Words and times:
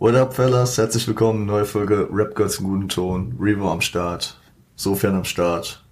What 0.00 0.14
up, 0.14 0.32
fellas? 0.32 0.78
Herzlich 0.78 1.08
willkommen, 1.08 1.44
neue 1.44 1.64
Folge 1.64 2.08
Rap 2.12 2.36
Girls 2.36 2.60
im 2.60 2.66
guten 2.66 2.88
Ton. 2.88 3.36
Revo 3.40 3.68
am 3.68 3.80
Start. 3.80 4.38
Sofern 4.76 5.16
am 5.16 5.24
Start. 5.24 5.84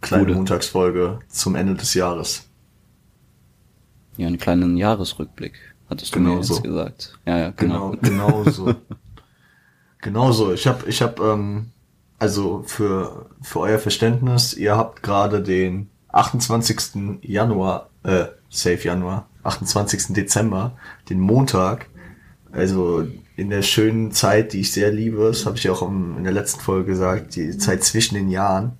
Kleine 0.00 0.26
Gute. 0.26 0.36
Montagsfolge 0.36 1.18
zum 1.26 1.56
Ende 1.56 1.74
des 1.74 1.94
Jahres. 1.94 2.48
Ja, 4.16 4.28
einen 4.28 4.38
kleinen 4.38 4.76
Jahresrückblick, 4.76 5.54
hattest 5.90 6.14
du 6.14 6.20
Genau 6.20 6.30
mir 6.30 6.36
jetzt 6.36 6.46
so. 6.46 6.62
gesagt. 6.62 7.18
Ja, 7.26 7.38
ja, 7.38 7.50
genau. 7.50 7.96
Genau, 8.00 8.42
genau 8.42 8.50
so. 8.50 8.74
genau 10.02 10.30
so. 10.30 10.52
Ich 10.52 10.68
hab, 10.68 10.86
ich 10.86 11.02
hab, 11.02 11.18
ähm, 11.18 11.72
also 12.20 12.62
für, 12.64 13.26
für 13.42 13.58
euer 13.58 13.80
Verständnis, 13.80 14.54
ihr 14.54 14.76
habt 14.76 15.02
gerade 15.02 15.42
den 15.42 15.90
28. 16.10 17.22
Januar, 17.22 17.90
äh, 18.04 18.26
safe 18.50 18.84
Januar, 18.84 19.26
28. 19.42 20.14
Dezember, 20.14 20.78
den 21.10 21.18
Montag, 21.18 21.88
also 22.52 23.06
in 23.36 23.50
der 23.50 23.62
schönen 23.62 24.12
Zeit, 24.12 24.52
die 24.52 24.60
ich 24.60 24.72
sehr 24.72 24.92
liebe, 24.92 25.26
das 25.28 25.44
habe 25.46 25.56
ich 25.58 25.64
ja 25.64 25.72
auch 25.72 25.82
in 25.88 26.24
der 26.24 26.32
letzten 26.32 26.60
Folge 26.60 26.86
gesagt, 26.92 27.36
die 27.36 27.56
Zeit 27.58 27.84
zwischen 27.84 28.14
den 28.14 28.30
Jahren. 28.30 28.72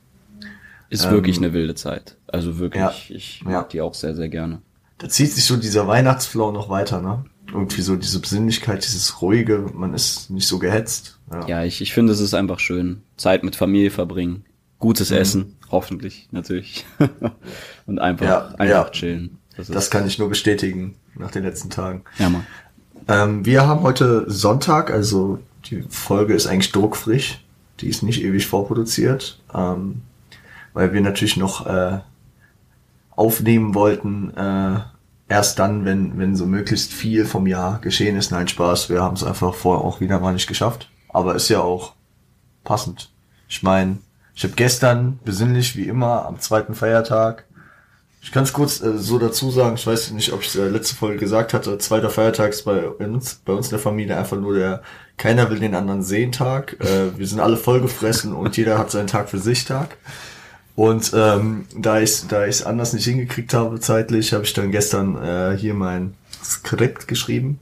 Ist 0.88 1.04
Ähm, 1.04 1.10
wirklich 1.10 1.36
eine 1.38 1.52
wilde 1.52 1.74
Zeit. 1.74 2.16
Also 2.27 2.58
wirklich, 2.58 2.80
ja, 3.10 3.16
ich 3.16 3.41
ja. 3.42 3.50
mag 3.50 3.70
die 3.70 3.80
auch 3.80 3.94
sehr, 3.94 4.14
sehr 4.14 4.28
gerne. 4.28 4.60
Da 4.98 5.08
zieht 5.08 5.32
sich 5.32 5.44
so 5.44 5.56
dieser 5.56 5.86
Weihnachtsflow 5.86 6.52
noch 6.52 6.68
weiter, 6.70 7.02
ne? 7.02 7.24
Irgendwie 7.52 7.82
so 7.82 7.96
diese 7.96 8.18
Besinnlichkeit, 8.20 8.84
dieses 8.84 9.20
Ruhige, 9.20 9.66
man 9.74 9.94
ist 9.94 10.30
nicht 10.30 10.46
so 10.48 10.58
gehetzt. 10.58 11.19
Ja. 11.30 11.46
Ja, 11.46 11.64
ich, 11.64 11.80
ich 11.80 11.92
finde, 11.92 12.12
es 12.12 12.20
ist 12.20 12.34
einfach 12.34 12.58
schön. 12.60 13.02
Zeit 13.16 13.44
mit 13.44 13.56
Familie 13.56 13.91
verbringen. 13.91 14.44
Gutes 14.78 15.10
Mhm. 15.10 15.16
Essen, 15.16 15.56
hoffentlich, 15.70 16.28
natürlich. 16.33 16.86
Und 17.86 17.98
einfach, 17.98 18.27
Ja, 18.27 18.46
einfach 18.58 18.86
ja. 18.86 18.91
chillen. 18.91 19.38
Das 19.56 19.69
Das 19.69 19.91
kann 19.91 20.06
ich 20.06 20.19
nur 20.19 20.28
bestätigen 20.28 20.96
nach 21.14 21.30
den 21.30 21.44
letzten 21.44 21.70
Tagen. 21.70 22.05
ja, 22.19 22.28
Mann. 22.28 22.46
Ähm, 23.09 23.45
wir 23.45 23.66
haben 23.66 23.83
heute 23.83 24.24
Sonntag, 24.28 24.91
also 24.91 25.38
die 25.66 25.83
Folge 25.88 26.34
ist 26.34 26.47
eigentlich 26.47 26.73
druckfrisch. 26.73 27.41
Die 27.80 27.88
ist 27.88 28.02
nicht 28.02 28.23
ewig 28.23 28.47
vorproduziert, 28.47 29.39
ähm, 29.55 30.03
weil 30.72 30.92
wir 30.94 31.00
natürlich 31.00 31.36
noch 31.36 31.67
äh, 31.67 31.98
aufnehmen 33.11 33.75
wollten, 33.75 34.34
äh, 34.34 34.80
erst 35.28 35.58
dann, 35.58 35.84
wenn, 35.84 36.19
wenn 36.19 36.36
so 36.36 36.47
möglichst 36.47 36.92
viel 36.92 37.27
vom 37.27 37.47
Jahr 37.47 37.80
geschehen 37.80 38.17
ist. 38.17 38.30
Nein, 38.30 38.48
Spaß, 38.48 38.89
wir 38.89 39.03
haben 39.03 39.14
es 39.14 39.25
einfach 39.25 39.55
vorher 39.55 39.84
auch 39.84 40.00
wieder 40.00 40.20
mal 40.20 40.33
nicht 40.33 40.47
geschafft. 40.47 40.91
Aber 41.08 41.34
ist 41.34 41.48
ja 41.48 41.61
auch 41.61 41.95
passend. 42.64 43.11
Ich 43.48 43.62
meine, 43.62 43.98
ich 44.34 44.45
habe 44.45 44.55
gestern 44.55 45.19
besinnlich 45.25 45.77
wie 45.77 45.89
immer 45.89 46.27
am 46.27 46.41
zweiten 46.41 46.75
Feiertag 46.75 47.45
ich 48.22 48.33
kann 48.33 48.45
es 48.45 48.53
kurz 48.53 48.81
äh, 48.81 48.98
so 48.98 49.19
dazu 49.19 49.50
sagen, 49.50 49.77
ich 49.77 49.86
weiß 49.86 50.11
nicht, 50.11 50.33
ob 50.33 50.41
ich 50.42 50.48
es 50.48 50.56
äh, 50.56 50.69
letzte 50.69 50.97
Folge 50.97 51.19
gesagt 51.19 51.55
hatte, 51.55 51.78
zweiter 51.78 52.11
Feiertag 52.11 52.50
ist 52.50 52.64
bei 52.64 52.89
uns, 52.89 53.41
bei 53.45 53.53
uns 53.53 53.67
in 53.67 53.70
der 53.70 53.78
Familie 53.78 54.17
einfach 54.17 54.36
nur 54.39 54.55
der 54.55 54.83
keiner 55.17 55.50
will 55.50 55.58
den 55.58 55.75
anderen 55.75 56.03
sehen 56.03 56.33
Tag. 56.33 56.77
Äh, 56.81 57.19
wir 57.19 57.27
sind 57.27 57.41
alle 57.41 57.56
vollgefressen 57.56 58.34
und 58.34 58.56
jeder 58.56 58.78
hat 58.78 58.91
seinen 58.91 59.06
Tag 59.06 59.31
für 59.31 59.39
sich 59.39 59.64
Tag. 59.64 59.97
Und 60.75 61.12
ähm, 61.14 61.67
da 61.75 62.00
ich 62.00 62.27
da 62.28 62.47
ich 62.47 62.67
anders 62.67 62.92
nicht 62.92 63.06
hingekriegt 63.06 63.55
habe 63.55 63.81
zeitlich, 63.81 64.34
habe 64.34 64.45
ich 64.45 64.53
dann 64.53 64.70
gestern 64.70 65.17
äh, 65.23 65.56
hier 65.56 65.73
mein 65.73 66.14
Skript 66.45 67.08
geschrieben 67.08 67.61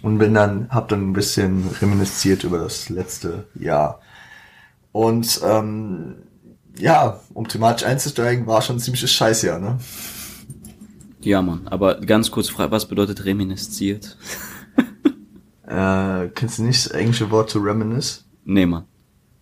und 0.00 0.18
bin 0.18 0.32
dann 0.32 0.70
habe 0.70 0.88
dann 0.88 1.10
ein 1.10 1.12
bisschen 1.12 1.68
reminisziert 1.82 2.44
über 2.44 2.58
das 2.58 2.88
letzte 2.88 3.44
Jahr. 3.54 4.00
Und 4.92 5.40
ähm, 5.44 6.14
ja, 6.78 7.20
um 7.34 7.46
thematisch 7.48 7.86
einzusteigen, 7.86 8.46
war 8.46 8.62
schon 8.62 8.76
ein 8.76 8.80
ziemliches 8.80 9.12
Scheißjahr, 9.12 9.58
ne? 9.58 9.78
Ja, 11.20 11.42
Mann. 11.42 11.68
Aber 11.68 12.00
ganz 12.00 12.30
kurz 12.30 12.52
was 12.56 12.86
bedeutet 12.86 13.24
reminisziert? 13.24 14.16
Äh, 15.70 16.30
kennst 16.34 16.58
du 16.58 16.62
nicht 16.62 16.86
das 16.86 16.92
englische 16.92 17.30
Wort 17.30 17.50
to 17.50 17.58
reminisce? 17.58 18.24
Nee, 18.46 18.64
Mann. 18.64 18.86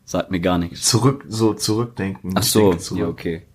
Sagt 0.04 0.32
mir 0.32 0.40
gar 0.40 0.58
nichts. 0.58 0.82
Zurück, 0.82 1.24
so 1.28 1.54
zurückdenken. 1.54 2.32
Ach 2.34 2.42
so, 2.42 2.72
ja, 2.96 3.06
okay. 3.06 3.46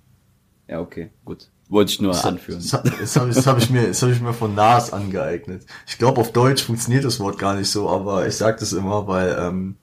Ja, 0.70 0.80
okay, 0.80 1.12
gut. 1.26 1.50
Wollte 1.68 1.92
ich 1.92 2.02
nur 2.02 2.14
anführen. 2.26 2.62
Das, 2.62 2.82
das, 2.84 2.98
das 3.00 3.16
habe 3.18 3.30
ich, 3.30 3.36
das 3.36 3.48
hab 3.48 3.58
ich 3.58 3.70
mir, 3.70 3.88
das 3.88 4.02
habe 4.02 4.14
ich 4.14 4.22
mir 4.22 4.34
von 4.34 4.56
Nas 4.56 4.94
angeeignet. 4.94 5.66
Ich 5.86 5.98
glaube, 5.98 6.22
auf 6.22 6.32
Deutsch 6.32 6.64
funktioniert 6.64 7.04
das 7.04 7.20
Wort 7.20 7.38
gar 7.38 7.56
nicht 7.56 7.70
so, 7.70 7.90
aber 7.90 8.26
ich 8.26 8.36
sag 8.36 8.60
das 8.60 8.72
immer, 8.72 9.08
weil 9.08 9.38
ähm, 9.40 9.76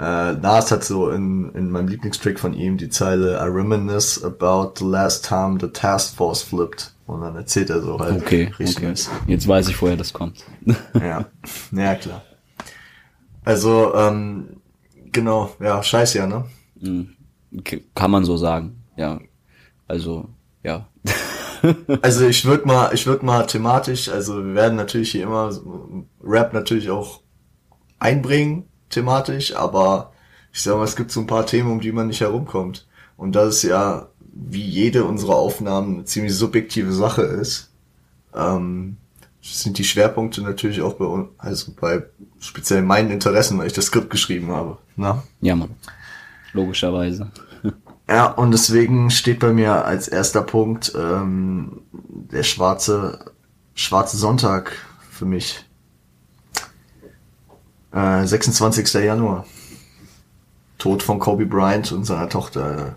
äh, 0.00 0.32
Nas 0.32 0.70
hat 0.70 0.82
so 0.82 1.10
in, 1.10 1.52
in 1.54 1.70
meinem 1.70 1.88
Lieblingstrick 1.88 2.40
von 2.40 2.54
ihm 2.54 2.78
die 2.78 2.88
Zeile 2.88 3.34
I 3.34 3.48
reminisce 3.48 4.24
about 4.24 4.72
the 4.78 4.84
last 4.86 5.26
time 5.26 5.58
the 5.60 5.68
task 5.68 6.16
force 6.16 6.42
flipped. 6.42 6.94
Und 7.06 7.20
dann 7.20 7.36
erzählt 7.36 7.68
er 7.68 7.82
so 7.82 7.98
halt. 7.98 8.22
Okay, 8.22 8.50
richtig 8.58 8.88
okay. 8.88 8.94
Jetzt 9.26 9.46
weiß 9.46 9.68
ich, 9.68 9.82
woher 9.82 9.96
das 9.96 10.12
kommt. 10.12 10.44
Ja, 10.94 11.26
ja 11.72 11.94
klar. 11.96 12.22
Also, 13.44 13.94
ähm, 13.94 14.60
genau, 15.12 15.54
ja, 15.60 15.82
scheiß 15.82 16.14
ja, 16.14 16.26
ne? 16.26 16.44
Okay, 17.58 17.84
Kann 17.94 18.10
man 18.10 18.24
so 18.24 18.36
sagen, 18.36 18.82
ja. 18.96 19.20
Also, 19.86 20.28
ja. 20.62 20.88
Also 22.00 22.26
ich 22.26 22.46
würde 22.46 22.66
mal, 22.66 22.94
ich 22.94 23.06
würde 23.06 23.26
mal 23.26 23.46
thematisch, 23.46 24.08
also 24.08 24.42
wir 24.42 24.54
werden 24.54 24.76
natürlich 24.76 25.10
hier 25.10 25.24
immer 25.24 25.52
Rap 26.24 26.54
natürlich 26.54 26.88
auch 26.88 27.20
einbringen, 27.98 28.69
thematisch, 28.90 29.54
aber 29.56 30.12
ich 30.52 30.62
sag 30.62 30.76
mal, 30.76 30.84
es 30.84 30.96
gibt 30.96 31.10
so 31.10 31.20
ein 31.20 31.26
paar 31.26 31.46
Themen, 31.46 31.70
um 31.70 31.80
die 31.80 31.92
man 31.92 32.08
nicht 32.08 32.20
herumkommt. 32.20 32.86
Und 33.16 33.36
das 33.36 33.56
ist 33.56 33.62
ja, 33.62 34.08
wie 34.32 34.62
jede 34.62 35.04
unserer 35.04 35.36
Aufnahmen, 35.36 35.94
eine 35.94 36.04
ziemlich 36.04 36.34
subjektive 36.34 36.92
Sache 36.92 37.22
ist. 37.22 37.70
Ähm, 38.34 38.96
sind 39.42 39.78
die 39.78 39.84
Schwerpunkte 39.84 40.42
natürlich 40.42 40.82
auch 40.82 40.94
bei 40.94 41.04
uns, 41.04 41.28
also 41.38 41.72
bei 41.78 42.02
speziell 42.40 42.82
meinen 42.82 43.10
Interessen, 43.10 43.58
weil 43.58 43.66
ich 43.66 43.72
das 43.72 43.86
Skript 43.86 44.10
geschrieben 44.10 44.50
habe. 44.50 44.78
Na? 44.96 45.22
Ja, 45.40 45.56
Mann. 45.56 45.70
Logischerweise. 46.52 47.30
Ja, 48.08 48.26
und 48.26 48.50
deswegen 48.50 49.08
steht 49.10 49.38
bei 49.38 49.52
mir 49.52 49.84
als 49.84 50.08
erster 50.08 50.42
Punkt 50.42 50.92
ähm, 50.98 51.82
der 51.92 52.42
schwarze, 52.42 53.32
schwarze 53.76 54.16
Sonntag 54.16 54.72
für 55.12 55.26
mich. 55.26 55.64
Äh, 57.92 58.26
26. 58.26 58.92
Januar. 59.04 59.46
Tod 60.78 61.02
von 61.02 61.18
Kobe 61.18 61.46
Bryant 61.46 61.92
und 61.92 62.04
seiner 62.04 62.28
Tochter. 62.28 62.96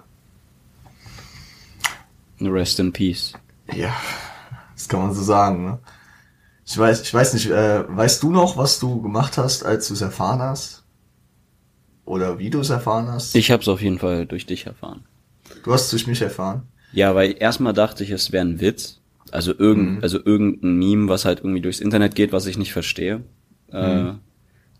Rest 2.39 2.79
in 2.79 2.91
Peace. 2.91 3.33
Ja, 3.73 3.93
das 4.75 4.87
kann 4.87 5.01
man 5.01 5.13
so 5.13 5.21
sagen. 5.21 5.65
Ne? 5.65 5.79
Ich 6.65 6.77
weiß, 6.77 7.01
ich 7.01 7.13
weiß 7.13 7.33
nicht, 7.33 7.49
äh, 7.49 7.83
weißt 7.87 8.23
du 8.23 8.31
noch, 8.31 8.57
was 8.57 8.79
du 8.79 9.01
gemacht 9.01 9.37
hast, 9.37 9.63
als 9.63 9.87
du 9.87 9.93
es 9.93 10.01
erfahren 10.01 10.41
hast? 10.41 10.83
Oder 12.05 12.39
wie 12.39 12.49
du 12.49 12.59
es 12.59 12.69
erfahren 12.69 13.07
hast? 13.07 13.35
Ich 13.35 13.51
hab's 13.51 13.67
auf 13.67 13.81
jeden 13.81 13.99
Fall 13.99 14.25
durch 14.25 14.45
dich 14.45 14.65
erfahren. 14.65 15.05
Du 15.63 15.73
hast 15.73 15.85
es 15.85 15.89
durch 15.91 16.07
mich 16.07 16.21
erfahren. 16.21 16.63
Ja, 16.91 17.15
weil 17.15 17.35
erstmal 17.39 17.73
dachte 17.73 18.03
ich, 18.03 18.11
es 18.11 18.31
wäre 18.31 18.45
ein 18.45 18.59
Witz. 18.59 18.99
Also 19.31 19.53
irgend, 19.57 20.03
also 20.03 20.19
irgendein 20.23 20.77
Meme, 20.77 21.09
was 21.09 21.25
halt 21.25 21.39
irgendwie 21.39 21.61
durchs 21.61 21.79
Internet 21.79 22.13
geht, 22.13 22.31
was 22.33 22.45
ich 22.45 22.57
nicht 22.57 22.71
verstehe. 22.71 23.23
Äh, 23.71 24.13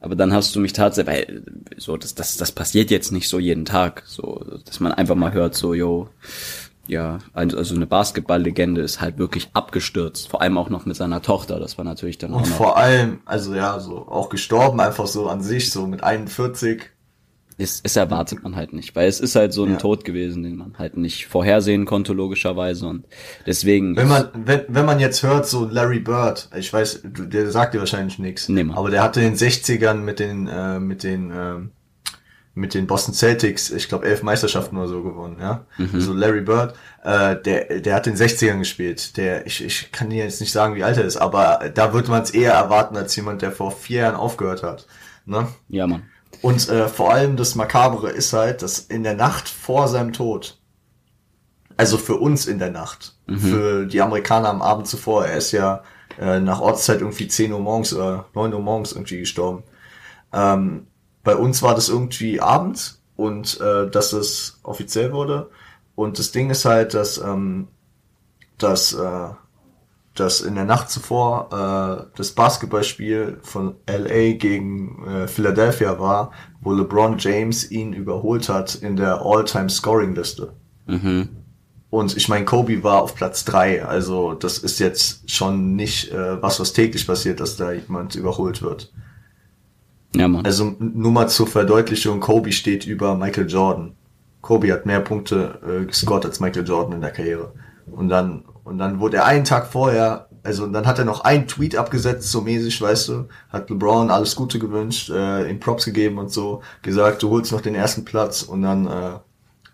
aber 0.04 0.16
dann 0.18 0.34
hast 0.34 0.54
du 0.54 0.60
mich 0.60 0.74
tatsächlich, 0.74 1.16
weil 1.16 1.44
so, 1.78 1.96
das, 1.96 2.14
das, 2.14 2.36
das 2.36 2.52
passiert 2.52 2.92
jetzt 2.92 3.14
nicht 3.14 3.30
so 3.30 3.40
jeden 3.40 3.64
Tag, 3.64 4.04
so, 4.06 4.44
dass 4.66 4.82
man 4.82 4.92
einfach 4.92 5.16
mal 5.16 5.32
hört, 5.32 5.56
so, 5.56 5.74
yo, 5.74 6.10
ja, 6.88 7.20
also 7.32 7.74
eine 7.74 7.88
Basketballlegende 7.88 8.82
ist 8.82 9.00
halt 9.00 9.18
wirklich 9.18 9.50
abgestürzt, 9.54 10.28
vor 10.28 10.42
allem 10.42 10.58
auch 10.58 10.70
noch 10.70 10.86
mit 10.86 10.98
seiner 10.98 11.22
Tochter, 11.22 11.58
das 11.58 11.78
war 11.78 11.86
natürlich 11.86 12.18
dann 12.18 12.34
auch 12.34 12.42
Und 12.42 12.50
noch. 12.50 12.58
vor 12.58 12.76
allem, 12.76 13.22
also 13.24 13.56
ja, 13.56 13.80
so 13.80 14.00
auch 14.10 14.28
gestorben 14.28 14.82
einfach 14.82 15.08
so 15.08 15.30
an 15.30 15.42
sich, 15.42 15.72
so 15.72 15.88
mit 15.88 16.04
41. 16.04 16.90
Es, 17.58 17.82
es 17.84 17.96
erwartet 17.96 18.42
man 18.44 18.56
halt 18.56 18.74
nicht, 18.74 18.96
weil 18.96 19.08
es 19.08 19.20
ist 19.20 19.36
halt 19.36 19.54
so 19.54 19.64
ein 19.66 19.72
Ja. 19.74 19.78
Tod 19.78 20.06
gewesen, 20.06 20.44
den 20.44 20.56
man 20.58 20.76
halt 20.80 20.98
nicht 20.98 21.28
vorhersehen 21.28 21.86
konnte, 21.86 22.14
logischerweise. 22.14 22.88
Und 22.88 23.06
deswegen. 23.46 23.96
Wenn 23.96 24.08
man, 24.08 24.30
wenn, 24.34 24.62
wenn 24.70 24.86
man 24.86 25.00
jetzt 25.00 25.22
hört, 25.24 25.48
so 25.48 25.66
Larry 25.66 26.00
Bird, 26.00 26.50
ich 26.58 26.72
weiß, 26.74 27.02
du- 27.04 27.26
der 27.26 27.52
sagt 27.52 27.74
dir 27.74 27.80
wahrscheinlich 27.80 28.18
nichts, 28.20 28.50
Nee, 28.50 28.64
Mann. 28.64 28.78
aber 28.78 28.90
der 28.90 29.04
hatte 29.04 29.22
in 29.22 29.28
den 29.28 29.36
60ern 29.38 29.96
mit 30.04 30.20
den, 30.20 30.48
äh, 30.48 30.80
mit 30.80 31.04
den, 31.04 31.32
ähm, 31.36 31.72
mit 32.56 32.76
den 32.76 32.86
Boston 32.86 33.16
Celtics, 33.16 33.72
ich 33.72 33.90
glaube, 33.90 34.06
elf 34.06 34.22
Meisterschaften 34.22 34.78
oder 34.78 34.88
so 34.88 35.02
gewonnen, 35.02 35.38
ja. 35.40 35.66
Mhm. 35.80 36.00
So 36.00 36.14
Larry 36.14 36.42
Bird, 36.42 36.76
äh, 37.04 37.36
der, 37.42 37.80
der 37.82 37.96
hat 37.96 38.06
in 38.06 38.14
den 38.14 38.18
60ern 38.28 38.60
gespielt. 38.60 39.18
Der, 39.18 39.48
ich, 39.48 39.64
ich 39.64 39.92
kann 39.92 40.12
dir 40.12 40.24
jetzt 40.24 40.40
nicht 40.40 40.52
sagen, 40.52 40.76
wie 40.76 40.84
alt 40.84 40.98
er 40.98 41.04
ist, 41.06 41.18
aber 41.18 41.72
da 41.74 41.94
würde 41.94 42.12
man 42.12 42.22
es 42.22 42.30
eher 42.32 42.54
erwarten 42.54 42.96
als 42.96 43.16
jemand, 43.16 43.42
der 43.42 43.52
vor 43.52 43.72
vier 43.72 44.02
Jahren 44.02 44.16
aufgehört 44.16 44.62
hat. 44.62 44.86
Ne? 45.26 45.48
ja, 45.70 45.88
Mann. 45.88 46.04
Und 46.44 46.68
äh, 46.68 46.90
vor 46.90 47.14
allem 47.14 47.38
das 47.38 47.56
Makabere 47.56 48.10
ist 48.10 48.34
halt, 48.34 48.62
dass 48.62 48.80
in 48.80 49.04
der 49.04 49.16
Nacht 49.16 49.48
vor 49.48 49.88
seinem 49.88 50.12
Tod, 50.12 50.60
also 51.78 51.98
für 51.98 52.18
uns 52.18 52.48
in 52.48 52.60
der 52.60 52.70
Nacht, 52.70 53.16
für 53.40 53.86
die 53.86 54.02
Amerikaner 54.02 54.50
am 54.50 54.62
Abend 54.62 54.86
zuvor, 54.86 55.26
er 55.26 55.38
ist 55.38 55.54
ja 55.54 55.84
äh, 56.20 56.42
nach 56.42 56.60
Ortszeit 56.60 57.00
irgendwie 57.00 57.30
10 57.30 57.54
Uhr 57.54 57.60
morgens 57.60 57.94
oder 57.94 58.26
9 58.36 58.54
Uhr 58.54 58.60
morgens 58.60 58.92
irgendwie 58.92 59.20
gestorben. 59.20 59.64
Ähm, 60.34 60.88
bei 61.24 61.36
uns 61.38 61.64
war 61.64 61.76
das 61.76 61.88
irgendwie 61.88 62.42
abends 62.42 63.02
und 63.16 63.62
äh, 63.62 63.90
dass 63.90 64.12
es 64.12 64.60
offiziell 64.64 65.14
wurde. 65.14 65.50
Und 65.96 66.20
das 66.20 66.34
Ding 66.34 66.50
ist 66.50 66.66
halt, 66.66 66.94
dass, 66.94 67.20
ähm, 67.20 67.70
dass 68.58 68.92
äh, 68.92 69.30
dass 70.16 70.42
in 70.42 70.56
der 70.56 70.66
Nacht 70.66 70.90
zuvor 70.90 71.50
äh, 71.52 72.18
das 72.18 72.32
Basketballspiel 72.32 73.40
von 73.42 73.76
LA 73.88 74.34
gegen 74.34 75.06
äh, 75.08 75.28
Philadelphia 75.28 76.00
war, 76.00 76.32
wo 76.62 76.74
LeBron 76.74 77.18
James 77.18 77.72
ihn 77.72 77.94
überholt 77.94 78.50
hat 78.50 78.76
in 78.76 78.96
der 78.96 79.22
All-Time-Scoring-Liste. 79.22 80.54
Mhm. 80.86 81.30
Und 81.90 82.18
ich 82.18 82.28
meine, 82.28 82.46
Kobe 82.46 82.84
war 82.84 83.04
auf 83.04 83.16
Platz 83.16 83.46
drei, 83.46 83.86
also 83.86 84.34
das 84.34 84.58
ist 84.58 84.80
jetzt 84.80 85.30
schon 85.30 85.76
nicht 85.76 86.12
äh, 86.12 86.42
was, 86.42 86.60
was 86.60 86.74
täglich 86.74 87.06
passiert, 87.06 87.40
dass 87.40 87.56
da 87.56 87.72
jemand 87.72 88.16
überholt 88.16 88.62
wird. 88.62 88.92
Ja, 90.16 90.28
Mann. 90.28 90.46
Also 90.46 90.76
nur 90.80 91.12
mal 91.12 91.28
zur 91.28 91.48
Verdeutlichung, 91.48 92.20
Kobe 92.20 92.52
steht 92.52 92.86
über 92.86 93.16
Michael 93.16 93.50
Jordan. 93.50 93.96
Kobe 94.42 94.72
hat 94.72 94.86
mehr 94.86 95.00
Punkte 95.00 95.60
äh, 95.66 95.86
gescored 95.86 96.26
als 96.26 96.40
Michael 96.40 96.68
Jordan 96.68 96.94
in 96.96 97.02
der 97.02 97.12
Karriere. 97.12 97.54
Und 97.92 98.10
dann, 98.10 98.44
und 98.64 98.78
dann 98.78 99.00
wurde 99.00 99.18
er 99.18 99.26
einen 99.26 99.44
Tag 99.44 99.68
vorher, 99.68 100.28
also 100.44 100.68
dann 100.68 100.86
hat 100.86 101.00
er 101.00 101.06
noch 101.06 101.22
einen 101.22 101.48
Tweet 101.48 101.76
abgesetzt, 101.76 102.32
so 102.32 102.42
mäßig, 102.42 102.82
weißt 102.82 103.10
du, 103.10 103.28
hat 103.50 103.70
LeBron 103.70 104.10
alles 104.10 104.36
Gute 104.36 104.60
gewünscht, 104.60 105.10
äh, 105.10 105.50
ihm 105.50 105.60
Props 105.60 105.86
gegeben 105.86 106.18
und 106.18 106.32
so, 106.32 106.62
gesagt, 106.82 107.24
du 107.24 107.30
holst 107.30 107.52
noch 107.52 107.62
den 107.62 107.76
ersten 107.76 108.06
Platz 108.06 108.44
und 108.44 108.62
dann 108.62 108.88
äh, 108.88 109.20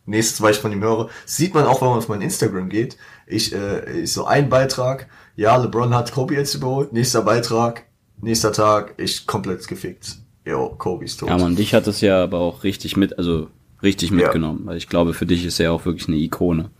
nächstes, 0.05 0.41
was 0.41 0.57
ich 0.57 0.61
von 0.61 0.71
ihm 0.71 0.81
höre, 0.81 1.09
sieht 1.25 1.53
man 1.53 1.65
auch, 1.65 1.81
wenn 1.81 1.89
man 1.89 1.97
auf 1.97 2.09
mein 2.09 2.21
Instagram 2.21 2.69
geht, 2.69 2.97
ich, 3.27 3.53
äh, 3.53 4.01
ich 4.01 4.13
so 4.13 4.25
ein 4.25 4.49
Beitrag, 4.49 5.07
ja, 5.35 5.55
LeBron 5.55 5.93
hat 5.93 6.11
Kobe 6.11 6.35
jetzt 6.35 6.55
überholt, 6.55 6.93
nächster 6.93 7.21
Beitrag, 7.21 7.85
nächster 8.21 8.51
Tag, 8.51 8.95
ich 8.97 9.25
komplett 9.25 9.67
gefickt. 9.67 10.17
Jo, 10.45 10.69
Kobe 10.77 11.05
ist 11.05 11.19
tot. 11.19 11.29
Ja, 11.29 11.37
man, 11.37 11.55
dich 11.55 11.73
hat 11.73 11.85
es 11.87 12.01
ja 12.01 12.23
aber 12.23 12.39
auch 12.39 12.63
richtig 12.63 12.97
mit, 12.97 13.17
also 13.17 13.49
richtig 13.83 14.11
mitgenommen, 14.11 14.61
weil 14.65 14.77
ich 14.77 14.89
glaube, 14.89 15.13
für 15.13 15.25
dich 15.25 15.45
ist 15.45 15.59
er 15.59 15.73
auch 15.73 15.85
wirklich 15.85 16.07
eine 16.07 16.17
Ikone. 16.17 16.71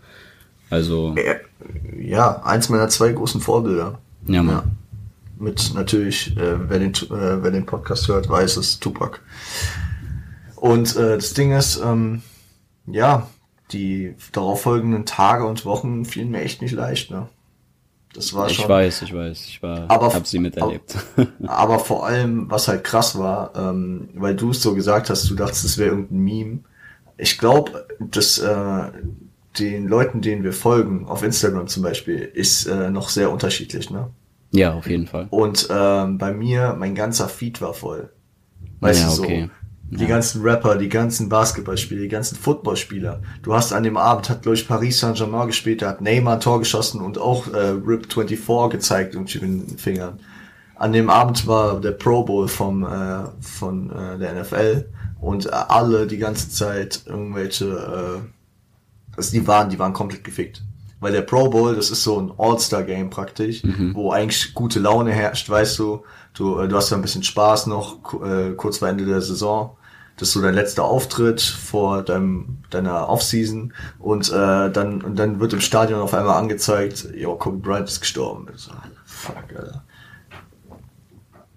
Also, 0.70 1.14
Ja, 1.16 1.34
eins 2.44 2.68
meiner 2.68 2.88
zwei 2.88 3.12
großen 3.12 3.40
Vorbilder. 3.40 3.98
ja. 4.26 4.42
Ja. 4.42 4.64
Mit 5.38 5.72
natürlich, 5.74 6.36
äh, 6.36 6.68
wer, 6.68 6.78
den, 6.78 6.92
äh, 6.92 7.42
wer 7.42 7.50
den 7.50 7.64
Podcast 7.64 8.06
hört, 8.08 8.28
weiß 8.28 8.58
es, 8.58 8.78
Tupac. 8.78 9.20
Und 10.56 10.94
äh, 10.96 11.16
das 11.16 11.32
Ding 11.32 11.52
ist, 11.52 11.80
ähm, 11.82 12.20
ja, 12.86 13.26
die 13.72 14.14
darauffolgenden 14.32 15.06
Tage 15.06 15.46
und 15.46 15.64
Wochen 15.64 16.04
fielen 16.04 16.30
mir 16.30 16.42
echt 16.42 16.60
nicht 16.60 16.72
leicht, 16.72 17.10
ne? 17.10 17.26
Das 18.12 18.34
war 18.34 18.50
Ich 18.50 18.56
schon. 18.56 18.68
weiß, 18.68 19.00
ich 19.00 19.14
weiß, 19.14 19.46
ich 19.46 19.62
war, 19.62 19.88
Aber- 19.90 20.12
hab 20.12 20.26
sie 20.26 20.40
miterlebt. 20.40 20.94
Aber 21.46 21.78
vor 21.78 22.04
allem, 22.06 22.50
was 22.50 22.68
halt 22.68 22.84
krass 22.84 23.18
war, 23.18 23.52
ähm, 23.56 24.10
weil 24.14 24.36
du 24.36 24.50
es 24.50 24.60
so 24.60 24.74
gesagt 24.74 25.08
hast, 25.08 25.30
du 25.30 25.34
dachtest, 25.34 25.64
es 25.64 25.78
wäre 25.78 25.90
irgendein 25.90 26.18
Meme. 26.18 26.58
Ich 27.16 27.38
glaube, 27.38 27.86
dass 27.98 28.36
äh, 28.38 28.90
den 29.58 29.88
Leuten, 29.88 30.20
denen 30.20 30.44
wir 30.44 30.52
folgen, 30.52 31.06
auf 31.06 31.22
Instagram 31.22 31.66
zum 31.66 31.82
Beispiel, 31.82 32.18
ist 32.20 32.66
äh, 32.66 32.90
noch 32.90 33.08
sehr 33.08 33.30
unterschiedlich, 33.30 33.90
ne? 33.90 34.10
ja, 34.52 34.74
auf 34.74 34.88
jeden 34.88 35.06
Fall. 35.06 35.26
Und 35.30 35.68
ähm, 35.70 36.18
bei 36.18 36.32
mir, 36.32 36.74
mein 36.78 36.94
ganzer 36.94 37.28
Feed 37.28 37.60
war 37.60 37.74
voll. 37.74 38.10
Weißt 38.80 39.02
Ja, 39.02 39.08
du 39.08 39.14
so? 39.14 39.22
okay. 39.22 39.50
Die 39.92 40.06
ganzen 40.06 40.42
Rapper, 40.42 40.76
die 40.76 40.88
ganzen 40.88 41.28
Basketballspieler, 41.28 42.02
die 42.02 42.08
ganzen 42.08 42.36
Footballspieler. 42.36 43.22
Du 43.42 43.54
hast 43.54 43.72
an 43.72 43.82
dem 43.82 43.96
Abend, 43.96 44.30
hat 44.30 44.42
glaube 44.42 44.54
ich 44.54 44.68
Paris 44.68 45.00
Saint-Germain 45.00 45.48
gespielt, 45.48 45.82
da 45.82 45.88
hat 45.88 46.00
Neymar 46.00 46.34
ein 46.34 46.40
Tor 46.40 46.60
geschossen 46.60 47.00
und 47.00 47.18
auch 47.18 47.48
äh, 47.48 47.72
RIP24 47.72 48.68
gezeigt 48.70 49.14
irgendwie 49.14 49.40
mit 49.40 49.70
den 49.70 49.78
Fingern. 49.78 50.20
An 50.76 50.92
dem 50.92 51.10
Abend 51.10 51.46
war 51.48 51.80
der 51.80 51.90
Pro 51.90 52.22
Bowl 52.22 52.46
vom, 52.46 52.84
äh, 52.84 53.24
von 53.40 53.90
äh, 53.90 54.16
der 54.18 54.40
NFL 54.40 54.86
und 55.20 55.46
äh, 55.46 55.50
alle 55.50 56.06
die 56.06 56.18
ganze 56.18 56.50
Zeit 56.50 57.02
irgendwelche, 57.06 57.64
äh, 58.22 58.28
also 59.20 59.32
die 59.32 59.46
waren, 59.46 59.68
die 59.68 59.78
waren 59.78 59.92
komplett 59.92 60.24
gefickt. 60.24 60.62
Weil 61.00 61.12
der 61.12 61.22
Pro 61.22 61.48
Bowl, 61.48 61.74
das 61.74 61.90
ist 61.90 62.02
so 62.02 62.20
ein 62.20 62.32
All-Star-Game 62.36 63.08
praktisch, 63.08 63.62
wo 63.94 64.10
eigentlich 64.12 64.52
gute 64.54 64.80
Laune 64.80 65.12
herrscht, 65.12 65.48
weißt 65.48 65.78
du. 65.78 66.04
Du, 66.34 66.58
äh, 66.58 66.68
du 66.68 66.76
hast 66.76 66.92
da 66.92 66.96
ein 66.96 67.02
bisschen 67.02 67.22
Spaß 67.22 67.66
noch, 67.66 67.98
äh, 68.22 68.52
kurz 68.52 68.78
vor 68.78 68.88
Ende 68.88 69.04
der 69.06 69.20
Saison. 69.20 69.76
Das 70.16 70.28
ist 70.28 70.34
so 70.34 70.42
dein 70.42 70.54
letzter 70.54 70.84
Auftritt 70.84 71.40
vor 71.40 72.02
deinem, 72.02 72.58
deiner 72.68 73.08
Offseason. 73.08 73.72
Und 73.98 74.30
äh, 74.30 74.70
dann, 74.70 75.00
und 75.00 75.18
dann 75.18 75.40
wird 75.40 75.54
im 75.54 75.60
Stadion 75.62 76.00
auf 76.00 76.12
einmal 76.12 76.36
angezeigt, 76.36 77.08
jo, 77.14 77.34
Kobe 77.36 77.56
Bryant 77.56 77.88
ist 77.88 78.00
gestorben. 78.00 78.46
So, 78.54 78.72
fuck, 79.06 79.36
Alter. 79.56 79.84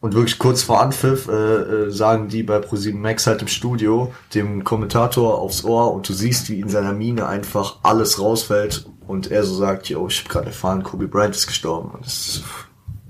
Und 0.04 0.16
wirklich 0.16 0.38
kurz 0.38 0.64
vor 0.64 0.82
Anpfiff 0.82 1.30
äh, 1.30 1.32
äh, 1.32 1.90
sagen 1.90 2.28
die 2.28 2.44
bei 2.44 2.60
ProSieben 2.60 3.00
Max 3.00 3.26
halt 3.26 3.42
im 3.42 3.48
Studio 3.48 4.12
dem 4.36 4.66
Kommentator 4.66 5.38
aufs 5.40 5.64
Ohr 5.64 5.94
und 5.94 6.10
du 6.10 6.12
siehst, 6.12 6.50
wie 6.50 6.60
in 6.60 6.68
seiner 6.68 6.92
Miene 6.92 7.26
einfach 7.26 7.78
alles 7.84 8.20
rausfällt 8.20 8.86
und 9.08 9.32
er 9.32 9.46
so 9.46 9.56
sagt, 9.56 9.88
yo, 9.88 10.06
ich 10.08 10.20
hab 10.20 10.28
gerade 10.28 10.48
erfahren, 10.48 10.84
Kobe 10.84 11.08
Bryant 11.08 11.34
ist 11.38 11.48
gestorben. 11.48 11.92
Und 11.92 12.06
das 12.06 12.28
ist, 12.28 12.44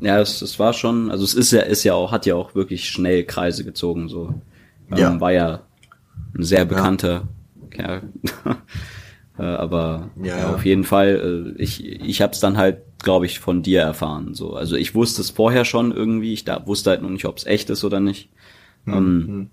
Ja, 0.01 0.19
es, 0.19 0.44
es 0.44 0.60
war 0.60 0.72
schon, 0.74 1.10
also 1.10 1.24
es 1.24 1.34
ist 1.34 1.51
ja, 1.51 1.62
ist 1.62 1.84
ja 1.84 1.95
auch, 1.95 2.12
hat 2.12 2.28
ja 2.28 2.36
auch 2.36 2.54
wirklich 2.54 2.88
schnell 2.88 3.24
Kreise 3.24 3.63
gezogen, 3.63 4.07
so. 4.07 4.36
Ähm, 4.92 4.98
Ja. 4.98 5.19
War 5.19 5.31
ja 5.31 5.62
ein 6.38 6.44
sehr 6.44 6.66
bekannter 6.66 7.24
Kerl. 7.72 8.04
Äh, 9.39 9.42
Aber 9.42 10.12
Ja, 10.22 10.25
ja, 10.25 10.38
ja. 10.38 10.54
auf 10.54 10.63
jeden 10.63 10.84
Fall, 10.84 11.56
äh, 11.57 11.60
ich, 11.60 11.84
ich 11.84 12.22
habe 12.22 12.34
es 12.34 12.39
dann 12.39 12.56
halt, 12.56 12.84
glaube 13.03 13.25
ich, 13.25 13.39
von 13.39 13.61
dir 13.61 13.81
erfahren. 13.81 14.33
So, 14.33 14.55
also 14.55 14.75
ich 14.75 14.95
wusste 14.95 15.21
es 15.21 15.29
vorher 15.29 15.65
schon 15.65 15.91
irgendwie. 15.91 16.33
Ich 16.33 16.44
da, 16.44 16.65
wusste 16.65 16.91
halt 16.91 17.01
noch 17.01 17.09
nicht, 17.09 17.25
ob 17.25 17.38
es 17.38 17.45
echt 17.45 17.69
ist 17.69 17.83
oder 17.83 18.00
nicht. 18.00 18.29
Mhm. 18.85 18.94
Ähm, 18.94 19.50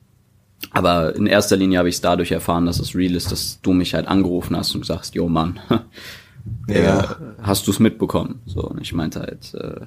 aber 0.73 1.15
in 1.17 1.27
erster 1.27 1.57
Linie 1.57 1.79
habe 1.79 1.89
ich 1.89 1.97
es 1.97 2.01
dadurch 2.01 2.33
erfahren, 2.33 2.67
dass 2.67 2.79
es 2.79 2.95
real 2.95 3.15
ist, 3.15 3.33
dass 3.33 3.61
du 3.63 3.73
mich 3.73 3.95
halt 3.95 4.07
angerufen 4.07 4.57
hast 4.57 4.75
und 4.75 4.85
sagst, 4.85 5.15
yo 5.15 5.29
Mann, 5.29 5.59
ja, 6.69 7.17
hast 7.43 7.67
du 7.67 7.71
es 7.71 7.79
mitbekommen? 7.79 8.41
So, 8.47 8.63
und 8.63 8.81
ich 8.81 8.93
meinte 8.93 9.21
halt, 9.21 9.55
äh, 9.55 9.87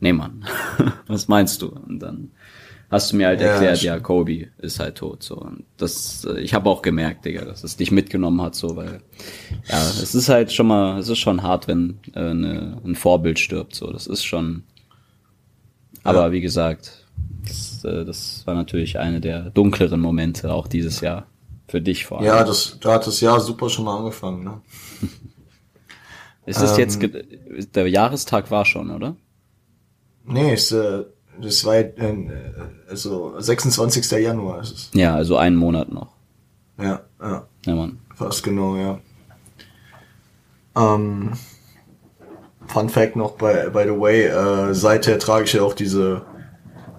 nee 0.00 0.12
Mann, 0.12 0.44
was 1.06 1.28
meinst 1.28 1.62
du? 1.62 1.68
Und 1.68 2.00
dann 2.00 2.32
hast 2.92 3.10
du 3.12 3.16
mir 3.16 3.26
halt 3.26 3.40
Ja, 3.40 3.48
erklärt, 3.48 3.82
ja, 3.82 3.98
Kobe 3.98 4.48
ist 4.58 4.78
halt 4.78 4.96
tot. 4.98 5.24
So. 5.24 5.36
Und 5.36 5.64
das, 5.78 6.24
äh, 6.24 6.38
ich 6.40 6.54
habe 6.54 6.70
auch 6.70 6.82
gemerkt, 6.82 7.24
Digga, 7.24 7.44
dass 7.44 7.64
es 7.64 7.76
dich 7.76 7.90
mitgenommen 7.90 8.40
hat, 8.42 8.54
so, 8.54 8.76
weil 8.76 9.02
ja, 9.68 9.88
es 9.88 10.14
ist 10.14 10.28
halt 10.28 10.52
schon 10.52 10.68
mal, 10.68 10.98
es 11.00 11.08
ist 11.08 11.18
schon 11.18 11.42
hart, 11.42 11.66
wenn 11.68 11.98
äh, 12.14 12.20
eine, 12.20 12.80
ein 12.84 12.94
Vorbild 12.94 13.40
stirbt. 13.40 13.74
So, 13.74 13.90
das 13.92 14.06
ist 14.06 14.24
schon. 14.24 14.62
Aber 16.04 16.26
Ja. 16.26 16.32
wie 16.32 16.40
gesagt, 16.40 17.06
das, 17.46 17.84
äh, 17.84 18.04
das 18.04 18.46
war 18.46 18.54
natürlich 18.54 18.98
eine 18.98 19.20
der 19.20 19.50
dunkleren 19.50 20.00
Momente 20.00 20.52
auch 20.52 20.68
dieses 20.68 21.00
Jahr. 21.00 21.26
Für 21.68 21.80
dich 21.80 22.04
vor 22.04 22.18
allem. 22.18 22.26
ja 22.26 22.44
das, 22.44 22.76
da 22.80 22.94
hat 22.94 23.06
das 23.06 23.20
Jahr 23.22 23.40
super 23.40 23.70
schon 23.70 23.86
mal 23.86 23.96
angefangen. 23.98 24.44
Ne? 24.44 24.60
Es 26.44 26.60
ist 26.60 26.76
ähm, 26.76 26.78
jetzt, 26.78 27.74
der 27.76 27.88
Jahrestag 27.88 28.50
war 28.50 28.64
schon, 28.64 28.90
oder? 28.90 29.16
Nee, 30.24 30.52
es, 30.54 30.72
äh, 30.72 31.04
das 31.42 31.64
war 31.64 31.76
äh, 31.76 31.90
also 32.88 33.34
26. 33.38 34.10
Januar 34.12 34.62
ist 34.62 34.72
es. 34.72 34.90
Ja, 34.94 35.14
also 35.14 35.36
einen 35.36 35.56
Monat 35.56 35.92
noch. 35.92 36.08
Ja, 36.78 37.00
ja. 37.20 37.46
Ja, 37.66 37.74
Mann. 37.74 37.98
Fast 38.14 38.42
genau, 38.42 38.76
ja. 38.76 38.98
Ähm, 40.76 41.32
Fun 42.66 42.88
Fact 42.88 43.16
noch, 43.16 43.32
by, 43.32 43.70
by 43.72 43.84
the 43.84 44.00
way, 44.00 44.24
äh, 44.24 44.74
seither 44.74 45.18
trage 45.18 45.44
ich 45.44 45.52
ja 45.52 45.62
auch 45.62 45.74
diese, 45.74 46.22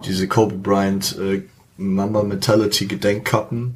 diese 0.05 0.27
Kobe 0.27 0.55
Bryant 0.55 1.17
äh, 1.19 1.43
Mamba 1.77 2.23
Mentality 2.23 2.85
Gedenkkappen. 2.85 3.75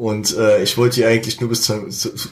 Und 0.00 0.34
äh, 0.34 0.62
ich 0.62 0.78
wollte 0.78 0.94
die 0.94 1.04
eigentlich 1.04 1.42
nur 1.42 1.50
bis 1.50 1.64
zu, 1.64 1.74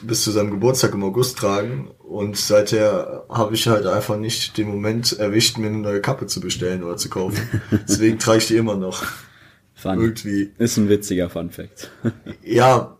bis 0.01 0.23
zu 0.23 0.31
seinem 0.31 0.49
Geburtstag 0.49 0.91
im 0.95 1.03
August 1.03 1.37
tragen. 1.37 1.91
Und 1.99 2.35
seither 2.35 3.25
habe 3.29 3.53
ich 3.53 3.67
halt 3.67 3.85
einfach 3.85 4.17
nicht 4.17 4.57
den 4.57 4.69
Moment 4.69 5.19
erwischt, 5.19 5.59
mir 5.59 5.67
eine 5.67 5.77
neue 5.77 6.01
Kappe 6.01 6.25
zu 6.25 6.39
bestellen 6.39 6.81
oder 6.81 6.97
zu 6.97 7.09
kaufen. 7.09 7.37
Deswegen 7.87 8.17
trage 8.17 8.39
ich 8.39 8.47
die 8.47 8.55
immer 8.55 8.75
noch. 8.75 9.03
Fun. 9.75 10.01
Irgendwie. 10.01 10.49
Ist 10.57 10.77
ein 10.77 10.89
witziger 10.89 11.29
Fun 11.29 11.51
Fact. 11.51 11.91
Ja, 12.43 12.97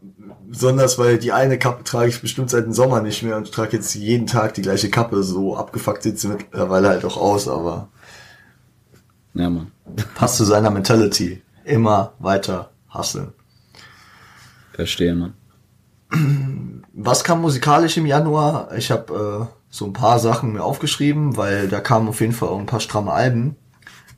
besonders 0.47 0.99
weil 0.99 1.17
die 1.17 1.31
eine 1.31 1.57
Kappe 1.57 1.83
trage 1.83 2.09
ich 2.09 2.21
bestimmt 2.21 2.51
seit 2.51 2.65
dem 2.65 2.73
Sommer 2.73 3.01
nicht 3.01 3.23
mehr 3.23 3.37
und 3.37 3.51
trage 3.51 3.75
jetzt 3.75 3.95
jeden 3.95 4.27
Tag 4.27 4.53
die 4.53 4.61
gleiche 4.61 4.91
Kappe. 4.91 5.23
So 5.23 5.57
abgefuckt 5.57 6.03
sieht 6.03 6.19
sie 6.19 6.27
mittlerweile 6.27 6.89
halt 6.89 7.05
auch 7.05 7.17
aus, 7.17 7.47
aber 7.47 7.89
ja, 9.33 9.49
Mann. 9.49 9.71
passt 10.13 10.37
zu 10.37 10.43
seiner 10.43 10.69
Mentality. 10.69 11.41
Immer 11.65 12.13
weiter 12.19 12.69
hustlen. 12.93 13.33
Verstehe, 14.79 15.13
Mann. 15.13 15.33
Was 16.93 17.25
kam 17.25 17.41
musikalisch 17.41 17.97
im 17.97 18.05
Januar? 18.05 18.73
Ich 18.77 18.91
habe 18.91 19.49
äh, 19.51 19.53
so 19.69 19.85
ein 19.85 19.91
paar 19.91 20.19
Sachen 20.19 20.53
mir 20.53 20.63
aufgeschrieben, 20.63 21.35
weil 21.35 21.67
da 21.67 21.81
kamen 21.81 22.07
auf 22.07 22.21
jeden 22.21 22.31
Fall 22.31 22.47
auch 22.47 22.59
ein 22.59 22.65
paar 22.65 22.79
stramme 22.79 23.11
Alben. 23.11 23.57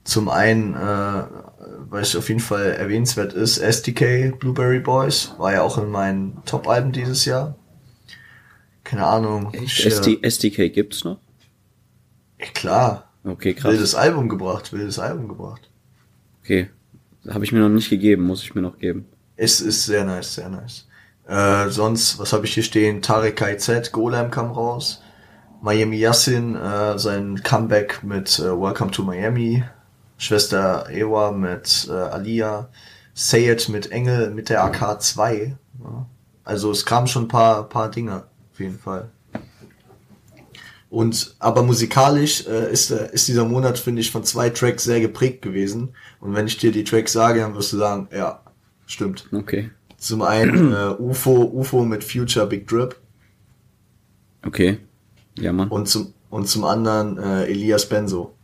Zum 0.03 0.29
einen, 0.29 0.75
äh, 0.75 1.23
was 1.89 2.15
auf 2.15 2.29
jeden 2.29 2.41
Fall 2.41 2.73
erwähnenswert 2.73 3.33
ist, 3.33 3.57
SDK 3.57 4.37
Blueberry 4.37 4.79
Boys 4.79 5.33
war 5.39 5.51
ja 5.51 5.63
auch 5.63 5.79
in 5.79 5.89
meinen 5.89 6.43
Top-Alben 6.45 6.91
dieses 6.91 7.25
Jahr. 7.25 7.55
Keine 8.83 9.07
Ahnung. 9.07 9.51
Ich, 9.53 9.83
äh, 9.83 9.87
SD, 9.89 10.19
SDK 10.21 10.69
gibt's 10.69 11.03
noch? 11.03 11.17
ja, 12.39 12.45
klar, 12.53 13.11
Okay, 13.23 13.55
krass. 13.55 13.71
wildes 13.71 13.95
Album 13.95 14.29
gebracht, 14.29 14.71
wildes 14.73 14.99
Album 14.99 15.27
gebracht. 15.27 15.71
Okay. 16.43 16.69
Habe 17.27 17.45
ich 17.45 17.51
mir 17.51 17.59
noch 17.61 17.69
nicht 17.69 17.89
gegeben, 17.89 18.27
muss 18.27 18.43
ich 18.43 18.53
mir 18.53 18.61
noch 18.61 18.77
geben. 18.77 19.07
Es 19.43 19.59
ist 19.59 19.87
sehr 19.87 20.05
nice, 20.05 20.35
sehr 20.35 20.49
nice. 20.49 20.85
Äh, 21.27 21.71
sonst, 21.71 22.19
was 22.19 22.31
habe 22.31 22.45
ich 22.45 22.53
hier 22.53 22.61
stehen? 22.61 23.01
Tarek 23.01 23.37
KZ, 23.37 23.91
Golem 23.91 24.29
kam 24.29 24.51
raus. 24.51 25.01
Miami 25.63 25.97
Yassin, 25.97 26.55
äh, 26.55 26.99
sein 26.99 27.41
Comeback 27.41 28.03
mit 28.03 28.37
äh, 28.37 28.43
Welcome 28.43 28.91
to 28.91 29.01
Miami, 29.01 29.63
Schwester 30.19 30.87
Ewa 30.91 31.31
mit 31.31 31.87
äh, 31.89 31.91
Alia, 31.91 32.69
Sayed 33.15 33.67
mit 33.69 33.91
Engel 33.91 34.29
mit 34.29 34.49
der 34.49 34.63
AK2. 34.63 35.55
Ja. 35.83 36.05
Also 36.43 36.69
es 36.69 36.85
kamen 36.85 37.07
schon 37.07 37.23
ein 37.23 37.27
paar, 37.27 37.67
paar 37.67 37.89
Dinge, 37.89 38.25
auf 38.53 38.59
jeden 38.59 38.77
Fall. 38.77 39.09
Und 40.91 41.35
aber 41.39 41.63
musikalisch 41.63 42.45
äh, 42.45 42.71
ist, 42.71 42.91
äh, 42.91 43.09
ist 43.11 43.27
dieser 43.27 43.45
Monat, 43.45 43.79
finde 43.79 44.01
ich, 44.01 44.11
von 44.11 44.23
zwei 44.23 44.51
Tracks 44.51 44.83
sehr 44.83 44.99
geprägt 44.99 45.41
gewesen. 45.41 45.95
Und 46.19 46.35
wenn 46.35 46.45
ich 46.45 46.57
dir 46.57 46.71
die 46.71 46.83
Tracks 46.83 47.13
sage, 47.13 47.39
dann 47.39 47.55
wirst 47.55 47.73
du 47.73 47.77
sagen, 47.77 48.07
ja, 48.11 48.43
stimmt. 48.91 49.27
Okay. 49.31 49.71
Zum 49.97 50.21
einen 50.21 50.73
äh, 50.73 50.95
UFO, 50.97 51.43
UFO 51.43 51.85
mit 51.85 52.03
Future 52.03 52.47
Big 52.47 52.67
Drip 52.67 52.95
Okay. 54.45 54.79
Ja, 55.37 55.53
Mann. 55.53 55.69
und 55.69 55.87
zum, 55.87 56.13
und 56.29 56.47
zum 56.47 56.63
anderen 56.65 57.17
äh, 57.17 57.45
Elias 57.45 57.87
Benzo. 57.87 58.35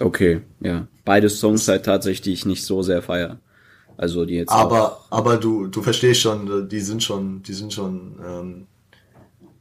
Okay, 0.00 0.40
ja. 0.60 0.86
Beide 1.04 1.28
Songs 1.28 1.68
halt 1.68 1.84
tatsächlich, 1.84 2.22
die 2.22 2.32
ich 2.32 2.46
nicht 2.46 2.64
so 2.64 2.82
sehr 2.82 3.02
feier. 3.02 3.38
Also 3.96 4.24
die 4.24 4.34
jetzt. 4.34 4.50
Aber, 4.50 5.04
aber 5.10 5.36
du, 5.36 5.66
du 5.66 5.82
verstehst 5.82 6.20
schon, 6.20 6.68
die 6.68 6.80
sind 6.80 7.02
schon, 7.02 7.42
die 7.42 7.52
sind 7.52 7.72
schon, 7.72 8.18
ähm, 8.26 8.66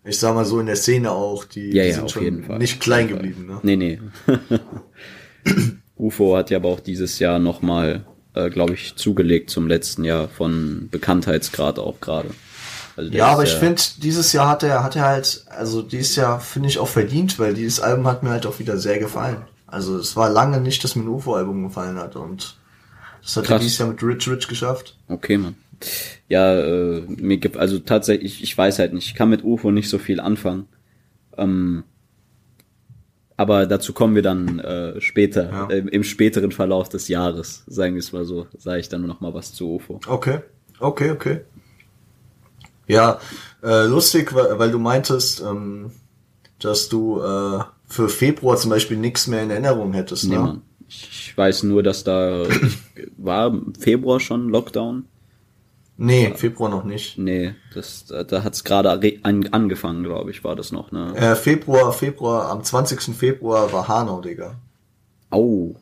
ich 0.06 0.18
sag 0.18 0.34
mal 0.34 0.46
so 0.46 0.60
in 0.60 0.68
der 0.68 0.78
Szene 0.78 1.12
auch, 1.12 1.44
die, 1.46 1.72
ja, 1.72 1.84
die 1.84 1.90
ja, 1.90 1.94
sind 1.96 2.04
auf 2.06 2.12
schon 2.12 2.24
jeden 2.24 2.44
Fall. 2.44 2.58
nicht 2.58 2.80
klein 2.80 3.08
geblieben, 3.08 3.48
ne? 3.48 3.60
Nee, 3.64 3.76
nee. 3.76 4.00
UFO 5.98 6.38
hat 6.38 6.50
ja 6.50 6.58
aber 6.58 6.70
auch 6.70 6.80
dieses 6.80 7.20
Jahr 7.20 7.40
nochmal, 7.40 8.06
äh, 8.34 8.50
glaube 8.50 8.74
ich, 8.74 8.96
zugelegt 8.96 9.50
zum 9.50 9.68
letzten 9.68 10.04
Jahr 10.04 10.28
von 10.28 10.88
Bekanntheitsgrad 10.92 11.80
auch 11.80 12.00
gerade. 12.00 12.30
Also 12.96 13.12
Ja, 13.12 13.28
aber 13.28 13.44
ich 13.44 13.54
finde, 13.54 13.82
dieses 13.98 14.34
Jahr 14.34 14.50
hat 14.50 14.64
er, 14.64 14.84
hat 14.84 14.96
er 14.96 15.06
halt, 15.06 15.46
also 15.50 15.82
dieses 15.82 16.16
Jahr 16.16 16.40
finde 16.40 16.70
ich 16.70 16.80
auch 16.80 16.88
verdient, 16.88 17.40
weil 17.40 17.54
dieses 17.54 17.80
Album 17.80 18.08
hat 18.08 18.24
mir 18.24 18.30
halt 18.30 18.46
auch 18.46 18.60
wieder 18.60 18.78
sehr 18.78 19.00
gefallen. 19.00 19.44
Also 19.68 19.98
es 19.98 20.16
war 20.16 20.30
lange 20.30 20.60
nicht, 20.60 20.84
dass 20.84 20.96
mir 20.96 21.04
ein 21.04 21.08
UFO-Album 21.08 21.64
gefallen 21.64 21.98
hat 21.98 22.16
und 22.16 22.58
das 23.22 23.38
hat 23.38 23.46
er 23.46 23.48
Krass. 23.48 23.62
dieses 23.62 23.78
Jahr 23.78 23.90
mit 23.90 24.04
Rich 24.04 24.28
Rich 24.28 24.48
geschafft. 24.48 24.98
Okay, 25.08 25.38
Mann. 25.38 25.56
Ja, 26.28 26.54
äh, 26.60 27.02
mir 27.08 27.38
gibt, 27.38 27.58
also 27.58 27.80
tatsächlich, 27.80 28.44
ich 28.44 28.58
weiß 28.58 28.80
halt 28.80 28.94
nicht, 28.94 29.08
ich 29.08 29.16
kann 29.16 29.30
mit 29.30 29.44
UFO 29.44 29.72
nicht 29.72 29.90
so 29.90 29.98
viel 29.98 30.20
anfangen. 30.20 30.68
Ähm, 31.38 31.84
aber 33.38 33.66
dazu 33.66 33.94
kommen 33.94 34.16
wir 34.16 34.22
dann 34.22 34.60
äh, 34.60 35.00
später, 35.02 35.50
Ja. 35.52 35.68
äh, 35.70 35.80
im 35.80 36.04
späteren 36.04 36.52
Verlauf 36.52 36.90
des 36.90 37.08
Jahres, 37.08 37.64
sagen 37.68 37.96
wir 37.96 38.00
es 38.00 38.12
mal 38.12 38.26
so, 38.26 38.48
sage 38.58 38.80
ich 38.80 38.90
dann 38.90 39.06
noch 39.08 39.22
mal 39.22 39.34
was 39.34 39.54
zu 39.54 39.76
UFO. 39.76 40.00
Okay, 40.08 40.40
okay, 40.80 41.12
okay. 41.12 41.42
Ja, 42.88 43.20
äh, 43.64 43.86
lustig, 43.86 44.34
weil, 44.34 44.60
weil 44.60 44.72
du 44.72 44.80
meintest, 44.80 45.42
ähm, 45.42 45.92
dass 46.60 46.90
du 46.90 47.22
äh, 47.22 47.60
für 47.86 48.10
Februar 48.10 48.58
zum 48.58 48.70
Beispiel 48.72 48.98
nichts 48.98 49.28
mehr 49.28 49.44
in 49.44 49.50
Erinnerung 49.50 49.94
hättest, 49.94 50.26
Nee, 50.26 50.36
ne? 50.36 50.42
Mann. 50.42 50.62
Ich, 50.88 51.34
weiß 51.38 51.64
nur, 51.64 51.84
dass 51.84 52.04
da 52.04 52.44
war 53.18 53.48
im 53.48 53.74
Februar 53.76 54.20
schon 54.20 54.50
Lockdown. 54.50 55.06
Nee, 56.04 56.34
Februar 56.36 56.72
noch 56.72 56.84
nicht. 56.84 57.20
Nee, 57.20 57.54
das, 57.76 58.06
da, 58.06 58.24
da 58.24 58.44
hat's 58.44 58.64
gerade 58.64 58.90
an, 58.90 59.48
angefangen, 59.52 60.04
glaube 60.04 60.32
ich, 60.32 60.44
war 60.44 60.56
das 60.56 60.72
noch, 60.72 60.92
ne? 60.92 61.16
Äh, 61.16 61.36
Februar, 61.36 61.94
Februar, 61.94 62.50
am 62.50 62.64
20. 62.64 63.16
Februar 63.16 63.72
war 63.72 63.88
Hanau, 63.88 64.20
Digga. 64.20 64.56
Oh. 65.30 65.76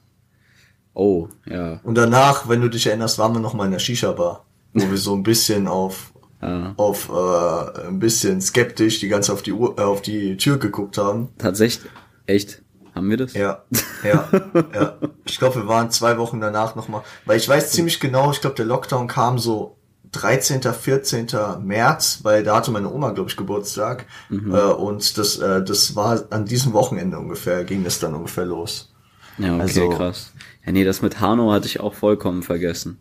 Oh, 0.93 1.29
ja. 1.45 1.79
Und 1.83 1.95
danach, 1.95 2.49
wenn 2.49 2.59
du 2.59 2.67
dich 2.67 2.87
erinnerst, 2.87 3.17
waren 3.17 3.31
wir 3.31 3.39
noch 3.39 3.53
mal 3.53 3.63
in 3.63 3.71
der 3.71 3.79
Shisha-Bar, 3.79 4.45
wo 4.73 4.91
wir 4.91 4.97
so 4.97 5.15
ein 5.15 5.23
bisschen 5.23 5.69
auf, 5.69 6.11
ja. 6.41 6.73
auf 6.75 7.09
äh, 7.09 7.87
ein 7.87 7.99
bisschen 7.99 8.41
skeptisch 8.41 8.99
die 8.99 9.07
ganze 9.07 9.31
auf 9.31 9.41
die 9.41 9.53
Uhr, 9.53 9.79
äh, 9.79 9.83
auf 9.83 10.01
die 10.01 10.35
Tür 10.35 10.57
geguckt 10.57 10.97
haben. 10.97 11.29
Tatsächlich, 11.37 11.89
echt? 12.25 12.61
Haben 12.93 13.09
wir 13.09 13.15
das? 13.15 13.33
Ja, 13.35 13.63
ja, 14.03 14.27
ja. 14.73 14.97
Ich 15.23 15.37
glaube, 15.37 15.61
wir 15.61 15.67
waren 15.69 15.91
zwei 15.91 16.17
Wochen 16.17 16.41
danach 16.41 16.75
noch 16.75 16.89
mal, 16.89 17.03
weil 17.23 17.37
ich 17.37 17.47
weiß 17.47 17.71
ziemlich 17.71 18.01
genau, 18.01 18.31
ich 18.31 18.41
glaube, 18.41 18.57
der 18.57 18.65
Lockdown 18.65 19.07
kam 19.07 19.39
so 19.39 19.77
13., 20.11 20.61
14. 20.61 21.27
März, 21.63 22.19
weil 22.23 22.43
da 22.43 22.55
hatte 22.55 22.71
meine 22.71 22.91
Oma, 22.91 23.11
glaube 23.11 23.29
ich, 23.29 23.37
Geburtstag. 23.37 24.05
Mhm. 24.29 24.53
Äh, 24.53 24.61
und 24.61 25.17
das, 25.17 25.37
äh, 25.37 25.63
das 25.63 25.95
war 25.95 26.23
an 26.31 26.45
diesem 26.45 26.73
Wochenende 26.73 27.17
ungefähr, 27.19 27.63
ging 27.63 27.83
das 27.83 27.99
dann 27.99 28.15
ungefähr 28.15 28.45
los. 28.45 28.91
Ja, 29.37 29.53
okay, 29.53 29.61
Also- 29.61 29.89
krass. 29.89 30.31
Ja, 30.65 30.71
nee, 30.73 30.83
das 30.83 31.01
mit 31.01 31.19
Hanau 31.19 31.51
hatte 31.51 31.67
ich 31.67 31.79
auch 31.79 31.93
vollkommen 31.93 32.43
vergessen. 32.43 32.99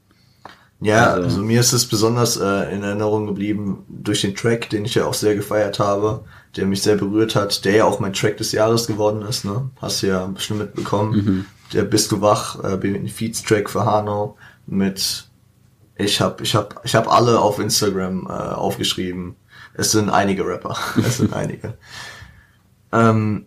Ja, 0.80 1.06
Also- 1.12 1.22
also, 1.24 1.42
mir 1.42 1.60
ist 1.60 1.72
es 1.72 1.86
besonders 1.86 2.36
äh, 2.36 2.72
in 2.74 2.82
Erinnerung 2.84 3.26
geblieben 3.26 3.84
durch 3.88 4.20
den 4.20 4.36
Track, 4.36 4.70
den 4.70 4.84
ich 4.84 4.94
ja 4.94 5.06
auch 5.06 5.14
sehr 5.14 5.34
gefeiert 5.34 5.78
habe, 5.80 6.24
der 6.56 6.66
mich 6.66 6.82
sehr 6.82 6.96
berührt 6.96 7.34
hat, 7.34 7.64
der 7.64 7.72
ja 7.76 7.84
auch 7.84 7.98
mein 8.00 8.12
Track 8.12 8.36
des 8.36 8.52
Jahres 8.52 8.86
geworden 8.86 9.22
ist, 9.22 9.44
ne? 9.44 9.70
Hast 9.82 10.02
du 10.02 10.06
ja 10.06 10.26
bestimmt 10.26 10.60
mitbekommen. 10.60 11.12
Mhm. 11.16 11.44
Der 11.72 11.82
Bist 11.82 12.12
du 12.12 12.20
wach, 12.20 12.62
äh, 12.62 12.76
Benefiz-Track 12.76 13.68
für 13.68 13.84
Hanau 13.84 14.36
mit 14.66 15.27
ich 15.98 16.20
hab, 16.20 16.40
ich 16.40 16.54
hab, 16.54 16.80
ich 16.84 16.94
hab 16.94 17.12
alle 17.12 17.40
auf 17.40 17.58
Instagram 17.58 18.26
äh, 18.26 18.30
aufgeschrieben. 18.30 19.34
Es 19.74 19.90
sind 19.92 20.08
einige 20.10 20.46
Rapper. 20.46 20.76
es 20.96 21.18
sind 21.18 21.32
einige. 21.32 21.74
Ähm, 22.92 23.46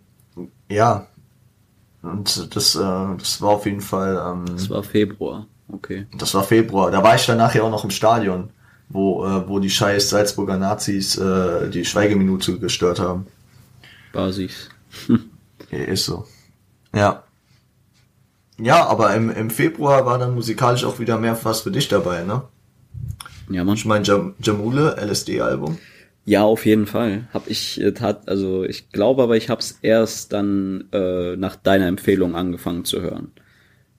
ja. 0.68 1.06
Und 2.02 2.54
das, 2.54 2.74
äh, 2.74 2.78
das 2.78 3.40
war 3.40 3.50
auf 3.50 3.66
jeden 3.66 3.80
Fall. 3.80 4.22
Ähm, 4.24 4.44
Das 4.54 4.68
war 4.70 4.82
Februar. 4.82 5.46
Okay. 5.68 6.06
das 6.18 6.34
war 6.34 6.42
Februar. 6.44 6.90
Da 6.90 7.02
war 7.02 7.14
ich 7.14 7.24
dann 7.24 7.38
nachher 7.38 7.64
auch 7.64 7.70
noch 7.70 7.84
im 7.84 7.90
Stadion, 7.90 8.50
wo, 8.90 9.24
äh, 9.24 9.48
wo 9.48 9.58
die 9.58 9.70
scheiß 9.70 10.10
Salzburger 10.10 10.58
Nazis 10.58 11.16
äh, 11.16 11.70
die 11.70 11.84
Schweigeminute 11.84 12.58
gestört 12.58 13.00
haben. 13.00 13.26
Basis. 14.12 14.68
Ja, 15.70 15.78
ist 15.78 16.04
so. 16.04 16.26
Ja. 16.94 17.22
Ja, 18.62 18.86
aber 18.86 19.12
im, 19.16 19.28
im 19.28 19.50
Februar 19.50 20.06
war 20.06 20.18
dann 20.18 20.36
musikalisch 20.36 20.84
auch 20.84 21.00
wieder 21.00 21.18
mehr 21.18 21.36
was 21.42 21.62
für 21.62 21.72
dich 21.72 21.88
dabei, 21.88 22.22
ne? 22.22 22.42
Ja, 23.50 23.64
Mann. 23.64 23.74
Ich 23.74 23.84
meine 23.84 24.04
Jam 24.04 24.34
Jamule, 24.40 24.96
LSD-Album. 24.98 25.78
Ja, 26.24 26.44
auf 26.44 26.64
jeden 26.64 26.86
Fall. 26.86 27.28
Hab 27.34 27.48
ich 27.48 27.80
äh, 27.80 27.90
tat, 27.90 28.28
also 28.28 28.62
ich 28.62 28.90
glaube 28.90 29.24
aber, 29.24 29.36
ich 29.36 29.50
hab's 29.50 29.80
erst 29.82 30.32
dann 30.32 30.84
äh, 30.92 31.36
nach 31.36 31.56
deiner 31.56 31.88
Empfehlung 31.88 32.36
angefangen 32.36 32.84
zu 32.84 33.02
hören. 33.02 33.32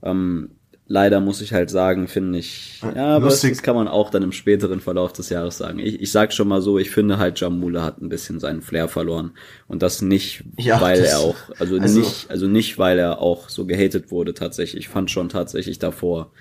Ähm, 0.02 0.52
leider 0.94 1.20
muss 1.20 1.42
ich 1.42 1.54
halt 1.54 1.72
sagen, 1.72 2.08
finde 2.08 2.38
ich, 2.38 2.80
ja, 2.96 3.16
aber 3.16 3.26
das, 3.26 3.42
kann 3.64 3.76
man 3.76 3.88
auch 3.88 4.12
dann 4.12 4.22
im 4.22 4.32
späteren 4.32 4.80
Verlauf 4.80 5.12
des 5.12 5.30
Jahres 5.30 5.58
sagen. 5.58 5.80
Ich, 5.80 6.00
ich 6.00 6.12
sag 6.12 6.32
schon 6.34 6.48
mal 6.48 6.62
so, 6.62 6.78
ich 6.78 6.92
finde 6.92 7.18
halt 7.18 7.40
Jamula 7.40 7.82
hat 7.84 8.00
ein 8.00 8.10
bisschen 8.10 8.40
seinen 8.40 8.62
Flair 8.62 8.88
verloren 8.88 9.32
und 9.68 9.82
das 9.82 10.04
nicht, 10.04 10.44
Ja, 10.58 10.80
weil 10.80 11.00
das- 11.02 11.10
er 11.14 11.20
auch, 11.20 11.36
also, 11.58 11.80
also- 11.80 12.00
nicht, 12.00 12.30
also 12.30 12.48
nicht, 12.48 12.78
weil 12.78 13.00
er 13.00 13.20
auch 13.20 13.50
so 13.50 13.66
gehatet 13.66 14.12
wurde 14.12 14.36
tatsächlich. 14.36 14.86
Ich 14.86 14.90
fand 14.90 15.10
schon 15.10 15.30
tatsächlich 15.30 15.80
davor 15.80 16.32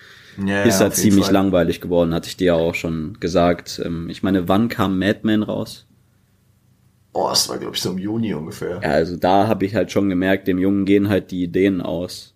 Ja, 0.46 0.64
ist 0.64 0.80
ja, 0.80 0.86
er 0.86 0.92
ziemlich 0.92 1.24
Fall. 1.24 1.32
langweilig 1.32 1.80
geworden, 1.80 2.12
hatte 2.12 2.28
ich 2.28 2.36
dir 2.36 2.48
ja 2.48 2.54
auch 2.54 2.74
schon 2.74 3.16
gesagt. 3.20 3.80
Ähm, 3.82 4.10
ich 4.10 4.22
meine, 4.22 4.48
wann 4.48 4.68
kam 4.68 4.98
Madman 4.98 5.42
raus? 5.42 5.86
Oh, 7.14 7.28
das 7.30 7.48
war, 7.48 7.56
glaube 7.58 7.74
ich, 7.74 7.80
so 7.82 7.90
im 7.92 7.98
Juni 7.98 8.34
ungefähr. 8.34 8.80
Ja, 8.82 8.90
also 8.90 9.16
da 9.16 9.46
habe 9.46 9.64
ich 9.64 9.74
halt 9.74 9.90
schon 9.92 10.10
gemerkt, 10.10 10.46
dem 10.46 10.58
Jungen 10.58 10.84
gehen 10.84 11.08
halt 11.08 11.30
die 11.30 11.42
Ideen 11.42 11.80
aus. 11.80 12.31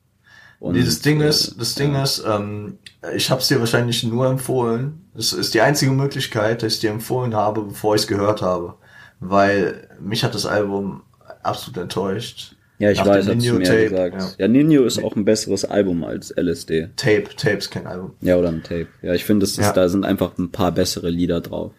Und, 0.59 0.75
Nee, 0.77 0.85
das 0.85 1.01
Ding 1.01 1.21
äh, 1.21 1.29
ist, 1.29 1.61
das 1.61 1.75
Ding 1.75 1.95
ist, 1.95 2.25
ähm, 2.27 2.79
ich 3.15 3.31
habe 3.31 3.41
es 3.41 3.49
dir 3.49 3.61
wahrscheinlich 3.61 4.03
nur 4.05 4.27
empfohlen. 4.27 5.03
Es 5.17 5.33
ist 5.33 5.55
die 5.55 5.61
einzige 5.61 5.93
Möglichkeit, 5.93 6.63
dass 6.63 6.75
ich 6.75 6.81
dir 6.81 6.91
empfohlen 6.91 7.35
habe, 7.35 7.63
bevor 7.63 7.95
ich 7.95 8.03
es 8.03 8.07
gehört 8.07 8.43
habe, 8.43 8.75
weil 9.21 9.89
mich 10.01 10.25
hat 10.25 10.35
das 10.35 10.47
Album 10.47 11.03
absolut 11.43 11.79
enttäuscht. 11.79 12.55
Ja, 12.79 12.91
ich 12.91 12.99
Nach 12.99 13.07
weiß, 13.07 13.27
hast 13.27 13.47
du 13.47 13.55
mir 13.55 13.63
Tape, 13.65 13.89
gesagt. 13.89 14.21
ja. 14.39 14.45
Ja. 14.45 14.49
Nino 14.49 14.83
ist 14.85 15.03
auch 15.03 15.17
ein 15.17 15.25
besseres 15.25 15.65
Album 15.65 16.05
als 16.05 16.31
LSD. 16.37 16.89
Tape, 16.97 17.25
Tape 17.37 17.57
ist 17.57 17.71
kein 17.71 17.87
Album. 17.87 18.13
Ja, 18.21 18.37
oder 18.37 18.49
ein 18.49 18.63
Tape. 18.63 18.89
Ja, 19.01 19.15
ich 19.15 19.25
finde, 19.25 19.47
Ja. 19.47 19.73
da 19.73 19.89
sind 19.89 20.05
einfach 20.05 20.37
ein 20.39 20.51
paar 20.53 20.73
bessere 20.73 21.09
Lieder 21.09 21.41
drauf. 21.41 21.73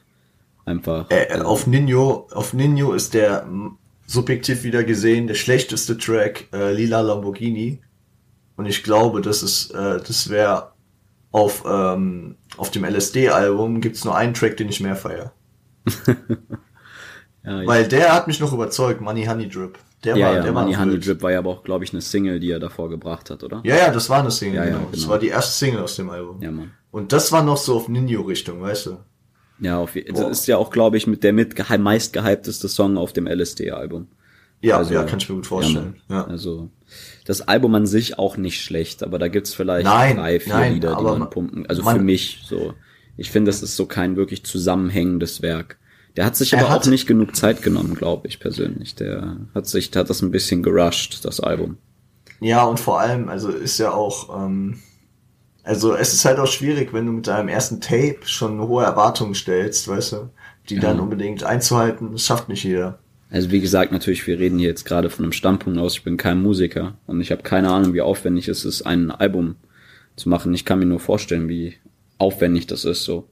Einfach. 0.65 1.05
Äh, 1.11 1.39
auf 1.41 1.67
Nino, 1.67 2.27
auf 2.31 2.53
Nino 2.53 2.93
ist 2.93 3.13
der 3.13 3.47
subjektiv 4.07 4.63
wieder 4.63 4.83
gesehen 4.83 5.27
der 5.27 5.35
schlechteste 5.35 5.97
Track 5.97 6.47
äh, 6.53 6.73
Lila 6.73 7.01
Lamborghini 7.01 7.79
und 8.57 8.65
ich 8.65 8.83
glaube, 8.83 9.21
das 9.21 9.43
ist, 9.43 9.71
äh, 9.71 9.99
das 10.05 10.29
wäre 10.29 10.73
auf 11.31 11.63
ähm, 11.67 12.35
auf 12.57 12.71
dem 12.71 12.83
LSD-Album 12.83 13.79
gibt's 13.81 14.03
nur 14.03 14.15
einen 14.15 14.33
Track, 14.33 14.57
den 14.57 14.69
ich 14.69 14.81
mehr 14.81 14.95
feier. 14.95 15.31
ja, 17.43 17.65
Weil 17.65 17.87
der 17.87 18.13
hat 18.13 18.27
mich 18.27 18.39
noch 18.39 18.51
überzeugt, 18.53 18.99
Money 19.01 19.25
Honey 19.25 19.47
Drip. 19.47 19.77
Der 20.03 20.15
ja, 20.15 20.27
war, 20.27 20.35
ja, 20.35 20.41
der 20.41 20.55
war 20.55 20.63
Money 20.63 20.75
noch 20.75 20.81
Honey. 20.81 20.99
Drip 20.99 21.21
war 21.21 21.31
ja 21.31 21.39
aber 21.39 21.51
auch, 21.51 21.63
glaube 21.63 21.83
ich, 21.85 21.93
eine 21.93 22.01
Single, 22.01 22.39
die 22.39 22.51
er 22.51 22.59
davor 22.59 22.89
gebracht 22.89 23.29
hat, 23.29 23.43
oder? 23.43 23.61
Ja, 23.63 23.75
ja, 23.77 23.91
das 23.91 24.09
war 24.09 24.19
eine 24.19 24.31
Single, 24.31 24.55
Ja, 24.57 24.65
ja, 24.65 24.71
genau. 24.77 24.87
Das 24.91 24.99
genau. 25.01 25.11
war 25.11 25.19
die 25.19 25.29
erste 25.29 25.51
Single 25.53 25.81
aus 25.83 25.95
dem 25.95 26.09
Album. 26.09 26.41
Ja, 26.41 26.51
Mann. 26.51 26.71
Und 26.91 27.13
das 27.13 27.31
war 27.31 27.43
noch 27.43 27.57
so 27.57 27.75
auf 27.75 27.87
Ninjo-Richtung, 27.87 28.61
weißt 28.61 28.87
du? 28.87 28.97
Ja, 29.59 29.79
auf, 29.79 29.93
das 29.93 30.29
ist 30.29 30.47
ja 30.47 30.57
auch, 30.57 30.69
glaube 30.69 30.97
ich, 30.97 31.07
mit 31.07 31.23
der 31.23 31.33
mit 31.33 31.55
geheim, 31.55 31.81
meist 31.81 32.13
gehypteste 32.13 32.67
Song 32.67 32.97
auf 32.97 33.13
dem 33.13 33.27
LSD-Album. 33.27 34.07
Ja, 34.61 34.77
Also, 34.77 34.93
ja, 34.93 35.03
kann 35.03 35.19
ich 35.19 35.29
mir 35.29 35.35
gut 35.35 35.47
vorstellen. 35.47 36.01
Mann. 36.07 36.17
Ja, 36.17 36.25
Also 36.25 36.69
das 37.27 37.41
Album 37.47 37.75
an 37.75 37.85
sich 37.85 38.17
auch 38.17 38.37
nicht 38.37 38.61
schlecht, 38.63 39.03
aber 39.03 39.19
da 39.19 39.27
gibt's 39.27 39.53
vielleicht 39.53 39.85
Nein, 39.85 40.15
drei, 40.15 40.39
vier 40.39 40.53
nein, 40.53 40.73
Lieder, 40.73 40.95
die 40.95 41.03
man 41.03 41.29
pumpen. 41.29 41.65
Also 41.67 41.83
man- 41.83 41.97
für 41.97 42.01
mich 42.01 42.43
so. 42.47 42.73
Ich 43.17 43.31
finde, 43.31 43.49
das 43.49 43.61
ist 43.61 43.75
so 43.75 43.85
kein 43.85 44.15
wirklich 44.15 44.45
zusammenhängendes 44.45 45.41
Werk. 45.41 45.77
Der 46.15 46.25
hat 46.25 46.35
sich 46.35 46.53
Er 46.53 46.59
aber 46.59 46.69
hat- 46.69 46.81
auch 46.83 46.85
nicht 46.89 47.05
genug 47.05 47.35
Zeit 47.35 47.61
genommen, 47.61 47.95
glaube 47.95 48.27
ich 48.27 48.39
persönlich. 48.39 48.95
Der 48.95 49.37
hat 49.53 49.67
sich, 49.67 49.91
der 49.91 50.01
hat 50.01 50.09
das 50.09 50.21
ein 50.21 50.31
bisschen 50.31 50.63
gerusht, 50.63 51.25
das 51.25 51.39
Album. 51.39 51.77
Ja, 52.39 52.63
und 52.63 52.79
vor 52.79 52.99
allem, 52.99 53.27
also 53.29 53.49
ist 53.49 53.77
ja 53.79 53.91
auch, 53.91 54.43
ähm, 54.45 54.79
also 55.63 55.95
es 55.95 56.13
ist 56.13 56.23
halt 56.25 56.39
auch 56.39 56.47
schwierig, 56.47 56.93
wenn 56.93 57.05
du 57.07 57.11
mit 57.11 57.27
deinem 57.27 57.49
ersten 57.49 57.81
Tape 57.81 58.19
schon 58.23 58.61
hohe 58.61 58.83
Erwartungen 58.85 59.35
stellst, 59.35 59.87
weißt 59.87 60.11
du, 60.13 60.29
die 60.69 60.79
dann 60.79 60.99
unbedingt 60.99 61.43
einzuhalten, 61.43 62.11
das 62.13 62.25
schafft 62.25 62.47
nicht 62.49 62.63
jeder. 62.63 62.99
Also 63.29 63.51
wie 63.51 63.59
gesagt, 63.59 63.91
natürlich, 63.91 64.25
wir 64.25 64.39
reden 64.39 64.59
hier 64.59 64.69
jetzt 64.69 64.85
gerade 64.85 65.09
von 65.09 65.25
einem 65.25 65.31
Standpunkt 65.33 65.77
aus, 65.79 65.95
ich 65.95 66.03
bin 66.03 66.17
kein 66.17 66.41
Musiker 66.41 66.97
und 67.07 67.19
ich 67.19 67.31
habe 67.31 67.43
keine 67.43 67.69
Ahnung, 67.71 67.93
wie 67.93 68.01
aufwendig 68.01 68.47
es 68.47 68.63
ist, 68.63 68.83
ein 68.83 69.11
Album 69.11 69.55
zu 70.15 70.29
machen. 70.29 70.53
Ich 70.53 70.63
kann 70.63 70.79
mir 70.79 70.85
nur 70.85 70.99
vorstellen, 70.99 71.49
wie 71.49 71.75
aufwendig 72.17 72.67
das 72.67 72.85
ist. 72.85 73.03
So, 73.03 73.27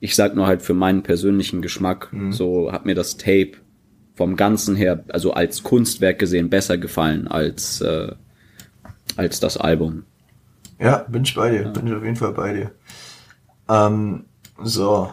ich 0.00 0.14
sag 0.14 0.34
nur 0.34 0.46
halt 0.46 0.62
für 0.62 0.74
meinen 0.74 1.02
persönlichen 1.02 1.60
Geschmack, 1.60 2.10
so 2.30 2.72
hat 2.72 2.86
mir 2.86 2.94
das 2.94 3.18
Tape 3.18 3.52
vom 4.14 4.36
Ganzen 4.36 4.76
her, 4.76 5.04
also 5.08 5.34
als 5.34 5.62
Kunstwerk 5.62 6.18
gesehen, 6.18 6.48
besser 6.48 6.78
gefallen 6.78 7.28
als 7.28 7.80
äh, 7.80 8.12
als 9.16 9.40
das 9.40 9.56
Album. 9.56 10.04
Ja, 10.78 10.98
bin 11.08 11.24
ich 11.24 11.34
bei 11.34 11.50
dir, 11.50 11.64
bin 11.68 11.86
ich 11.86 11.92
auf 11.92 12.02
jeden 12.02 12.16
Fall 12.16 12.32
bei 12.32 12.52
dir. 12.52 12.70
Ähm, 13.68 14.24
so. 14.62 15.12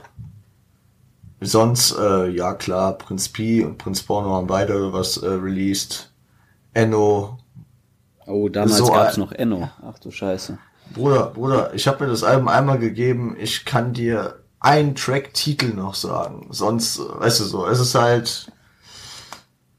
Sonst, 1.44 1.98
äh, 1.98 2.30
ja 2.30 2.54
klar, 2.54 2.98
Prinz 2.98 3.28
P 3.30 3.64
und 3.64 3.78
Prinz 3.80 4.04
Porno 4.04 4.30
haben 4.36 4.48
beide 4.48 4.94
was 4.94 5.18
äh, 5.18 5.28
released. 5.28 6.12
Enno, 6.74 7.38
Oh, 8.28 8.48
damals 8.48 8.78
So, 8.78 8.86
gab's 8.86 9.18
noch 9.18 9.32
Enno. 9.32 9.70
Ach 9.84 9.98
du 10.00 10.12
Scheiße. 10.12 10.58
Bruder, 10.94 11.26
Bruder, 11.28 11.74
ich 11.74 11.88
habe 11.88 12.04
mir 12.06 12.10
das 12.12 12.24
Album 12.24 12.48
einmal 12.48 12.78
gegeben, 12.80 13.36
ich 13.40 13.66
kann 13.66 13.94
dir 13.94 14.44
einen 14.60 14.94
Track-Titel 14.96 15.74
noch 15.74 15.96
sagen. 15.96 16.48
Sonst, 16.52 17.00
äh, 17.00 17.02
weißt 17.20 17.40
du 17.42 17.44
so, 17.46 17.66
es 17.68 17.80
ist 17.80 17.96
halt, 17.96 18.52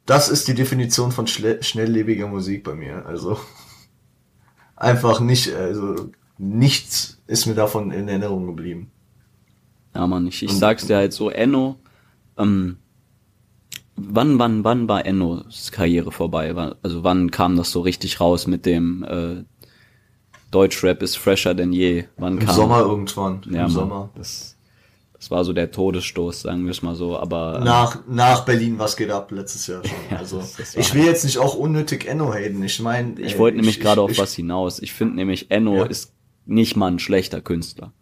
das 0.04 0.28
ist 0.28 0.48
die 0.48 0.54
Definition 0.54 1.12
von 1.12 1.26
schle- 1.26 1.62
schnelllebiger 1.62 2.26
Musik 2.26 2.64
bei 2.64 2.74
mir. 2.74 3.06
Also 3.06 3.38
einfach 4.76 5.20
nicht, 5.20 5.54
also 5.54 6.10
nichts 6.38 7.18
ist 7.28 7.46
mir 7.46 7.54
davon 7.54 7.90
in 7.92 8.08
Erinnerung 8.08 8.46
geblieben. 8.46 8.90
Ja, 9.94 10.06
Mann, 10.06 10.26
ich, 10.26 10.42
ich 10.42 10.52
sag's 10.52 10.86
dir 10.86 10.96
halt 10.96 11.12
so, 11.12 11.28
Enno, 11.30 11.76
ähm, 12.38 12.78
wann, 13.96 14.38
wann, 14.38 14.64
wann 14.64 14.88
war 14.88 15.04
Ennos 15.04 15.70
Karriere 15.70 16.12
vorbei? 16.12 16.54
Also 16.82 17.04
wann 17.04 17.30
kam 17.30 17.56
das 17.56 17.70
so 17.70 17.80
richtig 17.80 18.20
raus 18.20 18.46
mit 18.46 18.64
dem 18.66 19.04
äh, 19.04 19.44
Deutschrap 20.50 21.02
ist 21.02 21.16
fresher 21.16 21.54
denn 21.54 21.72
je? 21.72 22.04
Wann 22.16 22.38
Im 22.38 22.46
kam 22.46 22.54
Sommer 22.54 22.80
irgendwann. 22.80 23.42
ja, 23.46 23.50
Im 23.50 23.56
Mann, 23.56 23.70
Sommer. 23.70 24.10
Das, 24.14 24.56
das 25.14 25.30
war 25.30 25.44
so 25.44 25.52
der 25.52 25.70
Todesstoß, 25.70 26.42
sagen 26.42 26.64
wir 26.64 26.70
es 26.72 26.82
mal 26.82 26.94
so, 26.94 27.18
aber 27.18 27.56
ähm, 27.58 27.64
Nach, 27.64 27.98
nach 28.08 28.44
Berlin, 28.44 28.78
was 28.78 28.96
geht 28.96 29.10
ab, 29.10 29.30
letztes 29.30 29.66
Jahr 29.66 29.82
schon. 29.84 29.96
Ja, 30.10 30.18
Also, 30.18 30.42
ich 30.74 30.94
will 30.94 31.04
jetzt 31.04 31.24
nicht 31.24 31.38
auch 31.38 31.54
unnötig 31.54 32.06
Enno 32.06 32.32
haten. 32.32 32.62
Ich 32.62 32.80
meine, 32.80 33.20
ich 33.20 33.38
wollte 33.38 33.56
nämlich 33.58 33.80
gerade 33.80 34.00
auf 34.00 34.12
ich, 34.12 34.18
was 34.18 34.34
hinaus. 34.34 34.80
Ich 34.80 34.92
finde 34.92 35.16
nämlich, 35.16 35.50
Enno 35.50 35.76
Ja. 35.76 35.84
ist 35.84 36.12
nicht 36.44 36.76
mal 36.76 36.88
ein 36.90 36.98
schlechter 36.98 37.40
Künstler. 37.40 37.92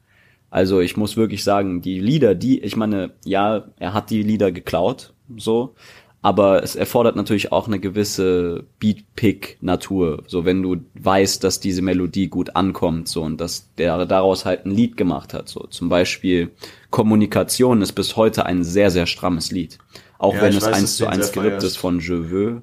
Also 0.51 0.81
ich 0.81 0.97
muss 0.97 1.17
wirklich 1.17 1.45
sagen, 1.45 1.81
die 1.81 2.01
Lieder, 2.01 2.35
die, 2.35 2.61
ich 2.61 2.77
meine, 2.77 3.13
ja, 3.25 3.69
er 3.79 3.95
hat 3.95 4.11
die 4.11 4.23
Lieder 4.23 4.51
geklaut, 4.51 5.15
so, 5.37 5.75
aber 6.23 6.63
es 6.63 6.77
erfordert 6.77 7.17
natürlich 7.17 7.51
auch 7.51 7.67
eine 7.67 7.81
gewisse 7.81 8.67
Beat-Pick-Natur. 8.79 10.25
So, 10.27 10.45
wenn 10.45 10.63
du 10.63 10.77
weißt, 10.95 11.43
dass 11.43 11.61
diese 11.61 11.81
Melodie 11.81 12.29
gut 12.29 12.57
ankommt, 12.57 13.09
so, 13.09 13.23
und 13.23 13.41
dass 13.41 13.73
der 13.77 14.05
daraus 14.05 14.45
halt 14.45 14.67
ein 14.67 14.73
Lied 14.73 14.97
gemacht 14.99 15.33
hat, 15.33 15.49
so. 15.49 15.61
Zum 15.69 15.89
Beispiel 15.89 16.51
Kommunikation 16.91 17.81
ist 17.81 17.93
bis 17.93 18.17
heute 18.17 18.45
ein 18.45 18.65
sehr, 18.65 18.91
sehr 18.91 19.07
strammes 19.07 19.51
Lied. 19.51 19.79
Auch 20.19 20.35
Ja, 20.35 20.43
wenn 20.43 20.57
es 20.57 20.67
weiß, 20.67 20.75
eins 20.75 20.97
zu 20.97 21.07
eins 21.07 21.33
gerippt 21.33 21.63
ist 21.63 21.79
von 21.79 22.01
Je 22.01 22.31
veux, 22.31 22.63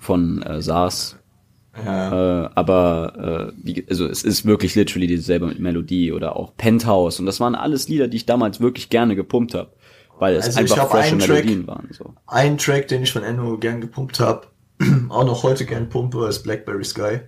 von 0.00 0.42
äh, 0.42 0.60
SARS. 0.60 1.19
Ja. 1.84 2.44
Äh, 2.46 2.50
aber 2.54 3.50
äh, 3.50 3.52
wie, 3.62 3.86
also 3.88 4.06
es 4.06 4.24
ist 4.24 4.44
wirklich 4.44 4.74
literally 4.74 5.06
dieselbe 5.06 5.54
Melodie 5.58 6.10
oder 6.12 6.34
auch 6.36 6.56
Penthouse 6.56 7.20
und 7.20 7.26
das 7.26 7.38
waren 7.40 7.54
alles 7.54 7.88
Lieder, 7.88 8.08
die 8.08 8.16
ich 8.18 8.26
damals 8.26 8.60
wirklich 8.60 8.88
gerne 8.90 9.14
gepumpt 9.14 9.54
habe, 9.54 9.70
weil 10.18 10.34
es 10.34 10.46
Also 10.56 10.58
einfach 10.74 10.90
frische 10.90 11.14
Melodien 11.16 11.66
waren. 11.68 11.88
So. 11.92 12.14
Ein 12.26 12.58
Track, 12.58 12.88
den 12.88 13.04
ich 13.04 13.12
von 13.12 13.22
Enno 13.22 13.56
gern 13.58 13.80
gepumpt 13.80 14.18
habe, 14.18 14.48
auch 15.10 15.24
noch 15.24 15.42
heute 15.44 15.64
gern 15.64 15.88
pumpe, 15.88 16.26
ist 16.26 16.42
Blackberry 16.42 16.84
Sky. 16.84 17.20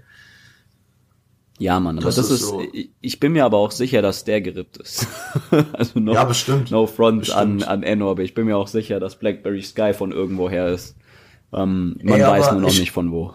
Ja, 1.59 1.79
Mann, 1.79 1.99
aber 1.99 2.07
Das 2.07 2.17
das, 2.17 2.27
ist 2.31 2.41
ist, 2.41 2.49
so. 2.49 2.63
ich, 3.01 3.21
bin 3.21 3.33
mir 3.33 3.45
aber 3.45 3.59
auch 3.59 3.71
sicher, 3.71 4.03
dass 4.03 4.25
der 4.25 4.41
gerippt 4.41 4.79
ist. 4.79 5.07
also 5.73 6.01
no, 6.01 6.15
Ja, 6.15 6.25
bestimmt. 6.25 6.71
no 6.73 6.87
front 6.89 7.31
an, 7.31 7.59
Bestimmt. 7.59 7.69
an 7.71 7.83
Enno, 7.85 8.11
aber 8.11 8.23
ich 8.23 8.35
bin 8.35 8.47
mir 8.47 8.57
auch 8.57 8.67
sicher, 8.67 8.99
dass 8.99 9.17
Blackberry 9.19 9.63
Sky 9.63 9.93
von 9.93 10.11
irgendwoher 10.11 10.69
ist. 10.69 10.97
Ähm, 11.53 11.99
man 12.03 12.21
Ey, 12.21 12.27
weiß 12.27 12.53
nur 12.53 12.63
noch 12.63 12.71
ich- 12.71 12.81
nicht 12.81 12.91
von 12.91 13.13
wo. 13.13 13.35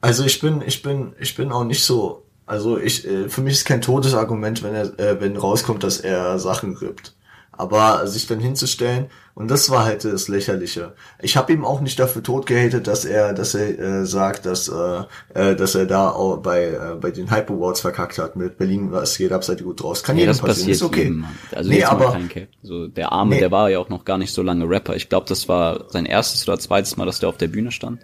Also 0.00 0.24
ich 0.24 0.40
bin, 0.40 0.62
ich 0.64 0.82
bin, 0.82 1.12
ich 1.18 1.34
bin 1.34 1.50
auch 1.52 1.64
nicht 1.64 1.84
so, 1.84 2.22
also 2.46 2.78
ich, 2.78 3.06
äh, 3.06 3.28
für 3.28 3.40
mich 3.40 3.54
ist 3.54 3.64
kein 3.64 3.80
Todesargument, 3.82 4.62
wenn 4.62 4.74
er, 4.74 4.98
äh, 4.98 5.20
wenn 5.20 5.36
rauskommt, 5.36 5.82
dass 5.82 5.98
er 6.00 6.38
Sachen 6.38 6.76
rippt. 6.76 7.14
Aber 7.58 8.06
sich 8.06 8.26
dann 8.26 8.38
hinzustellen, 8.38 9.06
und 9.34 9.50
das 9.50 9.70
war 9.70 9.84
halt 9.84 10.04
das 10.04 10.28
Lächerliche. 10.28 10.92
Ich 11.22 11.38
habe 11.38 11.54
ihm 11.54 11.64
auch 11.64 11.80
nicht 11.80 11.98
dafür 11.98 12.22
tot 12.22 12.44
gehatet, 12.44 12.86
dass 12.86 13.06
er, 13.06 13.32
dass 13.32 13.54
er 13.54 13.78
äh, 13.78 14.06
sagt, 14.06 14.44
dass, 14.44 14.68
äh, 14.68 15.04
äh, 15.32 15.56
dass 15.56 15.74
er 15.74 15.86
da 15.86 16.10
auch 16.10 16.36
bei, 16.38 16.64
äh, 16.66 16.96
bei 17.00 17.10
den 17.10 17.30
Hype 17.30 17.50
Awards 17.50 17.80
verkackt 17.80 18.18
hat 18.18 18.36
mit 18.36 18.58
Berlin, 18.58 18.92
was 18.92 19.16
geht 19.16 19.32
ab, 19.32 19.42
seid 19.42 19.60
ihr 19.60 19.66
gut 19.66 19.82
draus. 19.82 20.02
Kann 20.02 20.16
Nee, 20.16 20.22
jedem 20.22 20.32
das 20.32 20.40
passieren, 20.40 20.68
passiert 20.68 20.76
ist 20.76 20.82
okay. 20.82 21.02
jedem. 21.04 21.24
Also 21.54 21.70
nee, 21.70 21.84
aber. 21.84 22.18
So, 22.62 22.88
der 22.88 23.12
Arme, 23.12 23.34
Nee. 23.34 23.40
der 23.40 23.50
war 23.50 23.70
ja 23.70 23.78
auch 23.78 23.88
noch 23.88 24.04
gar 24.04 24.18
nicht 24.18 24.34
so 24.34 24.42
lange 24.42 24.68
Rapper. 24.68 24.94
Ich 24.94 25.08
glaube, 25.08 25.24
das 25.26 25.48
war 25.48 25.86
sein 25.90 26.04
erstes 26.04 26.46
oder 26.46 26.58
zweites 26.58 26.98
Mal, 26.98 27.06
dass 27.06 27.20
der 27.20 27.30
auf 27.30 27.38
der 27.38 27.48
Bühne 27.48 27.72
stand. 27.72 28.00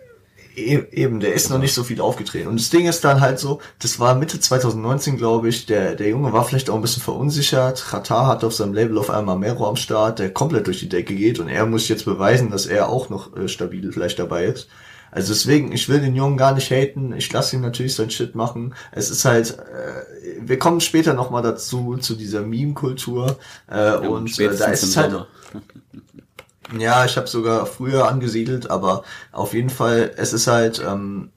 Eben, 0.55 1.21
der 1.21 1.33
ist 1.33 1.49
noch 1.51 1.59
nicht 1.59 1.73
so 1.73 1.83
viel 1.83 2.01
aufgetreten. 2.01 2.49
Und 2.49 2.61
das 2.61 2.69
Ding 2.69 2.87
ist 2.87 3.05
dann 3.05 3.21
halt 3.21 3.39
so, 3.39 3.61
das 3.79 3.99
war 3.99 4.15
Mitte 4.15 4.39
2019, 4.39 5.17
glaube 5.17 5.49
ich, 5.49 5.65
der, 5.65 5.95
der 5.95 6.09
Junge 6.09 6.33
war 6.33 6.45
vielleicht 6.45 6.69
auch 6.69 6.75
ein 6.75 6.83
bisschen 6.83 7.03
verunsichert. 7.03 7.85
Qatar 7.89 8.27
hat 8.27 8.45
auf 8.45 8.55
seinem 8.55 8.75
Label 8.75 8.99
auf 8.99 9.09
einmal 9.09 9.39
Mero 9.39 9.67
am 9.67 9.77
Start, 9.77 10.19
der 10.19 10.31
komplett 10.31 10.67
durch 10.67 10.81
die 10.81 10.89
Decke 10.89 11.15
geht 11.15 11.39
und 11.39 11.49
er 11.49 11.65
muss 11.65 11.89
jetzt 11.89 12.05
beweisen, 12.05 12.51
dass 12.51 12.67
er 12.67 12.91
auch 12.91 13.09
noch 13.09 13.35
äh, 13.37 13.49
stabil 13.49 13.91
vielleicht 13.93 14.19
dabei 14.19 14.45
ist. 14.45 14.69
Also 15.11 15.35
deswegen, 15.35 15.73
ich 15.73 15.91
will 15.91 16.01
den 16.01 16.17
Jungen 16.17 16.39
gar 16.39 16.55
nicht 16.55 16.71
haten, 16.71 17.13
ich 17.13 17.31
lasse 17.31 17.57
ihn 17.57 17.63
natürlich 17.63 17.95
sein 17.95 18.11
Shit 18.11 18.35
machen. 18.35 18.75
Es 18.93 19.11
ist 19.11 19.27
halt, 19.27 19.59
äh, 19.59 20.41
wir 20.41 20.59
kommen 20.59 20.81
später 20.81 21.13
nochmal 21.13 21.43
dazu, 21.43 21.99
zu 21.99 22.15
dieser 22.15 22.41
Meme-Kultur. 22.41 23.39
Äh, 23.71 23.97
und 23.97 24.39
äh, 24.39 24.57
da 24.57 24.67
ist 24.67 24.83
es 24.83 24.97
halt, 24.97 25.27
ja, 26.79 27.05
ich 27.05 27.17
habe 27.17 27.27
sogar 27.27 27.67
früher 27.67 28.09
angesiedelt, 28.09 28.71
aber 28.71 29.05
auf 29.33 29.55
jeden 29.55 29.71
Fall, 29.71 30.13
es 30.17 30.33
ist 30.33 30.47
halt, 30.47 30.83
ähm, 30.87 31.31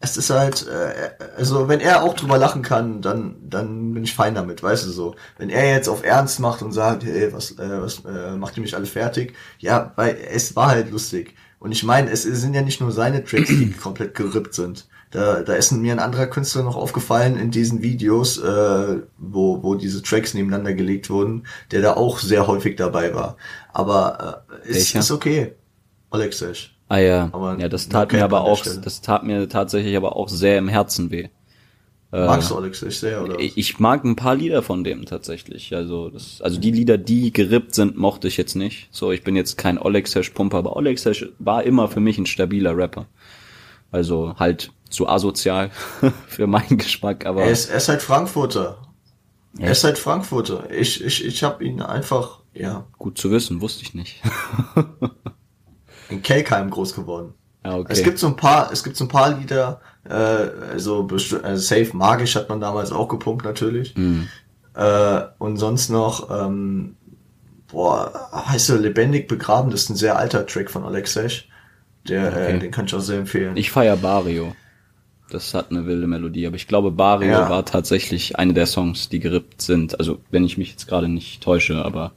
es 0.00 0.16
ist 0.16 0.30
halt, 0.30 0.66
äh, 0.68 1.10
also 1.36 1.68
wenn 1.68 1.80
er 1.80 2.02
auch 2.02 2.14
drüber 2.14 2.38
lachen 2.38 2.62
kann, 2.62 3.00
dann, 3.02 3.36
dann 3.42 3.94
bin 3.94 4.04
ich 4.04 4.14
fein 4.14 4.34
damit, 4.34 4.62
weißt 4.62 4.86
du 4.86 4.90
so. 4.90 5.16
Wenn 5.38 5.50
er 5.50 5.70
jetzt 5.70 5.88
auf 5.88 6.04
Ernst 6.04 6.40
macht 6.40 6.62
und 6.62 6.72
sagt, 6.72 7.04
hey, 7.04 7.32
was, 7.32 7.52
äh, 7.52 7.80
was 7.80 8.04
äh, 8.04 8.36
macht 8.36 8.56
ihr 8.56 8.62
mich 8.62 8.76
alle 8.76 8.86
fertig? 8.86 9.34
Ja, 9.58 9.92
weil 9.96 10.16
es 10.30 10.54
war 10.54 10.68
halt 10.68 10.90
lustig. 10.90 11.34
Und 11.58 11.72
ich 11.72 11.82
meine, 11.82 12.10
es 12.10 12.22
sind 12.22 12.54
ja 12.54 12.62
nicht 12.62 12.80
nur 12.80 12.92
seine 12.92 13.24
Tracks, 13.24 13.48
die 13.48 13.72
komplett 13.82 14.14
gerippt 14.14 14.54
sind. 14.54 14.86
Da, 15.10 15.42
da 15.42 15.54
ist 15.54 15.70
mir 15.72 15.92
ein 15.92 15.98
anderer 15.98 16.26
Künstler 16.26 16.62
noch 16.62 16.76
aufgefallen 16.76 17.36
in 17.36 17.50
diesen 17.50 17.80
Videos, 17.80 18.38
äh, 18.38 19.00
wo, 19.18 19.62
wo 19.62 19.74
diese 19.74 20.02
Tracks 20.02 20.34
nebeneinander 20.34 20.74
gelegt 20.74 21.10
wurden, 21.10 21.46
der 21.70 21.80
da 21.80 21.94
auch 21.94 22.18
sehr 22.18 22.46
häufig 22.46 22.76
dabei 22.76 23.14
war. 23.14 23.36
Aber 23.72 24.44
äh, 24.64 24.70
ist, 24.70 24.76
Welcher? 24.76 24.98
ist 24.98 25.10
okay. 25.10 25.52
Alexej. 26.10 26.70
Ah 26.88 26.98
ja, 26.98 27.28
Aber 27.32 27.58
ja, 27.58 27.68
das 27.68 27.88
tat 27.88 28.12
mir 28.12 28.22
aber 28.22 28.42
auch, 28.42 28.62
das 28.62 29.00
tat 29.00 29.24
mir 29.24 29.48
tatsächlich 29.48 29.96
aber 29.96 30.14
auch 30.14 30.28
sehr 30.28 30.58
im 30.58 30.68
Herzen 30.68 31.10
weh. 31.10 31.28
Magst 32.12 32.50
du 32.50 32.56
Alexej 32.56 32.90
sehr, 32.90 33.22
oder? 33.22 33.38
Ich, 33.40 33.58
ich 33.58 33.78
mag 33.78 34.04
ein 34.04 34.16
paar 34.16 34.36
Lieder 34.36 34.62
von 34.62 34.84
dem 34.84 35.04
tatsächlich. 35.04 35.74
Also 35.74 36.08
das, 36.08 36.40
also 36.40 36.58
die 36.58 36.70
Lieder, 36.70 36.96
die 36.96 37.32
gerippt 37.32 37.74
sind, 37.74 37.96
mochte 37.96 38.28
ich 38.28 38.36
jetzt 38.36 38.54
nicht. 38.54 38.88
So, 38.92 39.10
ich 39.10 39.24
bin 39.24 39.36
jetzt 39.36 39.58
kein 39.58 39.78
Olexesh 39.78 40.30
Pumper, 40.30 40.58
aber 40.58 40.76
Olexesh 40.76 41.28
war 41.38 41.64
immer 41.64 41.88
für 41.88 42.00
mich 42.00 42.16
ein 42.16 42.26
stabiler 42.26 42.76
Rapper. 42.76 43.06
Also 43.90 44.34
halt 44.38 44.72
zu 44.90 45.08
asozial 45.08 45.70
für 46.28 46.46
meinen 46.46 46.78
Geschmack, 46.78 47.26
aber 47.26 47.42
Er 47.42 47.50
ist, 47.50 47.70
er 47.70 47.76
ist 47.76 47.88
halt 47.88 48.02
Frankfurter. 48.02 48.78
Er 49.58 49.72
ist 49.72 49.84
halt 49.84 49.98
Frankfurter. 49.98 50.70
Ich, 50.70 51.02
ich, 51.02 51.24
ich 51.24 51.42
habe 51.42 51.64
ihn 51.64 51.80
einfach, 51.80 52.40
ja, 52.52 52.84
gut 52.98 53.16
zu 53.18 53.30
wissen, 53.30 53.60
wusste 53.62 53.82
ich 53.84 53.94
nicht. 53.94 54.22
in 56.10 56.22
Kelkheim 56.22 56.70
groß 56.70 56.94
geworden. 56.94 57.34
Ja, 57.64 57.76
okay. 57.78 57.92
Es 57.92 58.02
gibt 58.02 58.18
so 58.18 58.28
ein 58.28 58.36
paar, 58.36 58.70
es 58.70 58.84
gibt 58.84 58.96
so 58.96 59.04
ein 59.04 59.08
paar 59.08 59.34
Lieder, 59.36 59.80
äh, 60.04 60.12
also, 60.12 61.08
also 61.10 61.56
Safe 61.56 61.90
Magisch 61.96 62.36
hat 62.36 62.48
man 62.48 62.60
damals 62.60 62.92
auch 62.92 63.08
gepumpt 63.08 63.44
natürlich. 63.44 63.96
Mhm. 63.96 64.28
Äh, 64.74 65.22
und 65.38 65.56
sonst 65.56 65.88
noch, 65.88 66.30
ähm, 66.30 66.96
boah, 67.68 68.28
heißt 68.32 68.70
er 68.70 68.76
Lebendig 68.78 69.26
begraben, 69.26 69.70
das 69.70 69.84
ist 69.84 69.90
ein 69.90 69.96
sehr 69.96 70.16
alter 70.18 70.46
Track 70.46 70.70
von 70.70 70.84
Alexej. 70.84 71.44
Der, 72.08 72.28
Okay. 72.28 72.56
äh, 72.56 72.58
den 72.60 72.70
kann 72.70 72.84
ich 72.84 72.94
auch 72.94 73.00
sehr 73.00 73.18
empfehlen. 73.18 73.56
Ich 73.56 73.70
feier 73.70 73.96
Barrio. 73.96 74.54
Das 75.28 75.54
hat 75.54 75.70
eine 75.70 75.86
wilde 75.86 76.06
Melodie, 76.06 76.46
aber 76.46 76.56
ich 76.56 76.68
glaube, 76.68 76.92
Barrio 76.92 77.30
Ja. 77.32 77.48
war 77.50 77.64
tatsächlich 77.64 78.38
eine 78.38 78.54
der 78.54 78.66
Songs, 78.66 79.08
die 79.08 79.18
gerippt 79.18 79.60
sind. 79.60 79.98
Also, 79.98 80.18
wenn 80.30 80.44
ich 80.44 80.56
mich 80.56 80.70
jetzt 80.70 80.86
gerade 80.86 81.08
nicht 81.08 81.42
täusche, 81.42 81.84
aber 81.84 82.12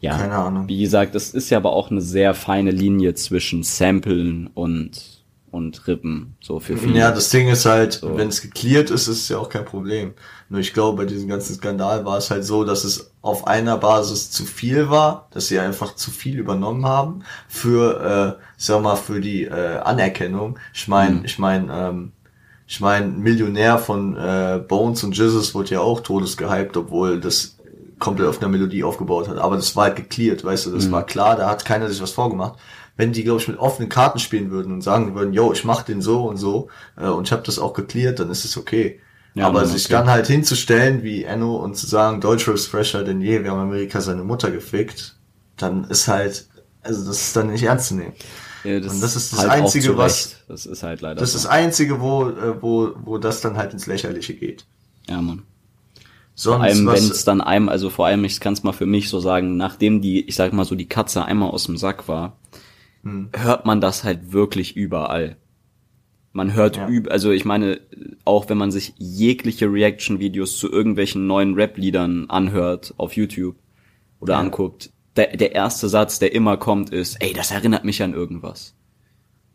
Ja, 0.00 0.18
Keine 0.18 0.34
Ahnung. 0.34 0.66
Wie 0.68 0.80
gesagt, 0.82 1.14
es 1.14 1.32
ist 1.32 1.48
ja 1.50 1.58
aber 1.58 1.72
auch 1.72 1.90
eine 1.92 2.00
sehr 2.00 2.34
feine 2.34 2.72
Linie 2.72 3.14
zwischen 3.14 3.62
Samplen 3.62 4.48
und, 4.52 5.22
und 5.52 5.86
Rippen, 5.86 6.34
so 6.40 6.58
für 6.58 6.76
viele. 6.76 6.98
Ja, 6.98 7.12
das 7.12 7.30
Ding 7.30 7.48
ist 7.48 7.66
halt, 7.66 8.00
wenn 8.02 8.26
es 8.28 8.42
geklärt 8.42 8.90
ist, 8.90 9.06
ist 9.06 9.18
es 9.22 9.28
ja 9.28 9.38
auch 9.38 9.48
kein 9.48 9.64
Problem. 9.64 10.14
Nur 10.48 10.58
ich 10.58 10.72
glaube, 10.74 10.96
bei 10.98 11.04
diesem 11.04 11.28
ganzen 11.28 11.54
Skandal 11.54 12.04
war 12.04 12.18
es 12.18 12.32
halt 12.32 12.44
so, 12.44 12.64
dass 12.64 12.82
es 12.82 13.12
auf 13.22 13.46
einer 13.46 13.76
Basis 13.78 14.32
zu 14.32 14.44
viel 14.44 14.90
war, 14.90 15.28
dass 15.30 15.46
sie 15.46 15.60
einfach 15.60 15.94
zu 15.94 16.10
viel 16.10 16.36
übernommen 16.38 16.84
haben 16.84 17.22
für, 17.48 18.38
äh, 18.40 18.42
ich 18.58 18.64
sag 18.64 18.82
mal, 18.82 18.96
für 18.96 19.20
die 19.20 19.44
äh, 19.44 19.78
Anerkennung. 19.78 20.58
Ich 20.74 20.88
meine, 20.88 21.16
Mhm. 21.20 21.24
ich 21.24 21.38
meine, 21.38 21.72
ähm, 21.72 22.12
ich 22.72 22.80
meine, 22.80 23.06
Millionär 23.06 23.76
von 23.76 24.16
äh, 24.16 24.58
Bones 24.66 25.04
und 25.04 25.14
Jesus 25.14 25.54
wurde 25.54 25.72
ja 25.72 25.80
auch 25.80 26.00
todesgehypt, 26.00 26.74
obwohl 26.78 27.20
das 27.20 27.58
komplett 27.98 28.28
auf 28.28 28.40
einer 28.40 28.48
Melodie 28.48 28.82
aufgebaut 28.82 29.28
hat. 29.28 29.36
Aber 29.36 29.56
das 29.56 29.76
war 29.76 29.84
halt 29.84 29.96
geklärt, 29.96 30.42
weißt 30.42 30.64
du, 30.64 30.70
das 30.70 30.90
war 30.90 31.04
klar, 31.04 31.36
da 31.36 31.50
hat 31.50 31.66
keiner 31.66 31.90
sich 31.90 32.00
was 32.00 32.12
vorgemacht. 32.12 32.58
Wenn 32.96 33.12
die, 33.12 33.24
glaube 33.24 33.42
ich, 33.42 33.48
mit 33.48 33.58
offenen 33.58 33.90
Karten 33.90 34.18
spielen 34.18 34.50
würden 34.50 34.72
und 34.72 34.80
sagen 34.80 35.14
würden, 35.14 35.34
yo, 35.34 35.52
ich 35.52 35.64
mach 35.64 35.82
den 35.82 36.00
so 36.00 36.24
und 36.24 36.38
so 36.38 36.68
äh, 36.96 37.08
und 37.08 37.28
ich 37.28 37.32
habe 37.32 37.42
das 37.42 37.58
auch 37.58 37.74
geklärt, 37.74 38.20
dann 38.20 38.30
ist 38.30 38.46
es 38.46 38.56
okay. 38.56 39.00
Ja, 39.34 39.48
Aber 39.48 39.66
sich 39.66 39.84
okay. 39.84 39.92
dann 39.92 40.08
halt 40.08 40.26
hinzustellen 40.26 41.02
wie 41.02 41.24
Enno 41.24 41.56
und 41.56 41.76
zu 41.76 41.86
sagen, 41.86 42.22
Deutschrap 42.22 42.54
ist 42.54 42.68
fresher 42.68 43.04
denn 43.04 43.20
je, 43.20 43.44
wir 43.44 43.50
haben 43.50 43.60
Amerika 43.60 44.00
seine 44.00 44.24
Mutter 44.24 44.50
gefickt, 44.50 45.16
dann 45.58 45.84
ist 45.84 46.08
halt, 46.08 46.46
also 46.82 47.04
das 47.04 47.20
ist 47.20 47.36
dann 47.36 47.50
nicht 47.50 47.64
ernst 47.64 47.88
zu 47.88 47.96
nehmen. 47.96 48.14
Ja, 48.64 48.76
und 48.76 48.84
das 48.84 49.16
ist 49.16 49.32
das 49.32 49.44
auch 49.44 49.48
Einzige, 49.48 49.96
was-. 49.96 50.36
Das 50.48 50.66
ist 50.66 50.82
halt 50.82 51.00
leider 51.00 51.20
Das 51.20 51.32
so. 51.32 51.36
ist 51.38 51.44
das 51.44 51.50
Einzige, 51.52 52.00
wo, 52.00 52.28
äh, 52.28 52.62
wo, 52.62 52.92
wo 53.04 53.18
das 53.18 53.40
dann 53.40 53.56
halt 53.56 53.72
ins 53.72 53.86
Lächerliche 53.86 54.34
geht. 54.34 54.64
ja, 55.08 55.20
Mann. 55.20 55.42
Sonst, 56.34 56.56
Vor 56.56 56.62
allem, 56.64 56.86
wenn 56.86 57.10
es 57.10 57.24
dann 57.24 57.40
einem, 57.42 57.68
also 57.68 57.90
vor 57.90 58.06
allem, 58.06 58.24
ich 58.24 58.40
kann 58.40 58.54
es 58.54 58.62
mal 58.62 58.72
für 58.72 58.86
mich 58.86 59.10
so 59.10 59.20
sagen, 59.20 59.58
nachdem 59.58 60.00
die, 60.00 60.26
ich 60.26 60.34
sag 60.34 60.52
mal 60.54 60.64
so, 60.64 60.74
die 60.74 60.88
Katze 60.88 61.24
einmal 61.26 61.50
aus 61.50 61.64
dem 61.64 61.76
Sack 61.76 62.08
war, 62.08 62.38
Hm. 63.02 63.28
hört 63.36 63.66
man 63.66 63.80
das 63.82 64.02
halt 64.04 64.32
wirklich 64.32 64.74
überall. 64.76 65.36
Man 66.32 66.54
hört 66.54 66.76
Ja. 66.78 66.88
üb, 66.88 67.10
also 67.10 67.30
ich 67.32 67.44
meine, 67.44 67.80
auch 68.24 68.48
wenn 68.48 68.56
man 68.56 68.70
sich 68.70 68.94
jegliche 68.96 69.70
Reaction-Videos 69.70 70.56
zu 70.56 70.72
irgendwelchen 70.72 71.26
neuen 71.26 71.52
Rap-Liedern 71.54 72.30
anhört 72.30 72.94
auf 72.96 73.14
YouTube 73.14 73.56
oder 74.18 74.34
Ja. 74.34 74.40
anguckt, 74.40 74.90
der, 75.16 75.36
der 75.36 75.54
erste 75.54 75.88
Satz, 75.88 76.18
der 76.18 76.34
immer 76.34 76.56
kommt, 76.56 76.90
ist, 76.90 77.16
ey, 77.20 77.32
das 77.32 77.50
erinnert 77.50 77.84
mich 77.84 78.02
an 78.02 78.14
irgendwas. 78.14 78.74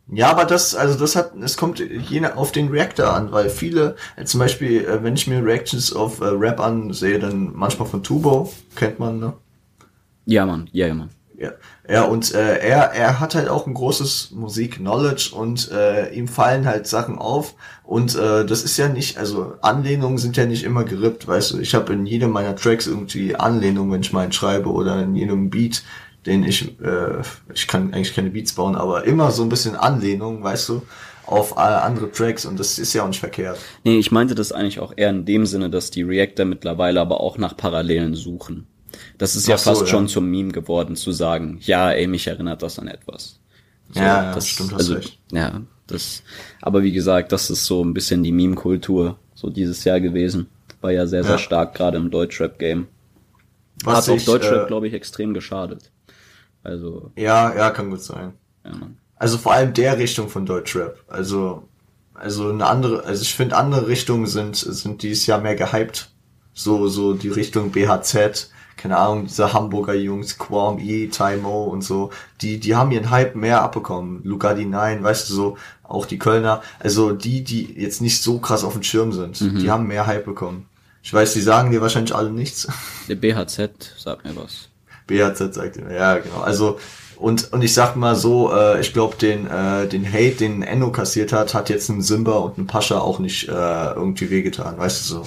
Ja, 0.10 0.32
aber 0.32 0.46
das, 0.46 0.74
also 0.74 0.98
das 0.98 1.18
hat, 1.18 1.36
es 1.42 1.58
kommt 1.58 1.80
je 1.80 2.22
nach, 2.22 2.38
auf 2.38 2.54
den 2.54 2.70
Reactor 2.70 3.14
an, 3.14 3.32
weil 3.32 3.50
viele, 3.50 3.98
äh, 4.16 4.24
zum 4.24 4.40
Beispiel, 4.40 4.86
äh, 4.86 5.04
wenn 5.04 5.16
ich 5.16 5.28
mir 5.28 5.44
Reactions 5.44 5.92
auf 5.92 6.22
äh, 6.22 6.26
Rap 6.26 6.62
ansehe, 6.62 7.20
dann 7.20 7.54
manchmal 7.54 7.90
von 7.90 8.04
Tubo, 8.04 8.54
kennt 8.76 9.00
man, 9.00 9.20
ne? 9.20 9.34
Ja, 10.26 10.46
Mann, 10.46 10.70
ja, 10.72 10.88
ja, 10.88 10.94
Mann. 10.94 11.10
Ja, 11.40 11.52
ja 11.88 12.04
und 12.04 12.34
äh, 12.34 12.58
er, 12.58 12.92
er 12.94 13.20
hat 13.20 13.36
halt 13.36 13.48
auch 13.48 13.68
ein 13.68 13.76
großes 13.76 14.32
Musik-Knowledge 14.32 15.36
und 15.36 15.70
äh, 15.72 16.10
ihm 16.10 16.28
fallen 16.28 16.66
halt 16.66 16.88
Sachen 16.88 17.20
auf 17.20 17.54
und 17.84 18.16
äh, 18.16 18.44
das 18.44 18.64
ist 18.64 18.78
ja 18.78 18.90
nicht, 18.90 19.20
also 19.20 19.54
Anlehnungen 19.62 20.18
sind 20.18 20.36
ja 20.36 20.48
nicht 20.48 20.64
immer 20.64 20.84
gerippt, 20.84 21.28
weißt 21.28 21.52
du, 21.52 21.60
ich 21.60 21.76
habe 21.76 21.94
in 21.94 22.08
jedem 22.08 22.32
meiner 22.32 22.56
Tracks 22.56 22.88
irgendwie 22.88 23.36
Anlehnungen, 23.36 23.92
wenn 23.92 24.02
ich 24.02 24.14
meinen 24.14 24.32
schreibe 24.32 24.72
oder 24.72 25.04
in 25.04 25.16
jedem 25.16 25.52
Beat, 25.52 25.84
den 26.26 26.44
ich, 26.44 26.80
äh, 26.82 27.22
ich 27.54 27.68
kann 27.68 27.94
eigentlich 27.94 28.16
keine 28.16 28.32
Beats 28.32 28.54
bauen, 28.54 28.76
aber 28.76 29.04
immer 29.04 29.30
so 29.30 29.44
ein 29.44 29.50
bisschen 29.50 29.76
Anlehnung, 29.76 30.42
weißt 30.44 30.70
du, 30.70 30.82
auf 31.28 31.52
äh, 31.52 31.60
andere 31.60 32.12
Tracks 32.12 32.48
und 32.48 32.60
das 32.60 32.80
ist 32.80 32.94
ja 32.94 33.04
auch 33.04 33.08
nicht 33.08 33.20
verkehrt. 33.20 33.60
Nee, 33.84 34.00
ich 34.00 34.12
meinte 34.12 34.34
das 34.34 34.52
eigentlich 34.52 34.80
auch 34.80 34.94
eher 34.96 35.12
in 35.12 35.26
dem 35.26 35.46
Sinne, 35.46 35.70
dass 35.70 35.92
die 35.92 36.02
Reactor 36.02 36.46
mittlerweile 36.46 37.00
aber 37.00 37.22
auch 37.22 37.38
nach 37.38 37.56
Parallelen 37.56 38.16
suchen. 38.16 38.66
Das 39.18 39.36
ist 39.36 39.48
ja 39.48 39.56
Ach 39.56 39.60
so, 39.60 39.70
fast 39.72 39.82
ja. 39.82 39.88
schon 39.88 40.08
zum 40.08 40.30
Meme 40.30 40.52
geworden, 40.52 40.96
zu 40.96 41.12
sagen, 41.12 41.58
ja, 41.62 41.92
ey, 41.92 42.08
mich 42.08 42.28
erinnert 42.28 42.62
das 42.62 42.78
an 42.80 42.88
etwas. 42.88 43.40
So, 43.92 44.00
Ja, 44.00 44.24
ja, 44.26 44.34
das, 44.34 44.48
stimmt, 44.48 44.74
also, 44.74 44.94
recht. 44.96 45.18
Ja, 45.32 45.62
das, 45.88 46.22
aber 46.62 46.84
wie 46.84 46.92
gesagt, 46.92 47.32
das 47.32 47.50
ist 47.50 47.66
so 47.66 47.84
ein 47.84 47.94
bisschen 47.94 48.22
die 48.24 48.32
Meme-Kultur, 48.32 49.18
so 49.34 49.50
dieses 49.50 49.84
Jahr 49.86 50.00
gewesen. 50.00 50.48
War 50.82 50.92
ja 50.92 51.08
sehr, 51.08 51.24
sehr 51.24 51.34
Ja. 51.34 51.38
stark, 51.40 51.74
gerade 51.74 51.98
im 51.98 52.12
Deutschrap-Game. 52.12 52.88
Hat 53.86 54.10
auch 54.10 54.22
Deutschrap, 54.22 54.66
äh, 54.66 54.68
glaube 54.68 54.88
ich, 54.88 54.94
extrem 54.94 55.34
geschadet. 55.34 55.92
Also, 56.64 57.12
Ja, 57.16 57.56
ja, 57.56 57.70
kann 57.72 57.90
gut 57.90 58.02
sein. 58.02 58.34
ja. 58.66 58.72
Also 59.16 59.40
vor 59.40 59.54
allem 59.54 59.74
der 59.74 59.98
Richtung 59.98 60.30
von 60.30 60.46
Deutschrap. 60.46 61.04
Also, 61.08 61.68
also 62.14 62.50
eine 62.52 62.68
andere, 62.68 63.04
also 63.04 63.24
ich 63.24 63.34
finde 63.34 63.56
andere 63.56 63.88
Richtungen 63.88 64.28
sind, 64.28 64.56
sind 64.56 65.02
dieses 65.02 65.26
Jahr 65.26 65.42
mehr 65.42 65.56
gehypt. 65.56 66.12
So, 66.54 66.88
so 66.88 67.14
die 67.14 67.30
Richtung 67.30 67.72
BHZ, 67.72 68.52
keine 68.78 68.98
Ahnung, 68.98 69.26
diese 69.26 69.54
Hamburger 69.54 69.96
Jungs, 69.96 70.38
Quam 70.38 70.80
E, 70.80 71.08
Taimo 71.08 71.66
und 71.66 71.84
so, 71.84 72.12
die, 72.42 72.60
die 72.60 72.76
haben 72.76 72.92
ihren 72.92 73.10
Hype 73.10 73.36
mehr 73.36 73.62
abbekommen. 73.62 74.22
Luca 74.24 74.54
die 74.54 74.66
Nine, 74.66 75.04
weißt 75.04 75.30
du 75.30 75.34
so, 75.34 75.58
auch 75.84 76.06
die 76.06 76.20
Kölner, 76.20 76.62
also 76.80 77.12
die, 77.12 77.44
die 77.44 77.74
jetzt 77.80 78.02
nicht 78.02 78.22
so 78.22 78.40
krass 78.40 78.64
auf 78.64 78.74
dem 78.74 78.84
Schirm 78.84 79.12
sind, 79.12 79.40
die 79.40 79.72
haben 79.72 79.88
mehr 79.88 80.06
Hype 80.06 80.26
bekommen. 80.26 80.68
Ich 81.02 81.14
weiß, 81.14 81.34
die 81.34 81.42
sagen 81.42 81.72
dir 81.72 81.82
wahrscheinlich 81.82 82.14
alle 82.14 82.30
nichts. 82.32 82.68
Der 83.08 83.16
BHZ, 83.16 83.94
sagt 83.98 84.26
mir 84.26 84.36
was. 84.36 84.68
BHZ 85.08 85.54
sagt 85.54 85.78
immer, 85.78 85.94
ja, 85.94 86.18
genau. 86.18 86.42
Also, 86.42 86.80
und, 87.16 87.54
und 87.54 87.64
ich 87.64 87.74
sag 87.74 87.96
mal 87.96 88.16
so, 88.16 88.54
äh, 88.54 88.82
ich 88.82 88.92
glaube, 88.92 89.16
den, 89.16 89.48
äh, 89.48 89.88
den 89.88 90.06
Hate, 90.06 90.36
den 90.36 90.64
Enno 90.64 90.92
kassiert 90.92 91.32
hat, 91.32 91.54
hat 91.54 91.70
jetzt 91.70 91.90
ein 91.90 92.02
Simba 92.02 92.34
und 92.34 92.58
ein 92.58 92.68
Pascha 92.68 93.00
auch 93.00 93.20
nicht 93.20 93.48
äh, 93.48 93.52
irgendwie 93.52 94.30
wehgetan, 94.30 94.78
weißt 94.78 95.00
du 95.00 95.16
so. 95.16 95.26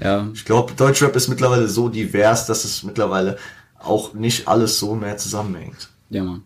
Ja, 0.00 0.28
Ich 0.34 0.44
glaube, 0.44 0.74
Deutschrap 0.74 1.16
ist 1.16 1.28
mittlerweile 1.28 1.68
so 1.68 1.88
divers, 1.88 2.46
dass 2.46 2.64
es 2.64 2.82
mittlerweile 2.82 3.38
auch 3.78 4.14
nicht 4.14 4.48
alles 4.48 4.78
so 4.78 4.94
mehr 4.94 5.16
zusammenhängt. 5.16 5.88
ja, 6.10 6.22
Mann. 6.22 6.42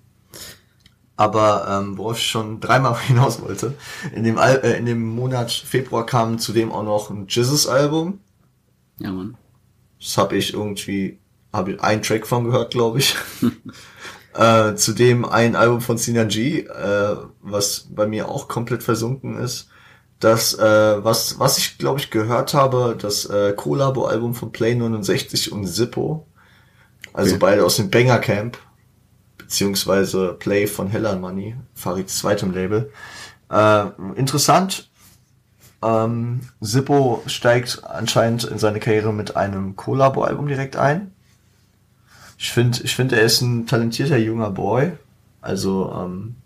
Aber 1.17 1.67
ähm, 1.69 1.99
worauf 1.99 2.17
ich 2.17 2.27
schon 2.27 2.61
dreimal 2.61 2.99
hinaus 3.07 3.43
wollte, 3.43 3.75
in 4.15 4.25
dem, 4.25 4.39
Al 4.39 4.61
äh, 4.63 4.79
in 4.79 4.87
dem 4.87 5.03
Monat 5.07 5.53
Februar 5.53 6.07
kam 6.07 6.39
zudem 6.39 6.73
auch 6.73 6.83
noch 6.83 7.11
ein 7.11 7.27
Jizzes-Album. 7.29 8.21
Ja, 8.99 9.13
Mann. 9.13 9.37
Das 9.99 10.17
habe 10.17 10.37
ich 10.37 10.55
irgendwie, 10.55 11.19
habe 11.53 11.73
ich 11.73 11.81
einen 11.83 12.01
Track 12.03 12.27
von 12.27 12.45
gehört, 12.45 12.71
glaube 12.71 13.01
ich. 13.01 13.17
äh, 14.35 14.75
zudem 14.77 15.27
ein 15.27 15.57
Album 15.57 15.83
von 15.83 15.99
Sinan 15.99 16.29
G, 16.29 16.61
äh, 16.61 17.17
was 17.43 17.89
bei 17.91 18.07
mir 18.07 18.29
auch 18.29 18.49
komplett 18.49 18.83
versunken 18.83 19.37
ist. 19.39 19.69
Das, 20.21 20.55
äh, 20.55 21.05
was, 21.05 21.39
was 21.39 21.59
ich 21.59 21.79
glaube 21.79 21.99
ich 21.99 22.11
gehört 22.11 22.53
habe, 22.55 22.97
das 23.01 23.25
äh, 23.27 23.53
Collabo-Album 23.55 24.35
von 24.35 24.53
Play 24.53 24.75
69 24.75 25.51
und 25.51 25.67
Zippo. 25.67 26.27
Also 27.13 27.31
Okay. 27.33 27.39
beide 27.41 27.65
aus 27.65 27.77
dem 27.77 27.91
Banger 27.91 28.19
Camp. 28.19 28.59
Beziehungsweise 29.39 30.35
Play 30.39 30.67
von 30.67 30.89
Hella 30.89 31.17
Money, 31.17 31.57
Farids 31.75 32.19
zweitem 32.19 32.53
Label. 32.53 32.93
Äh, 33.51 33.87
interessant, 34.15 34.89
ähm, 35.83 36.41
Zippo 36.63 37.23
steigt 37.27 37.83
anscheinend 37.85 38.45
in 38.45 38.59
seine 38.59 38.79
Karriere 38.79 39.13
mit 39.13 39.37
einem 39.37 39.75
Collabo-Album 39.75 40.47
direkt 40.47 40.77
ein. 40.77 41.13
Ich 42.39 42.53
finde, 42.53 42.79
ich 42.83 42.95
finde, 42.95 43.17
er 43.17 43.23
ist 43.23 43.41
ein 43.41 43.67
talentierter 43.67 44.19
junger 44.19 44.51
Boy. 44.51 44.93
Also 45.41 45.93
ähm, 45.97 46.37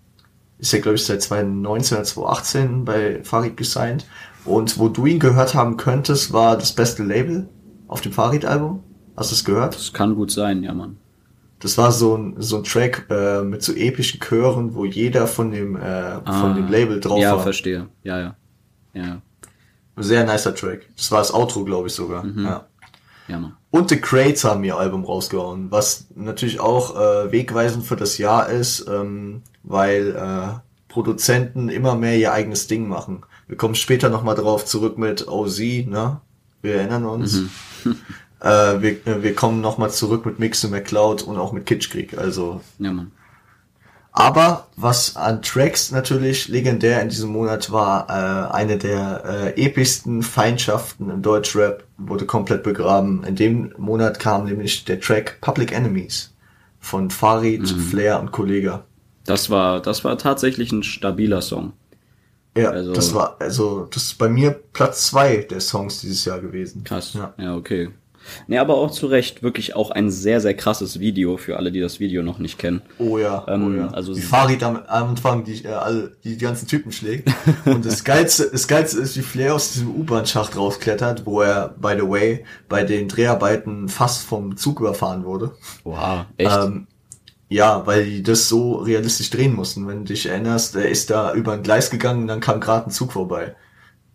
ist 0.59 0.73
ja, 0.73 0.81
glaube 0.81 0.97
ich, 0.97 1.05
seit 1.05 1.23
2019 1.23 1.97
oder 1.99 2.05
2018 2.05 2.85
bei 2.85 3.21
Farid 3.25 3.57
gesigned. 3.57 4.07
Und 4.45 4.79
wo 4.79 4.89
du 4.89 5.07
ihn 5.07 5.19
gehört 5.19 5.55
haben 5.55 5.77
könntest, 5.77 6.33
war 6.33 6.57
das 6.57 6.73
beste 6.73 7.03
Label 7.03 7.49
auf 7.89 8.01
dem 8.01 8.13
Farid-Album. 8.13 8.83
Hast 9.17 9.31
du 9.31 9.35
es 9.35 9.45
gehört? 9.45 9.75
Das 9.75 9.93
kann 9.93 10.15
gut 10.15 10.31
sein, 10.31 10.63
ja, 10.63 10.75
Mann. 10.75 10.97
Das 11.61 11.79
war 11.79 11.93
so 11.93 12.17
ein, 12.17 12.35
so 12.39 12.59
ein 12.59 12.65
Track 12.65 13.07
äh, 13.11 13.43
mit 13.43 13.63
so 13.63 13.73
epischen 13.73 14.21
Chören, 14.21 14.75
wo 14.75 14.85
jeder 14.85 15.27
von 15.27 15.51
dem, 15.51 15.77
äh, 15.77 16.15
von 16.17 16.23
Ah, 16.27 16.53
dem 16.55 16.69
Label 16.69 17.01
drauf 17.01 17.19
Ja, 17.21 17.33
war. 17.37 17.41
verstehe. 17.43 17.89
Ja, 18.03 18.21
ja. 18.21 18.37
Ja, 18.93 19.23
Sehr 19.97 20.25
nicer 20.25 20.55
Track. 20.55 20.89
Das 20.97 21.11
war 21.11 21.19
das 21.21 21.33
Outro, 21.33 21.65
glaube 21.65 21.89
ich 21.89 21.95
sogar. 21.95 22.23
Mhm. 22.25 22.45
Ja. 22.45 22.67
ja, 23.29 23.39
Mann. 23.39 23.57
Und 23.71 23.89
The 23.89 23.97
Crates 23.97 24.45
haben 24.45 24.63
ihr 24.65 24.77
Album 24.77 25.05
rausgehauen, 25.05 25.71
was 25.71 26.07
natürlich 26.15 26.61
auch 26.61 26.97
äh, 26.97 27.33
wegweisend 27.33 27.85
für 27.87 27.97
das 27.97 28.19
Jahr 28.19 28.49
ist, 28.51 28.87
ähm, 28.89 29.43
weil 29.65 30.15
äh, 30.15 30.61
Produzenten 30.89 31.69
immer 31.69 31.97
mehr 31.97 32.17
ihr 32.17 32.33
eigenes 32.33 32.69
Ding 32.69 32.89
machen. 32.89 33.23
Wir 33.49 33.57
kommen 33.57 33.75
später 33.75 34.09
nochmal 34.09 34.37
drauf 34.37 34.65
zurück 34.65 34.97
mit 34.97 35.27
OZ, 35.27 35.59
ne? 35.59 36.21
Wir 36.63 36.77
erinnern 36.77 37.05
uns. 37.05 37.41
äh, 38.41 38.47
wir, 38.81 39.23
wir 39.23 39.35
kommen 39.35 39.61
nochmal 39.61 39.91
zurück 39.91 40.25
mit 40.25 40.39
Mix 40.39 40.65
und 40.65 40.71
McCloud 40.71 41.23
und 41.23 41.37
auch 41.37 41.53
mit 41.53 41.67
Kitschkrieg. 41.67 42.17
Also 42.17 42.61
Ja, 42.79 42.93
Mann. 42.93 43.11
aber 44.13 44.69
was 44.77 45.17
an 45.17 45.43
Tracks 45.43 45.91
natürlich 45.91 46.49
legendär 46.49 47.03
in 47.03 47.09
diesem 47.11 47.31
Monat 47.31 47.71
war, 47.73 48.09
äh, 48.09 48.55
eine 48.55 48.79
der 48.79 49.25
äh, 49.57 49.63
epischsten 49.63 50.23
Feindschaften 50.23 51.11
im 51.11 51.21
Deutschrap 51.21 51.85
wurde 51.99 52.25
komplett 52.25 52.63
begraben. 52.63 53.25
In 53.25 53.37
dem 53.37 53.75
Monat 53.77 54.21
kam 54.21 54.45
nämlich 54.45 54.85
der 54.85 55.01
Track 55.01 55.39
Public 55.43 55.73
Enemies 55.73 56.33
von 56.81 57.11
Farid, 57.11 57.69
Flair 57.69 58.21
und 58.21 58.31
Kollega. 58.33 58.85
Das 59.27 59.51
war, 59.51 59.81
das 59.81 60.05
war 60.05 60.19
tatsächlich 60.19 60.71
ein 60.73 60.83
stabiler 60.83 61.41
Song. 61.43 61.73
Ja, 62.57 62.71
Also- 62.71 62.93
das 62.93 63.15
war 63.15 63.37
also 63.41 63.89
das 63.91 64.05
ist 64.05 64.19
bei 64.19 64.29
mir 64.29 64.53
Platz 64.73 65.09
zwei 65.09 65.39
der 65.39 65.61
Songs 65.61 66.01
dieses 66.03 66.25
Jahr 66.25 66.41
gewesen. 66.41 66.85
Krass. 66.85 67.15
Ja. 67.15 67.35
Ja, 67.39 67.57
okay. 67.57 67.91
Nee, 68.47 68.57
aber 68.57 68.77
auch 68.77 68.91
zu 68.91 69.07
Recht 69.07 69.43
wirklich 69.43 69.77
auch 69.77 69.91
ein 69.91 70.11
sehr, 70.11 70.41
sehr 70.41 70.55
krasses 70.55 70.99
Video 70.99 71.37
für 71.37 71.59
alle, 71.59 71.71
die 71.71 71.81
das 71.81 72.01
Video 72.01 72.23
noch 72.23 72.39
nicht 72.39 72.59
kennen. 72.59 72.81
Oh 72.99 73.19
ja, 73.19 73.45
Ähm, 73.49 73.67
oh 73.67 73.77
ja. 73.77 73.89
also- 73.89 74.15
die 74.15 74.23
Farid 74.23 74.63
am, 74.63 74.77
am 74.77 75.09
Anfang, 75.11 75.45
die, 75.45 75.63
äh, 75.65 75.69
alle, 75.69 76.13
die, 76.25 76.31
die 76.39 76.45
ganzen 76.45 76.67
Typen 76.67 76.91
schlägt. 76.91 77.29
Und 77.67 77.85
das 77.85 78.03
Geilste, 78.05 78.49
das 78.51 78.67
Geilste 78.67 79.01
ist, 79.01 79.17
wie 79.19 79.23
Flair 79.23 79.55
aus 79.55 79.73
diesem 79.73 79.91
U-Bahn-Schacht 79.95 80.57
rausklettert, 80.57 81.27
wo 81.27 81.43
er, 81.43 81.75
by 81.79 81.97
the 82.01 82.09
way, 82.09 82.45
bei 82.69 82.83
den 82.85 83.09
Dreharbeiten 83.09 83.89
fast 83.91 84.25
vom 84.25 84.57
Zug 84.57 84.81
überfahren 84.81 85.25
wurde. 85.25 85.51
Wow, 85.83 86.25
echt? 86.39 86.57
Ähm, 86.57 86.87
ja, 87.55 87.87
weil 87.87 88.05
die 88.05 88.23
das 88.23 88.49
so 88.49 88.75
realistisch 88.77 89.31
drehen 89.31 89.55
mussten. 89.55 89.87
Wenn 89.87 89.99
du 90.05 90.13
dich 90.13 90.27
erinnerst, 90.27 90.75
er 90.75 90.89
ist 90.89 91.11
da 91.11 91.33
über 91.35 91.53
ein 91.53 91.63
Gleis 91.63 91.89
gegangen 91.91 92.23
und 92.23 92.29
dann 92.29 92.41
kam 92.41 92.59
gerade 92.61 92.89
ein 92.89 92.91
Zug 92.91 93.13
vorbei. 93.13 93.55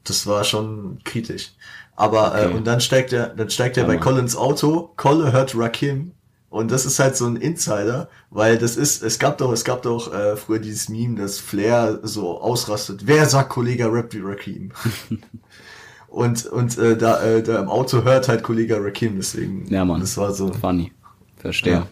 Das 0.03 0.27
war 0.27 0.43
schon 0.43 0.99
kritisch. 1.05 1.53
Aber 1.95 2.35
äh, 2.37 2.45
Okay. 2.47 2.55
und 2.57 2.67
dann 2.67 2.81
steigt 2.81 3.13
er, 3.13 3.27
dann 3.29 3.49
steigt 3.49 3.77
er 3.77 3.85
bei 3.85 3.93
Hammer. 3.93 4.03
Collins 4.03 4.35
Auto. 4.35 4.91
Kolle 4.97 5.31
hört 5.31 5.53
Rakim 5.57 6.11
und 6.49 6.69
das 6.71 6.85
ist 6.85 6.99
halt 6.99 7.15
so 7.15 7.27
ein 7.27 7.37
Insider, 7.37 8.09
weil 8.29 8.57
das 8.57 8.75
ist, 8.75 9.03
es 9.03 9.19
gab 9.19 9.37
doch, 9.37 9.51
es 9.53 9.63
gab 9.63 9.83
doch 9.83 10.13
äh, 10.13 10.35
früher 10.35 10.59
dieses 10.59 10.89
Meme, 10.89 11.15
dass 11.21 11.39
Flair 11.39 11.99
so 12.03 12.41
ausrastet. 12.41 13.01
Wer 13.05 13.25
sagt 13.25 13.49
Kollege 13.49 13.91
Rap 13.91 14.13
wie 14.13 14.21
Rakim? 14.21 14.71
und 16.07 16.45
und 16.45 16.77
äh, 16.77 16.97
da, 16.97 17.21
äh, 17.23 17.41
da 17.43 17.59
im 17.59 17.69
Auto 17.69 18.03
hört 18.03 18.27
halt 18.27 18.43
Kollege 18.43 18.83
Rakim, 18.83 19.15
deswegen. 19.17 19.65
Ja, 19.69 19.85
Mann. 19.85 20.01
Das 20.01 20.17
war 20.17 20.33
so. 20.33 20.51
Funny. 20.51 20.91
Verstehe. 21.37 21.73
Ja. 21.73 21.87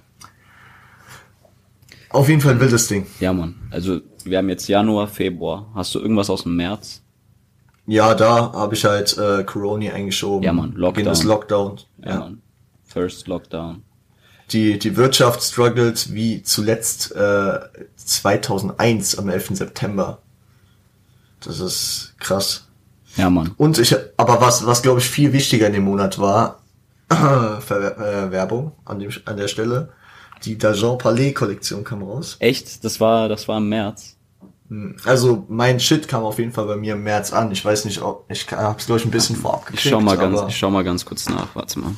Auf 2.10 2.30
jeden 2.30 2.42
Fall 2.42 2.54
ein 2.54 2.60
wildes 2.60 2.88
Ding. 2.88 3.06
Ja, 3.20 3.34
Mann. 3.34 3.56
Also, 3.72 4.00
wir 4.24 4.38
haben 4.38 4.50
jetzt 4.50 4.68
Januar, 4.68 5.08
Februar. 5.08 5.68
Hast 5.76 5.94
du 5.96 6.00
irgendwas 6.00 6.30
aus 6.30 6.44
dem 6.44 6.56
März? 6.56 7.02
Ja, 7.86 8.16
da 8.16 8.52
habe 8.54 8.76
ich 8.76 8.84
halt 8.84 9.18
äh, 9.18 9.44
Corona 9.44 9.94
eingeschoben. 9.94 10.44
Ja, 10.44 10.52
Mann, 10.54 10.74
Lockdown. 10.74 10.94
Beginn 10.94 11.10
des 11.10 11.24
Lockdown. 11.24 11.78
Ja, 12.04 12.10
Ja. 12.10 12.20
Mann. 12.20 12.42
First 12.86 13.28
Lockdown. 13.28 13.84
Die, 14.52 14.80
die 14.80 14.96
Wirtschaft 14.96 15.44
struggelt 15.44 16.14
wie 16.14 16.42
zuletzt 16.42 17.14
äh, 17.16 17.60
2001 17.98 19.18
am 19.18 19.30
11. 19.30 19.50
September. 19.58 20.20
Das 21.42 21.60
ist 21.60 22.16
krass. 22.20 22.66
Ja, 23.18 23.30
Mann. 23.30 23.52
Und 23.58 23.78
ich, 23.78 23.96
aber 24.16 24.40
was, 24.42 24.66
was 24.66 24.82
glaube 24.82 25.00
ich 25.00 25.06
viel 25.10 25.34
wichtiger 25.34 25.68
in 25.68 25.74
dem 25.74 25.84
Monat 25.84 26.20
war, 26.20 26.62
äh, 27.10 27.16
Werbung 28.32 28.72
an, 28.86 29.00
dem, 29.00 29.12
an 29.26 29.38
der 29.38 29.48
Stelle. 29.48 29.90
Die 30.44 30.58
Dajon 30.58 30.98
Palais 30.98 31.34
Kollektion 31.34 31.84
kam 31.84 32.04
raus. 32.04 32.38
Echt? 32.40 32.84
Das 32.84 33.00
war, 33.00 33.30
das 33.30 33.48
war 33.48 33.58
im 33.58 33.70
März. 33.70 34.18
Also 35.06 35.46
mein 35.48 35.80
Shit 35.80 36.08
kam 36.08 36.24
auf 36.24 36.40
jeden 36.40 36.52
Fall 36.52 36.66
bei 36.66 36.76
mir 36.76 36.94
im 36.94 37.04
März 37.04 37.32
an. 37.32 37.52
Ich 37.52 37.64
weiß 37.64 37.86
nicht, 37.86 38.02
ob 38.02 38.30
ich 38.30 38.52
hab's 38.52 38.86
glaube 38.86 39.00
ich 39.00 39.06
ein 39.06 39.12
bisschen 39.12 39.38
vorab 39.38 39.62
Ich 39.62 39.78
gekriegt. 39.78 39.90
schau 39.90 40.02
mal 40.02 40.18
ganz, 40.18 40.42
ich 40.50 40.58
schau 40.58 40.70
mal 40.70 40.84
ganz 40.84 41.06
kurz 41.06 41.30
nach. 41.30 41.56
Warte 41.56 41.80
mal. 41.80 41.94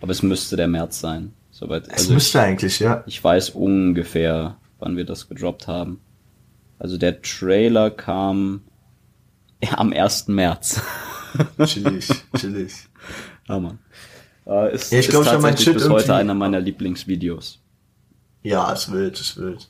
Aber 0.00 0.10
es 0.10 0.22
müsste 0.22 0.56
der 0.56 0.66
März 0.68 1.00
sein. 1.00 1.32
Soweit. 1.52 1.84
es 1.86 1.92
Also 1.92 2.04
ich, 2.08 2.14
müsste 2.14 2.40
eigentlich, 2.40 2.80
ja. 2.80 3.04
ich 3.06 3.22
weiß 3.22 3.50
ungefähr, 3.50 4.56
wann 4.78 4.96
wir 4.96 5.04
das 5.04 5.28
gedroppt 5.28 5.68
haben. 5.68 6.00
Also 6.78 6.98
der 6.98 7.22
Trailer 7.22 7.90
kam 7.90 8.62
ja, 9.62 9.78
am 9.78 9.92
1. 9.92 10.28
März. 10.28 10.82
Chillig, 11.64 12.08
chillig. 12.36 12.72
Ja, 13.48 13.58
Mann. 13.60 13.78
Äh, 14.46 14.74
ist, 14.74 14.92
Ja, 14.92 14.98
ich 14.98 15.08
glaub, 15.08 15.22
ist 15.22 15.28
ich 15.28 15.34
hab 15.34 15.42
mein 15.42 15.56
Shit 15.56 15.74
bis 15.74 15.88
heute 15.88 16.14
einer 16.14 16.34
meiner 16.34 16.60
Lieblingsvideos. 16.60 17.60
Ja, 18.42 18.72
es 18.72 18.90
wild, 18.90 19.18
es 19.18 19.36
wild. 19.36 19.68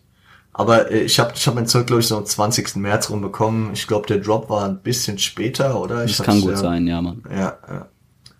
Aber 0.52 0.90
äh, 0.90 1.02
ich 1.02 1.18
habe 1.18 1.32
ich 1.34 1.46
hab 1.46 1.54
mein 1.54 1.66
Zeug, 1.66 1.86
glaube 1.86 2.00
ich, 2.00 2.08
so 2.08 2.16
am 2.16 2.24
20. 2.24 2.76
März 2.76 3.10
rumbekommen. 3.10 3.72
Ich 3.72 3.86
glaube, 3.86 4.06
der 4.06 4.18
Drop 4.18 4.48
war 4.48 4.66
ein 4.66 4.80
bisschen 4.80 5.18
später, 5.18 5.80
oder? 5.80 6.04
Ich 6.04 6.16
Das 6.16 6.26
kann 6.26 6.40
gut 6.40 6.52
ja, 6.52 6.56
sein, 6.56 6.86
ja, 6.86 7.02
Mann. 7.02 7.22
Ja, 7.30 7.58
ja. 7.68 7.88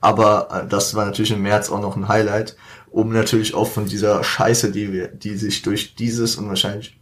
Aber 0.01 0.49
äh, 0.51 0.68
das 0.68 0.94
war 0.94 1.05
natürlich 1.07 1.33
im 1.33 1.42
März 1.42 1.70
auch 1.70 1.81
noch 1.81 1.96
ein 1.96 2.09
Highlight, 2.09 2.57
um 2.90 3.12
natürlich 3.12 3.55
auch 3.55 3.68
von 3.68 3.87
dieser 3.87 4.22
Scheiße, 4.22 4.72
die 4.72 4.92
wir, 4.92 5.09
die 5.09 5.37
sich 5.37 5.62
durch 5.62 5.94
dieses 5.94 6.37
und 6.37 6.49
wahrscheinlich 6.49 6.99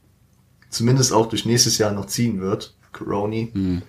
zumindest 0.70 1.12
auch 1.12 1.26
durch 1.26 1.44
nächstes 1.44 1.78
Jahr 1.78 1.92
noch 1.92 2.06
ziehen 2.06 2.40
wird, 2.40 2.74
Coroni. 2.92 3.50
Hm. 3.52 3.82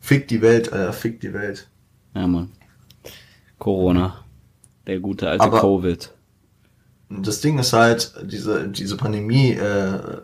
Fick 0.00 0.28
die 0.28 0.40
Welt, 0.40 0.72
Alter, 0.72 0.92
fick 0.92 1.20
die 1.20 1.32
Welt. 1.32 1.68
Ja, 2.14 2.26
Mann. 2.26 2.50
Corona. 3.58 4.24
Der 4.86 5.00
gute 5.00 5.28
alte 5.28 5.44
Aber- 5.44 5.60
Covid. 5.60 6.12
Das 7.10 7.40
Ding 7.40 7.58
ist 7.58 7.72
halt, 7.72 8.12
diese, 8.24 8.68
diese 8.68 8.96
Pandemie 8.98 9.52
äh, 9.52 10.18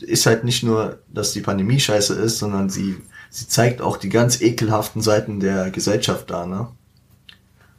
ist 0.00 0.24
halt 0.26 0.44
nicht 0.44 0.62
nur, 0.62 0.98
dass 1.12 1.32
die 1.32 1.42
Pandemie 1.42 1.78
scheiße 1.78 2.14
ist, 2.14 2.38
sondern 2.38 2.70
sie, 2.70 2.96
sie 3.28 3.46
zeigt 3.46 3.82
auch 3.82 3.98
die 3.98 4.08
ganz 4.08 4.40
ekelhaften 4.40 5.02
Seiten 5.02 5.38
der 5.38 5.70
Gesellschaft 5.70 6.30
da, 6.30 6.46
ne? 6.46 6.68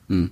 Hm. 0.09 0.31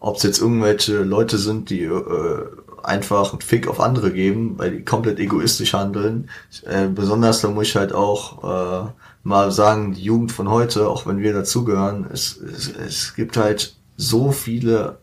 Ob 0.00 0.16
es 0.16 0.24
jetzt 0.24 0.40
irgendwelche 0.40 1.02
Leute 1.02 1.38
sind, 1.38 1.70
die 1.70 1.82
äh, 1.84 2.46
einfach 2.82 3.32
einen 3.32 3.40
Fick 3.40 3.68
auf 3.68 3.80
andere 3.80 4.12
geben, 4.12 4.58
weil 4.58 4.72
die 4.72 4.84
komplett 4.84 5.18
egoistisch 5.20 5.74
handeln. 5.74 6.28
Äh, 6.64 6.88
besonders, 6.88 7.40
da 7.40 7.48
muss 7.48 7.68
ich 7.68 7.76
halt 7.76 7.92
auch 7.92 8.86
äh, 8.86 8.90
mal 9.22 9.52
sagen, 9.52 9.94
die 9.94 10.02
Jugend 10.02 10.32
von 10.32 10.48
heute, 10.48 10.88
auch 10.88 11.06
wenn 11.06 11.18
wir 11.20 11.32
dazugehören, 11.32 12.06
es, 12.12 12.36
es, 12.36 12.68
es 12.68 13.14
gibt 13.14 13.36
halt 13.36 13.74
so 13.98 14.32
viele, 14.32 15.00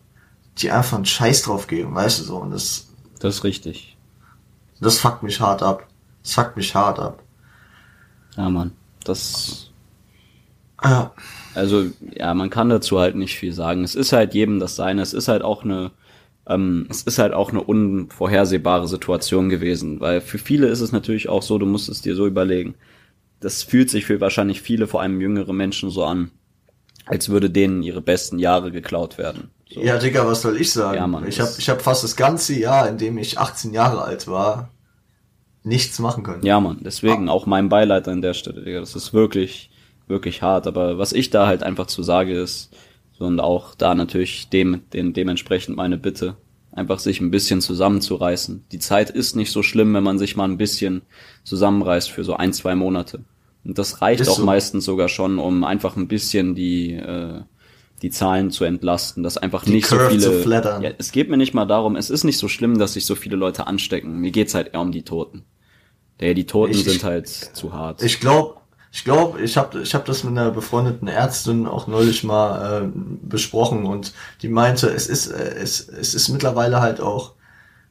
die 0.59 0.71
einfach 0.71 0.97
einen 0.97 1.05
Scheiß 1.05 1.43
drauf 1.43 1.67
geben, 1.67 1.95
weißt 1.95 2.21
du 2.21 2.23
so. 2.25 2.37
Und 2.37 2.51
das, 2.51 2.89
Das 3.19 3.35
ist 3.37 3.43
richtig. 3.43 3.97
das 4.79 4.99
fuckt 4.99 5.23
mich 5.23 5.39
hart 5.41 5.61
ab. 5.63 5.87
Das 6.23 6.33
fuckt 6.33 6.57
mich 6.57 6.73
hart 6.75 6.99
ab. 6.99 7.23
Ja, 8.37 8.49
Mann. 8.49 8.71
Das, 9.03 9.71
Ja, 10.83 11.13
also, 11.53 11.85
ja, 12.15 12.33
man 12.33 12.49
kann 12.49 12.69
dazu 12.69 12.99
halt 12.99 13.15
nicht 13.15 13.37
viel 13.37 13.53
sagen. 13.53 13.83
Es 13.83 13.95
ist 13.95 14.11
halt 14.13 14.33
jedem 14.33 14.59
das 14.59 14.75
Seine. 14.75 15.01
Es 15.01 15.13
ist 15.13 15.27
halt 15.27 15.41
auch 15.41 15.63
eine, 15.63 15.91
ähm, 16.47 16.87
es 16.89 17.03
ist 17.03 17.17
halt 17.19 17.33
auch 17.33 17.51
eine 17.51 17.63
unvorhersehbare 17.63 18.87
Situation 18.87 19.49
gewesen. 19.49 19.99
Weil 20.01 20.21
für 20.21 20.37
viele 20.37 20.67
ist 20.67 20.81
es 20.81 20.91
natürlich 20.91 21.29
auch 21.29 21.43
so, 21.43 21.57
du 21.57 21.65
musst 21.65 21.89
es 21.89 22.01
dir 22.01 22.15
so 22.15 22.27
überlegen. 22.27 22.75
Das 23.41 23.63
fühlt 23.63 23.89
sich 23.89 24.05
für 24.05 24.21
wahrscheinlich 24.21 24.61
viele, 24.61 24.87
vor 24.87 25.01
allem 25.01 25.21
jüngere 25.21 25.53
Menschen 25.53 25.89
so 25.91 26.05
an, 26.05 26.31
als 27.05 27.29
würde 27.29 27.49
denen 27.49 27.83
ihre 27.83 28.01
besten 28.01 28.39
Jahre 28.39 28.71
geklaut 28.71 29.17
werden. 29.17 29.51
So. 29.71 29.81
ja, 29.81 29.97
Digga, 29.97 30.25
was 30.27 30.41
soll 30.41 30.59
ich 30.59 30.71
sagen? 30.71 30.97
Ja, 30.97 31.07
Mann, 31.07 31.27
ich 31.27 31.39
habe 31.39 31.51
ich 31.57 31.69
hab 31.69 31.81
fast 31.81 32.03
das 32.03 32.15
ganze 32.15 32.53
Jahr, 32.53 32.87
in 32.87 32.97
dem 32.97 33.17
ich 33.17 33.39
18 33.39 33.73
Jahre 33.73 34.03
alt 34.03 34.27
war, 34.27 34.69
nichts 35.63 35.99
machen 35.99 36.23
können. 36.23 36.45
Ja, 36.45 36.59
Mann, 36.59 36.79
deswegen 36.81 37.29
auch 37.29 37.45
mein 37.45 37.69
Beileid 37.69 38.07
an 38.07 38.21
der 38.21 38.33
Stelle, 38.33 38.63
Digga. 38.63 38.79
Das 38.79 38.95
ist 38.95 39.13
wirklich, 39.13 39.71
wirklich 40.07 40.41
hart. 40.41 40.67
Aber 40.67 40.97
was 40.97 41.13
ich 41.13 41.29
da 41.29 41.47
halt 41.47 41.63
einfach 41.63 41.87
zu 41.87 42.03
sage 42.03 42.39
ist, 42.39 42.71
und 43.17 43.39
auch 43.39 43.75
da 43.75 43.95
natürlich 43.95 44.49
dem, 44.49 44.81
den, 44.91 45.13
dementsprechend 45.13 45.77
meine 45.77 45.97
Bitte, 45.97 46.35
einfach 46.71 46.99
sich 46.99 47.21
ein 47.21 47.31
bisschen 47.31 47.61
zusammenzureißen. 47.61 48.65
Die 48.71 48.79
Zeit 48.79 49.09
ist 49.09 49.35
nicht 49.35 49.51
so 49.51 49.63
schlimm, 49.63 49.93
wenn 49.93 50.03
man 50.03 50.19
sich 50.19 50.35
mal 50.35 50.43
ein 50.43 50.57
bisschen 50.57 51.03
zusammenreißt 51.43 52.11
für 52.11 52.23
so 52.23 52.35
ein, 52.35 52.51
zwei 52.51 52.75
Monate. 52.75 53.23
Und 53.65 53.77
das 53.79 54.01
reicht 54.01 54.21
Ist 54.21 54.29
auch 54.29 54.37
so. 54.37 54.45
meistens 54.45 54.85
sogar 54.85 55.09
schon, 55.09 55.39
um 55.39 55.63
einfach 55.63 55.95
ein 55.97 56.07
bisschen 56.07 56.53
die, 56.55 56.93
äh, 56.93 57.41
die 58.01 58.11
Zahlen 58.11 58.51
zu 58.51 58.63
entlasten, 58.63 59.23
dass 59.23 59.37
einfach 59.37 59.63
Die 59.63 59.71
nicht 59.71 59.87
so 59.87 59.95
Curve 59.97 60.11
viele. 60.11 60.21
zu 60.21 60.31
flattern. 60.43 60.81
Ja, 60.83 60.91
es 60.97 61.11
geht 61.11 61.29
mir 61.29 61.37
nicht 61.37 61.53
mal 61.53 61.65
darum, 61.65 61.95
es 61.95 62.09
ist 62.09 62.23
nicht 62.23 62.37
so 62.37 62.47
schlimm, 62.47 62.77
dass 62.77 62.93
sich 62.93 63.05
so 63.05 63.15
viele 63.15 63.35
Leute 63.35 63.65
anstecken. 63.67 64.19
Mir 64.19 64.31
geht's 64.31 64.53
halt 64.53 64.73
eher 64.73 64.81
um 64.81 64.91
die 64.91 65.03
Toten. 65.03 65.45
Der, 66.19 66.33
die 66.33 66.45
Toten 66.45 66.71
Ich- 66.73 66.83
sind 66.83 67.03
halt 67.03 67.27
zu 67.27 67.73
hart. 67.73 68.03
Ich 68.03 68.19
glaube, 68.19 68.55
ich 68.91 69.03
glaube, 69.03 69.41
ich 69.41 69.57
habe 69.57 69.81
ich 69.81 69.93
hab 69.95 70.05
das 70.05 70.23
mit 70.23 70.37
einer 70.37 70.51
befreundeten 70.51 71.07
Ärztin 71.09 71.65
auch 71.67 71.87
neulich 71.87 72.23
mal 72.23 72.83
äh, 72.83 72.89
besprochen 73.23 73.85
und 73.85 74.13
die 74.41 74.47
meinte, 74.47 74.87
es 74.89 75.07
ist 75.07 75.27
äh, 75.27 75.55
es, 75.61 75.89
es 75.89 76.13
ist 76.13 76.29
mittlerweile 76.29 76.79
halt 76.81 77.01
auch 77.01 77.33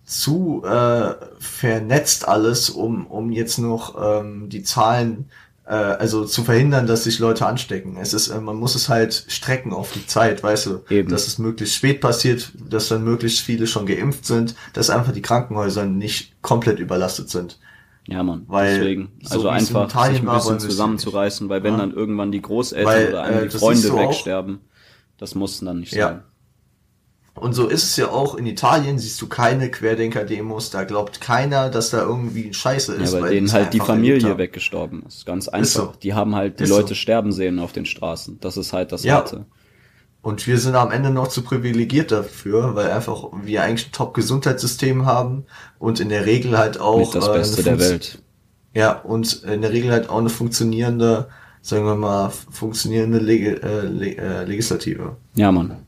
zu 0.07 0.63
äh, 0.65 1.15
vernetzt 1.39 2.29
alles, 2.29 2.71
um 2.71 3.07
um 3.07 3.33
jetzt 3.33 3.59
noch 3.59 3.97
ähm, 4.21 4.49
die 4.49 4.63
Zahlen 4.63 5.27
äh, 5.29 5.44
also 5.72 6.24
zu 6.27 6.44
verhindern, 6.44 6.87
dass 6.87 7.05
sich 7.05 7.18
Leute 7.18 7.46
anstecken. 7.46 7.96
Es 7.96 8.12
ist 8.12 8.29
äh, 8.29 8.40
man 8.40 8.57
muss 8.57 8.74
es 8.74 8.88
halt 8.90 9.24
strecken 9.29 9.72
auf 9.72 9.92
die 9.92 10.07
Zeit, 10.07 10.42
weißt 10.42 10.66
du, 10.66 10.81
Eben. 10.90 11.09
dass 11.11 11.27
es 11.27 11.38
möglichst 11.38 11.74
spät 11.77 12.00
passiert, 12.03 12.53
dass 12.68 12.88
dann 12.88 13.03
möglichst 13.03 13.40
viele 13.40 13.66
schon 13.66 13.87
geimpft 13.87 14.27
sind, 14.27 14.55
dass 14.74 14.90
einfach 14.90 15.12
die 15.12 15.22
Krankenhäuser 15.22 15.87
nicht 15.87 16.40
komplett 16.42 16.79
überlastet 16.81 17.31
sind. 17.31 17.59
ja, 18.07 18.22
Mann. 18.22 18.44
weil 18.48 18.77
Deswegen. 18.79 19.12
so 19.22 19.31
Also 19.37 19.48
in 19.48 19.55
einfach 19.55 19.88
sich 20.11 20.20
ein 20.20 20.27
bisschen 20.27 20.61
zusammenzureißen, 20.61 21.48
weil 21.48 21.62
wenn 21.62 21.72
Ja. 21.74 21.79
dann 21.81 21.92
irgendwann 21.92 22.31
die 22.31 22.42
Großeltern 22.42 22.92
Weil, 22.92 23.09
oder 23.09 23.42
äh, 23.44 23.48
die 23.48 23.57
Freunde 23.59 23.92
auch. 23.94 23.98
wegsterben, 24.11 24.61
das 25.16 25.35
muss 25.35 25.61
dann 25.61 25.81
nicht 25.81 25.94
Ja. 25.94 26.09
sein. 26.09 26.22
Und 27.37 27.53
so 27.53 27.66
ist 27.66 27.83
es 27.83 27.97
ja 27.97 28.11
auch 28.11 28.37
in 28.37 28.47
Italien, 28.47 28.99
siehst 28.99 29.20
du 29.20 29.27
keine 29.29 29.68
Querdenker-Demos, 29.68 30.70
da 30.70 30.85
glaubt 30.85 31.20
keiner, 31.20 31.68
dass 31.68 31.90
da 31.90 32.03
irgendwie 32.03 32.55
Scheiße 32.55 32.97
Ja, 32.97 33.03
ist. 33.03 33.12
weil 33.12 33.23
weil 33.23 33.31
denen 33.35 33.53
halt 33.53 33.73
die 33.73 33.81
Familie 33.81 34.38
weggestorben 34.38 35.03
ist. 35.07 35.27
Ganz 35.27 35.49
einfach. 35.49 35.66
so. 35.66 35.92
Die 36.03 36.14
haben 36.14 36.37
halt 36.37 36.61
die 36.61 36.64
Ist 36.64 36.70
Leute 36.70 36.90
so. 36.90 36.94
sterben 36.94 37.33
sehen 37.33 37.59
auf 37.59 37.73
den 37.73 37.87
Straßen. 37.87 38.38
Das 38.40 38.57
ist 38.57 38.73
halt 38.73 38.92
das 38.92 39.03
Ja. 39.03 39.16
Harte. 39.16 39.47
Und 40.23 40.47
wir 40.47 40.59
sind 40.59 40.75
am 40.77 40.90
Ende 40.90 41.11
noch 41.11 41.29
zu 41.29 41.42
privilegiert 41.42 42.11
dafür, 42.12 42.77
weil 42.77 42.90
einfach 42.90 43.27
wir 43.42 43.62
eigentlich 43.62 43.88
ein 43.88 43.92
Top-Gesundheitssystem 43.92 45.05
haben 45.05 45.44
und 45.79 46.01
in 46.01 46.09
der 46.09 46.25
Regel 46.27 46.57
halt 46.57 46.81
auch 46.81 46.99
Mit 46.99 47.14
das 47.14 47.29
äh, 47.29 47.33
Beste 47.33 47.62
der 47.62 47.79
Welt. 47.81 48.23
Ja, 48.73 48.92
und 49.01 49.42
in 49.42 49.61
der 49.61 49.73
Regel 49.73 49.90
halt 49.90 50.09
auch 50.09 50.18
eine 50.18 50.31
funktionierende 50.31 51.29
sagen 51.61 51.87
wir 51.87 51.94
mal, 51.94 52.29
funktionierende 52.29 53.18
Leg 53.18 53.62
äh, 53.64 53.87
äh, 53.87 54.44
Legislative. 54.44 55.16
Ja, 55.35 55.51
Mann. 55.51 55.84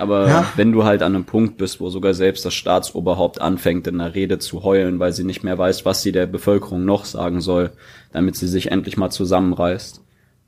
Aber 0.00 0.28
ja. 0.28 0.52
wenn 0.56 0.72
du 0.72 0.84
halt 0.84 1.02
an 1.02 1.14
einem 1.14 1.24
Punkt 1.24 1.58
bist, 1.58 1.80
wo 1.80 1.90
sogar 1.90 2.14
selbst 2.14 2.44
das 2.44 2.54
Staatsoberhaupt 2.54 3.40
anfängt, 3.40 3.86
in 3.86 4.00
einer 4.00 4.14
Rede 4.14 4.38
zu 4.38 4.62
heulen, 4.62 4.98
weil 4.98 5.12
sie 5.12 5.24
nicht 5.24 5.44
mehr 5.44 5.58
weiß, 5.58 5.84
was 5.84 6.02
sie 6.02 6.12
der 6.12 6.26
Bevölkerung 6.26 6.84
noch 6.84 7.04
sagen 7.04 7.40
soll, 7.40 7.72
damit 8.12 8.36
sie 8.36 8.48
sich 8.48 8.70
endlich 8.70 8.96
mal 8.96 9.10
zusammenreißt. 9.10 10.02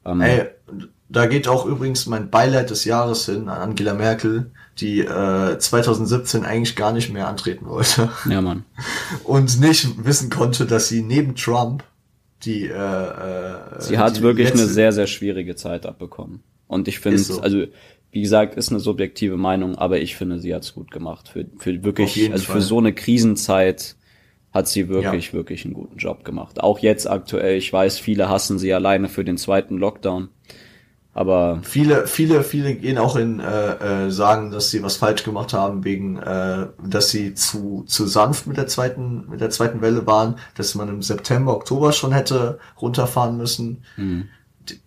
Ähm, 0.07 0.21
Ey, 0.21 0.47
da 1.09 1.27
geht 1.27 1.49
auch 1.49 1.67
übrigens 1.67 2.07
mein 2.07 2.31
Beileid 2.31 2.71
des 2.71 2.85
Jahres 2.85 3.27
hin 3.27 3.49
an 3.49 3.71
Angela 3.71 3.95
Merkel, 3.95 4.51
die 4.79 5.01
äh, 5.01 5.59
2017 5.59 6.45
eigentlich 6.45 6.75
gar 6.75 6.93
nicht 6.93 7.13
mehr 7.13 7.29
antreten 7.29 7.67
wollte. 7.67 8.09
Ja, 8.29 8.41
Mann. 8.41 8.65
Und 9.25 9.61
nicht 9.61 10.05
wissen 10.05 10.31
konnte, 10.31 10.65
dass 10.65 10.89
sie 10.89 11.03
neben 11.03 11.35
Trump 11.35 11.85
die 12.45 12.67
äh, 12.67 12.73
äh, 12.73 13.81
Sie 13.81 13.99
hat 13.99 14.17
die 14.17 14.23
wirklich 14.23 14.53
eine 14.53 14.67
sehr, 14.67 14.91
sehr 14.93 15.07
schwierige 15.07 15.55
Zeit 15.55 15.87
abbekommen. 15.87 16.43
Und 16.67 16.89
ich 16.89 16.99
finde, 16.99 17.19
so. 17.19 17.41
also 17.41 17.67
wie 18.13 18.21
gesagt, 18.23 18.55
ist 18.57 18.71
eine 18.71 18.79
subjektive 18.81 19.37
Meinung, 19.37 19.77
aber 19.77 19.99
ich 20.01 20.15
finde, 20.17 20.39
sie 20.39 20.55
hat's 20.55 20.75
gut 20.75 20.91
gemacht. 20.91 21.29
Für, 21.29 21.47
für 21.59 21.83
wirklich, 21.83 22.31
also 22.31 22.45
Fall. 22.45 22.57
für 22.57 22.63
so 22.63 22.79
eine 22.79 22.93
Krisenzeit 22.93 23.97
hat 24.53 24.69
sie 24.69 24.89
wirklich, 24.89 25.29
Ja. 25.29 25.33
wirklich 25.33 25.65
einen 25.65 25.73
guten 25.75 25.97
Job 25.97 26.25
gemacht. 26.25 26.61
Auch 26.61 26.79
jetzt 26.79 27.09
aktuell, 27.11 27.57
ich 27.57 27.73
weiß, 27.73 27.99
viele 27.99 28.29
hassen 28.29 28.59
sie 28.59 28.73
alleine 28.75 29.09
für 29.09 29.25
den 29.25 29.39
zweiten 29.39 29.79
Lockdown. 29.79 30.29
Aber 31.15 31.61
Viele, 31.63 32.07
viele, 32.07 32.43
viele 32.43 32.75
gehen 32.75 32.97
auch 32.97 33.17
in 33.17 33.39
äh, 33.39 34.07
äh, 34.07 34.11
sagen, 34.11 34.51
dass 34.51 34.71
sie 34.71 34.83
was 34.83 34.97
falsch 34.97 35.25
gemacht 35.25 35.53
haben 35.53 35.85
wegen, 35.85 36.17
äh, 36.19 36.69
dass 36.83 37.11
sie 37.11 37.35
zu 37.35 37.85
zu 37.87 38.07
sanft 38.07 38.47
mit 38.47 38.57
der 38.57 38.67
zweiten 38.67 39.27
mit 39.29 39.41
der 39.43 39.51
zweiten 39.51 39.83
Welle 39.83 40.07
waren, 40.07 40.37
dass 40.57 40.75
man 40.75 40.89
im 40.89 41.03
September, 41.03 41.55
Oktober 41.55 41.93
schon 41.93 42.13
hätte 42.13 42.59
runterfahren 42.81 43.37
müssen. 43.37 43.83
Mhm. 43.99 44.29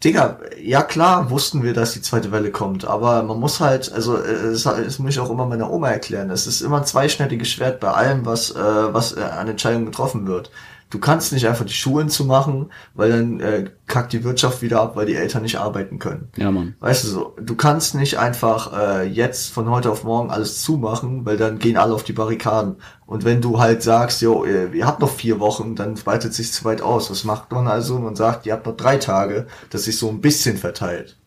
Digga, 0.03 0.39
ja 0.61 0.81
klar 0.83 1.29
wussten 1.29 1.61
wir, 1.61 1.73
dass 1.73 1.93
die 1.93 2.01
zweite 2.01 2.31
Welle 2.31 2.51
kommt, 2.51 2.85
aber 2.85 3.23
man 3.23 3.39
muss 3.39 3.59
halt, 3.59 3.91
also 3.91 4.17
äh, 4.17 4.29
es, 4.29 4.99
muss 4.99 5.11
ich 5.11 5.19
auch 5.19 5.29
immer 5.29 5.45
meiner 5.45 5.69
Oma 5.69 5.89
erklären, 5.89 6.29
es 6.29 6.47
ist 6.47 6.61
immer 6.61 6.77
ein 6.77 6.85
zweischneidiges 6.85 7.49
Schwert 7.49 7.81
bei 7.81 7.91
allem, 7.91 8.25
was 8.25 8.51
äh, 8.51 8.93
was 8.93 9.17
äh, 9.17 9.21
an 9.21 9.49
Entscheidungen 9.49 9.85
getroffen 9.85 10.27
wird. 10.27 10.49
Du 10.91 10.99
kannst 10.99 11.33
nicht 11.33 11.47
einfach 11.47 11.65
die 11.65 11.73
Schulen 11.73 12.09
zumachen, 12.09 12.71
weil 12.93 13.09
dann 13.09 13.39
äh, 13.39 13.65
kackt 13.87 14.13
die 14.13 14.23
Wirtschaft 14.23 14.61
wieder 14.61 14.81
ab, 14.81 14.95
weil 14.95 15.07
die 15.07 15.15
Eltern 15.15 15.41
nicht 15.41 15.57
arbeiten 15.57 15.97
können. 15.97 16.29
ja, 16.37 16.51
Mann. 16.51 16.75
Weißt 16.79 17.03
du 17.03 17.07
so, 17.07 17.35
du 17.41 17.55
kannst 17.55 17.95
nicht 17.95 18.19
einfach 18.19 18.71
äh, 18.77 19.07
jetzt 19.07 19.51
von 19.51 19.69
heute 19.69 19.89
auf 19.91 20.03
morgen 20.03 20.29
alles 20.29 20.61
zumachen, 20.61 21.25
weil 21.25 21.37
dann 21.37 21.57
gehen 21.57 21.75
alle 21.77 21.93
auf 21.93 22.03
die 22.03 22.13
Barrikaden. 22.13 22.75
Und 23.07 23.25
wenn 23.25 23.41
du 23.41 23.59
halt 23.59 23.81
sagst, 23.81 24.21
jo, 24.21 24.45
ihr, 24.45 24.73
ihr 24.73 24.85
habt 24.85 24.99
noch 24.99 25.09
vier 25.09 25.39
Wochen, 25.39 25.75
dann 25.75 25.97
weitet 26.05 26.33
sich 26.33 26.53
zu 26.53 26.63
weit 26.65 26.81
aus. 26.81 27.09
Was 27.09 27.23
macht 27.23 27.51
man 27.51 27.67
also? 27.67 27.97
Man 27.99 28.15
sagt, 28.15 28.45
ihr 28.45 28.53
habt 28.53 28.67
noch 28.67 28.77
drei 28.77 28.97
Tage, 28.97 29.47
dass 29.71 29.85
sich 29.85 29.97
so 29.97 30.09
ein 30.09 30.21
bisschen 30.21 30.57
verteilt. 30.57 31.17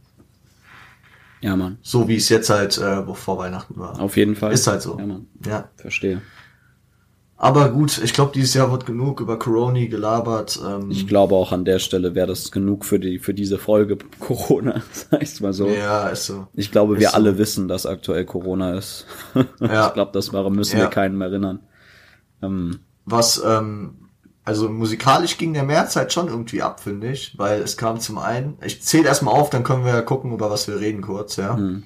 Ja, 1.40 1.57
Mann. 1.57 1.79
So 1.83 2.09
wie 2.09 2.16
es 2.16 2.29
jetzt 2.29 2.51
halt 2.51 2.79
äh, 2.79 3.03
vor 3.14 3.38
Weihnachten 3.38 3.77
war. 3.77 4.01
Auf 4.01 4.16
jeden 4.16 4.35
Fall. 4.35 4.53
Ist 4.53 4.66
halt 4.66 4.83
so. 4.83 4.99
Ja, 4.99 5.07
Mann. 5.07 5.27
Ja. 5.44 5.68
Verstehe. 5.77 6.23
Aber 7.40 7.68
gut, 7.70 7.98
ich 8.03 8.12
glaube, 8.14 8.33
dieses 8.35 8.55
Jahr 8.55 8.72
wird 8.72 8.85
genug 8.85 9.20
über 9.20 9.38
Corona 9.38 9.87
gelabert. 9.87 10.59
Ähm, 10.66 10.90
Ich 10.90 11.07
glaube 11.07 11.37
auch 11.37 11.53
an 11.53 11.64
der 11.64 11.79
Stelle 11.79 12.16
wäre 12.16 12.27
das 12.27 12.51
genug 12.51 12.85
für 12.85 12.98
die, 12.98 13.20
für 13.20 13.33
diese 13.33 13.59
Folge 13.59 13.96
Corona, 14.18 14.83
sag 14.92 15.22
ich's 15.22 15.40
mal 15.40 15.53
so. 15.53 15.68
ja, 15.68 16.09
ist 16.09 16.27
so. 16.27 16.48
Ich 16.55 16.72
glaube, 16.72 16.94
Ist 16.94 17.01
wir 17.01 17.11
so. 17.11 17.14
alle 17.14 17.38
wissen, 17.38 17.68
dass 17.68 17.87
aktuell 17.87 18.24
Corona 18.24 18.74
ist. 18.77 19.07
Ja. 19.61 19.87
Ich 19.87 19.94
glaube, 19.94 20.11
das 20.12 20.33
war, 20.33 20.51
müssen 20.51 20.79
Ja. 20.79 20.85
wir 20.85 20.90
keinem 20.90 21.20
erinnern. 21.20 21.61
Ähm, 22.42 22.81
Was, 23.05 23.40
ähm, 23.46 24.09
also 24.44 24.68
musikalisch 24.68 25.38
ging 25.38 25.53
der 25.55 25.62
März 25.62 25.94
halt 25.94 26.12
schon 26.12 26.27
irgendwie 26.27 26.62
ab, 26.62 26.81
finde 26.81 27.12
ich, 27.12 27.38
weil 27.38 27.61
es 27.62 27.77
kam 27.77 28.01
zum 28.01 28.18
einen, 28.18 28.57
ich 28.64 28.83
zähle 28.83 29.07
erstmal 29.07 29.35
auf, 29.35 29.51
dann 29.51 29.62
können 29.62 29.85
wir 29.85 29.92
ja 29.92 30.01
gucken, 30.03 30.33
über 30.33 30.51
was 30.51 30.66
wir 30.66 30.81
reden 30.81 31.03
kurz, 31.03 31.37
ja. 31.37 31.57
hm. 31.57 31.85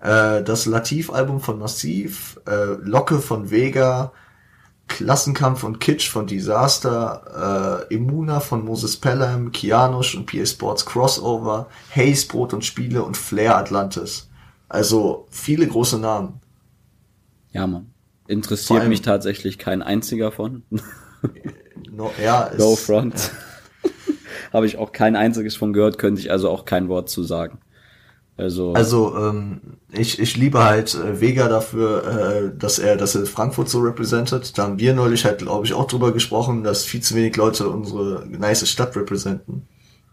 Äh, 0.00 0.44
das 0.44 0.66
Lativ-Album 0.66 1.40
von 1.40 1.58
Massiv, 1.58 2.38
äh, 2.46 2.76
Locke 2.80 3.18
von 3.18 3.50
Vega, 3.50 4.12
Klassenkampf 4.88 5.62
und 5.64 5.78
Kitsch 5.80 6.08
von 6.10 6.26
Disaster, 6.26 7.86
äh, 7.90 7.94
Immuna 7.94 8.40
von 8.40 8.64
Moses 8.64 8.96
Pelham, 8.96 9.52
Kianush 9.52 10.14
und 10.16 10.26
PA 10.26 10.44
Sports 10.46 10.84
Crossover, 10.86 11.68
Haze 11.94 12.26
Brot 12.26 12.52
und 12.54 12.64
Spiele 12.64 13.02
und 13.04 13.16
Flair 13.16 13.56
Atlantis. 13.56 14.28
Also 14.68 15.26
viele 15.30 15.66
große 15.66 15.98
Namen. 15.98 16.40
ja. 17.52 17.66
Vor 17.66 17.82
Interessiert 18.26 18.80
allem- 18.80 18.88
mich 18.90 19.00
tatsächlich 19.02 19.58
kein 19.58 19.82
einziger 19.82 20.32
von. 20.32 20.62
No, 21.90 22.10
ja, 22.22 22.42
ist, 22.44 22.58
No 22.58 22.76
front. 22.76 23.30
Habe 24.52 24.66
ich 24.66 24.76
auch 24.78 24.92
kein 24.92 25.16
einziges 25.16 25.56
von 25.56 25.72
gehört, 25.72 25.98
könnte 25.98 26.20
ich 26.20 26.30
also 26.30 26.48
auch 26.50 26.64
kein 26.64 26.88
Wort 26.88 27.08
zu 27.08 27.22
sagen. 27.22 27.58
Also, 28.38 28.72
Also 28.72 29.16
ähm, 29.16 29.60
ich, 29.92 30.20
ich 30.20 30.36
liebe 30.36 30.62
halt 30.62 30.94
äh, 30.94 31.20
Vega 31.20 31.48
dafür, 31.48 32.06
äh, 32.06 32.56
dass 32.56 32.78
er 32.78 32.96
dass 32.96 33.16
er 33.16 33.26
Frankfurt 33.26 33.68
so 33.68 33.80
representet. 33.80 34.56
Da 34.56 34.62
haben 34.62 34.78
wir 34.78 34.94
neulich 34.94 35.24
halt, 35.24 35.38
glaube 35.38 35.66
ich, 35.66 35.74
auch 35.74 35.86
drüber 35.88 36.12
gesprochen, 36.12 36.62
dass 36.62 36.84
viel 36.84 37.02
zu 37.02 37.16
wenig 37.16 37.36
Leute 37.36 37.68
unsere 37.68 38.24
nice 38.28 38.68
Stadt 38.68 38.96
representen. 38.96 39.66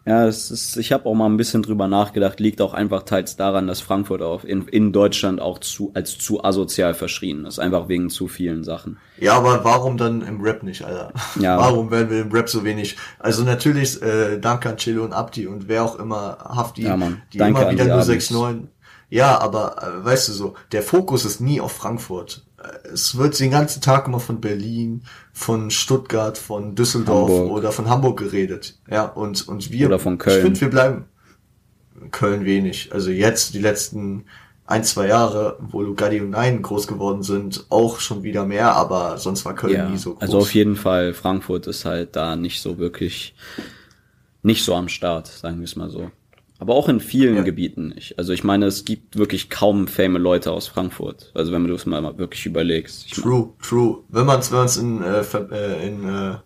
Ja, 0.05 0.27
es 0.27 0.51
ist, 0.51 0.77
ich 0.77 0.91
habe 0.91 1.05
auch 1.07 1.15
mal 1.15 1.25
ein 1.25 1.37
bisschen 1.37 1.63
drüber 1.63 1.87
nachgedacht, 1.87 2.39
liegt 2.39 2.61
auch 2.61 2.73
einfach 2.73 3.03
teils 3.03 3.35
daran, 3.37 3.65
dass 3.67 3.81
Frankfurt 3.81 4.21
auch 4.21 4.43
in, 4.43 4.67
in 4.67 4.91
Deutschland 4.93 5.41
auch 5.41 5.57
zu, 5.59 5.91
als 5.95 6.17
zu 6.19 6.43
asozial 6.43 6.93
verschrien 6.93 7.45
ist, 7.45 7.57
einfach 7.57 7.87
wegen 7.89 8.09
zu 8.11 8.27
vielen 8.27 8.63
Sachen. 8.63 8.97
Ja, 9.17 9.33
aber 9.37 9.63
warum 9.63 9.97
dann 9.97 10.21
im 10.21 10.41
Rap 10.41 10.61
nicht, 10.63 10.83
Alter? 10.83 11.11
Ja. 11.39 11.57
Warum 11.57 11.89
werden 11.89 12.09
wir 12.11 12.21
im 12.21 12.31
Rap 12.31 12.49
so 12.49 12.63
wenig? 12.63 12.97
Also 13.19 13.43
natürlich 13.43 14.01
äh, 14.01 14.37
danke 14.39 14.69
an 14.69 14.77
Chilo 14.77 15.03
und 15.03 15.13
Abdi 15.13 15.47
und 15.47 15.67
wer 15.67 15.83
auch 15.83 15.97
immer 15.97 16.37
Hafti, 16.39 16.83
Ja, 16.83 16.95
Mann. 16.97 17.21
die 17.33 17.39
Danke 17.39 17.61
immer 17.61 17.71
wieder 17.71 17.85
nur 17.85 17.95
Abis. 17.95 18.29
6-9. 18.31 18.67
Ja, 19.09 19.39
aber 19.39 19.81
äh, 19.81 20.05
weißt 20.05 20.29
du 20.29 20.33
so, 20.33 20.53
der 20.71 20.83
Fokus 20.83 21.25
ist 21.25 21.39
nie 21.39 21.61
auf 21.61 21.71
Frankfurt. 21.71 22.45
Äh, 22.59 22.89
Es 22.93 23.17
wird 23.17 23.39
den 23.39 23.51
ganzen 23.51 23.81
Tag 23.81 24.07
immer 24.07 24.19
von 24.19 24.41
Berlin, 24.41 25.03
von 25.37 25.69
Stuttgart, 25.69 26.37
von 26.37 26.75
Düsseldorf 26.75 27.29
Hamburg. 27.29 27.51
oder 27.51 27.71
von 27.73 27.89
Hamburg 27.89 28.17
geredet. 28.19 28.79
Ja, 28.89 29.03
und, 29.03 29.45
und 29.49 29.69
wir, 29.69 29.87
Oder 29.87 29.99
von 29.99 30.17
Köln. 30.17 30.37
ich 30.37 30.43
finde, 30.43 30.61
wir 30.61 30.69
bleiben 30.69 31.05
Köln 32.11 32.45
wenig. 32.45 32.93
Also 32.93 33.11
jetzt, 33.11 33.53
die 33.53 33.59
letzten 33.59 34.23
ein, 34.65 34.85
zwei 34.85 35.07
Jahre, 35.07 35.57
wo 35.59 35.81
Lugatti 35.81 36.21
und 36.21 36.29
Nein 36.29 36.61
groß 36.61 36.87
geworden 36.87 37.21
sind, 37.21 37.65
auch 37.69 37.99
schon 37.99 38.23
wieder 38.23 38.45
mehr, 38.45 38.75
aber 38.77 39.17
sonst 39.17 39.43
war 39.43 39.53
Köln 39.55 39.73
Ja, 39.73 39.89
nie 39.89 39.97
so 39.97 40.13
groß. 40.13 40.21
also 40.21 40.37
auf 40.37 40.53
jeden 40.55 40.77
Fall, 40.77 41.13
Frankfurt 41.13 41.67
ist 41.67 41.83
halt 41.83 42.15
da 42.15 42.37
nicht 42.37 42.61
so 42.61 42.77
wirklich, 42.77 43.35
nicht 44.41 44.63
so 44.63 44.73
am 44.73 44.87
Start, 44.87 45.27
sagen 45.27 45.57
wir 45.57 45.65
es 45.65 45.75
mal 45.75 45.89
so. 45.89 46.11
Aber 46.65 46.73
auch 46.73 46.89
in 46.89 46.99
vielen 46.99 47.35
Ja. 47.35 47.43
Gebieten 47.43 47.89
nicht. 47.89 48.17
Also 48.17 48.33
ich 48.33 48.43
meine, 48.43 48.65
es 48.65 48.85
gibt 48.85 49.17
wirklich 49.19 49.51
kaum 49.51 49.87
fame 49.87 50.17
Leute 50.17 50.51
aus 50.51 50.67
Frankfurt. 50.67 51.29
Also 51.35 51.51
wenn 51.51 51.67
du 51.67 51.75
es 51.75 51.85
mal 51.85 52.17
wirklich 52.17 52.43
überlegst. 52.47 53.13
True, 53.13 53.53
true. 53.61 53.99
Wenn 54.09 54.25
man 54.25 54.39
es 54.39 54.51
wenn 54.51 54.57
man's 54.57 54.77
in, 54.77 55.03
äh, 55.03 55.21
äh, 55.21 55.87
in, 55.87 56.09
äh, 56.09 56.37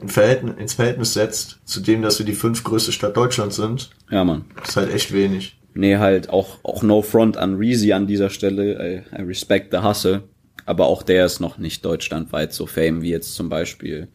in 0.00 0.08
Verhältnis, 0.08 0.54
ins 0.58 0.74
Verhältnis 0.74 1.14
setzt, 1.14 1.60
zu 1.64 1.78
dem, 1.80 2.02
dass 2.02 2.18
wir 2.18 2.26
die 2.26 2.32
fünf 2.32 2.64
größte 2.64 2.90
Stadt 2.90 3.16
Deutschlands 3.16 3.54
sind, 3.54 3.90
ja, 4.10 4.24
Mann. 4.24 4.44
ist 4.66 4.76
halt 4.76 4.92
echt 4.92 5.12
wenig. 5.12 5.56
Nee, 5.72 5.98
halt 5.98 6.30
auch, 6.30 6.58
auch 6.64 6.82
No 6.82 7.00
Front 7.02 7.36
an 7.36 7.54
Reezy 7.54 7.92
an 7.92 8.08
dieser 8.08 8.30
Stelle. 8.30 9.04
I, 9.14 9.16
I 9.16 9.22
respect 9.22 9.72
the 9.72 9.78
hustle. 9.84 10.24
Aber 10.66 10.86
auch 10.86 11.04
der 11.04 11.26
ist 11.26 11.38
noch 11.38 11.58
nicht 11.58 11.84
deutschlandweit 11.84 12.52
so 12.52 12.66
fame 12.66 13.02
wie 13.02 13.10
jetzt 13.10 13.36
zum 13.36 13.48
Beispiel. 13.48 14.08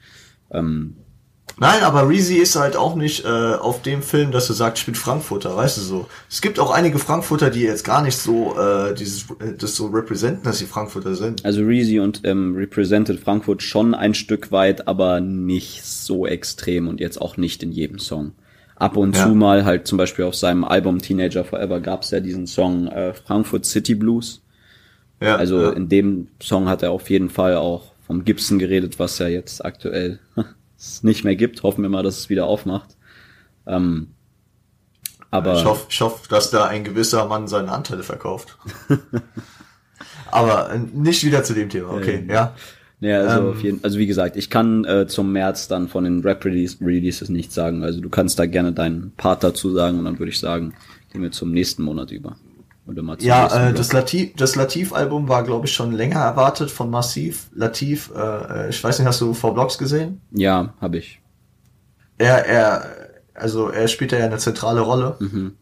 Ähm, 0.51 0.97
Nein, 1.59 1.83
aber 1.83 2.07
Reezy 2.07 2.35
ist 2.35 2.55
halt 2.55 2.75
auch 2.75 2.95
nicht 2.95 3.25
äh, 3.25 3.27
auf 3.27 3.81
dem 3.81 4.01
Film, 4.01 4.31
dass 4.31 4.49
er 4.49 4.55
sagt, 4.55 4.79
ich 4.79 4.85
bin 4.85 4.95
Frankfurter, 4.95 5.55
weißt 5.55 5.77
du 5.77 5.81
so. 5.81 6.07
Es 6.29 6.41
gibt 6.41 6.59
auch 6.59 6.71
einige 6.71 6.99
Frankfurter, 6.99 7.49
die 7.49 7.61
jetzt 7.61 7.83
gar 7.83 8.01
nicht 8.01 8.17
so 8.17 8.57
äh, 8.57 8.93
dieses 8.95 9.23
äh, 9.39 9.53
das 9.57 9.75
so 9.75 9.87
representen, 9.87 10.43
dass 10.43 10.59
sie 10.59 10.65
Frankfurter 10.65 11.15
sind. 11.15 11.43
Also 11.45 11.61
Reezy 11.63 11.99
und 11.99 12.21
ähm, 12.23 12.55
represented 12.55 13.19
Frankfurt 13.19 13.61
schon 13.61 13.93
ein 13.93 14.13
Stück 14.13 14.51
weit, 14.51 14.87
aber 14.87 15.19
nicht 15.19 15.83
so 15.85 16.25
extrem 16.25 16.87
und 16.87 16.99
jetzt 16.99 17.19
auch 17.21 17.35
nicht 17.37 17.61
in 17.61 17.71
jedem 17.71 17.99
Song. 17.99 18.31
Ab 18.75 18.95
und 18.95 19.17
Ja. 19.17 19.25
zu 19.25 19.35
mal 19.35 19.65
halt 19.65 19.85
zum 19.87 19.97
Beispiel 19.97 20.23
auf 20.25 20.35
seinem 20.35 20.63
Album 20.63 20.99
Teenager 20.99 21.43
Forever 21.43 21.81
gab 21.81 22.03
es 22.03 22.11
ja 22.11 22.21
diesen 22.21 22.47
Song 22.47 22.87
äh, 22.87 23.13
Frankfurt 23.13 23.65
City 23.65 23.95
Blues. 23.95 24.41
Ja, 25.21 25.35
Also 25.35 25.61
ja. 25.61 25.69
in 25.71 25.89
dem 25.89 26.27
Song 26.41 26.69
hat 26.69 26.81
er 26.83 26.91
auf 26.91 27.09
jeden 27.09 27.29
Fall 27.29 27.57
auch 27.57 27.91
vom 28.07 28.23
Gibson 28.23 28.57
geredet, 28.57 28.97
was 28.99 29.19
ja 29.19 29.27
jetzt 29.27 29.65
aktuell 29.65 30.19
es 30.79 31.03
nicht 31.03 31.23
mehr 31.23 31.35
gibt. 31.35 31.63
Hoffen 31.63 31.81
wir 31.81 31.89
mal, 31.89 32.03
dass 32.03 32.17
es 32.17 32.29
wieder 32.29 32.45
aufmacht. 32.45 32.97
Ähm, 33.67 34.07
aber 35.31 35.57
ich 35.57 35.65
hoffe, 35.65 35.85
ich 35.89 36.01
hoffe, 36.01 36.27
dass 36.29 36.49
da 36.49 36.65
ein 36.65 36.83
gewisser 36.83 37.25
Mann 37.27 37.47
seine 37.47 37.71
Anteile 37.71 38.03
verkauft. 38.03 38.57
aber 40.31 40.71
äh, 40.71 40.79
nicht 40.79 41.23
wieder 41.23 41.43
zu 41.43 41.53
dem 41.53 41.69
Thema, 41.69 41.91
okay, 41.91 42.15
Ähm, 42.15 42.29
ja. 42.29 42.55
Ja, 43.01 43.21
also, 43.21 43.51
Ähm, 43.51 43.59
jeden, 43.61 43.83
also 43.83 43.97
wie 43.97 44.07
gesagt, 44.07 44.35
ich 44.35 44.49
kann 44.49 44.83
äh, 44.83 45.07
zum 45.07 45.31
März 45.31 45.69
dann 45.69 45.87
von 45.87 46.03
den 46.03 46.19
Rap-Releases 46.21 47.29
nichts 47.29 47.55
sagen. 47.55 47.83
Also 47.83 48.01
du 48.01 48.09
kannst 48.09 48.39
da 48.39 48.45
gerne 48.45 48.73
deinen 48.73 49.11
Part 49.15 49.43
dazu 49.43 49.71
sagen 49.71 49.99
und 49.99 50.05
dann 50.05 50.19
würde 50.19 50.31
ich 50.31 50.39
sagen, 50.39 50.73
gehen 51.13 51.21
wir 51.21 51.31
zum 51.31 51.51
nächsten 51.51 51.83
Monat 51.83 52.11
über. 52.11 52.35
Oder 52.89 53.03
mal 53.03 53.17
Ja, 53.21 53.69
äh, 53.69 53.73
das 53.73 53.93
Latif, 53.93 54.33
das 54.35 54.55
Latif-Album 54.55 55.27
war, 55.29 55.43
glaube 55.43 55.67
ich, 55.67 55.73
schon 55.73 55.91
länger 55.91 56.19
erwartet 56.21 56.71
von 56.71 56.89
Massiv. 56.89 57.47
Latif, 57.55 58.11
äh, 58.15 58.19
äh, 58.65 58.69
ich 58.69 58.83
weiß 58.83 58.97
nicht, 58.99 59.07
hast 59.07 59.21
du 59.21 59.33
V-Blocks 59.33 59.77
gesehen? 59.77 60.21
ja, 60.31 60.73
habe 60.81 60.97
ich. 60.97 61.21
Er, 62.17 62.45
er, 62.45 62.85
also 63.35 63.69
er 63.69 63.87
spielt 63.87 64.11
ja 64.11 64.19
eine 64.19 64.37
zentrale 64.39 64.81
Rolle 64.81 65.15
Mhm. 65.19 65.53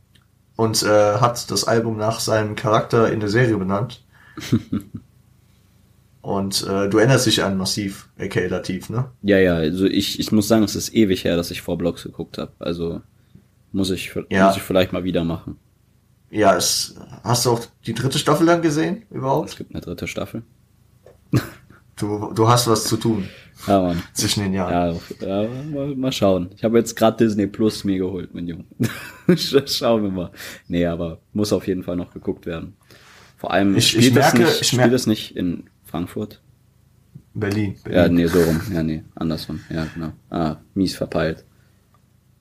und 0.56 0.82
äh, 0.84 1.16
hat 1.18 1.52
das 1.52 1.66
Album 1.66 1.98
nach 1.98 2.20
seinem 2.20 2.56
Charakter 2.56 3.12
in 3.12 3.20
der 3.20 3.30
Serie 3.30 3.58
benannt. 3.58 4.04
und 6.22 6.64
äh, 6.68 6.90
du 6.90 6.98
erinnerst 6.98 7.26
dich 7.26 7.44
an 7.44 7.58
Massiv, 7.58 8.10
aka 8.20 8.48
Latif, 8.48 8.90
ne? 8.90 9.06
Ja, 9.22 9.38
ja, 9.38 9.56
also 9.56 9.86
ich, 9.86 10.20
ich 10.20 10.32
muss 10.32 10.48
sagen, 10.48 10.64
es 10.64 10.76
ist 10.76 10.94
ewig 10.94 11.24
her, 11.24 11.38
dass 11.38 11.52
ich 11.52 11.62
vor 11.62 11.78
Blogs 11.78 12.04
geguckt 12.04 12.38
habe. 12.38 12.52
Also 12.60 13.02
muss 13.72 13.90
ich, 13.92 14.14
Ja. 14.30 14.48
muss 14.48 14.58
ich 14.58 14.64
vielleicht 14.64 14.94
mal 14.94 15.04
wieder 15.04 15.24
machen. 15.24 15.58
Ja, 16.30 16.56
es, 16.56 16.96
hast 17.24 17.46
du 17.46 17.52
auch 17.52 17.62
die 17.86 17.94
dritte 17.94 18.20
Staffel 18.20 18.46
dann 18.46 18.62
gesehen 18.62 19.04
Es 19.10 19.16
überhaupt? 19.16 19.58
gibt 19.58 19.72
eine 19.72 19.82
dritte 19.82 20.08
Staffel. 20.08 20.44
Du, 21.96 22.32
du 22.34 22.48
hast 22.48 22.68
was 22.68 22.84
zu 22.84 22.96
tun 22.98 23.28
Ja, 23.66 23.82
Mann. 23.82 24.04
zwischen 24.14 24.44
den 24.44 24.54
Jahren. 24.54 25.00
Ja, 25.20 25.28
ja 25.44 25.50
mal, 25.74 25.96
mal 25.96 26.12
schauen. 26.12 26.50
Ich 26.56 26.64
habe 26.64 26.78
jetzt 26.78 26.96
gerade 26.96 27.18
Disney 27.18 27.48
Plus 27.48 27.84
mir 27.84 27.98
geholt, 27.98 28.34
mein 28.36 28.48
Junge. 28.48 28.66
Sch- 29.30 29.78
Schauen 29.80 30.04
wir 30.04 30.12
mal. 30.12 30.32
Nee, 30.68 30.86
aber 30.86 31.20
muss 31.34 31.52
auf 31.54 31.66
jeden 31.68 31.82
Fall 31.84 31.96
noch 31.96 32.14
geguckt 32.14 32.46
werden. 32.46 32.76
Vor 33.38 33.52
allem 33.52 33.76
Ich- 33.76 33.88
spielt, 33.90 34.06
ich 34.06 34.14
merke- 34.14 34.44
es 34.44 34.50
nicht, 34.50 34.62
ich 34.62 34.68
spielt 34.68 34.94
es 34.94 35.08
nicht 35.08 35.36
in 35.36 35.64
Frankfurt. 35.86 36.40
Berlin. 37.34 37.76
Ja, 37.86 37.92
Berlin. 38.04 38.14
nee, 38.16 38.28
so 38.28 38.42
rum. 38.44 38.62
Ja, 38.72 38.84
nee, 38.84 39.04
andersrum. 39.16 39.60
Ja, 39.70 39.88
genau. 39.94 40.12
Ah, 40.30 40.58
mies 40.76 40.96
verpeilt. 40.96 41.46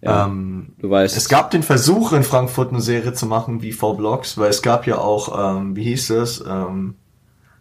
Ja, 0.06 0.26
Ähm, 0.26 0.74
du 0.78 0.88
weißt. 0.90 1.16
Es 1.16 1.28
gab 1.28 1.50
den 1.50 1.62
Versuch 1.62 2.12
in 2.12 2.22
Frankfurt 2.22 2.70
eine 2.70 2.80
Serie 2.80 3.12
zu 3.12 3.26
machen 3.26 3.60
wie 3.62 3.72
V-Blocks, 3.72 4.38
weil 4.38 4.50
es 4.50 4.62
gab 4.62 4.86
ja 4.86 4.98
auch, 4.98 5.56
ähm, 5.58 5.76
wie 5.76 5.84
hieß 5.84 6.10
es, 6.10 6.44
ähm, 6.48 6.94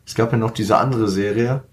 es 0.06 0.16
gab 0.16 0.32
ja 0.32 0.38
noch 0.38 0.52
diese 0.52 0.78
andere 0.78 1.08
Serie. 1.08 1.64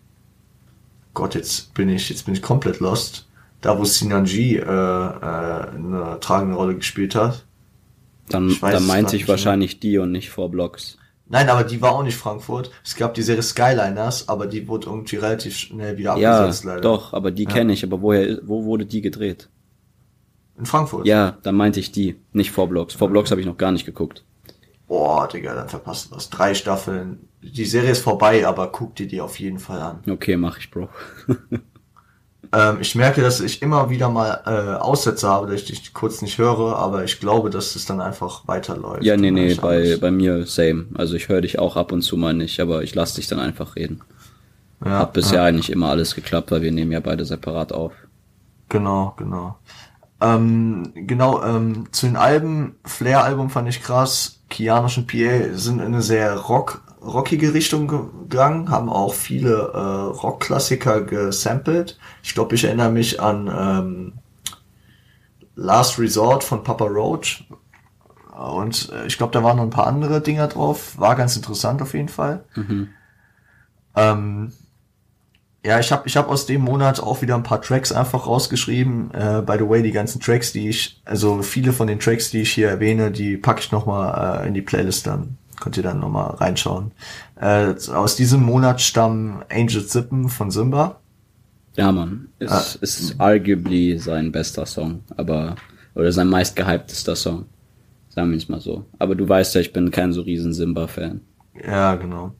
Gott, 1.14 1.34
jetzt 1.34 1.74
bin 1.74 1.88
ich, 1.88 2.08
jetzt 2.08 2.24
bin 2.24 2.34
ich 2.34 2.42
komplett 2.42 2.80
lost. 2.80 3.28
Da 3.60 3.78
wo 3.78 3.84
Sinanji 3.84 4.56
äh, 4.56 4.62
äh, 4.62 4.64
eine 4.66 6.18
tragende 6.20 6.56
Rolle 6.56 6.74
gespielt 6.74 7.14
hat. 7.14 7.44
dann, 8.28 8.48
ich 8.48 8.60
weiß 8.60 8.74
dann 8.74 8.86
meint 8.86 9.12
nicht 9.12 9.28
wahrscheinlich 9.28 9.78
die 9.78 9.98
und 9.98 10.10
nicht 10.10 10.30
vor 10.30 10.50
Blocks. 10.50 10.96
Nein, 11.28 11.48
aber 11.48 11.62
die 11.64 11.80
war 11.80 11.92
auch 11.92 12.02
nicht 12.02 12.16
Frankfurt. 12.16 12.70
Es 12.84 12.96
gab 12.96 13.14
die 13.14 13.22
Serie 13.22 13.42
Skyliners, 13.42 14.28
aber 14.28 14.46
die 14.46 14.66
wurde 14.68 14.88
irgendwie 14.88 15.16
relativ 15.16 15.56
schnell 15.56 15.96
wieder 15.96 16.16
Ja, 16.16 16.40
abgesetzt, 16.40 16.64
leider. 16.64 16.80
doch, 16.80 17.12
aber 17.12 17.30
die 17.30 17.44
Ja. 17.44 17.50
kenne 17.50 17.72
ich. 17.72 17.84
Aber 17.84 18.02
woher, 18.02 18.38
wo 18.44 18.64
wurde 18.64 18.84
die 18.84 19.00
gedreht? 19.00 19.48
In 20.58 20.66
Frankfurt? 20.66 21.06
Ja, 21.06 21.38
dann 21.42 21.54
meinte 21.54 21.80
ich 21.80 21.92
die, 21.92 22.16
nicht 22.32 22.50
vor 22.50 22.68
Blocks. 22.68 22.94
Vor 22.94 23.08
Blocks 23.08 23.30
habe 23.30 23.40
ich 23.40 23.46
noch 23.46 23.56
gar 23.56 23.72
nicht 23.72 23.86
geguckt. 23.86 24.24
Boah, 24.86 25.26
Digga, 25.28 25.54
dann 25.54 25.68
verpasst 25.68 26.10
du 26.10 26.16
was. 26.16 26.28
Drei 26.28 26.54
Staffeln. 26.54 27.28
Die 27.40 27.64
Serie 27.64 27.90
ist 27.90 28.02
vorbei, 28.02 28.46
aber 28.46 28.70
guck 28.70 28.94
dir 28.94 29.08
die 29.08 29.20
auf 29.20 29.40
jeden 29.40 29.58
Fall 29.58 29.80
an. 29.80 30.02
Okay, 30.08 30.36
mach 30.36 30.58
ich, 30.58 30.70
Bro. 30.70 30.88
Ähm, 32.52 32.78
ich 32.80 32.94
merke, 32.94 33.22
dass 33.22 33.40
ich 33.40 33.62
immer 33.62 33.88
wieder 33.88 34.10
mal 34.10 34.42
äh, 34.44 34.80
Aussätze 34.80 35.26
habe, 35.26 35.46
dass 35.46 35.62
ich 35.62 35.64
dich 35.66 35.94
kurz 35.94 36.20
nicht 36.20 36.36
höre, 36.36 36.76
aber 36.76 37.02
ich 37.04 37.18
glaube, 37.18 37.48
dass 37.48 37.76
es 37.76 37.86
dann 37.86 38.00
einfach 38.00 38.46
weiterläuft. 38.46 39.04
Ja, 39.04 39.16
nee, 39.16 39.30
nee, 39.30 39.54
bei, 39.54 39.96
bei 39.98 40.10
mir 40.10 40.44
same. 40.46 40.86
Also 40.94 41.14
ich 41.14 41.28
höre 41.28 41.40
dich 41.40 41.58
auch 41.58 41.76
ab 41.76 41.92
und 41.92 42.02
zu 42.02 42.16
mal 42.18 42.34
nicht, 42.34 42.60
aber 42.60 42.82
ich 42.82 42.94
lass 42.94 43.14
dich 43.14 43.26
dann 43.26 43.38
einfach 43.40 43.74
reden. 43.76 44.02
ja, 44.84 44.98
Hat 44.98 45.14
bisher 45.14 45.38
ja, 45.38 45.44
eigentlich 45.46 45.70
immer 45.70 45.88
alles 45.88 46.14
geklappt, 46.14 46.50
weil 46.50 46.62
wir 46.62 46.72
nehmen 46.72 46.92
ja 46.92 47.00
beide 47.00 47.24
separat 47.24 47.72
auf. 47.72 47.92
Genau, 48.68 49.14
genau. 49.16 49.56
Ähm, 50.22 50.92
genau, 50.94 51.42
ähm, 51.42 51.88
zu 51.90 52.06
den 52.06 52.16
Alben, 52.16 52.76
Flair-Album 52.84 53.50
fand 53.50 53.68
ich 53.68 53.82
krass. 53.82 54.42
Kianosch 54.48 54.98
und 54.98 55.08
PA 55.08 55.54
sind 55.54 55.80
in 55.80 55.86
eine 55.86 56.02
sehr 56.02 56.36
rock, 56.36 56.82
rockige 57.02 57.54
Richtung 57.54 57.88
gegangen, 57.88 58.70
haben 58.70 58.88
auch 58.88 59.14
viele 59.14 59.72
äh, 59.74 59.78
Rockklassiker 59.78 61.00
gesampelt. 61.00 61.98
Ich 62.22 62.34
glaube, 62.34 62.54
ich 62.54 62.64
erinnere 62.64 62.90
mich 62.90 63.20
an 63.20 63.50
ähm, 63.52 64.12
Last 65.56 65.98
Resort 65.98 66.44
von 66.44 66.62
Papa 66.62 66.84
Roach. 66.84 67.44
Und 68.32 68.92
äh, 68.92 69.06
ich 69.06 69.18
glaube, 69.18 69.32
da 69.32 69.42
waren 69.42 69.56
noch 69.56 69.64
ein 69.64 69.70
paar 69.70 69.88
andere 69.88 70.20
Dinger 70.20 70.46
drauf. 70.46 70.98
War 70.98 71.16
ganz 71.16 71.34
interessant 71.34 71.82
auf 71.82 71.94
jeden 71.94 72.08
Fall. 72.08 72.44
Ähm, 73.96 74.52
ja, 75.64 75.78
ich 75.78 75.92
habe 75.92 76.08
ich 76.08 76.16
hab 76.16 76.28
aus 76.28 76.46
dem 76.46 76.62
Monat 76.62 77.00
auch 77.00 77.22
wieder 77.22 77.34
ein 77.36 77.42
paar 77.44 77.62
Tracks 77.62 77.92
einfach 77.92 78.26
rausgeschrieben. 78.26 79.10
Äh, 79.12 79.42
by 79.46 79.54
the 79.58 79.68
way, 79.68 79.82
die 79.82 79.92
ganzen 79.92 80.20
Tracks, 80.20 80.52
die 80.52 80.68
ich, 80.68 81.00
also 81.04 81.42
viele 81.42 81.72
von 81.72 81.86
den 81.86 82.00
Tracks, 82.00 82.30
die 82.30 82.42
ich 82.42 82.52
hier 82.52 82.68
erwähne, 82.68 83.10
die 83.10 83.36
packe 83.36 83.60
ich 83.60 83.70
nochmal 83.72 84.42
äh, 84.44 84.48
in 84.48 84.54
die 84.54 84.62
Playlist 84.62 85.06
dann. 85.06 85.38
Könnt 85.60 85.76
ihr 85.76 85.82
dann 85.84 86.00
nochmal 86.00 86.30
reinschauen. 86.34 86.90
Äh, 87.40 87.74
aus 87.94 88.16
diesem 88.16 88.42
Monat 88.42 88.80
stammen 88.80 89.44
Angel 89.48 89.86
Zippen 89.86 90.28
von 90.28 90.50
Simba. 90.50 90.98
Ja, 91.76 91.92
Mann. 91.92 92.28
Ist, 92.40 92.50
Ah. 92.52 92.64
ist 92.80 93.14
arguably 93.20 93.98
sein 93.98 94.32
bester 94.32 94.66
Song, 94.66 95.04
aber, 95.16 95.54
oder 95.94 96.10
sein 96.10 96.26
meistgehyptester 96.28 97.14
Song. 97.14 97.46
Sagen 98.08 98.30
wir 98.30 98.36
es 98.36 98.48
mal 98.48 98.60
so. 98.60 98.84
Aber 98.98 99.14
du 99.14 99.26
weißt 99.28 99.54
ja, 99.54 99.60
ich 99.60 99.72
bin 99.72 99.90
kein 99.92 100.12
so 100.12 100.22
riesen 100.22 100.52
Simba-Fan. 100.52 101.20
Ja, 101.64 101.94
genau. 101.94 102.32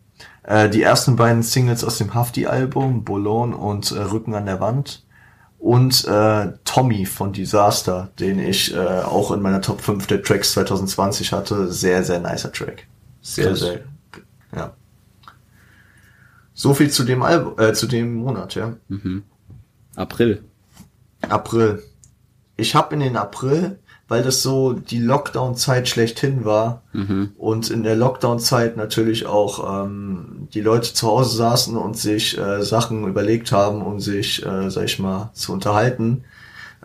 Äh, 0.43 0.69
die 0.69 0.83
ersten 0.83 1.17
beiden 1.17 1.43
Singles 1.43 1.85
aus 1.85 1.99
dem 1.99 2.15
Hafti-Album, 2.15 3.05
Bologna 3.05 3.57
und 3.57 3.93
äh, 3.93 4.01
Rücken 4.01 4.35
an 4.35 4.47
der 4.47 4.61
Wand. 4.61 5.05
Und 5.59 6.05
äh, 6.07 6.53
Tommy 6.65 7.07
von 7.07 7.33
Disaster, 7.33 8.11
den 8.19 8.41
ich 8.41 8.75
äh, 8.75 8.79
auch 8.79 9.31
in 9.31 9.41
meiner 9.41 9.61
Top 9.61 9.81
5 9.81 10.09
der 10.09 10.23
Tracks 10.23 10.53
2020 10.53 11.33
hatte. 11.33 11.71
Sehr, 11.73 12.03
sehr 12.03 12.19
nicer 12.19 12.51
Track. 12.51 12.89
Sehr, 13.21 13.47
Krass. 13.47 13.61
sehr, 13.61 13.81
ja. 14.57 14.75
So 16.55 16.75
viel 16.75 16.91
zu 16.91 17.05
dem 17.05 17.23
Album, 17.23 17.59
äh, 17.59 17.73
zu 17.75 17.87
dem 17.87 18.15
Monat, 18.17 18.57
ja. 18.57 18.75
April. 19.95 20.43
April. 21.29 21.83
Ich 22.57 22.75
habe 22.75 22.95
in 22.95 23.01
den 23.01 23.17
April, 23.17 23.79
weil 24.13 24.23
das 24.23 24.43
so 24.43 24.75
die 24.75 24.99
Lockdown-Zeit 24.99 25.89
schlechthin 25.89 26.45
war 26.45 26.83
und 27.39 27.71
in 27.71 27.83
der 27.83 27.97
Lockdown-Zeit 27.97 28.77
natürlich 28.77 29.25
auch 29.25 29.87
ähm, 29.87 30.49
die 30.53 30.61
Leute 30.61 30.93
zu 30.93 31.07
Hause 31.07 31.35
saßen 31.35 31.79
und 31.79 31.97
sich 31.97 32.37
äh, 32.37 32.63
Sachen 32.63 33.07
überlegt 33.09 33.53
haben, 33.53 33.81
um 33.81 34.01
sich, 34.01 34.45
äh, 34.45 34.71
sag 34.71 34.85
ich 34.85 34.99
mal, 34.99 35.31
zu 35.33 35.55
unterhalten. 35.55 36.25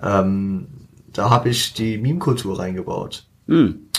Ähm, 0.01 0.67
da 1.11 1.29
habe 1.29 1.49
ich 1.49 1.73
die 1.73 1.97
Meme-Kultur 1.97 2.59
reingebaut. 2.59 3.25
Hm. 3.47 3.89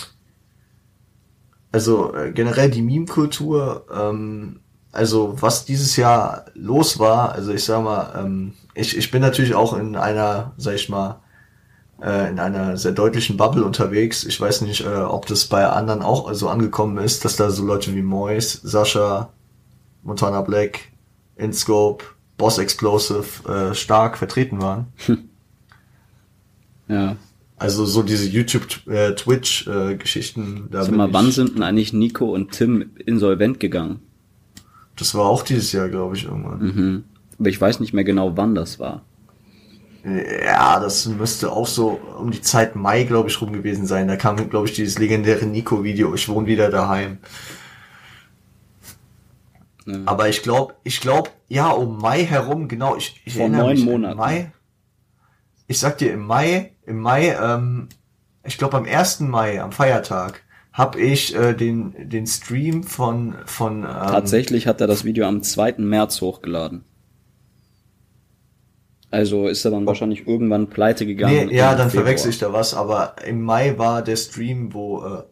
Also 1.71 2.15
äh, 2.15 2.31
generell 2.31 2.71
die 2.71 2.81
Meme-Kultur, 2.81 3.85
ähm, 3.93 4.61
also 4.91 5.35
was 5.39 5.65
dieses 5.65 5.97
Jahr 5.97 6.45
los 6.55 6.97
war, 6.97 7.33
also 7.33 7.53
ich 7.53 7.63
sag 7.63 7.83
mal, 7.83 8.11
ähm, 8.17 8.53
ich, 8.73 8.97
ich 8.97 9.11
bin 9.11 9.21
natürlich 9.21 9.53
auch 9.53 9.77
in 9.77 9.95
einer, 9.95 10.53
sag 10.57 10.73
ich 10.73 10.89
mal, 10.89 11.21
äh, 12.01 12.29
in 12.29 12.39
einer 12.39 12.77
sehr 12.77 12.91
deutlichen 12.91 13.37
Bubble 13.37 13.63
unterwegs. 13.63 14.23
Ich 14.23 14.39
weiß 14.39 14.61
nicht, 14.61 14.81
äh, 14.81 14.89
ob 14.89 15.25
das 15.25 15.45
bei 15.45 15.67
anderen 15.67 16.01
auch 16.01 16.33
so 16.33 16.49
angekommen 16.49 16.97
ist, 16.97 17.25
dass 17.25 17.35
da 17.35 17.49
so 17.49 17.65
Leute 17.65 17.93
wie 17.95 18.01
Mois, 18.01 18.59
Sascha, 18.63 19.29
Montana 20.03 20.41
Black, 20.41 20.79
InScope, 21.35 22.05
Boss 22.37 22.57
Explosive 22.57 23.47
äh, 23.47 23.75
stark 23.75 24.17
vertreten 24.17 24.61
waren. 24.61 24.87
Ja. 26.87 27.17
Also 27.57 27.85
so 27.85 28.03
diese 28.03 28.27
YouTube, 28.27 28.87
äh, 28.87 29.11
äh, 29.11 29.97
Sag 30.71 30.91
mal, 30.91 31.13
wann 31.13 31.31
sind 31.31 31.55
denn 31.55 31.63
eigentlich 31.63 31.93
Nico 31.93 32.33
und 32.33 32.51
Tim 32.51 32.91
insolvent 33.05 33.59
gegangen? 33.59 33.99
Das 34.95 35.13
war 35.13 35.25
auch 35.25 35.43
dieses 35.43 35.71
Jahr, 35.71 35.87
glaube 35.87 36.15
ich, 36.15 36.25
irgendwann. 36.25 36.59
Mhm. 36.59 37.03
Aber 37.37 37.49
ich 37.49 37.59
weiß 37.59 37.79
nicht 37.79 37.93
mehr 37.93 38.03
genau, 38.03 38.35
wann 38.37 38.55
das 38.55 38.79
war. 38.79 39.03
Ja, 40.03 40.79
das 40.79 41.05
müsste 41.07 41.51
auch 41.51 41.67
so 41.67 41.99
um 42.17 42.31
die 42.31 42.41
Zeit 42.41 42.75
Mai, 42.75 43.03
glaube 43.03 43.29
ich, 43.29 43.41
rum 43.41 43.51
gewesen 43.51 43.85
sein. 43.85 44.07
Da 44.07 44.15
kam, 44.15 44.49
glaube 44.49 44.67
ich, 44.67 44.73
dieses 44.73 44.97
legendäre 44.97 45.45
Nico-Video, 45.45 46.13
ich 46.13 46.29
wohne 46.29 46.47
wieder 46.47 46.69
daheim. 46.69 47.17
Ja. 49.85 49.99
Aber 50.05 50.29
ich 50.29 50.41
glaube, 50.41 50.75
ich 50.83 51.01
glaube, 51.01 51.31
ja, 51.47 51.69
um 51.69 51.97
Mai 51.97 52.23
herum, 52.23 52.67
genau, 52.67 52.95
ich, 52.95 53.21
ich 53.25 53.33
Vor 53.33 53.43
erinnere 53.43 53.61
neun 53.63 53.75
mich, 53.75 53.85
Monaten. 53.85 54.11
Im 54.13 54.17
Mai, 54.17 54.51
ich 55.67 55.79
sag 55.79 55.97
dir, 55.97 56.13
im 56.13 56.25
Mai, 56.25 56.73
im 56.85 56.99
Mai, 56.99 57.35
ähm, 57.41 57.89
ich 58.43 58.57
glaube 58.57 58.77
am 58.77 58.85
1. 58.85 59.21
Mai, 59.21 59.61
am 59.61 59.71
Feiertag, 59.71 60.43
habe 60.71 60.99
ich 60.99 61.35
äh, 61.35 61.53
den, 61.53 61.93
den 62.09 62.25
Stream 62.25 62.83
von, 62.83 63.35
von 63.45 63.79
ähm, 63.79 63.83
Tatsächlich 63.83 64.65
hat 64.67 64.79
er 64.79 64.87
das 64.87 65.03
Video 65.03 65.27
am 65.27 65.43
2. 65.43 65.75
März 65.79 66.21
hochgeladen. 66.21 66.85
Also 69.11 69.47
ist 69.47 69.65
er 69.65 69.71
dann 69.71 69.85
wahrscheinlich 69.87 70.27
irgendwann 70.27 70.69
pleite 70.69 71.05
gegangen. 71.05 71.47
Nee, 71.47 71.55
ja, 71.55 71.73
dann 71.75 71.89
Februar. 71.89 72.05
verwechsel 72.05 72.29
ich 72.29 72.37
da 72.39 72.53
was, 72.53 72.73
aber 72.73 73.15
im 73.25 73.41
Mai 73.41 73.77
war 73.77 74.03
der 74.03 74.15
Stream, 74.15 74.73
wo 74.73 75.03
äh, 75.03 75.23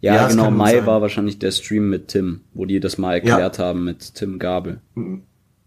Ja, 0.00 0.14
Ja, 0.16 0.28
genau, 0.28 0.50
Mai 0.50 0.76
sein. 0.76 0.86
war 0.86 1.00
wahrscheinlich 1.00 1.38
der 1.38 1.52
Stream 1.52 1.90
mit 1.90 2.08
Tim, 2.08 2.40
wo 2.54 2.64
die 2.64 2.80
das 2.80 2.98
mal 2.98 3.14
erklärt 3.14 3.58
haben 3.58 3.84
mit 3.84 4.14
Tim 4.14 4.38
Gabel. 4.38 4.80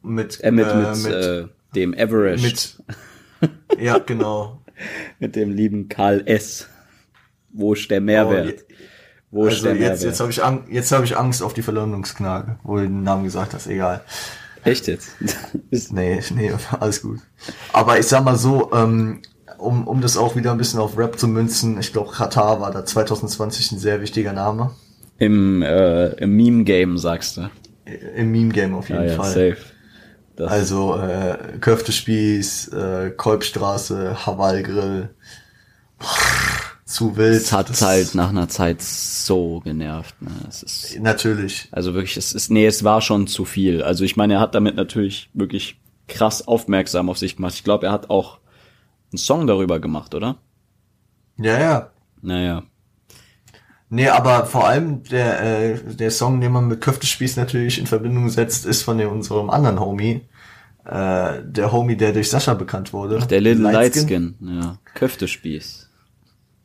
mit 0.02 0.42
Äh, 0.44 0.52
mit, 0.52 0.68
äh, 0.68 0.76
mit, 0.76 1.04
mit, 1.04 1.14
äh, 1.14 1.46
dem 1.74 1.94
Everest. 1.94 2.44
mit 2.44 3.80
ja 3.82 3.98
genau 4.00 4.62
Mit 5.20 5.36
dem 5.38 5.52
lieben 5.54 5.88
Karl 5.88 6.24
S. 6.26 6.68
Wo 7.54 7.74
ist 7.74 7.90
der 7.90 8.02
Mehrwert? 8.02 8.66
Wo 9.32 9.46
ist 9.46 9.54
also 9.54 9.64
der 9.68 9.74
jetzt 9.76 9.82
Mehrwert? 9.82 10.04
jetzt 10.04 10.20
habe 10.20 10.32
ich 10.32 10.44
Angst, 10.44 10.70
jetzt 10.70 10.92
habe 10.92 11.06
ich 11.06 11.16
Angst 11.18 11.42
auf 11.42 11.54
die 11.54 11.62
Verleumdungsknage 11.62 12.60
wo 12.64 12.76
du 12.76 12.82
den 12.84 13.04
Namen 13.04 13.24
gesagt 13.24 13.54
hast 13.54 13.68
egal 13.68 14.02
Echt 14.66 14.88
jetzt? 14.88 15.10
Nee 15.92 16.22
nee 16.34 16.52
alles 16.80 17.02
gut 17.02 17.20
aber 17.74 18.00
ich 18.00 18.08
sag 18.08 18.24
mal 18.24 18.38
so 18.38 18.72
ähm, 18.74 19.22
um, 19.58 19.88
um 19.88 20.02
das 20.02 20.18
auch 20.18 20.36
wieder 20.36 20.52
ein 20.52 20.58
bisschen 20.58 20.80
auf 20.80 20.98
Rap 20.98 21.18
zu 21.18 21.28
münzen, 21.28 21.80
ich 21.80 21.94
glaube, 21.94 22.12
Katar 22.12 22.62
war 22.62 22.72
da 22.72 22.86
2020 22.86 23.74
ein 23.74 23.80
sehr 23.80 24.02
wichtiger 24.02 24.34
Name. 24.34 24.72
Im, 25.18 25.62
äh, 25.62 26.08
im 26.16 26.36
Meme-Game, 26.36 26.98
sagst 26.98 27.38
du. 27.38 27.50
Im 28.16 28.32
Meme-Game 28.32 28.76
auf 28.76 28.90
jeden 28.90 29.04
ja, 29.04 29.12
ja, 29.12 29.16
Fall. 29.16 29.30
Safe. 29.32 29.58
Das 30.36 30.52
also 30.52 30.98
äh, 30.98 31.38
Köftespieß, 31.62 32.68
äh, 32.70 33.12
Kolbstraße, 33.16 34.26
Hawaii-Grill. 34.26 35.10
Zu 36.96 37.18
wild. 37.18 37.36
Es 37.42 37.52
hat 37.52 37.70
Das- 37.70 37.82
halt 37.82 38.16
nach 38.16 38.30
einer 38.30 38.48
Zeit 38.48 38.82
so 38.82 39.60
genervt. 39.60 40.16
Ne? 40.22 40.32
Es 40.48 40.64
ist, 40.64 41.00
Natürlich. 41.02 41.68
also 41.72 41.94
wirklich, 41.94 42.16
es 42.16 42.32
ist, 42.34 42.50
nee, 42.50 42.66
es 42.66 42.84
war 42.86 43.02
schon 43.02 43.28
zu 43.28 43.44
viel. 43.44 43.82
Also 43.84 44.04
ich 44.06 44.16
meine, 44.16 44.36
er 44.36 44.40
hat 44.40 44.56
damit 44.56 44.76
natürlich 44.78 45.30
wirklich 45.34 45.78
krass 46.08 46.48
aufmerksam 46.48 47.10
auf 47.10 47.18
sich 47.18 47.36
gemacht. 47.36 47.54
Ich 47.56 47.64
glaube, 47.66 47.88
er 47.88 47.92
hat 47.92 48.10
auch 48.10 48.40
einen 49.12 49.18
Song 49.18 49.46
darüber 49.46 49.80
gemacht, 49.80 50.16
oder? 50.16 50.38
Ja, 51.38 51.60
ja. 51.60 51.90
Naja. 52.22 52.64
Nee, 53.90 54.08
aber 54.08 54.46
vor 54.46 54.66
allem 54.68 55.04
der, 55.04 55.42
äh, 55.42 55.80
der 55.96 56.12
Song, 56.12 56.40
den 56.40 56.52
man 56.54 56.68
mit 56.68 56.80
Köftespieß 56.82 57.36
natürlich 57.36 57.78
in 57.78 57.88
Verbindung 57.88 58.30
setzt, 58.30 58.66
ist 58.66 58.84
von 58.84 58.98
dem, 58.98 59.10
unserem 59.12 59.50
anderen 59.50 59.80
Homie. 59.80 60.22
Äh, 60.86 61.42
der 61.44 61.72
Homie, 61.72 61.98
der 61.98 62.14
durch 62.14 62.30
Sascha 62.30 62.54
bekannt 62.54 62.94
wurde. 62.94 63.20
Der 63.28 63.42
Little 63.42 63.70
Lightskin. 63.72 64.36
Lightskin, 64.40 64.60
ja. 64.62 64.78
Köftespieß. 64.94 65.85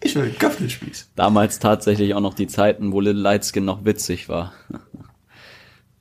Ich 0.03 0.15
will 0.15 0.31
Köftespieß. 0.31 1.11
Damals 1.15 1.59
tatsächlich 1.59 2.15
auch 2.15 2.21
noch 2.21 2.35
die 2.35 2.47
Zeiten, 2.47 2.93
wo 2.93 3.01
Little 3.01 3.21
Lightskin 3.21 3.65
noch 3.65 3.85
witzig 3.85 4.29
war. 4.29 4.53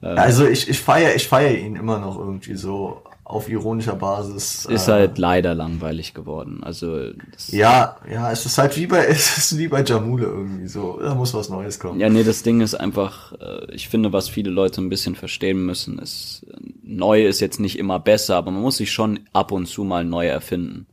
Also 0.01 0.47
ich, 0.47 0.69
ich 0.69 0.79
feiere 0.79 1.13
ich 1.15 1.27
feier 1.27 1.57
ihn 1.57 1.75
immer 1.75 1.99
noch 1.99 2.17
irgendwie 2.17 2.55
so 2.55 3.03
auf 3.29 3.47
ironischer 3.47 3.95
Basis. 3.95 4.65
Ist 4.65 4.87
äh, 4.87 4.91
halt 4.91 5.19
leider 5.19 5.53
langweilig 5.53 6.15
geworden. 6.15 6.63
Also 6.63 7.11
Ja, 7.49 7.97
ja, 8.11 8.31
es 8.31 8.45
ist 8.45 8.57
halt 8.57 8.75
wie 8.75 8.87
bei, 8.87 9.05
es 9.09 9.37
ist 9.37 9.57
wie 9.57 9.67
bei 9.67 9.83
Jamule 9.83 10.25
irgendwie 10.25 10.67
so. 10.67 10.99
Da 10.99 11.13
muss 11.13 11.33
was 11.35 11.49
Neues 11.49 11.79
kommen. 11.79 11.99
Ja, 11.99 12.09
nee, 12.09 12.23
das 12.23 12.41
Ding 12.41 12.59
ist 12.61 12.73
einfach, 12.73 13.33
äh, 13.33 13.71
ich 13.71 13.87
finde, 13.87 14.11
was 14.13 14.29
viele 14.29 14.49
Leute 14.49 14.81
ein 14.81 14.89
bisschen 14.89 15.15
verstehen 15.15 15.63
müssen, 15.63 15.99
ist, 15.99 16.43
äh, 16.49 16.57
neu 16.81 17.27
ist 17.27 17.39
jetzt 17.39 17.59
nicht 17.59 17.77
immer 17.77 17.99
besser, 17.99 18.35
aber 18.35 18.49
man 18.49 18.63
muss 18.63 18.77
sich 18.77 18.91
schon 18.91 19.19
ab 19.31 19.51
und 19.51 19.67
zu 19.67 19.83
mal 19.83 20.03
neu 20.03 20.27
erfinden. 20.27 20.87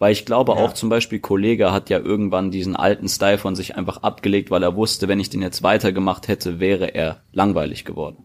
Weil 0.00 0.12
ich 0.12 0.24
glaube 0.24 0.52
Ja. 0.52 0.58
auch 0.58 0.72
zum 0.72 0.88
Beispiel 0.88 1.20
Kollege 1.20 1.72
hat 1.72 1.90
ja 1.90 1.98
irgendwann 1.98 2.50
diesen 2.50 2.74
alten 2.74 3.06
Style 3.08 3.38
von 3.38 3.54
sich 3.54 3.76
einfach 3.76 3.98
abgelegt, 4.02 4.50
weil 4.50 4.62
er 4.62 4.74
wusste, 4.74 5.06
wenn 5.08 5.20
ich 5.20 5.28
den 5.30 5.42
jetzt 5.42 5.62
weitergemacht 5.62 6.26
hätte, 6.26 6.58
wäre 6.58 6.94
er 6.94 7.20
langweilig 7.32 7.84
geworden. 7.84 8.24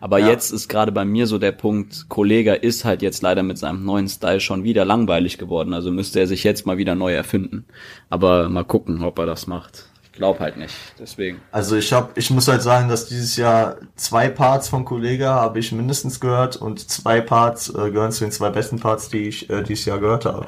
Aber 0.00 0.18
Ja. 0.18 0.28
jetzt 0.30 0.50
ist 0.50 0.68
gerade 0.68 0.90
bei 0.92 1.04
mir 1.04 1.26
so 1.28 1.38
der 1.38 1.52
Punkt, 1.52 2.06
Kollege 2.08 2.54
ist 2.54 2.84
halt 2.84 3.02
jetzt 3.02 3.22
leider 3.22 3.42
mit 3.44 3.56
seinem 3.58 3.84
neuen 3.84 4.08
Style 4.08 4.40
schon 4.40 4.64
wieder 4.64 4.84
langweilig 4.84 5.38
geworden, 5.38 5.74
also 5.74 5.92
müsste 5.92 6.18
er 6.20 6.26
sich 6.26 6.42
jetzt 6.42 6.66
mal 6.66 6.76
wieder 6.78 6.94
neu 6.96 7.12
erfinden. 7.14 7.66
Aber 8.08 8.48
mal 8.48 8.64
gucken, 8.64 9.04
ob 9.04 9.18
er 9.18 9.26
das 9.26 9.46
macht. 9.46 9.86
Ich 10.02 10.12
glaube 10.12 10.40
halt 10.40 10.56
nicht, 10.56 10.74
deswegen. 10.98 11.40
Also 11.52 11.76
ich 11.76 11.92
hab, 11.92 12.18
ich 12.18 12.30
muss 12.30 12.48
halt 12.48 12.62
sagen, 12.62 12.88
dass 12.88 13.06
dieses 13.06 13.36
Jahr 13.36 13.76
zwei 13.94 14.28
Parts 14.28 14.68
von 14.68 14.84
Kollega 14.84 15.34
habe 15.34 15.60
ich 15.60 15.70
mindestens 15.70 16.18
gehört 16.18 16.56
und 16.56 16.80
zwei 16.90 17.20
Parts 17.20 17.68
äh, 17.68 17.90
gehören 17.90 18.10
zu 18.10 18.24
den 18.24 18.32
zwei 18.32 18.50
besten 18.50 18.80
Parts, 18.80 19.08
die 19.08 19.28
ich 19.28 19.48
äh, 19.50 19.62
dieses 19.62 19.84
Jahr 19.84 19.98
gehört 20.00 20.24
habe. 20.24 20.46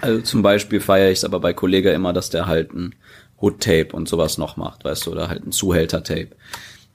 Also 0.00 0.20
zum 0.22 0.42
Beispiel 0.42 0.80
feiere 0.80 1.10
ich 1.10 1.18
es 1.18 1.24
aber 1.24 1.40
bei 1.40 1.52
Kollega 1.52 1.92
immer, 1.92 2.12
dass 2.12 2.30
der 2.30 2.46
halt 2.46 2.72
ein 2.72 2.94
Hood-Tape 3.40 3.88
und 3.92 4.08
sowas 4.08 4.38
noch 4.38 4.56
macht, 4.56 4.84
weißt 4.84 5.06
du, 5.06 5.12
oder 5.12 5.28
halt 5.28 5.46
ein 5.46 5.52
Zuhälter-Tape. 5.52 6.30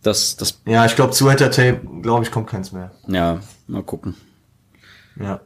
Das, 0.02 0.36
das, 0.36 0.62
Ja, 0.66 0.86
ich 0.86 0.96
glaube, 0.96 1.12
zu 1.12 1.32
Hater 1.32 1.50
Tape, 1.52 1.80
glaube 2.02 2.26
ich, 2.26 2.32
kommt 2.32 2.48
keins 2.48 2.72
mehr. 2.72 2.92
ja, 3.08 3.40
mal 3.68 3.84
gucken. 3.84 4.16
Ja. 5.20 5.40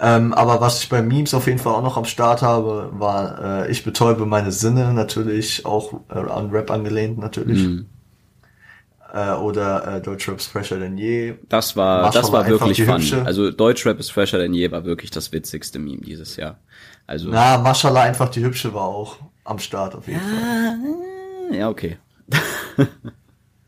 Ähm, 0.00 0.32
aber 0.32 0.60
was 0.60 0.80
ich 0.80 0.88
bei 0.88 1.02
Memes 1.02 1.34
auf 1.34 1.48
jeden 1.48 1.58
Fall 1.58 1.74
auch 1.74 1.82
noch 1.82 1.96
am 1.96 2.04
Start 2.04 2.40
habe, 2.40 2.90
war 2.92 3.64
äh, 3.64 3.70
Ich 3.70 3.82
betäube 3.82 4.26
meine 4.26 4.52
Sinne, 4.52 4.92
natürlich 4.92 5.66
auch 5.66 5.92
äh, 6.08 6.18
an 6.18 6.50
Rap 6.50 6.70
angelehnt, 6.70 7.18
natürlich. 7.18 7.64
Mhm. 7.64 7.86
Äh, 9.12 9.32
oder 9.32 9.96
äh, 9.96 10.00
Deutschrap's 10.02 10.46
fresher 10.46 10.78
denn 10.78 10.98
je. 10.98 11.34
Das 11.48 11.76
war, 11.76 12.02
War 12.02 12.10
das 12.10 12.30
war 12.30 12.46
wirklich 12.46 12.84
fun. 12.84 12.96
hübsche- 13.00 13.24
Also 13.24 13.50
Deutschrap 13.50 13.98
ist 13.98 14.10
fresher 14.10 14.38
denn 14.38 14.52
je 14.52 14.70
war 14.70 14.84
wirklich 14.84 15.10
das 15.10 15.32
witzigste 15.32 15.78
Meme 15.78 16.02
dieses 16.02 16.36
Jahr. 16.36 16.58
Also, 17.06 17.30
Na, 17.30 17.56
Mashallah, 17.56 18.02
einfach 18.02 18.28
die 18.28 18.44
hübsche 18.44 18.74
war 18.74 18.84
auch 18.84 19.16
am 19.44 19.58
Start 19.58 19.94
auf 19.94 20.06
jeden 20.08 20.20
Fall. 20.20 21.56
ja, 21.58 21.68
okay. 21.70 21.96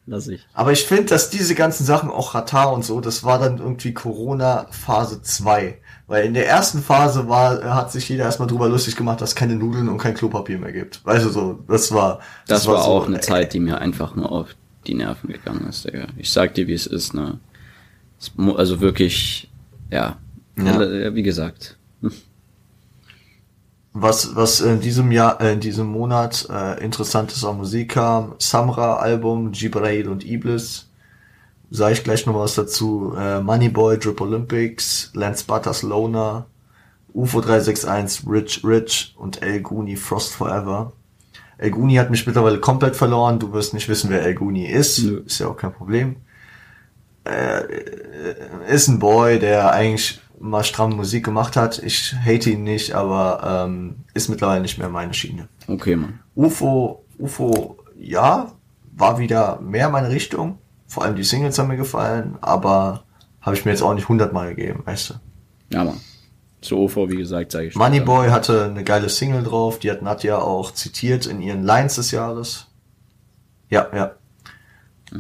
Lass 0.07 0.27
ich. 0.29 0.45
Aber 0.55 0.73
ich 0.73 0.85
finde, 0.85 1.05
dass 1.05 1.31
diese 1.31 1.55
ganzen 1.55 1.85
Sachen, 1.87 2.11
auch 2.11 2.35
Ratar 2.35 2.73
und 2.73 2.85
so, 2.85 3.01
das 3.01 3.23
war 3.23 3.39
dann 3.39 3.59
irgendwie 3.59 3.95
Corona 3.95 4.67
Phase 4.71 5.23
2. 5.23 5.79
Weil 6.09 6.25
in 6.25 6.35
der 6.35 6.49
ersten 6.49 6.83
Phase 6.83 7.29
war, 7.29 7.63
hat 7.75 7.93
sich 7.93 8.09
jeder 8.09 8.25
erstmal 8.25 8.49
drüber 8.49 8.69
lustig 8.69 8.97
gemacht, 8.97 9.21
dass 9.21 9.31
es 9.31 9.35
keine 9.37 9.55
Nudeln 9.55 9.89
und 9.89 9.99
kein 9.99 10.15
Klopapier 10.15 10.59
mehr 10.59 10.73
gibt. 10.73 11.03
Du 11.07 11.29
so, 11.29 11.61
das 11.69 11.93
war. 11.93 12.19
Das, 12.49 12.67
war, 12.67 12.83
so, 12.83 12.91
auch 12.91 13.07
eine 13.07 13.19
äh, 13.19 13.21
Zeit, 13.21 13.53
die 13.53 13.61
mir 13.61 13.79
einfach 13.79 14.17
nur 14.17 14.33
auf 14.33 14.49
die 14.87 14.95
Nerven 14.95 15.31
gegangen 15.31 15.67
ist, 15.69 15.85
Digga. 15.85 16.07
Ich 16.17 16.31
sag 16.31 16.55
dir, 16.55 16.67
wie 16.67 16.75
es 16.75 16.87
ist, 16.87 17.15
ne. 17.15 17.39
Also 18.57 18.81
wirklich, 18.81 19.51
ja. 19.91 20.19
Ja. 20.57 21.15
Wie 21.15 21.23
gesagt. 21.23 21.77
Was, 23.93 24.37
was 24.37 24.61
in 24.61 24.81
diesem 24.81 25.11
Jahr, 25.11 25.41
äh, 25.41 25.53
in 25.53 25.61
diesem 25.61 25.89
Monat 25.89 26.47
äh, 26.49 26.83
interessantes 26.83 27.45
an 27.45 27.57
Musik 27.57 27.93
kam, 27.93 28.35
Samra 28.39 28.97
Album, 28.97 29.53
Jibrail 29.53 30.09
und 30.09 30.25
Iblis. 30.25 30.89
Sag 31.73 31.93
ich 31.93 32.05
gleich 32.05 32.25
noch 32.27 32.35
was 32.35 32.55
dazu. 32.55 33.15
Äh, 33.17 33.41
Moneyboy, 33.41 33.99
Drip 33.99 34.21
Olympics, 34.21 35.11
Lance 35.15 35.45
Butters 35.45 35.83
Loner, 35.83 36.47
UFO 37.13 37.41
361, 37.41 38.29
Rich 38.29 38.65
Rich 38.65 39.15
und 39.17 39.43
El 39.43 39.61
Guni 39.61 39.97
Frost 39.97 40.35
Forever. 40.35 40.93
El 41.61 41.73
Guni 41.73 41.97
hat 41.97 42.11
mich 42.11 42.27
mittlerweile 42.27 42.59
komplett 42.59 42.97
verloren. 42.97 43.39
Du 43.39 43.53
wirst 43.53 43.75
nicht 43.75 43.87
wissen, 43.91 44.09
wer 44.09 44.23
El 44.23 44.35
Guni 44.35 44.65
ist. 44.65 45.03
Nö. 45.03 45.23
Ist 45.27 45.41
ja 45.41 45.49
auch 45.49 45.57
kein 45.59 45.75
Problem. 45.75 46.17
Äh, 47.25 47.65
ist 48.73 48.89
ein 48.89 48.99
Boy, 48.99 49.39
der 49.39 49.71
eigentlich 49.71 50.23
mal 50.39 50.65
stramm 50.65 50.97
Musik 50.97 51.23
gemacht 51.23 51.57
hat. 51.57 51.79
Ich 51.83 52.15
hate 52.25 52.49
ihn 52.49 52.63
nicht, 52.63 52.95
aber 52.95 53.67
ähm, 53.67 53.97
ist 54.15 54.31
mittlerweile 54.31 54.63
nicht 54.63 54.79
mehr 54.79 54.89
meine 54.89 55.13
Schiene. 55.13 55.49
Okay, 55.67 55.97
Mann. 55.97 56.21
UFO, 56.35 57.05
UFO, 57.19 57.77
ja, 57.95 58.53
war 58.97 59.19
wieder 59.19 59.61
mehr 59.61 59.91
meine 59.91 60.09
Richtung. 60.09 60.57
Vor 60.87 61.05
allem 61.05 61.15
die 61.15 61.25
Singles 61.25 61.59
haben 61.59 61.69
mir 61.69 61.77
gefallen, 61.77 62.39
aber 62.41 63.05
habe 63.43 63.55
ich 63.55 63.67
mir 63.67 63.73
jetzt 63.73 63.83
auch 63.83 63.93
nicht 63.93 64.09
hundertmal 64.09 64.55
gegeben, 64.55 64.81
weißt 64.87 65.11
du. 65.11 65.15
Ja, 65.75 65.85
Mann. 65.85 66.01
Zu 66.61 66.77
OV, 66.79 66.97
wie 67.09 67.17
gesagt, 67.17 67.53
sage 67.53 67.69
ich 67.69 67.73
schon. 67.73 67.81
Moneyboy 67.83 68.29
hatte 68.29 68.65
eine 68.65 68.85
geile 68.85 69.09
Single 69.09 69.43
drauf, 69.45 69.79
die 69.79 69.91
hat 69.91 70.03
Nadja 70.03 70.39
auch 70.39 70.73
zitiert 70.73 71.27
in 71.27 71.41
ihren 71.41 71.63
Lines 71.65 71.95
des 71.97 72.11
Jahres. 72.11 72.67
Ja, 73.71 73.89
ja. 73.95 74.15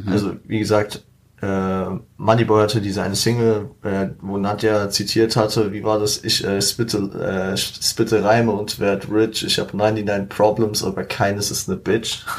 Also, 0.06 0.36
wie 0.44 0.58
gesagt, 0.58 1.04
äh, 1.42 1.86
Moneyboy 2.18 2.62
hatte 2.62 2.80
diese 2.82 3.02
eine 3.02 3.16
Single, 3.16 3.70
äh, 3.82 4.10
wo 4.20 4.36
Nadja 4.36 4.90
zitiert 4.90 5.36
hatte, 5.36 5.72
wie 5.72 5.82
war 5.82 5.98
das? 5.98 6.22
Ich 6.22 6.44
äh, 6.44 6.60
spitte, 6.60 6.98
äh, 6.98 7.56
spitte 7.56 8.22
Reime 8.22 8.52
und 8.52 8.78
werd 8.78 9.10
rich, 9.10 9.44
ich 9.44 9.58
habe 9.58 9.74
99 9.76 10.28
Problems, 10.28 10.84
aber 10.84 11.04
keines 11.04 11.50
ist 11.50 11.68
eine 11.68 11.78
Bitch. 11.78 12.20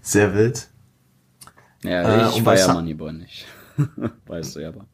Sehr 0.00 0.34
wild. 0.34 0.68
Ja, 1.82 2.02
Äh, 2.02 2.28
ich 2.30 2.44
bei 2.44 2.56
feier 2.56 2.66
Sa- 2.66 2.74
Moneyboy 2.74 3.12
nicht. 3.12 3.46
weißt 4.26 4.56
du 4.56 4.60
ja, 4.60 4.68
aber. 4.68 4.86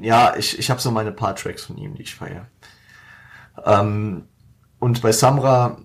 Ja, 0.00 0.34
ich, 0.36 0.58
ich 0.58 0.70
habe 0.70 0.80
so 0.80 0.90
meine 0.90 1.12
paar 1.12 1.34
Tracks 1.36 1.64
von 1.64 1.76
ihm, 1.78 1.94
die 1.94 2.02
ich 2.02 2.14
feiere. 2.14 2.46
Ähm, 3.64 4.24
und 4.78 5.02
bei 5.02 5.12
Samra 5.12 5.78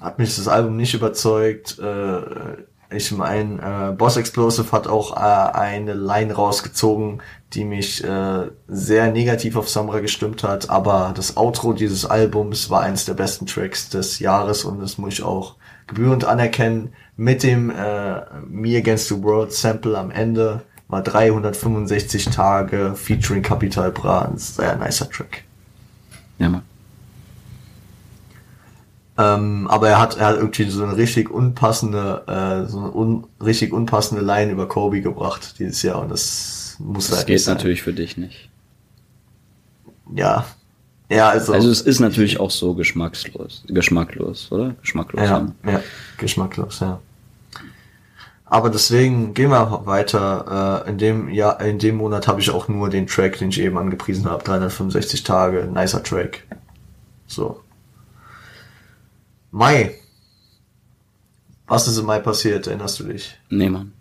hat 0.00 0.18
mich 0.18 0.36
das 0.36 0.48
Album 0.48 0.76
nicht 0.76 0.94
überzeugt. 0.94 1.78
Äh, 1.78 2.20
ich 2.90 3.12
meine, 3.12 3.90
äh, 3.90 3.92
Boss 3.92 4.16
Explosive 4.16 4.72
hat 4.72 4.86
auch 4.86 5.14
äh, 5.14 5.20
eine 5.20 5.92
Line 5.92 6.32
rausgezogen, 6.32 7.20
die 7.52 7.64
mich 7.64 8.02
äh, 8.02 8.48
sehr 8.66 9.12
negativ 9.12 9.56
auf 9.56 9.68
Samra 9.68 10.00
gestimmt 10.00 10.42
hat. 10.42 10.70
Aber 10.70 11.12
das 11.14 11.36
Outro 11.36 11.74
dieses 11.74 12.06
Albums 12.06 12.70
war 12.70 12.80
eines 12.80 13.04
der 13.04 13.14
besten 13.14 13.46
Tracks 13.46 13.90
des 13.90 14.20
Jahres 14.20 14.64
und 14.64 14.80
das 14.80 14.96
muss 14.96 15.14
ich 15.14 15.22
auch 15.22 15.56
gebührend 15.86 16.24
anerkennen. 16.24 16.94
Mit 17.16 17.42
dem 17.42 17.70
äh, 17.70 18.20
Me 18.46 18.78
Against 18.78 19.08
the 19.08 19.22
World 19.22 19.52
Sample 19.52 19.98
am 19.98 20.10
Ende 20.10 20.62
war 20.88 21.02
365 21.02 22.26
Tage 22.26 22.94
featuring 22.94 23.42
Capital 23.42 23.90
Bra 23.90 24.30
sehr 24.36 24.76
nicer 24.76 25.08
Track. 25.08 25.44
Ja, 26.38 26.48
Mann. 26.48 26.62
Ähm, 29.18 29.66
aber 29.68 29.88
er 29.88 30.00
hat, 30.00 30.16
er 30.16 30.26
hat 30.26 30.36
irgendwie 30.36 30.70
so 30.70 30.84
eine 30.84 30.96
richtig 30.96 31.28
unpassende, 31.28 32.22
äh, 32.28 32.70
so 32.70 32.78
eine 32.78 32.92
un, 32.92 33.24
richtig 33.44 33.72
unpassende 33.72 34.22
Line 34.22 34.52
über 34.52 34.68
Kobe 34.68 35.00
gebracht 35.00 35.56
dieses 35.58 35.82
Jahr 35.82 36.00
und 36.00 36.10
das 36.10 36.76
muss 36.78 37.08
Das 37.08 37.18
halt 37.18 37.26
geht 37.26 37.46
natürlich 37.48 37.82
für 37.82 37.92
dich 37.92 38.16
nicht. 38.16 38.48
Ja. 40.14 40.46
Ja, 41.10 41.30
also. 41.30 41.52
Also 41.52 41.70
es 41.70 41.80
ist 41.80 41.98
natürlich 41.98 42.38
auch 42.38 42.52
so 42.52 42.74
geschmackslos. 42.74 43.64
Geschmacklos, 43.66 44.52
oder? 44.52 44.76
Geschmacklos. 44.82 45.28
ja, 45.28 45.48
ja, 45.66 45.80
geschmacklos, 46.16 46.80
ja. 46.80 47.00
Aber 48.50 48.70
deswegen 48.70 49.34
gehen 49.34 49.50
wir 49.50 49.86
weiter. 49.86 50.84
Äh, 50.86 50.90
in 50.90 50.98
dem 50.98 51.28
Jahr, 51.28 51.60
in 51.60 51.78
dem 51.78 51.96
Monat 51.96 52.26
habe 52.28 52.40
ich 52.40 52.50
auch 52.50 52.68
nur 52.68 52.88
den 52.88 53.06
Track, 53.06 53.38
den 53.38 53.50
ich 53.50 53.60
eben 53.60 53.76
angepriesen 53.76 54.24
habe, 54.26 54.42
365 54.42 55.22
Tage, 55.22 55.66
nicer 55.66 56.02
Track. 56.02 56.44
So. 57.26 57.60
Mai. 59.50 59.94
Was 61.66 61.86
ist 61.86 61.98
im 61.98 62.06
Mai 62.06 62.20
passiert? 62.20 62.66
Erinnerst 62.66 62.98
du 63.00 63.04
dich? 63.04 63.38
Nee, 63.50 63.68
Mann. 63.68 63.92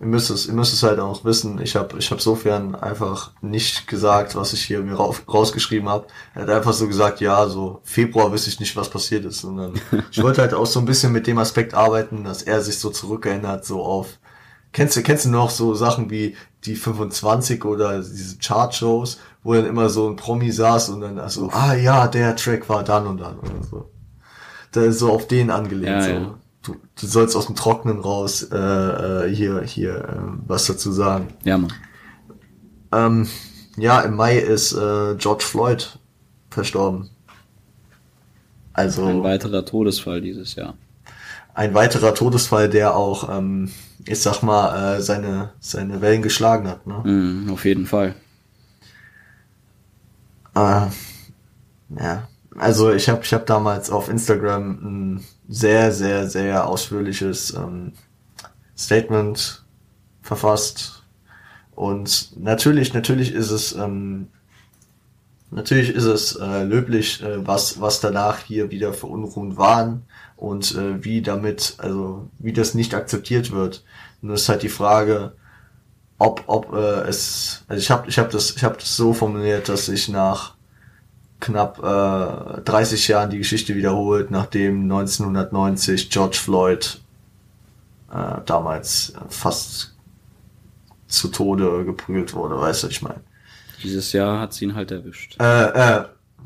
Ihr 0.00 0.06
müsst 0.06 0.30
es, 0.30 0.46
ihr 0.46 0.52
müsst 0.52 0.72
es 0.72 0.84
halt 0.84 1.00
auch 1.00 1.24
wissen. 1.24 1.60
Ich 1.60 1.74
habe 1.74 1.98
ich 1.98 2.10
hab 2.12 2.20
sofern 2.20 2.76
einfach 2.76 3.32
nicht 3.40 3.88
gesagt, 3.88 4.36
was 4.36 4.52
ich 4.52 4.62
hier 4.62 4.80
mir 4.80 4.94
rausgeschrieben 4.94 5.88
habe. 5.88 6.06
Er 6.34 6.42
hat 6.42 6.50
einfach 6.50 6.72
so 6.72 6.86
gesagt, 6.86 7.20
ja, 7.20 7.48
so 7.48 7.80
Februar 7.82 8.30
wüsste 8.30 8.50
ich 8.50 8.60
nicht, 8.60 8.76
was 8.76 8.90
passiert 8.90 9.24
ist. 9.24 9.42
Und 9.42 9.56
dann, 9.56 9.72
ich 10.12 10.22
wollte 10.22 10.40
halt 10.40 10.54
auch 10.54 10.66
so 10.66 10.78
ein 10.78 10.86
bisschen 10.86 11.12
mit 11.12 11.26
dem 11.26 11.38
Aspekt 11.38 11.74
arbeiten, 11.74 12.22
dass 12.22 12.42
er 12.42 12.60
sich 12.60 12.78
so 12.78 12.90
zurückerinnert, 12.90 13.64
so 13.64 13.82
auf. 13.82 14.18
Kennst 14.72 14.96
du, 14.96 15.02
kennst 15.02 15.24
du 15.24 15.30
noch 15.30 15.50
so 15.50 15.74
Sachen 15.74 16.10
wie 16.10 16.36
die 16.64 16.76
25 16.76 17.64
oder 17.64 17.98
diese 17.98 18.38
Chart-Shows, 18.38 19.18
wo 19.42 19.54
dann 19.54 19.66
immer 19.66 19.88
so 19.88 20.08
ein 20.08 20.16
Promi 20.16 20.52
saß 20.52 20.90
und 20.90 21.00
dann 21.00 21.18
also, 21.18 21.50
ah 21.52 21.74
ja, 21.74 22.06
der 22.06 22.36
Track 22.36 22.68
war 22.68 22.84
dann 22.84 23.06
und 23.06 23.18
dann 23.18 23.38
oder 23.38 23.62
so. 23.68 23.90
Da 24.70 24.82
ist 24.82 25.00
so 25.00 25.10
auf 25.10 25.26
den 25.26 25.50
angelegt. 25.50 25.90
Ja, 25.90 26.02
so. 26.02 26.10
ja. 26.10 26.38
Du, 26.62 26.76
du 27.00 27.06
sollst 27.06 27.36
aus 27.36 27.46
dem 27.46 27.54
Trocknen 27.56 28.00
raus 28.00 28.42
äh, 28.42 28.56
äh, 28.56 29.34
hier, 29.34 29.62
hier 29.62 29.96
äh, 29.96 30.16
was 30.46 30.66
dazu 30.66 30.92
sagen. 30.92 31.28
Ja, 31.44 31.56
Mann. 31.58 31.72
Ähm, 32.92 33.28
ja, 33.76 34.00
im 34.00 34.16
Mai 34.16 34.38
ist 34.38 34.72
äh, 34.72 35.14
George 35.16 35.44
Floyd 35.44 35.98
verstorben. 36.50 37.10
Also 38.72 39.04
Ein 39.06 39.22
weiterer 39.22 39.64
Todesfall 39.64 40.20
dieses 40.20 40.54
Jahr. 40.54 40.74
ein 41.54 41.74
weiterer 41.74 42.14
Todesfall, 42.14 42.68
der 42.68 42.94
auch, 42.96 43.28
ähm, 43.36 43.70
ich 44.06 44.20
sag 44.20 44.42
mal, 44.42 44.96
äh, 44.96 45.02
seine, 45.02 45.52
seine 45.60 46.00
Wellen 46.00 46.22
geschlagen 46.22 46.68
hat. 46.68 46.86
Ne? 46.86 47.00
Mhm, 47.04 47.50
auf 47.52 47.64
jeden 47.64 47.86
Fall. 47.86 48.14
Äh, 50.54 50.86
ja, 52.00 52.28
also 52.58 52.92
ich 52.92 53.08
habe 53.08 53.22
ich 53.22 53.32
hab 53.32 53.46
damals 53.46 53.90
auf 53.90 54.08
Instagram 54.08 54.70
ein 54.82 55.24
sehr, 55.48 55.92
sehr, 55.92 56.28
sehr 56.28 56.66
ausführliches 56.66 57.54
ähm, 57.54 57.92
Statement 58.76 59.64
verfasst. 60.22 61.02
Und 61.74 62.32
natürlich, 62.36 62.92
natürlich 62.92 63.32
ist 63.32 63.50
es, 63.50 63.72
ähm, 63.72 64.28
natürlich 65.50 65.90
ist 65.90 66.04
es 66.04 66.36
äh, 66.36 66.64
löblich, 66.64 67.22
äh, 67.22 67.46
was, 67.46 67.80
was 67.80 68.00
danach 68.00 68.40
hier 68.40 68.70
wieder 68.70 68.92
für 68.92 69.06
Unruhen 69.06 69.56
waren 69.56 70.02
und 70.36 70.74
äh, 70.74 71.04
wie 71.04 71.22
damit, 71.22 71.76
also 71.78 72.28
wie 72.38 72.52
das 72.52 72.74
nicht 72.74 72.94
akzeptiert 72.94 73.52
wird. 73.52 73.84
Nur 74.20 74.34
ist 74.34 74.48
halt 74.48 74.62
die 74.62 74.68
Frage, 74.68 75.32
ob, 76.18 76.42
ob 76.46 76.72
äh, 76.74 77.08
es, 77.08 77.64
also 77.68 77.80
ich 77.80 77.90
habe 77.90 78.08
ich 78.08 78.18
hab 78.18 78.30
das, 78.30 78.56
ich 78.56 78.64
habe 78.64 78.76
das 78.76 78.96
so 78.96 79.12
formuliert, 79.12 79.68
dass 79.68 79.88
ich 79.88 80.08
nach 80.08 80.57
knapp 81.40 81.78
äh, 81.78 82.60
30 82.62 83.08
Jahren 83.08 83.30
die 83.30 83.38
Geschichte 83.38 83.74
wiederholt, 83.76 84.30
nachdem 84.30 84.82
1990 84.82 86.10
George 86.10 86.36
Floyd 86.36 87.00
äh, 88.12 88.40
damals 88.46 89.12
fast 89.28 89.94
zu 91.06 91.28
Tode 91.28 91.84
geprügelt 91.84 92.34
wurde, 92.34 92.58
weißt 92.58 92.82
du, 92.84 92.88
ich 92.88 93.02
meine. 93.02 93.20
Dieses 93.82 94.12
Jahr 94.12 94.40
hat 94.40 94.52
sie 94.52 94.64
ihn 94.66 94.74
halt 94.74 94.90
erwischt. 94.90 95.36
Äh, 95.40 95.64
äh, 95.98 96.04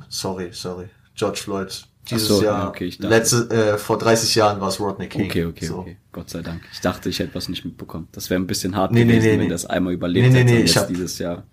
sorry, 0.08 0.50
sorry. 0.52 0.86
George 1.14 1.38
Floyd. 1.38 1.84
Dieses 2.10 2.28
so, 2.28 2.42
Jahr, 2.42 2.64
ja, 2.64 2.68
okay, 2.68 2.84
ich 2.86 2.98
dachte- 2.98 3.14
letzte, 3.14 3.48
äh, 3.50 3.78
vor 3.78 3.96
30 3.96 4.34
Jahren 4.34 4.60
war 4.60 4.68
es 4.68 4.80
Rodney 4.80 5.06
King. 5.08 5.26
Okay, 5.26 5.44
okay, 5.46 5.66
so. 5.66 5.78
okay. 5.78 5.96
Gott 6.10 6.28
sei 6.30 6.42
Dank. 6.42 6.60
Ich 6.72 6.80
dachte, 6.80 7.08
ich 7.08 7.18
hätte 7.20 7.34
was 7.34 7.48
nicht 7.48 7.64
mitbekommen. 7.64 8.08
Das 8.12 8.28
wäre 8.28 8.40
ein 8.40 8.46
bisschen 8.48 8.74
hart 8.76 8.90
Nee, 8.92 9.04
nee, 9.04 9.12
gewesen, 9.12 9.24
nee, 9.26 9.32
wenn 9.34 9.40
nee. 9.40 9.48
das 9.48 9.66
einmal 9.66 9.92
überlebt 9.94 10.26
Nee, 10.26 10.32
nee, 10.32 10.38
hätte 10.40 10.52
nee, 10.52 10.58
und 10.60 10.64
ich 10.64 10.76
hab- 10.76 10.88
dieses 10.88 11.18
Jahr. 11.18 11.44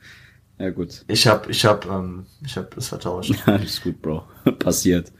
Ja 0.60 0.70
gut. 0.72 1.05
Ich 1.07 1.26
hab, 1.26 1.49
ich 1.49 1.66
hab, 1.66 1.86
ähm, 1.86 2.26
ich 2.45 2.57
hab 2.57 2.76
es 2.78 2.89
vertauscht. 2.89 3.34
Alles 3.45 3.82
gut, 3.82 4.01
Bro. 4.01 4.24
Passiert. 4.60 5.12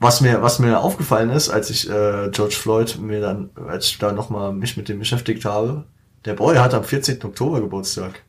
Was 0.00 0.20
mir, 0.20 0.42
was 0.42 0.58
mir 0.58 0.80
aufgefallen 0.80 1.30
ist, 1.30 1.48
als 1.48 1.70
ich 1.70 1.88
äh, 1.88 2.30
George 2.30 2.54
Floyd 2.54 2.98
mir 2.98 3.20
dann, 3.20 3.50
als 3.68 3.86
ich 3.86 3.98
da 3.98 4.12
nochmal 4.12 4.52
mich 4.52 4.76
mit 4.76 4.88
dem 4.88 4.98
beschäftigt 4.98 5.44
habe, 5.44 5.84
der 6.24 6.34
Boy 6.34 6.56
hat 6.56 6.74
am 6.74 6.84
14. 6.84 7.22
Oktober 7.22 7.60
Geburtstag. 7.60 8.22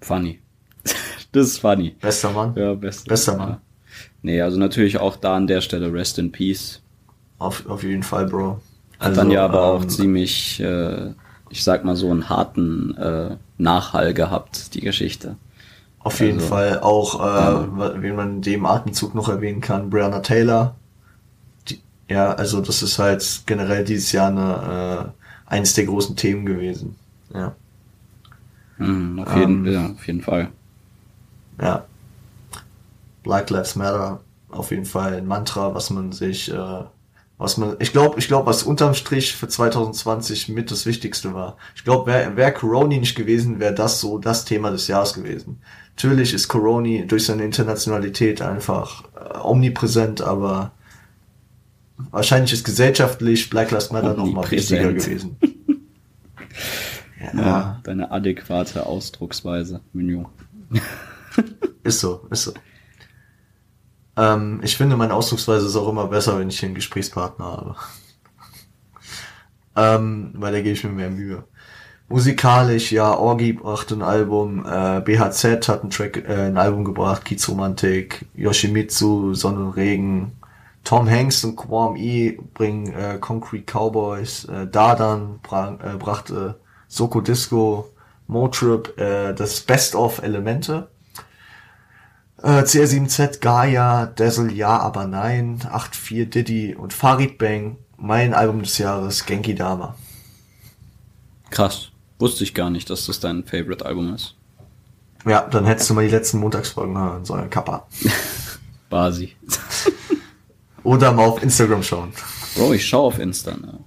Funny. 0.00 0.40
das 1.32 1.46
ist 1.46 1.58
funny. 1.58 1.96
Bester 2.00 2.30
Mann. 2.30 2.54
Ja, 2.56 2.74
best, 2.74 3.06
Bester 3.08 3.36
Mann. 3.36 3.48
Ja. 3.50 3.60
Nee, 4.22 4.40
also 4.40 4.58
natürlich 4.58 4.98
auch 4.98 5.16
da 5.16 5.36
an 5.36 5.46
der 5.46 5.60
Stelle 5.60 5.92
Rest 5.92 6.18
in 6.18 6.32
Peace. 6.32 6.80
Auf, 7.38 7.66
auf 7.66 7.82
jeden 7.82 8.02
Fall, 8.02 8.26
Bro. 8.26 8.60
Hat 8.98 9.16
dann 9.16 9.30
ja 9.30 9.44
aber 9.44 9.62
auch 9.62 9.82
ähm, 9.82 9.88
ziemlich, 9.88 10.60
äh, 10.60 11.12
ich 11.50 11.62
sag 11.62 11.84
mal 11.84 11.94
so 11.94 12.10
einen 12.10 12.28
harten 12.28 12.96
äh, 12.96 13.36
Nachhall 13.56 14.14
gehabt, 14.14 14.74
die 14.74 14.80
Geschichte. 14.80 15.36
Auf 16.08 16.20
jeden 16.20 16.38
also- 16.38 16.48
Fall 16.48 16.80
auch, 16.80 17.20
äh, 17.20 18.02
wen 18.02 18.16
man 18.16 18.30
in 18.36 18.42
dem 18.42 18.66
Atemzug 18.66 19.14
noch 19.14 19.28
erwähnen 19.28 19.60
kann, 19.60 19.90
Breonna 19.90 20.20
Taylor. 20.20 20.74
Die, 21.68 21.80
ja, 22.08 22.32
also 22.32 22.60
das 22.60 22.82
ist 22.82 22.98
halt 22.98 23.42
generell 23.46 23.84
dieses 23.84 24.12
Jahr 24.12 24.28
eine, 24.28 25.12
äh, 25.14 25.54
eines 25.54 25.74
der 25.74 25.84
großen 25.86 26.16
Themen 26.16 26.44
gewesen. 26.46 26.96
Ja, 27.32 27.54
Mhm, 28.78 29.18
auf, 29.20 29.36
jeden, 29.36 29.66
Ähm, 29.66 29.72
ja, 29.72 29.86
auf 29.90 30.06
jeden 30.06 30.22
Fall. 30.22 30.48
ja. 31.60 31.84
Black 33.22 33.50
Lives 33.50 33.76
Matter, 33.76 34.20
auf 34.50 34.70
jeden 34.70 34.84
Fall 34.86 35.14
ein 35.14 35.26
Mantra, 35.26 35.74
was 35.74 35.90
man 35.90 36.12
sich, 36.12 36.50
äh, 36.50 36.84
was 37.36 37.56
man, 37.56 37.76
ich 37.80 37.92
glaube, 37.92 38.18
ich 38.18 38.28
glaube, 38.28 38.46
was 38.46 38.62
unterm 38.62 38.94
Strich 38.94 39.34
für 39.34 39.48
2020 39.48 40.48
mit 40.48 40.70
das 40.70 40.86
Wichtigste 40.86 41.34
war. 41.34 41.56
Ich 41.74 41.84
glaube, 41.84 42.06
wäre 42.10 42.36
wär 42.36 42.52
Corona 42.52 42.96
nicht 42.96 43.16
gewesen, 43.16 43.58
wäre 43.60 43.74
das 43.74 44.00
so 44.00 44.18
das 44.18 44.44
Thema 44.44 44.70
des 44.70 44.86
Jahres 44.88 45.12
gewesen. 45.14 45.60
Natürlich 45.98 46.32
ist 46.32 46.46
Corona 46.46 47.02
durch 47.06 47.26
seine 47.26 47.44
Internationalität 47.44 48.40
einfach 48.40 49.02
äh, 49.16 49.38
omnipräsent, 49.38 50.20
aber 50.20 50.70
wahrscheinlich 52.12 52.52
ist 52.52 52.62
gesellschaftlich 52.62 53.50
Black 53.50 53.72
Lives 53.72 53.90
Matter 53.90 54.14
noch 54.14 54.26
mal 54.26 54.48
wichtiger 54.48 54.92
gewesen. 54.92 55.36
ja, 57.20 57.40
Ja, 57.40 57.80
deine 57.82 58.12
adäquate 58.12 58.86
Ausdrucksweise, 58.86 59.80
Mignon. 59.92 60.26
ist 61.82 61.98
so, 61.98 62.28
ist 62.30 62.44
so. 62.44 62.54
Ähm, 64.16 64.60
ich 64.62 64.76
finde, 64.76 64.96
meine 64.96 65.14
Ausdrucksweise 65.14 65.66
ist 65.66 65.74
auch 65.74 65.88
immer 65.88 66.06
besser, 66.06 66.38
wenn 66.38 66.48
ich 66.48 66.60
hier 66.60 66.68
einen 66.68 66.76
Gesprächspartner 66.76 67.44
habe. 67.44 67.76
ähm, 69.74 70.30
weil 70.36 70.52
da 70.52 70.60
gebe 70.60 70.74
ich 70.74 70.84
mir 70.84 70.90
mehr 70.90 71.10
Mühe. 71.10 71.42
Musikalisch, 72.10 72.90
ja, 72.90 73.14
Orgi 73.14 73.52
brachte 73.52 73.94
ein 73.94 74.02
Album, 74.02 74.64
äh, 74.64 75.00
BHZ 75.00 75.68
hat 75.68 75.84
ein 75.84 75.90
Track, 75.90 76.16
äh, 76.26 76.46
ein 76.46 76.56
Album 76.56 76.84
gebracht, 76.84 77.26
Kiez 77.26 77.46
Romantik, 77.48 78.24
Yoshimitsu, 78.34 79.34
Sonne 79.34 79.66
und 79.66 79.72
Regen, 79.72 80.32
Tom 80.84 81.08
Hanks 81.08 81.44
und 81.44 81.56
Quam 81.56 81.96
E 81.96 82.38
bringen 82.54 82.94
äh, 82.94 83.18
Concrete 83.20 83.70
Cowboys, 83.70 84.46
äh, 84.46 84.66
Dardan 84.66 85.38
bra 85.42 85.76
äh, 85.82 85.98
brachte 85.98 86.58
Soko 86.86 87.20
Disco, 87.20 87.90
Motrip, 88.26 88.98
äh, 88.98 89.34
das 89.34 89.60
Best 89.60 89.94
of 89.94 90.22
Elemente, 90.22 90.88
äh, 92.42 92.62
CR7Z, 92.62 93.40
Gaia, 93.40 94.06
Dazzle, 94.06 94.50
Ja, 94.50 94.78
aber 94.78 95.06
nein, 95.06 95.58
8.4 95.58 96.24
Diddy 96.24 96.74
und 96.74 96.94
Farid 96.94 97.36
Bang, 97.36 97.76
mein 97.98 98.32
Album 98.32 98.62
des 98.62 98.78
Jahres, 98.78 99.26
Genki 99.26 99.54
Dama. 99.54 99.94
Krass. 101.50 101.87
Wusste 102.18 102.44
ich 102.44 102.54
gar 102.54 102.70
nicht, 102.70 102.90
dass 102.90 103.06
das 103.06 103.20
dein 103.20 103.44
Favorite-Album 103.44 104.14
ist. 104.14 104.34
Ja, 105.26 105.42
dann 105.48 105.64
hättest 105.66 105.90
du 105.90 105.94
mal 105.94 106.04
die 106.04 106.10
letzten 106.10 106.38
Montagsfolgen 106.38 106.96
hören 106.96 107.24
sollen, 107.24 107.50
Kappa. 107.50 107.86
Basi. 108.90 109.36
Oder 110.82 111.12
mal 111.12 111.26
auf 111.26 111.42
Instagram 111.42 111.82
schauen. 111.82 112.12
Bro, 112.56 112.72
ich 112.72 112.86
schau 112.86 113.06
auf 113.06 113.18
Insta, 113.18 113.56
ne? 113.56 113.78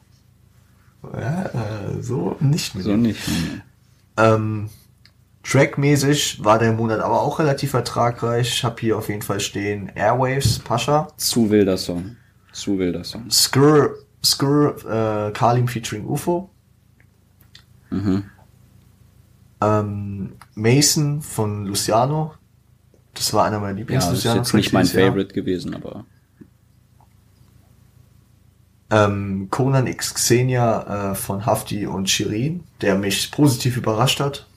Ja, 1.14 1.46
äh, 1.46 2.02
so 2.02 2.36
nicht 2.40 2.76
mehr. 2.76 2.84
So 2.84 2.96
nicht. 2.96 3.28
ne. 3.28 3.64
Ähm, 4.18 4.70
Trackmäßig 5.44 6.44
war 6.44 6.60
der 6.60 6.74
Monat 6.74 7.00
aber 7.00 7.22
auch 7.22 7.40
relativ 7.40 7.74
ertragreich. 7.74 8.48
Ich 8.50 8.64
habe 8.64 8.76
hier 8.80 8.98
auf 8.98 9.10
jeden 9.10 9.24
Fall 9.24 9.40
stehen 9.40 9.92
Airwaves, 9.96 10.60
Pascha, 10.60 11.08
Zu 11.18 11.50
wilder 11.50 11.78
Song. 11.78 12.16
Zu 12.54 12.78
wilder 12.78 13.04
Song. 13.04 13.30
Skur, 13.32 13.96
Skur, 14.24 14.76
äh, 14.86 15.32
Kalim 15.32 15.68
featuring 15.68 16.06
UFO, 16.06 16.50
Mhm. 17.92 18.24
ähm, 19.62 20.34
Mason 20.56 21.22
von 21.22 21.66
Luciano. 21.68 22.34
Das 23.14 23.34
war 23.34 23.46
einer 23.46 23.60
meiner 23.60 23.80
Ja, 23.80 23.86
das 24.00 24.12
ist 24.14 24.24
jetzt 24.24 24.54
nicht 24.54 24.74
mein. 24.74 24.86
Favorite 24.86 25.34
gewesen, 25.34 25.76
aber 25.76 26.06
Ähm, 28.90 29.48
Conan 29.50 29.88
X 29.88 30.14
Xenia 30.14 31.12
äh, 31.12 31.16
von 31.16 31.46
Hafti 31.46 31.88
und 31.88 32.10
Shirin, 32.10 32.64
der 32.82 32.96
mich 32.98 33.32
positiv 33.32 33.78
überrascht 33.78 34.20
hat. 34.20 34.48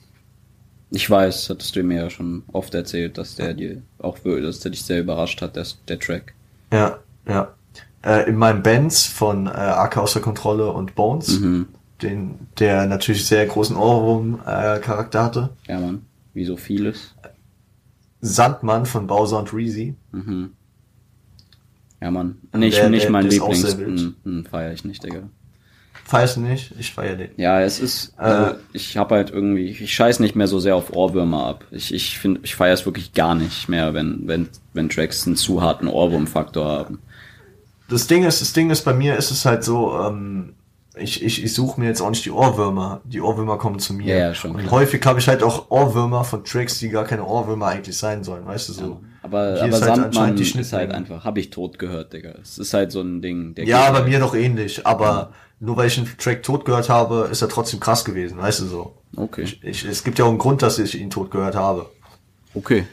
ich 0.91 1.09
weiß, 1.09 1.49
hattest 1.49 1.75
du 1.75 1.83
mir 1.83 2.03
ja 2.03 2.09
schon 2.09 2.43
oft 2.51 2.73
erzählt, 2.73 3.17
dass 3.17 3.35
der 3.35 3.53
dir 3.53 3.81
auch, 3.99 4.17
dass 4.19 4.59
der 4.59 4.71
dich 4.71 4.83
sehr 4.83 4.99
überrascht 5.01 5.41
hat, 5.41 5.55
der, 5.55 5.65
der 5.87 5.99
Track. 5.99 6.33
Ja, 6.71 6.99
ja. 7.27 7.53
Äh, 8.03 8.29
in 8.29 8.35
meinem 8.35 8.61
Bands 8.61 9.05
von 9.05 9.47
äh, 9.47 9.51
AK 9.51 9.97
außer 9.97 10.19
Kontrolle 10.19 10.69
und 10.71 10.95
Bones, 10.95 11.39
Mhm. 11.39 11.67
Den, 12.01 12.47
der 12.59 12.85
natürlich 12.85 13.25
sehr 13.25 13.45
großen 13.45 13.75
Ohrwurm-Charakter 13.75 15.23
hatte. 15.23 15.49
Ja, 15.67 15.79
Mann. 15.79 16.05
Wie 16.33 16.45
so 16.45 16.57
vieles. 16.57 17.15
Sandmann 18.21 18.85
von 18.85 19.07
Bowser 19.07 19.39
und 19.39 19.53
Reezy. 19.53 19.95
Mhm. 20.11 20.51
Ja, 22.01 22.11
Mann. 22.11 22.37
Nicht, 22.53 22.77
der- 22.77 22.89
nicht 22.89 23.03
der- 23.03 23.11
mein 23.11 23.29
Lieblings. 23.29 23.73
Hm, 23.77 24.15
hm, 24.23 24.45
feier 24.45 24.73
ich 24.73 24.83
nicht, 24.85 25.03
Digga. 25.03 25.23
Weiß 26.09 26.37
nicht, 26.37 26.73
ich 26.77 26.93
feier 26.93 27.15
den. 27.15 27.29
Ja, 27.37 27.61
es 27.61 27.79
ist, 27.79 28.13
also 28.17 28.57
ich 28.73 28.95
habe 28.95 29.15
halt 29.15 29.31
irgendwie, 29.31 29.65
ich 29.69 29.91
scheiß 29.93 30.19
nicht 30.19 30.35
mehr 30.35 30.47
so 30.47 30.59
sehr 30.59 30.75
auf 30.75 30.93
Ohrwürmer 30.93 31.45
ab. 31.47 31.65
Ich, 31.71 31.91
ich 31.93 32.19
finde, 32.19 32.41
ich 32.43 32.53
feiere 32.55 32.75
es 32.75 32.85
wirklich 32.85 33.13
gar 33.13 33.33
nicht 33.33 33.69
mehr, 33.69 33.95
wenn, 33.95 34.27
wenn, 34.27 34.49
wenn 34.73 34.89
Tracks 34.89 35.25
einen 35.25 35.35
zu 35.35 35.63
harten 35.63 35.87
Ohrwurmfaktor 35.87 36.63
haben. 36.65 36.99
Das 37.89 38.05
Ding 38.05 38.23
ist, 38.23 38.39
das 38.41 38.53
Ding 38.53 38.69
ist, 38.69 38.83
bei 38.83 38.93
mir 38.93 39.15
ist 39.17 39.31
es 39.31 39.45
halt 39.45 39.63
so, 39.63 39.97
ähm, 39.99 40.53
ich, 40.97 41.23
ich, 41.23 41.43
ich 41.43 41.53
suche 41.53 41.79
mir 41.79 41.87
jetzt 41.87 42.01
auch 42.01 42.09
nicht 42.09 42.25
die 42.25 42.31
Ohrwürmer. 42.31 43.01
Die 43.03 43.21
Ohrwürmer 43.21 43.57
kommen 43.57 43.79
zu 43.79 43.93
mir. 43.93 44.15
Ja, 44.15 44.27
ja, 44.27 44.33
schon 44.33 44.51
Und 44.51 44.61
klar. 44.61 44.71
häufig 44.71 45.05
habe 45.05 45.19
ich 45.19 45.27
halt 45.27 45.43
auch 45.43 45.69
Ohrwürmer 45.69 46.23
von 46.23 46.43
Tracks, 46.43 46.79
die 46.79 46.89
gar 46.89 47.05
keine 47.05 47.25
Ohrwürmer 47.25 47.67
eigentlich 47.67 47.97
sein 47.97 48.23
sollen, 48.23 48.45
weißt 48.45 48.69
du 48.69 48.73
so. 48.73 49.01
Aber, 49.21 49.53
Hier 49.53 49.63
aber 49.63 49.69
ist 49.69 49.81
halt 49.81 49.95
Sandmann 49.95 50.35
die 50.35 50.43
ist 50.43 50.73
halt 50.73 50.91
einfach, 50.91 51.25
habe 51.25 51.39
ich 51.39 51.49
tot 51.49 51.79
gehört, 51.79 52.13
Digga. 52.13 52.35
Es 52.41 52.57
ist 52.59 52.73
halt 52.73 52.91
so 52.91 53.01
ein 53.01 53.21
Ding. 53.21 53.55
Der 53.55 53.65
Ja, 53.65 53.89
bei 53.91 53.97
halt. 53.99 54.07
mir 54.07 54.19
doch 54.19 54.35
ähnlich, 54.35 54.85
aber 54.85 55.31
nur 55.59 55.77
weil 55.77 55.87
ich 55.87 55.97
einen 55.97 56.07
Track 56.17 56.43
tot 56.43 56.65
gehört 56.65 56.89
habe, 56.89 57.27
ist 57.31 57.41
er 57.41 57.49
trotzdem 57.49 57.79
krass 57.79 58.05
gewesen, 58.05 58.37
weißt 58.37 58.61
du 58.61 58.65
so. 58.65 58.97
Okay. 59.15 59.45
Ich, 59.61 59.85
es 59.85 60.03
gibt 60.03 60.19
ja 60.19 60.25
auch 60.25 60.29
einen 60.29 60.37
Grund, 60.37 60.61
dass 60.61 60.77
ich 60.77 60.99
ihn 60.99 61.09
tot 61.09 61.31
gehört 61.31 61.55
habe. 61.55 61.87
Okay. 62.53 62.85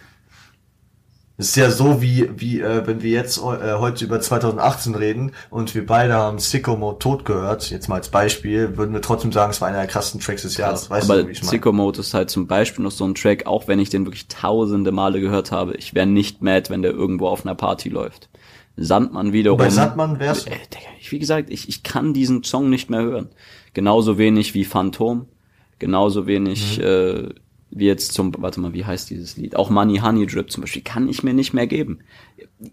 Es 1.42 1.48
ist 1.48 1.56
ja 1.56 1.72
so 1.72 2.00
wie, 2.00 2.30
wie 2.36 2.60
äh, 2.60 2.86
wenn 2.86 3.02
wir 3.02 3.10
jetzt 3.10 3.38
äh, 3.38 3.72
heute 3.74 4.04
über 4.04 4.20
2018 4.20 4.94
reden 4.94 5.32
und 5.50 5.74
wir 5.74 5.84
beide 5.84 6.14
haben 6.14 6.38
Sicko 6.38 6.76
Mode 6.76 7.00
tot 7.00 7.24
gehört, 7.24 7.68
jetzt 7.68 7.88
mal 7.88 7.96
als 7.96 8.10
Beispiel, 8.10 8.76
würden 8.76 8.94
wir 8.94 9.02
trotzdem 9.02 9.32
sagen, 9.32 9.50
es 9.50 9.60
war 9.60 9.66
einer 9.66 9.78
der 9.78 9.88
krassesten 9.88 10.20
Tracks 10.20 10.42
des 10.42 10.56
Jahres. 10.56 10.88
Weißt 10.88 11.10
aber 11.10 11.22
du, 11.22 11.28
wie 11.28 11.32
ich 11.32 11.40
meine? 11.42 11.50
Sicko 11.50 11.72
Mode 11.72 11.98
ist 11.98 12.14
halt 12.14 12.30
zum 12.30 12.46
Beispiel 12.46 12.84
noch 12.84 12.92
so 12.92 13.04
ein 13.04 13.16
Track, 13.16 13.46
auch 13.46 13.66
wenn 13.66 13.80
ich 13.80 13.90
den 13.90 14.06
wirklich 14.06 14.28
tausende 14.28 14.92
Male 14.92 15.20
gehört 15.20 15.50
habe. 15.50 15.74
Ich 15.74 15.94
wäre 15.94 16.06
nicht 16.06 16.42
mad, 16.42 16.70
wenn 16.70 16.82
der 16.82 16.92
irgendwo 16.92 17.26
auf 17.26 17.44
einer 17.44 17.56
Party 17.56 17.88
läuft. 17.88 18.28
Sandmann 18.76 19.32
wiederum. 19.32 19.58
Bei 19.58 19.68
Sandmann 19.68 20.20
wär's. 20.20 20.46
Äh, 20.46 20.52
wie 21.08 21.18
gesagt, 21.18 21.50
ich, 21.50 21.68
ich 21.68 21.82
kann 21.82 22.14
diesen 22.14 22.44
Song 22.44 22.70
nicht 22.70 22.88
mehr 22.88 23.02
hören. 23.02 23.30
Genauso 23.74 24.16
wenig 24.16 24.54
wie 24.54 24.64
Phantom. 24.64 25.26
Genauso 25.80 26.28
wenig 26.28 26.78
Mhm. 26.78 26.84
äh, 26.84 27.28
wie 27.74 27.86
jetzt 27.86 28.12
zum, 28.12 28.34
warte 28.38 28.60
mal, 28.60 28.74
wie 28.74 28.84
heißt 28.84 29.08
dieses 29.08 29.36
Lied? 29.36 29.56
Auch 29.56 29.70
Money 29.70 29.98
Honey 29.98 30.26
Drip 30.26 30.50
zum 30.50 30.60
Beispiel, 30.60 30.82
kann 30.82 31.08
ich 31.08 31.22
mir 31.22 31.32
nicht 31.32 31.54
mehr 31.54 31.66
geben. 31.66 32.00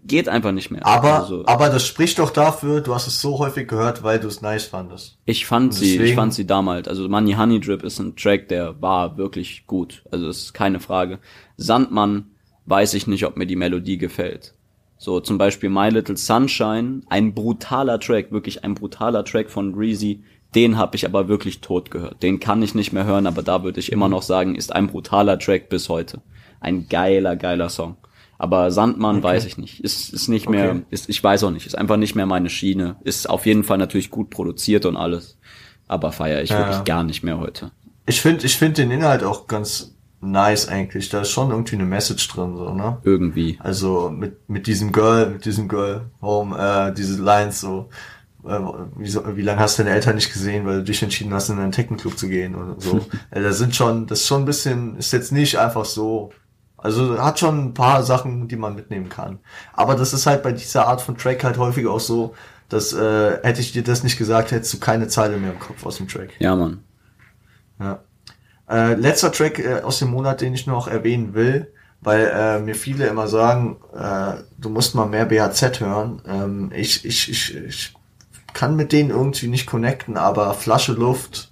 Geht 0.04 0.28
einfach 0.28 0.52
nicht 0.52 0.72
mehr. 0.72 0.86
Aber, 0.86 1.22
Also, 1.22 1.46
aber 1.46 1.70
das 1.70 1.86
spricht 1.86 2.20
doch 2.20 2.32
dafür, 2.32 2.82
du 2.82 2.94
hast 2.94 3.08
es 3.08 3.22
so 3.22 3.40
häufig 3.40 3.68
gehört, 3.68 4.04
weil 4.04 4.20
du 4.20 4.28
es 4.28 4.42
nice 4.42 4.66
fandest. 4.66 5.18
Ich 5.26 5.46
fand 5.46 5.74
sie, 5.74 5.98
ich 5.98 6.16
fand 6.16 6.34
sie 6.34 6.46
damals. 6.46 6.88
Also 6.88 7.08
Money 7.08 7.34
Honey 7.34 7.60
Drip 7.60 7.84
ist 7.84 8.00
ein 8.00 8.16
Track, 8.16 8.50
der 8.50 8.82
war 8.82 9.18
wirklich 9.18 9.66
gut. 9.68 10.04
Also 10.12 10.28
das 10.28 10.38
ist 10.40 10.54
keine 10.54 10.80
Frage. 10.80 11.20
Sandmann 11.56 12.32
weiß 12.66 12.94
ich 12.94 13.08
nicht, 13.08 13.26
ob 13.26 13.38
mir 13.38 13.48
die 13.48 13.56
Melodie 13.56 13.98
gefällt. 13.98 14.54
So 14.98 15.22
zum 15.22 15.38
Beispiel 15.38 15.70
My 15.70 15.88
Little 15.90 16.18
Sunshine, 16.18 17.04
ein 17.08 17.34
brutaler 17.34 18.02
Track, 18.02 18.34
wirklich 18.34 18.66
ein 18.66 18.76
brutaler 18.76 19.24
Track 19.24 19.50
von 19.50 19.72
Breezy. 19.72 20.24
Den 20.56 20.78
habe 20.78 20.96
ich 20.96 21.06
aber 21.06 21.28
wirklich 21.28 21.62
tot 21.62 21.92
gehört. 21.92 22.24
Den 22.24 22.40
kann 22.40 22.62
ich 22.64 22.74
nicht 22.74 22.92
mehr 22.92 23.06
hören, 23.06 23.28
aber 23.28 23.44
da 23.44 23.64
würde 23.64 23.80
ich 23.80 23.92
immer 23.92 24.10
noch 24.10 24.24
sagen, 24.24 24.56
ist 24.56 24.74
ein 24.74 24.88
brutaler 24.88 25.38
Track 25.38 25.70
bis 25.70 25.90
heute. 25.90 26.22
Ein 26.60 26.88
geiler, 26.90 27.36
geiler 27.36 27.70
Song. 27.70 27.98
Aber 28.38 28.72
Sandmann 28.72 29.22
weiß 29.22 29.46
ich 29.46 29.58
nicht. 29.58 29.84
Ist, 29.84 30.14
ist 30.14 30.28
nicht 30.30 30.50
mehr, 30.50 30.72
Okay. 30.72 30.82
ist, 30.90 31.10
ich 31.10 31.24
weiß 31.24 31.44
auch 31.44 31.52
nicht, 31.52 31.68
ist 31.68 31.78
einfach 31.78 31.98
nicht 31.98 32.16
mehr 32.16 32.26
meine 32.26 32.50
Schiene. 32.50 32.96
Ist 33.04 33.30
auf 33.30 33.46
jeden 33.46 33.64
Fall 33.64 33.78
natürlich 33.78 34.10
gut 34.10 34.30
produziert 34.30 34.86
und 34.86 34.96
alles. 34.96 35.38
Aber 35.88 36.12
feiere 36.12 36.42
ich 36.42 36.50
Ja, 36.50 36.60
wirklich 36.60 36.84
gar 36.86 37.04
nicht 37.04 37.22
mehr 37.22 37.38
heute. 37.38 37.72
Ich 38.06 38.22
finde 38.22 38.46
ich 38.46 38.58
find 38.58 38.78
den 38.78 38.92
Inhalt 38.92 39.24
auch 39.24 39.48
ganz 39.48 39.96
nice 40.22 40.68
eigentlich. 40.68 41.10
Da 41.10 41.22
ist 41.22 41.32
schon 41.32 41.52
irgendwie 41.52 41.76
eine 41.76 41.86
Message 41.86 42.28
drin, 42.30 42.56
so, 42.58 42.74
ne? 42.74 42.98
Irgendwie. 43.04 43.60
Also 43.62 44.10
mit, 44.10 44.50
mit 44.50 44.68
diesem 44.68 44.92
Girl, 44.92 45.30
mit 45.30 45.46
diesem 45.46 45.68
Girl 45.68 46.10
Home, 46.22 46.58
äh, 46.58 46.94
diese 46.94 47.22
Lines 47.22 47.60
so, 47.62 47.90
äh, 48.46 48.60
wie, 48.98 49.10
so, 49.10 49.36
wie 49.36 49.42
lange 49.42 49.60
hast 49.60 49.78
du 49.78 49.84
deine 49.84 49.96
Eltern 49.96 50.16
nicht 50.16 50.32
gesehen, 50.32 50.66
weil 50.66 50.78
du 50.78 50.84
dich 50.84 51.04
entschieden 51.04 51.34
hast, 51.34 51.50
in 51.50 51.60
einen 51.60 51.72
Techno-Club 51.72 52.18
zu 52.18 52.28
gehen 52.28 52.56
und 52.56 52.82
so. 52.82 52.98
äh, 53.32 53.42
da 53.42 53.52
sind 53.52 53.76
schon, 53.76 54.08
das 54.08 54.22
ist 54.22 54.28
schon 54.28 54.44
ein 54.44 54.46
bisschen, 54.46 54.98
ist 54.98 55.12
jetzt 55.12 55.32
nicht 55.32 55.58
einfach 55.58 55.86
so, 55.86 56.32
also 56.78 57.22
hat 57.22 57.40
schon 57.40 57.66
ein 57.66 57.74
paar 57.74 58.04
Sachen, 58.04 58.48
die 58.48 58.56
man 58.56 58.76
mitnehmen 58.76 59.10
kann. 59.10 59.40
Aber 59.74 59.96
das 59.96 60.14
ist 60.14 60.26
halt 60.26 60.44
bei 60.44 60.54
dieser 60.54 60.88
Art 60.88 61.02
von 61.02 61.18
Track 61.18 61.44
halt 61.44 61.58
häufig 61.58 61.88
auch 61.88 62.00
so, 62.00 62.34
dass 62.70 62.94
äh, 62.94 63.40
hätte 63.44 63.62
ich 63.62 63.72
dir 63.72 63.84
das 63.84 64.04
nicht 64.04 64.18
gesagt, 64.18 64.52
hättest 64.52 64.74
du 64.74 64.80
keine 64.80 65.08
Zeile 65.08 65.38
mehr 65.38 65.52
im 65.52 65.60
Kopf 65.60 65.86
aus 65.86 65.98
dem 65.98 66.08
Track. 66.08 66.30
Ja, 66.40 66.56
Mann. 66.56 66.84
Ja. 67.80 68.00
Äh, 68.70 68.94
letzter 68.94 69.32
Track 69.32 69.60
äh, 69.60 69.82
aus 69.82 70.00
dem 70.00 70.12
Monat, 70.12 70.42
den 70.42 70.54
ich 70.54 70.68
noch 70.68 70.88
erwähnen 70.88 71.34
will, 71.34 71.74
weil 72.02 72.32
äh, 72.34 72.60
mir 72.60 72.76
viele 72.76 73.08
immer 73.08 73.28
sagen, 73.28 73.78
äh, 73.94 74.44
du 74.58 74.70
musst 74.70 74.96
mal 74.96 75.08
mehr 75.08 75.26
BHZ 75.26 75.80
hören. 75.80 76.22
Ähm, 76.28 76.72
ich, 76.74 77.04
ich, 77.04 77.30
ich, 77.30 77.56
ich 77.56 77.94
kann 78.60 78.76
mit 78.76 78.92
denen 78.92 79.10
irgendwie 79.10 79.48
nicht 79.48 79.68
connecten, 79.68 80.18
aber 80.18 80.54
Flasche 80.54 80.92
Luft 80.92 81.50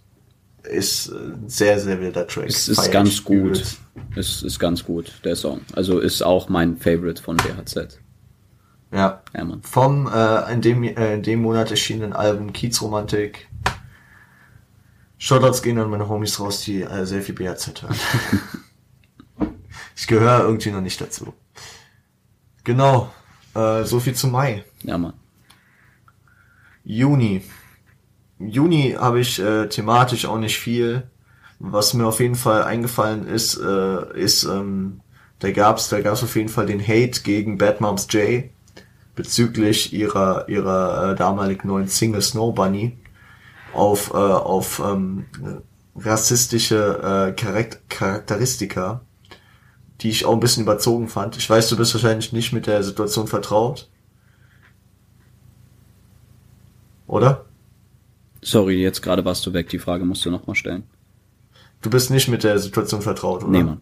ist 0.64 1.08
äh, 1.08 1.14
ein 1.14 1.47
sehr, 1.47 1.80
sehr 1.80 2.01
wilder 2.01 2.28
Track. 2.28 2.47
Es 2.47 2.68
ist 2.68 2.82
Feier 2.82 2.91
ganz 2.91 3.24
gut. 3.24 3.38
übelst. 3.38 3.80
Es 4.18 4.43
ist 4.43 4.60
ganz 4.60 4.84
gut, 4.84 5.14
der 5.24 5.38
Song. 5.38 5.62
Also 5.72 5.99
ist 5.99 6.22
auch 6.22 6.49
mein 6.49 6.76
Favorite 6.76 7.24
von 7.24 7.38
BHZ. 7.38 7.99
Ja. 8.91 9.24
Ja, 9.34 9.45
Mann. 9.45 9.62
Vom 9.62 10.12
äh, 10.14 10.51
in, 10.51 10.60
dem, 10.60 10.84
äh, 10.84 11.14
in 11.14 11.24
dem 11.24 11.43
Monat 11.43 11.72
erschienenen 11.72 12.12
Album 12.12 12.51
Kiezromantik. 12.51 13.47
Shoutouts 15.18 15.62
gehen 15.62 15.80
an 15.80 15.89
meine 15.89 16.10
Homies 16.10 16.41
raus, 16.41 16.60
die 16.60 16.82
äh, 16.82 17.05
sehr 17.05 17.22
viel 17.22 17.36
BHZ 17.36 17.84
hören. 17.84 17.95
ich 19.95 20.08
gehöre 20.08 20.41
irgendwie 20.41 20.72
noch 20.72 20.82
nicht 20.82 20.99
dazu. 20.99 21.34
Genau. 22.66 23.14
Äh, 23.55 23.86
so 23.86 24.01
viel 24.01 24.14
zu 24.14 24.28
Mai. 24.28 24.66
Ja, 24.84 24.97
Mann. 24.97 25.14
Juni. 26.88 27.42
Juni 28.40 28.96
habe 28.98 29.20
ich 29.20 29.40
äh, 29.40 29.68
thematisch 29.68 30.26
auch 30.26 30.38
nicht 30.38 30.58
viel. 30.58 31.04
Was 31.60 31.94
mir 31.94 32.08
auf 32.08 32.22
jeden 32.22 32.36
Fall 32.36 32.64
eingefallen 32.64 33.28
ist, 33.28 33.60
äh, 33.60 34.18
ist, 34.18 34.46
ähm, 34.46 35.02
da 35.40 35.52
gab's, 35.52 35.90
da 35.90 36.00
gab's 36.00 36.24
auf 36.24 36.36
jeden 36.38 36.48
Fall 36.48 36.66
den 36.66 36.82
Hate 36.82 37.22
gegen 37.24 37.58
Bad 37.58 37.82
Moms 37.82 38.08
J 38.10 38.46
bezüglich 39.16 39.92
ihrer 39.92 40.48
ihrer 40.48 41.12
äh, 41.12 41.16
damalig 41.16 41.66
neuen 41.66 41.88
Single 41.88 42.22
Snow 42.22 42.54
Bunny 42.56 42.96
auf 43.74 44.12
äh, 44.12 44.18
auf 44.18 44.80
ähm, 44.80 45.26
rassistische 45.96 47.34
äh, 47.36 47.42
Charak 47.42 47.90
Charakteristika, 47.90 49.02
die 50.00 50.10
ich 50.10 50.26
auch 50.26 50.34
ein 50.34 50.40
bisschen 50.40 50.64
überzogen 50.64 51.10
fand. 51.10 51.36
Ich 51.36 51.50
weiß, 51.50 51.68
du 51.68 51.76
bist 51.76 51.94
wahrscheinlich 51.96 52.32
nicht 52.32 52.54
mit 52.54 52.66
der 52.68 52.84
Situation 52.84 53.28
vertraut. 53.28 53.90
Oder? 57.08 57.45
Sorry, 58.41 58.82
jetzt 58.82 59.01
gerade 59.01 59.26
warst 59.26 59.45
du 59.45 59.53
weg. 59.53 59.70
Die 59.70 59.80
Frage 59.80 60.05
musst 60.05 60.24
du 60.26 60.32
nochmal 60.32 60.55
stellen. 60.55 60.84
Du 61.82 61.89
bist 61.89 62.12
nicht 62.12 62.28
mit 62.28 62.43
der 62.43 62.60
Situation 62.60 63.01
vertraut, 63.01 63.43
oder? 63.43 63.51
Nee, 63.51 63.64
Mann. 63.64 63.80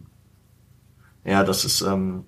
Ja, 1.24 1.42
das 1.42 1.64
ist, 1.64 1.80
ähm, 1.82 2.24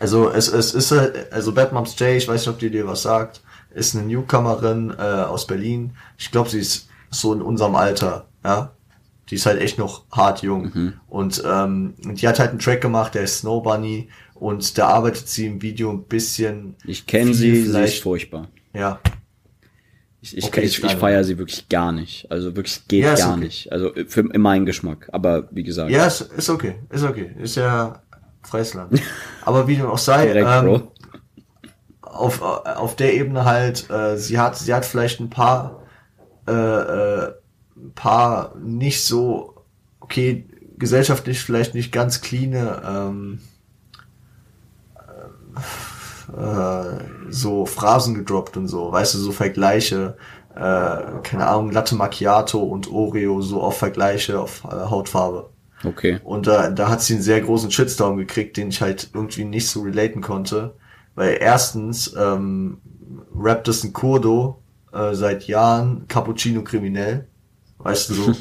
also 0.00 0.30
es, 0.30 0.48
es 0.48 0.74
ist, 0.74 0.92
äh, 0.92 1.26
also 1.30 1.52
Bad 1.52 1.72
Moms 1.72 1.98
J, 1.98 2.16
ich 2.16 2.26
weiß 2.26 2.40
nicht, 2.40 2.48
ob 2.48 2.58
die 2.58 2.70
dir 2.70 2.86
was 2.86 3.02
sagt, 3.02 3.42
ist 3.74 3.94
eine 3.94 4.06
Newcomerin 4.06 4.94
äh, 4.98 5.02
aus 5.02 5.46
Berlin. 5.46 5.92
Ich 6.16 6.30
glaube, 6.30 6.48
sie 6.48 6.60
ist 6.60 6.88
so 7.10 7.32
in 7.34 7.42
unserem 7.42 7.76
Alter, 7.76 8.26
ja. 8.44 8.72
Die 9.28 9.34
ist 9.34 9.44
halt 9.44 9.60
echt 9.60 9.76
noch 9.76 10.04
hart 10.10 10.40
jung. 10.40 10.70
Mhm. 10.72 10.92
Und 11.06 11.42
ähm, 11.46 11.94
die 12.02 12.26
hat 12.26 12.38
halt 12.38 12.50
einen 12.50 12.60
Track 12.60 12.80
gemacht, 12.80 13.14
der 13.14 13.24
ist 13.24 13.40
Snow 13.40 13.62
Bunny. 13.62 14.08
Und 14.32 14.78
da 14.78 14.88
arbeitet 14.88 15.28
sie 15.28 15.46
im 15.46 15.60
Video 15.60 15.90
ein 15.90 16.04
bisschen. 16.04 16.76
Ich 16.86 17.06
kenne 17.06 17.34
sie, 17.34 17.66
sie 17.66 17.78
ist 17.78 18.02
furchtbar. 18.02 18.48
Ja, 18.72 19.00
Ich, 20.20 20.36
ich, 20.36 20.44
Okay, 20.44 20.62
ich, 20.62 20.82
ich 20.82 20.96
feiere 20.96 21.22
sie 21.24 21.38
wirklich 21.38 21.68
gar 21.68 21.92
nicht. 21.92 22.30
Also 22.30 22.56
wirklich 22.56 22.86
geht 22.88 23.04
Ja, 23.04 23.14
gar 23.14 23.32
okay. 23.32 23.44
nicht. 23.44 23.72
Also 23.72 23.92
für 24.08 24.20
in 24.20 24.40
meinen 24.40 24.66
Geschmack. 24.66 25.08
Aber 25.12 25.48
wie 25.50 25.62
gesagt. 25.62 25.90
ja, 25.90 26.06
ist, 26.06 26.20
ist 26.20 26.50
okay, 26.50 26.76
ist 26.90 27.04
okay. 27.04 27.30
Ist 27.38 27.56
ja 27.56 28.02
freies 28.42 28.74
Land. 28.74 29.00
Aber 29.44 29.68
wie 29.68 29.76
dem 29.76 29.86
auch 29.86 29.98
sei, 29.98 30.26
Direkt, 30.26 30.48
ähm, 30.48 30.88
auf, 32.00 32.42
auf 32.42 32.96
der 32.96 33.14
Ebene 33.14 33.44
halt, 33.44 33.88
äh, 33.90 34.16
sie 34.16 34.38
hat, 34.38 34.56
sie 34.56 34.74
hat 34.74 34.84
vielleicht 34.84 35.20
ein 35.20 35.30
paar, 35.30 35.82
äh, 36.48 36.52
äh, 36.52 37.32
paar 37.94 38.56
nicht 38.56 39.04
so, 39.04 39.54
okay, 40.00 40.46
gesellschaftlich 40.78 41.40
vielleicht 41.40 41.74
nicht 41.74 41.92
ganz 41.92 42.20
cleane, 42.20 42.82
ähm, 42.84 43.40
äh, 44.96 45.60
so 47.30 47.66
Phrasen 47.66 48.14
gedroppt 48.14 48.56
und 48.56 48.68
so, 48.68 48.92
weißt 48.92 49.14
du, 49.14 49.18
so 49.18 49.32
Vergleiche, 49.32 50.16
äh, 50.54 51.20
keine 51.22 51.46
Ahnung, 51.46 51.70
Latte 51.70 51.94
Macchiato 51.94 52.58
und 52.58 52.90
Oreo, 52.90 53.40
so 53.40 53.62
auf 53.62 53.78
Vergleiche 53.78 54.40
auf 54.40 54.64
äh, 54.64 54.68
Hautfarbe. 54.68 55.50
Okay. 55.84 56.20
Und 56.24 56.46
da, 56.46 56.70
da 56.70 56.88
hat 56.88 57.02
sie 57.02 57.14
einen 57.14 57.22
sehr 57.22 57.40
großen 57.40 57.70
Shitstorm 57.70 58.16
gekriegt, 58.16 58.56
den 58.56 58.68
ich 58.68 58.80
halt 58.80 59.10
irgendwie 59.14 59.44
nicht 59.44 59.68
so 59.68 59.82
relaten 59.82 60.20
konnte. 60.20 60.74
Weil 61.14 61.38
erstens 61.40 62.14
ähm, 62.16 62.78
rappt 63.34 63.68
es 63.68 63.84
ein 63.84 63.92
Kurdo 63.92 64.62
äh, 64.92 65.14
seit 65.14 65.46
Jahren 65.46 66.06
Cappuccino 66.08 66.62
kriminell, 66.62 67.28
weißt 67.78 68.10
du 68.10 68.14
so. 68.14 68.34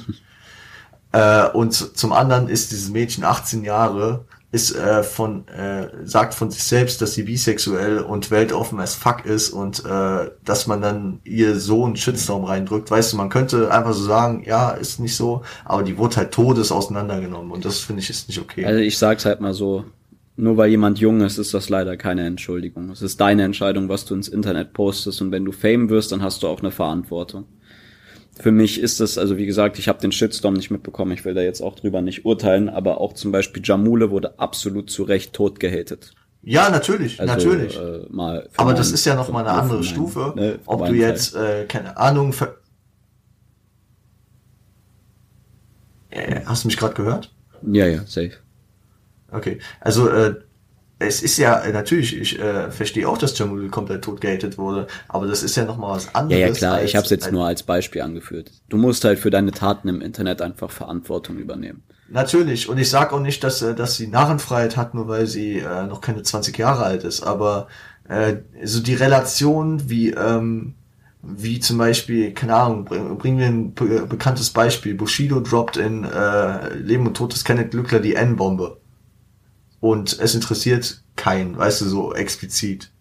äh, 1.11 1.49
und 1.49 1.73
zum 1.73 2.13
anderen 2.13 2.49
ist 2.49 2.71
dieses 2.71 2.89
Mädchen 2.89 3.23
18 3.23 3.63
Jahre, 3.63 4.25
ist 4.51 4.75
äh, 4.75 5.03
von 5.03 5.45
äh, 5.49 5.89
sagt 6.05 6.33
von 6.33 6.49
sich 6.49 6.63
selbst, 6.63 7.01
dass 7.01 7.13
sie 7.13 7.23
bisexuell 7.23 7.99
und 7.99 8.31
weltoffen 8.31 8.79
as 8.79 8.95
fuck 8.95 9.25
ist 9.25 9.49
und 9.49 9.83
äh, 9.85 10.31
dass 10.45 10.67
man 10.67 10.81
dann 10.81 11.19
ihr 11.25 11.59
so 11.59 11.83
einen 11.83 11.97
Shitstorm 11.97 12.45
reindrückt. 12.45 12.89
Weißt 12.89 13.11
du, 13.11 13.17
man 13.17 13.29
könnte 13.29 13.69
einfach 13.71 13.93
so 13.93 14.05
sagen, 14.05 14.43
ja, 14.45 14.71
ist 14.71 14.99
nicht 15.01 15.15
so, 15.15 15.41
aber 15.65 15.83
die 15.83 15.97
wurde 15.97 16.17
halt 16.17 16.31
todes 16.31 16.71
auseinandergenommen 16.71 17.51
und 17.51 17.65
das 17.65 17.79
finde 17.79 18.01
ich 18.01 18.09
ist 18.09 18.29
nicht 18.29 18.39
okay. 18.39 18.65
Also 18.65 18.79
ich 18.79 18.97
sag's 18.97 19.25
halt 19.25 19.41
mal 19.41 19.53
so, 19.53 19.83
nur 20.37 20.55
weil 20.55 20.69
jemand 20.69 20.99
jung 20.99 21.19
ist, 21.21 21.37
ist 21.39 21.53
das 21.53 21.67
leider 21.67 21.97
keine 21.97 22.25
Entschuldigung. 22.25 22.89
Es 22.89 23.01
ist 23.01 23.19
deine 23.19 23.43
Entscheidung, 23.43 23.89
was 23.89 24.05
du 24.05 24.15
ins 24.15 24.29
Internet 24.29 24.71
postest 24.71 25.21
und 25.21 25.31
wenn 25.31 25.43
du 25.43 25.51
Fame 25.51 25.89
wirst, 25.89 26.13
dann 26.13 26.21
hast 26.21 26.41
du 26.43 26.47
auch 26.47 26.59
eine 26.59 26.71
Verantwortung. 26.71 27.45
Für 28.39 28.51
mich 28.51 28.79
ist 28.79 28.99
das, 28.99 29.17
also 29.17 29.37
wie 29.37 29.45
gesagt, 29.45 29.79
ich 29.79 29.87
habe 29.87 29.99
den 29.99 30.11
Shitstorm 30.11 30.53
nicht 30.53 30.69
mitbekommen, 30.71 31.11
ich 31.11 31.25
will 31.25 31.33
da 31.33 31.41
jetzt 31.41 31.61
auch 31.61 31.75
drüber 31.75 32.01
nicht 32.01 32.25
urteilen, 32.25 32.69
aber 32.69 33.01
auch 33.01 33.13
zum 33.13 33.31
Beispiel 33.31 33.61
Jamule 33.65 34.11
wurde 34.11 34.37
absolut 34.39 34.89
zu 34.89 35.03
Recht 35.03 35.33
tot 35.33 35.59
gehatet. 35.59 36.13
Ja, 36.43 36.69
natürlich, 36.69 37.19
Also, 37.19 37.33
natürlich. 37.33 37.75
Äh, 37.77 38.05
mal 38.09 38.47
aber 38.55 38.65
meinen- 38.67 38.77
das 38.77 38.91
ist 38.91 39.05
ja 39.05 39.15
noch 39.15 39.29
mal 39.29 39.39
eine 39.41 39.51
andere 39.51 39.75
meinen- 39.79 39.83
Stufe, 39.83 40.33
ne, 40.35 40.59
ob 40.65 40.85
du 40.85 40.93
jetzt 40.93 41.35
äh, 41.35 41.65
keine 41.67 41.97
Ahnung. 41.97 42.31
ver- 42.33 42.57
Äh, 46.09 46.41
hast 46.45 46.63
du 46.63 46.67
mich 46.69 46.77
gerade 46.77 46.93
gehört? 46.93 47.33
Ja, 47.63 47.85
ja, 47.85 48.05
safe. 48.05 48.31
Okay, 49.31 49.59
also 49.81 50.07
äh, 50.09 50.35
es 50.99 51.21
ist 51.21 51.37
ja 51.37 51.59
äh, 51.61 51.71
natürlich, 51.71 52.17
ich 52.19 52.39
äh, 52.39 52.71
verstehe 52.71 53.07
auch, 53.07 53.17
dass 53.17 53.37
Jamul 53.37 53.69
komplett 53.69 54.03
tot 54.03 54.19
gehatet 54.21 54.57
wurde, 54.57 54.87
aber 55.07 55.27
das 55.27 55.43
ist 55.43 55.55
ja 55.55 55.65
noch 55.65 55.77
mal 55.77 55.95
was 55.95 56.05
Ja, 56.05 56.11
anderes. 56.13 56.41
ja, 56.41 56.51
klar, 56.51 56.73
als- 56.77 56.85
ich 56.89 56.95
habe 56.95 57.05
es 57.05 57.11
jetzt 57.11 57.25
als- 57.25 57.31
nur 57.33 57.45
als 57.45 57.63
Beispiel 57.63 58.01
angeführt. 58.01 58.51
Du 58.69 58.77
musst 58.77 59.03
halt 59.03 59.19
für 59.19 59.29
deine 59.29 59.51
Taten 59.51 59.87
im 59.89 60.01
Internet 60.01 60.41
einfach 60.41 60.71
Verantwortung 60.71 61.37
übernehmen. 61.37 61.83
Natürlich, 62.09 62.69
und 62.69 62.77
ich 62.77 62.89
sage 62.89 63.13
auch 63.13 63.19
nicht, 63.19 63.43
dass, 63.43 63.61
äh, 63.61 63.75
dass 63.75 63.95
sie 63.97 64.07
Narrenfreiheit 64.07 64.77
hat, 64.77 64.93
nur 64.93 65.07
weil 65.07 65.27
sie 65.27 65.59
äh, 65.59 65.85
noch 65.85 66.01
keine 66.01 66.23
20 66.23 66.57
Jahre 66.57 66.83
alt 66.83 67.03
ist, 67.03 67.21
aber 67.21 67.67
äh, 68.07 68.37
so 68.63 68.79
die 68.81 68.93
Relation, 68.95 69.89
wie, 69.89 70.11
ähm, 70.11 70.73
wie 71.21 71.59
zum 71.59 71.77
Beispiel, 71.77 72.33
keine 72.33 72.55
Ahnung, 72.55 72.85
bring- 72.85 73.17
bringen 73.17 73.37
wir 73.39 73.47
ein 73.47 73.73
be 73.73 74.05
bekanntes 74.07 74.49
Beispiel, 74.51 74.95
Bushido 74.95 75.41
droppt 75.41 75.75
in 75.75 76.05
äh, 76.05 76.73
Leben 76.75 77.05
und 77.05 77.17
Tod 77.17 77.33
des 77.33 77.43
Kenneth 77.43 77.71
Glückler 77.71 77.99
die 77.99 78.15
N-Bombe. 78.15 78.77
Und 79.79 80.17
es 80.19 80.33
interessiert 80.35 81.01
keinen, 81.15 81.57
weißt 81.57 81.81
du, 81.81 81.85
so 81.85 82.13
explizit. 82.13 82.91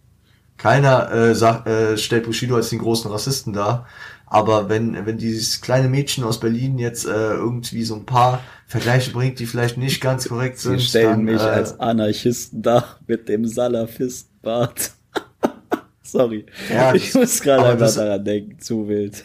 Keiner 0.57 1.11
äh, 1.13 1.35
sagt, 1.35 1.67
äh, 1.67 1.97
stellt 1.99 2.25
Bushido 2.25 2.57
als 2.57 2.71
den 2.71 2.79
großen 2.79 3.11
Rassisten 3.11 3.53
dar. 3.53 3.87
Aber 4.27 4.69
wenn, 4.69 5.07
wenn 5.07 5.19
dieses 5.19 5.61
kleine 5.61 5.89
Mädchen 5.89 6.25
aus 6.25 6.41
Berlin 6.41 6.79
jetzt 6.79 7.07
äh, 7.07 7.11
irgendwie 7.35 7.85
so 7.85 7.95
ein 7.95 8.07
paar 8.07 8.41
Vergleiche 8.67 9.13
bringt, 9.13 9.39
die 9.39 9.47
vielleicht 9.47 9.77
nicht 9.77 10.01
ganz 10.01 10.29
korrekt 10.29 10.59
sind, 10.59 10.81
Sie 10.81 10.87
stellen 10.87 11.11
dann, 11.11 11.23
mich 11.25 11.41
äh, 11.41 11.45
als 11.45 11.79
Anarchisten 11.79 12.63
dar 12.63 12.99
mit 13.07 13.29
dem 13.29 13.47
Salafistbart. 13.47 14.91
Sorry. 16.03 16.47
Ja, 16.73 16.95
ich 16.95 17.15
muss 17.15 17.41
gerade 17.41 17.65
einfach 17.65 17.79
das- 17.87 17.95
daran 17.95 18.25
denken, 18.25 18.59
zu 18.61 18.89
wild. 18.89 19.25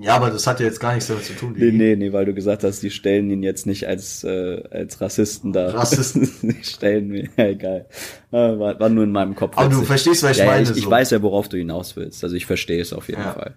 Ja, 0.00 0.14
aber 0.16 0.30
das 0.30 0.46
hat 0.46 0.60
ja 0.60 0.66
jetzt 0.66 0.78
gar 0.80 0.94
nichts 0.94 1.08
damit 1.08 1.24
zu 1.24 1.32
tun. 1.34 1.54
Nee, 1.56 1.72
nee, 1.72 1.96
nee, 1.96 2.12
weil 2.12 2.24
du 2.24 2.32
gesagt 2.34 2.62
hast, 2.64 2.80
die 2.82 2.90
stellen 2.90 3.30
ihn 3.30 3.42
jetzt 3.42 3.66
nicht 3.66 3.86
als, 3.88 4.22
äh, 4.24 4.62
als 4.70 5.00
Rassisten 5.00 5.52
dar. 5.52 5.74
Rassisten. 5.74 6.30
die 6.42 6.64
stellen 6.64 7.08
mir, 7.08 7.28
ja, 7.36 7.46
egal. 7.46 7.86
Äh, 8.30 8.36
War, 8.36 8.78
war 8.78 8.88
nur 8.88 9.04
in 9.04 9.12
meinem 9.12 9.34
Kopf. 9.34 9.56
Aber 9.56 9.68
du 9.68 9.82
verstehst, 9.82 10.22
was 10.22 10.32
ich 10.32 10.38
ja, 10.38 10.46
meine, 10.46 10.62
Ich, 10.62 10.70
ich 10.76 10.84
so. 10.84 10.90
weiß 10.90 11.10
ja, 11.10 11.22
worauf 11.22 11.48
du 11.48 11.56
hinaus 11.56 11.96
willst. 11.96 12.22
Also 12.22 12.36
ich 12.36 12.46
verstehe 12.46 12.80
es 12.80 12.92
auf 12.92 13.08
jeden 13.08 13.22
Ja. 13.22 13.32
Fall. 13.32 13.56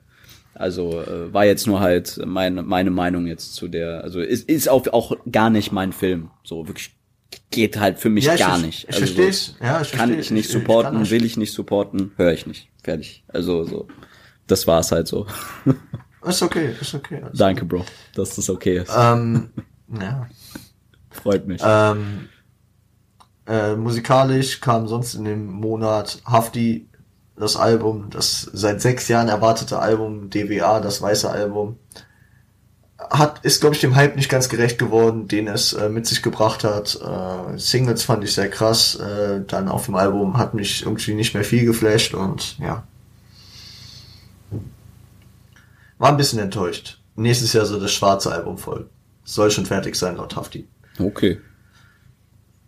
Also 0.53 1.01
äh, 1.01 1.33
war 1.33 1.45
jetzt 1.45 1.65
nur 1.67 1.79
halt 1.79 2.19
meine, 2.25 2.61
meine 2.63 2.91
Meinung 2.91 3.25
jetzt 3.27 3.55
zu 3.55 3.67
der, 3.67 4.03
also 4.03 4.19
ist, 4.19 4.49
ist 4.49 4.67
auch, 4.67 4.85
auch 4.87 5.15
gar 5.31 5.49
nicht 5.49 5.71
mein 5.71 5.93
Film. 5.93 6.29
So 6.43 6.67
wirklich 6.67 6.91
geht 7.51 7.79
halt 7.79 7.99
für 7.99 8.09
mich 8.09 8.25
Ja, 8.25 8.33
ich 8.33 8.39
gar 8.41 8.57
ver- 8.59 8.65
nicht. 8.65 8.83
ich 8.83 8.87
Also 8.95 8.99
versteh's. 8.99 9.55
Ja, 9.61 9.81
ich 9.81 9.91
kann 9.91 10.09
versteh. 10.09 10.19
ich 10.21 10.31
nicht 10.31 10.39
Ich- 10.41 10.45
ich 10.47 10.51
supporten, 10.51 10.91
kann 10.91 11.01
das- 11.01 11.11
will 11.11 11.23
ich 11.23 11.37
nicht 11.37 11.53
supporten, 11.53 12.11
höre 12.17 12.33
ich 12.33 12.45
nicht. 12.47 12.67
Fertig. 12.83 13.23
Also 13.29 13.63
so. 13.63 13.87
Das 14.47 14.67
war's 14.67 14.91
halt 14.91 15.07
so. 15.07 15.25
Ist 16.23 16.41
okay, 16.43 16.75
ist 16.79 16.93
okay. 16.93 17.21
Also, 17.23 17.37
Danke, 17.37 17.65
Bro, 17.65 17.85
dass 18.15 18.35
das 18.35 18.49
okay 18.49 18.77
ist. 18.77 18.91
Ähm, 18.95 19.49
ja. 19.99 20.27
Freut 21.09 21.47
mich. 21.47 21.61
Ähm, 21.63 22.29
äh, 23.47 23.75
musikalisch 23.75 24.61
kam 24.61 24.87
sonst 24.87 25.15
in 25.15 25.25
dem 25.25 25.47
Monat 25.47 26.21
Hafti 26.25 26.87
das 27.35 27.55
Album, 27.55 28.09
das 28.11 28.49
seit 28.53 28.81
sechs 28.81 29.07
Jahren 29.07 29.27
erwartete 29.27 29.79
Album, 29.79 30.29
DWA, 30.29 30.79
das 30.79 31.01
weiße 31.01 31.29
Album. 31.29 31.77
Hat, 33.09 33.43
ist, 33.43 33.61
glaube 33.61 33.73
ich, 33.73 33.81
dem 33.81 33.95
Hype 33.95 34.15
nicht 34.15 34.29
ganz 34.29 34.47
gerecht 34.47 34.77
geworden, 34.77 35.27
den 35.27 35.47
es 35.47 35.73
äh, 35.73 35.89
mit 35.89 36.05
sich 36.05 36.21
gebracht 36.21 36.63
hat. 36.63 36.99
Äh, 37.01 37.57
Singles 37.57 38.03
fand 38.03 38.23
ich 38.23 38.33
sehr 38.33 38.49
krass. 38.49 38.95
Äh, 38.95 39.41
dann 39.47 39.69
auf 39.69 39.85
dem 39.85 39.95
Album 39.95 40.37
hat 40.37 40.53
mich 40.53 40.83
irgendwie 40.83 41.15
nicht 41.15 41.33
mehr 41.33 41.43
viel 41.43 41.65
geflasht 41.65 42.13
und 42.13 42.59
ja. 42.59 42.83
War 46.01 46.09
ein 46.09 46.17
bisschen 46.17 46.39
enttäuscht. 46.39 46.97
Nächstes 47.15 47.53
Jahr 47.53 47.63
soll 47.67 47.79
das 47.79 47.91
schwarze 47.91 48.31
Album 48.31 48.57
voll. 48.57 48.89
Soll 49.23 49.51
schon 49.51 49.67
fertig 49.67 49.95
sein, 49.95 50.17
laut 50.17 50.35
Hafti. 50.35 50.67
Okay. 50.97 51.39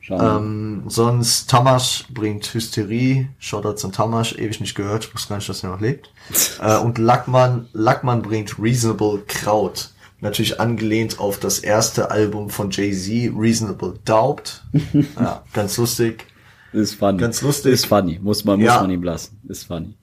Ähm, 0.07 0.83
sonst 0.87 1.49
Tamasch 1.49 2.05
bringt 2.13 2.53
Hysterie. 2.53 3.29
Shoutouts 3.39 3.83
an 3.85 3.91
Tamasch, 3.91 4.33
ewig 4.37 4.59
nicht 4.59 4.75
gehört, 4.75 5.05
ich 5.05 5.15
wusste 5.15 5.29
gar 5.29 5.37
nicht, 5.37 5.49
dass 5.49 5.63
er 5.63 5.71
noch 5.71 5.81
lebt. 5.81 6.11
äh, 6.61 6.77
und 6.77 6.99
Lackmann, 6.99 7.67
Lackmann 7.73 8.21
bringt 8.21 8.59
Reasonable 8.59 9.23
Kraut. 9.27 9.89
Natürlich 10.21 10.59
angelehnt 10.59 11.17
auf 11.17 11.39
das 11.39 11.57
erste 11.57 12.11
Album 12.11 12.51
von 12.51 12.69
Jay-Z, 12.69 13.33
Reasonable 13.35 13.97
Doubt. 14.05 14.63
ja, 15.19 15.41
ganz 15.53 15.77
lustig. 15.77 16.27
Ist 16.71 16.93
funny. 16.99 17.17
ganz 17.17 17.41
lustig. 17.41 17.73
Ist 17.73 17.87
funny. 17.87 18.19
Muss 18.21 18.45
man, 18.45 18.59
muss 18.59 18.67
Ja. 18.67 18.79
man 18.81 18.91
ihm 18.91 19.01
lassen. 19.01 19.39
Ist 19.47 19.63
funny. 19.63 19.95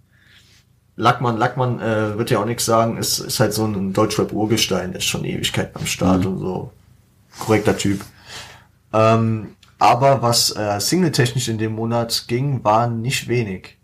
Lackmann, 1.01 1.39
Lackmann 1.39 1.81
äh, 1.81 2.19
wird 2.19 2.31
ja 2.31 2.41
auch 2.41 2.45
nichts 2.45 2.67
sagen, 2.67 2.99
ist, 2.99 3.21
ist 3.21 3.41
halt 3.41 3.55
so 3.55 3.65
ein 3.65 3.93
Deutschrap-Urgestein, 3.93 4.93
ist 4.93 5.05
schon 5.05 5.25
Ewigkeit 5.25 5.75
am 5.75 5.87
Start 5.87 6.27
und 6.27 6.39
so. 6.39 6.73
Korrekter 7.39 7.77
Typ. 7.77 8.03
Ähm, 8.93 9.57
aber 9.79 10.21
was 10.21 10.55
äh, 10.55 10.79
singletechnisch 10.79 11.49
in 11.49 11.57
dem 11.57 11.75
Monat 11.75 12.27
ging, 12.29 12.63
war 12.65 12.87
nicht 12.87 13.29
wenig. 13.29 13.79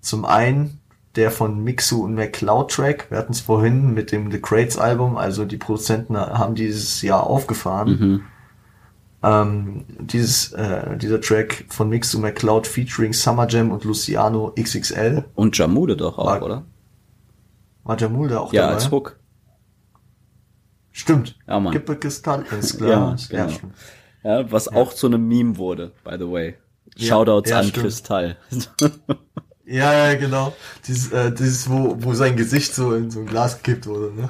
Zum 0.00 0.24
einen 0.24 0.80
der 1.14 1.30
von 1.30 1.62
Mixu 1.62 2.04
und 2.04 2.14
McCloud 2.14 2.70
Track, 2.70 3.06
wir 3.10 3.18
hatten 3.18 3.32
es 3.32 3.40
vorhin 3.40 3.94
mit 3.94 4.12
dem 4.12 4.30
The 4.30 4.40
Crates 4.40 4.76
Album, 4.76 5.16
also 5.16 5.44
die 5.44 5.56
Produzenten 5.56 6.16
haben 6.16 6.54
dieses 6.54 7.00
Jahr 7.00 7.26
aufgefahren. 7.26 8.24
Ähm, 9.26 9.84
dieses, 9.98 10.52
äh, 10.52 10.96
dieser 10.98 11.20
Track 11.20 11.64
von 11.68 11.88
Mixu 11.88 12.20
McCloud 12.20 12.66
featuring 12.66 13.12
Summer 13.12 13.48
Jam 13.48 13.72
und 13.72 13.82
Luciano 13.84 14.52
XXL. 14.56 15.24
Und 15.34 15.58
Jamude 15.58 15.96
doch 15.96 16.16
auch, 16.18 16.26
War- 16.26 16.42
oder? 16.42 16.64
War 17.82 17.98
Jamul 17.98 18.28
da 18.28 18.38
auch 18.40 18.52
Ja, 18.52 18.62
dabei? 18.62 18.74
als 18.74 18.90
Hook. 18.90 19.18
Stimmt. 20.92 21.36
Ja, 21.46 21.58
Mann. 21.60 21.72
Kristall 22.00 22.44
ins 22.52 22.72
Ja, 22.78 22.78
Glas. 22.78 23.28
genau. 23.28 23.42
Ja, 23.44 23.50
stimmt. 23.50 23.74
Ja, 24.22 24.50
was 24.52 24.68
auch 24.68 24.92
zu 24.94 25.06
einem 25.06 25.26
Meme 25.28 25.56
wurde, 25.56 25.92
by 26.04 26.16
the 26.18 26.30
way. 26.30 26.54
Ja, 26.96 27.08
Shoutouts 27.08 27.50
ja, 27.50 27.58
an 27.58 27.64
stimmt. 27.66 27.84
Kristall. 27.84 28.36
Ja, 29.66 29.92
ja, 29.92 30.14
genau. 30.18 30.54
Dieses, 30.86 31.10
äh, 31.12 31.32
dieses 31.32 31.68
wo, 31.68 31.96
wo 31.98 32.14
sein 32.14 32.36
Gesicht 32.36 32.74
so 32.74 32.94
in 32.94 33.10
so 33.10 33.20
ein 33.20 33.26
Glas 33.26 33.62
gekippt 33.62 33.86
wurde, 33.86 34.14
ne? 34.14 34.28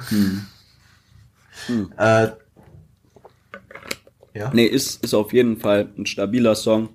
Hm. 1.67 1.91
Äh, 1.97 2.27
ja. 4.37 4.51
nee, 4.53 4.65
ist, 4.65 5.03
ist 5.03 5.13
auf 5.13 5.33
jeden 5.33 5.57
Fall 5.57 5.89
ein 5.97 6.05
stabiler 6.05 6.55
Song. 6.55 6.89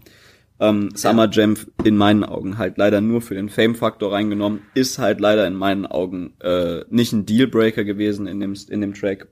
Ähm, 0.61 0.91
Summer 0.95 1.29
Jam 1.31 1.57
in 1.83 1.97
meinen 1.97 2.23
Augen 2.25 2.57
halt 2.59 2.79
leider 2.79 3.01
nur 3.01 3.21
für 3.21 3.35
den 3.35 3.49
Fame-Faktor 3.49 4.13
reingenommen, 4.13 4.61
ist 4.75 4.99
halt 4.99 5.21
leider 5.21 5.47
in 5.47 5.55
meinen 5.55 5.87
Augen 5.87 6.35
äh, 6.41 6.85
nicht 6.89 7.13
ein 7.13 7.27
Dealbreaker 7.27 7.83
gewesen 7.85 8.27
in 8.29 8.39
dem, 8.39 8.55
in 8.69 8.81
dem 8.81 8.95
Track. 8.95 9.27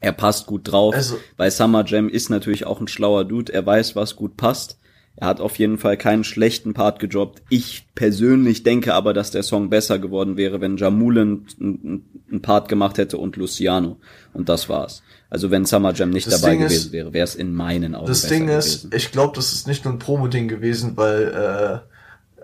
Er 0.00 0.12
passt 0.12 0.46
gut 0.46 0.62
drauf. 0.72 0.94
Also- 0.94 1.18
Bei 1.36 1.50
Summer 1.50 1.84
Jam 1.86 2.08
ist 2.08 2.30
natürlich 2.30 2.66
auch 2.66 2.80
ein 2.80 2.88
schlauer 2.88 3.24
Dude. 3.24 3.52
Er 3.52 3.64
weiß, 3.66 3.94
was 3.94 4.16
gut 4.16 4.36
passt. 4.36 4.78
Er 5.16 5.26
hat 5.26 5.40
auf 5.40 5.58
jeden 5.58 5.76
Fall 5.76 5.98
keinen 5.98 6.24
schlechten 6.24 6.72
Part 6.72 6.98
gejobbt. 6.98 7.42
Ich 7.50 7.86
persönlich 7.94 8.62
denke 8.62 8.94
aber, 8.94 9.12
dass 9.12 9.30
der 9.30 9.42
Song 9.42 9.68
besser 9.68 9.98
geworden 9.98 10.38
wäre, 10.38 10.62
wenn 10.62 10.78
Jamulen 10.78 11.46
einen 11.60 12.40
Part 12.40 12.70
gemacht 12.70 12.96
hätte 12.96 13.18
und 13.18 13.36
Luciano. 13.36 13.98
Und 14.32 14.48
das 14.48 14.70
war's. 14.70 15.02
Also 15.32 15.50
wenn 15.50 15.64
Summer 15.64 15.94
Jam 15.94 16.10
nicht 16.10 16.26
Das 16.26 16.42
dabei 16.42 16.56
Ding 16.56 16.66
ist- 16.66 16.72
gewesen 16.72 16.92
wäre, 16.92 17.12
wäre 17.14 17.24
es 17.24 17.34
in 17.34 17.54
meinen 17.54 17.94
Augen 17.94 18.06
Das 18.06 18.26
Ding 18.26 18.48
ist, 18.48 18.82
gewesen. 18.82 18.90
ich 18.94 19.12
glaube, 19.12 19.32
das 19.34 19.54
ist 19.54 19.66
nicht 19.66 19.82
nur 19.86 19.94
ein 19.94 19.98
Promo-Ding 19.98 20.46
gewesen, 20.46 20.92
weil 20.96 21.82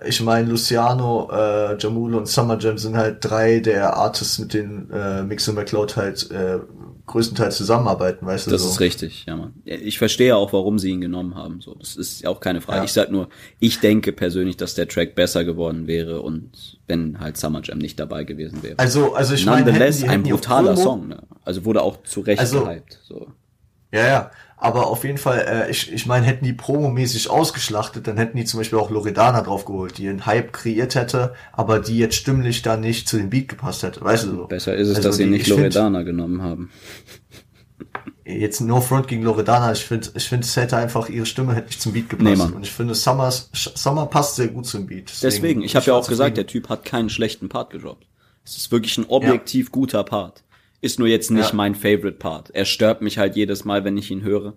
äh, 0.02 0.08
ich 0.08 0.22
meine, 0.22 0.48
Luciano, 0.48 1.28
äh, 1.30 1.76
Jamul 1.78 2.14
und 2.14 2.28
Summer 2.28 2.56
Jam 2.58 2.78
sind 2.78 2.96
halt 2.96 3.18
drei 3.20 3.60
der 3.60 3.94
Artists, 3.94 4.38
mit 4.38 4.54
denen 4.54 4.90
äh, 4.90 5.22
Mix 5.22 5.46
und 5.48 5.56
McCloud 5.56 5.96
halt 5.96 6.30
äh, 6.30 6.60
größtenteils 7.08 7.56
zusammenarbeiten, 7.56 8.24
weißt 8.24 8.46
du? 8.46 8.50
Das 8.52 8.62
so. 8.62 8.68
ist 8.68 8.80
richtig, 8.80 9.24
ja, 9.26 9.34
man. 9.34 9.54
Ich 9.64 9.98
verstehe 9.98 10.36
auch, 10.36 10.52
warum 10.52 10.78
sie 10.78 10.90
ihn 10.90 11.00
genommen 11.00 11.34
haben. 11.34 11.60
So, 11.60 11.74
das 11.74 11.96
ist 11.96 12.24
auch 12.26 12.38
keine 12.40 12.60
Frage. 12.60 12.78
Ja. 12.78 12.84
Ich 12.84 12.92
sag 12.92 13.10
nur, 13.10 13.28
ich 13.58 13.80
denke 13.80 14.12
persönlich, 14.12 14.56
dass 14.56 14.74
der 14.74 14.86
Track 14.86 15.14
besser 15.16 15.44
geworden 15.44 15.86
wäre 15.88 16.22
und 16.22 16.78
wenn 16.86 17.18
halt 17.18 17.36
Summer 17.36 17.60
Jam 17.64 17.78
nicht 17.78 17.98
dabei 17.98 18.22
gewesen 18.24 18.62
wäre. 18.62 18.78
Also, 18.78 19.14
also 19.14 19.34
ich 19.34 19.44
meine, 19.46 19.72
hätten 19.72 19.92
die- 19.98 20.04
ein 20.04 20.10
hätten 20.22 20.32
auf 20.32 20.40
brutaler 20.40 20.76
Song, 20.76 21.08
ne? 21.08 21.22
Also 21.44 21.64
wurde 21.64 21.82
auch 21.82 22.02
zu 22.04 22.20
Recht 22.20 22.38
Also- 22.40 22.64
gehypt. 22.64 23.00
So. 23.02 23.26
Ja, 23.92 24.06
ja. 24.06 24.30
Aber 24.60 24.88
auf 24.88 25.04
jeden 25.04 25.18
Fall, 25.18 25.38
äh, 25.68 25.70
ich, 25.70 25.92
ich 25.92 26.06
meine, 26.06 26.26
hätten 26.26 26.44
die 26.44 26.52
promomäßig 26.52 27.30
ausgeschlachtet, 27.30 28.08
dann 28.08 28.16
hätten 28.16 28.36
die 28.36 28.44
zum 28.44 28.58
Beispiel 28.58 28.78
auch 28.78 28.90
Loredana 28.90 29.42
draufgeholt, 29.42 29.98
die 29.98 30.08
einen 30.08 30.26
Hype 30.26 30.52
kreiert 30.52 30.96
hätte, 30.96 31.32
aber 31.52 31.78
die 31.78 31.96
jetzt 31.96 32.16
stimmlich 32.16 32.62
da 32.62 32.76
nicht 32.76 33.08
zu 33.08 33.18
dem 33.18 33.30
Beat 33.30 33.46
gepasst 33.48 33.84
hätte, 33.84 34.00
weißt 34.00 34.24
du 34.24 34.30
so. 34.30 34.46
Besser 34.46 34.74
ist 34.74 34.88
es, 34.88 34.96
Also 34.96 35.08
dass 35.10 35.16
sie 35.16 35.24
die- 35.24 35.30
nicht 35.30 35.42
ich 35.46 35.52
find- 35.54 35.60
Loredana 35.74 36.02
genommen 36.02 36.42
haben. 36.42 36.70
Jetzt 38.24 38.60
no 38.60 38.80
front 38.82 39.08
gegen 39.08 39.22
Loredana, 39.22 39.72
ich 39.72 39.84
finde, 39.84 40.08
ich 40.14 40.28
finde, 40.28 40.44
es 40.44 40.54
hätte 40.56 40.76
einfach, 40.76 41.08
ihre 41.08 41.24
Stimme 41.24 41.54
hätte 41.54 41.68
nicht 41.68 41.80
zum 41.80 41.92
Beat 41.94 42.10
gepasst. 42.10 42.48
Nee. 42.50 42.54
Und 42.56 42.62
ich 42.62 42.70
finde, 42.72 42.94
Summers, 42.94 43.48
Summer 43.54 44.04
passt 44.06 44.36
sehr 44.36 44.48
gut 44.48 44.66
zum 44.66 44.86
Beat. 44.86 45.10
Deswegen, 45.22 45.62
ich 45.62 45.74
habe 45.76 45.86
ja 45.86 45.94
auch 45.94 46.06
gesagt, 46.06 46.36
der. 46.36 46.46
Typ 46.46 46.68
hat 46.68 46.84
keinen 46.84 47.08
schlechten 47.08 47.48
Part 47.48 47.70
gedroppt. 47.70 48.06
Es 48.44 48.56
ist 48.56 48.70
wirklich 48.70 48.98
ein 48.98 49.06
objektiv 49.08 49.70
guter 49.72 50.04
Part. 50.04 50.42
Ist 50.80 50.98
nur 50.98 51.08
jetzt 51.08 51.30
nicht 51.30 51.50
Ja. 51.50 51.54
mein 51.56 51.74
Favorite 51.74 52.18
Part. 52.18 52.50
Er 52.50 52.64
stört 52.64 53.02
mich 53.02 53.18
halt 53.18 53.34
jedes 53.36 53.64
Mal, 53.64 53.84
wenn 53.84 53.96
ich 53.98 54.10
ihn 54.10 54.22
höre. 54.22 54.54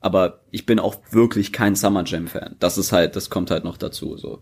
Aber 0.00 0.40
ich 0.50 0.66
bin 0.66 0.80
auch 0.80 0.96
wirklich 1.12 1.52
kein 1.52 1.76
Summer 1.76 2.02
Jam 2.04 2.26
Fan. 2.26 2.56
Das 2.58 2.76
ist 2.78 2.90
halt, 2.90 3.14
das 3.14 3.30
kommt 3.30 3.50
halt 3.52 3.62
noch 3.62 3.76
dazu, 3.76 4.16
so. 4.16 4.40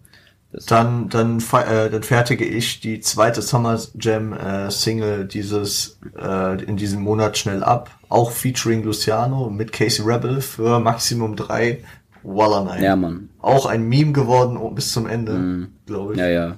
Das, 0.53 0.65
Dann, 0.67 1.09
dann, 1.11 1.39
äh, 1.53 1.91
dann 1.91 2.03
fertige 2.03 2.45
ich 2.45 2.81
die 2.81 2.99
zweite 3.01 3.41
Summer 3.43 3.79
Jam 4.01 4.33
äh, 4.33 4.71
Single 4.71 5.27
dieses 5.27 6.01
äh, 6.19 6.65
in 6.65 6.77
diesem 6.77 7.03
Monat 7.03 7.39
schnell 7.39 7.63
ab, 7.63 7.91
auch 8.09 8.33
featuring 8.33 8.83
Luciano 8.83 9.49
mit 9.51 9.71
Casey 9.73 10.05
Rebel 10.05 10.41
für 10.41 10.81
Maximum 10.81 11.37
3 11.37 11.85
Walla 12.25 12.65
Night. 12.65 12.83
ja, 12.83 12.97
Mann. 12.97 13.29
Auch 13.39 13.67
ein 13.67 13.89
Meme 13.89 14.13
geworden 14.13 14.59
bis 14.75 14.93
zum 14.93 15.07
Ende, 15.07 15.69
glaube 15.87 16.15
ich. 16.15 16.19
Ja, 16.19 16.29
ja. 16.29 16.57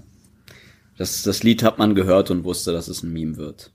Das, 0.96 1.22
das 1.22 1.42
Lied 1.42 1.62
hat 1.62 1.78
man 1.78 1.94
gehört 1.94 2.30
und 2.30 2.44
wusste, 2.44 2.72
dass 2.72 2.88
es 2.88 3.02
ein 3.02 3.12
Meme 3.12 3.36
wird. 3.36 3.72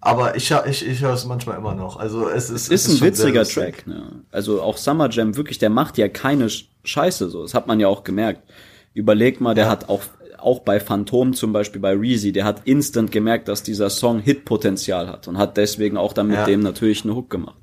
Aber 0.00 0.36
ich, 0.36 0.50
ich, 0.68 0.86
ich 0.86 1.00
höre 1.00 1.12
es 1.14 1.24
manchmal 1.24 1.56
immer 1.58 1.74
noch. 1.74 1.96
Also 1.98 2.28
es 2.28 2.50
ist, 2.50 2.70
Ist 2.70 2.86
es 2.86 2.94
ein 2.94 2.98
schon 2.98 3.14
sehr 3.14 3.26
witziger. 3.34 3.44
Track, 3.44 3.86
ne? 3.86 4.22
Also 4.30 4.62
auch 4.62 4.76
Summer 4.76 5.10
Jam, 5.10 5.36
wirklich, 5.36 5.58
der 5.58 5.70
macht 5.70 5.98
ja 5.98 6.08
keine 6.08 6.46
Sch- 6.46 6.66
Scheiße 6.84 7.28
so. 7.30 7.42
Das 7.42 7.54
hat 7.54 7.66
man 7.66 7.80
ja 7.80 7.88
auch 7.88 8.04
gemerkt. 8.04 8.42
Überleg 8.94 9.40
mal, 9.40 9.54
der 9.54 9.64
Ja. 9.64 9.70
hat 9.70 9.88
auch, 9.88 10.02
auch 10.38 10.60
bei 10.60 10.78
Phantom 10.78 11.34
zum 11.34 11.52
Beispiel, 11.52 11.80
bei 11.80 11.92
Reezy, 11.94 12.30
der 12.32 12.44
hat 12.44 12.62
instant 12.64 13.10
gemerkt, 13.10 13.48
dass 13.48 13.64
dieser 13.64 13.90
Song 13.90 14.20
Hitpotenzial 14.20 15.08
hat 15.08 15.26
und 15.26 15.36
hat 15.36 15.56
deswegen 15.56 15.96
auch 15.96 16.12
dann 16.12 16.28
mit 16.28 16.36
Ja. 16.36 16.44
dem 16.46 16.60
natürlich 16.60 17.02
eine 17.04 17.14
Hook 17.16 17.28
gemacht. 17.30 17.56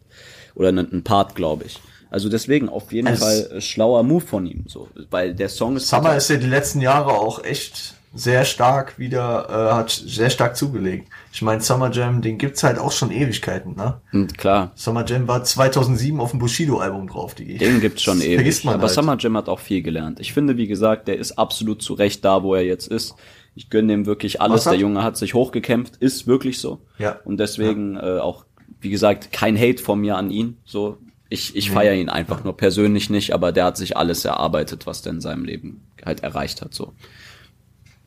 Oder 0.56 0.70
einen, 0.70 0.92
einen 0.92 1.04
Part, 1.04 1.36
glaube 1.36 1.64
ich. 1.66 1.80
Also 2.10 2.28
deswegen 2.30 2.68
auf 2.70 2.92
jeden 2.92 3.08
Es- 3.08 3.20
Fall 3.20 3.50
äh, 3.58 3.62
schlauer 3.62 4.04
Move 4.04 4.26
von 4.26 4.46
ihm, 4.46 4.66
so. 4.68 4.90
Weil 5.10 5.34
der 5.36 5.50
Song 5.50 5.78
ist. 5.78 5.88
Summer 5.88 6.16
ist 6.18 6.30
ja 6.30 6.36
die 6.38 6.48
letzten 6.48 6.82
Jahre 6.82 7.12
auch 7.14 7.44
echt 7.44 7.96
sehr 8.16 8.46
stark 8.46 8.98
wieder, 8.98 9.48
äh, 9.50 9.74
hat 9.74 9.92
sehr 9.92 10.30
stark 10.30 10.56
zugelegt. 10.56 11.10
Ich 11.34 11.42
meine, 11.42 11.62
Summer 11.62 11.92
Jam, 11.92 12.22
den 12.22 12.38
gibt's 12.38 12.64
halt 12.64 12.80
auch 12.80 12.94
schon 12.94 13.12
Ewigkeiten, 13.12 13.76
ne? 13.76 14.00
Und 14.14 14.38
klar, 14.38 14.72
Summer 14.76 15.06
Jam 15.06 15.28
war 15.28 15.44
2007 15.44 16.20
auf 16.22 16.32
dem 16.32 16.40
Bushido-Album 16.40 17.08
drauf, 17.08 17.36
die 17.36 17.58
Den 17.58 17.82
gibt's 17.82 18.02
schon 18.02 18.22
ewig. 18.22 18.36
Vergisst 18.36 18.66
man 18.66 18.76
Aber 18.76 18.84
halt. 18.84 18.94
Summer 18.94 19.18
Jam 19.20 19.36
hat 19.36 19.50
auch 19.50 19.60
viel 19.60 19.82
gelernt. 19.82 20.22
Ich 20.22 20.34
finde, 20.34 20.56
wie 20.56 20.68
gesagt, 20.68 21.10
der 21.10 21.18
ist 21.18 21.34
absolut 21.34 21.82
zu 21.82 21.94
Recht 21.94 22.24
da, 22.24 22.42
wo 22.42 22.56
er 22.56 22.64
jetzt 22.64 22.88
ist. 22.88 23.16
Ich 23.54 23.70
gönne 23.70 23.90
dem 23.90 24.06
wirklich 24.06 24.42
alles. 24.42 24.64
Der 24.64 24.76
Junge 24.76 25.04
hat 25.04 25.18
sich 25.18 25.34
hochgekämpft, 25.34 25.98
ist 25.98 26.26
wirklich 26.26 26.60
so. 26.60 26.82
Ja. 26.98 27.20
Und 27.26 27.38
deswegen 27.38 27.98
äh, 27.98 28.20
auch, 28.20 28.46
wie 28.80 28.90
gesagt, 28.90 29.32
kein 29.34 29.58
Hate 29.58 29.82
von 29.82 30.00
mir 30.00 30.16
an 30.18 30.30
ihn. 30.30 30.58
So, 30.66 30.98
ich, 31.30 31.56
ich 31.56 31.72
feiere 31.72 31.96
ihn 31.96 32.10
einfach 32.10 32.44
nur 32.44 32.56
persönlich 32.56 33.10
nicht, 33.10 33.34
aber 33.34 33.52
der 33.52 33.66
hat 33.66 33.78
sich 33.78 33.98
alles 33.98 34.24
erarbeitet, 34.26 34.86
was 34.86 35.02
der 35.02 35.14
in 35.14 35.22
seinem 35.22 35.44
Leben 35.44 35.84
halt 36.06 36.22
erreicht 36.24 36.62
hat. 36.62 36.74
So. 36.74 36.94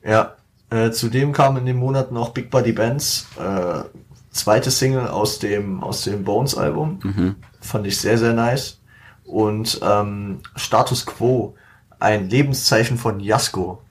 Ja. 0.04 0.34
Äh, 0.70 0.90
zudem 0.90 1.32
kam 1.32 1.56
in 1.56 1.66
dem 1.66 1.78
Monat 1.78 2.12
noch 2.12 2.30
Big 2.30 2.50
Buddy 2.50 2.72
Bands, 2.72 3.26
äh, 3.38 3.84
zweite 4.30 4.70
Single 4.70 5.08
aus 5.08 5.38
dem, 5.38 5.82
aus 5.82 6.02
dem 6.02 6.24
Bones-Album. 6.24 7.00
Mhm. 7.02 7.36
Fand 7.60 7.86
ich 7.86 7.98
sehr, 7.98 8.18
sehr 8.18 8.34
nice. 8.34 8.78
Und 9.24 9.80
ähm, 9.82 10.40
Status 10.56 11.06
Quo, 11.06 11.54
ein 11.98 12.28
Lebenszeichen 12.28 12.98
von 12.98 13.20
Jasko. 13.20 13.82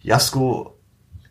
Jasko, 0.00 0.76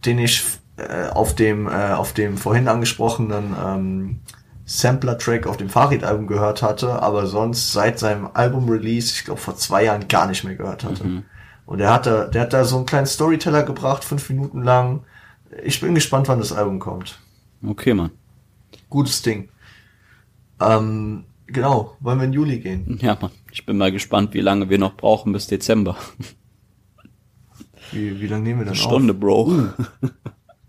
den 0.05 0.19
ich 0.19 0.43
äh, 0.77 1.09
auf 1.09 1.35
dem 1.35 1.67
äh, 1.67 1.91
auf 1.91 2.13
dem 2.13 2.37
vorhin 2.37 2.67
angesprochenen 2.67 3.55
ähm, 3.61 4.19
Sampler-Track 4.65 5.47
auf 5.47 5.57
dem 5.57 5.69
Farid-Album 5.69 6.27
gehört 6.27 6.61
hatte, 6.61 7.01
aber 7.01 7.27
sonst 7.27 7.73
seit 7.73 7.99
seinem 7.99 8.29
Album-Release, 8.33 9.11
ich 9.13 9.25
glaube 9.25 9.41
vor 9.41 9.57
zwei 9.57 9.83
Jahren, 9.83 10.07
gar 10.07 10.27
nicht 10.27 10.43
mehr 10.43 10.55
gehört 10.55 10.85
hatte. 10.85 11.23
Und 11.71 11.79
er 11.79 11.93
hat 11.93 12.05
da, 12.05 12.25
der 12.25 12.41
hat 12.41 12.51
da 12.51 12.65
so 12.65 12.75
einen 12.75 12.85
kleinen 12.85 13.05
Storyteller 13.05 13.63
gebracht, 13.63 14.03
fünf 14.03 14.29
Minuten 14.29 14.61
lang. 14.61 15.05
Ich 15.63 15.79
bin 15.79 15.95
gespannt, 15.95 16.27
wann 16.27 16.39
das 16.39 16.51
Album 16.51 16.79
kommt. 16.79 17.17
Okay, 17.65 17.93
Mann. 17.93 18.11
Gutes 18.89 19.21
Ding. 19.21 19.47
Ähm, 20.59 21.23
genau, 21.47 21.95
wollen 22.01 22.19
wir 22.19 22.25
in 22.25 22.33
Juli 22.33 22.59
gehen? 22.59 22.99
Ja, 23.01 23.17
Mann. 23.21 23.31
Ich 23.53 23.65
bin 23.65 23.77
mal 23.77 23.89
gespannt, 23.89 24.33
wie 24.33 24.41
lange 24.41 24.69
wir 24.69 24.79
noch 24.79 24.97
brauchen 24.97 25.31
bis 25.31 25.47
Dezember. 25.47 25.95
Wie, 27.93 28.19
wie 28.19 28.27
lange 28.27 28.43
nehmen 28.43 28.59
wir 28.59 28.65
denn 28.65 28.75
Stunde, 28.75 29.13
auf? 29.13 29.19
Bro. 29.21 29.69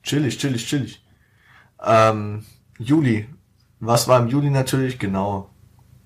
Chillig, 0.04 0.38
chillig, 0.38 0.64
chillig. 0.68 1.04
Ähm, 1.84 2.44
Juli. 2.78 3.28
Was 3.80 4.06
war 4.06 4.20
im 4.20 4.28
Juli 4.28 4.50
natürlich? 4.50 5.00
Genau. 5.00 5.50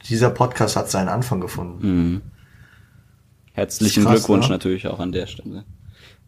Dieser 0.09 0.31
Podcast 0.31 0.75
hat 0.75 0.91
seinen 0.91 1.09
Anfang 1.11 1.43
gefunden. 1.43 1.87
Mhm. 1.87 2.23
Herzlichen 3.57 4.05
krass, 4.05 4.17
Glückwunsch 4.17 4.49
ne? 4.49 4.53
natürlich 4.53 4.87
auch 4.87 4.99
an 5.01 5.13
der 5.13 5.27
Stelle. 5.27 5.65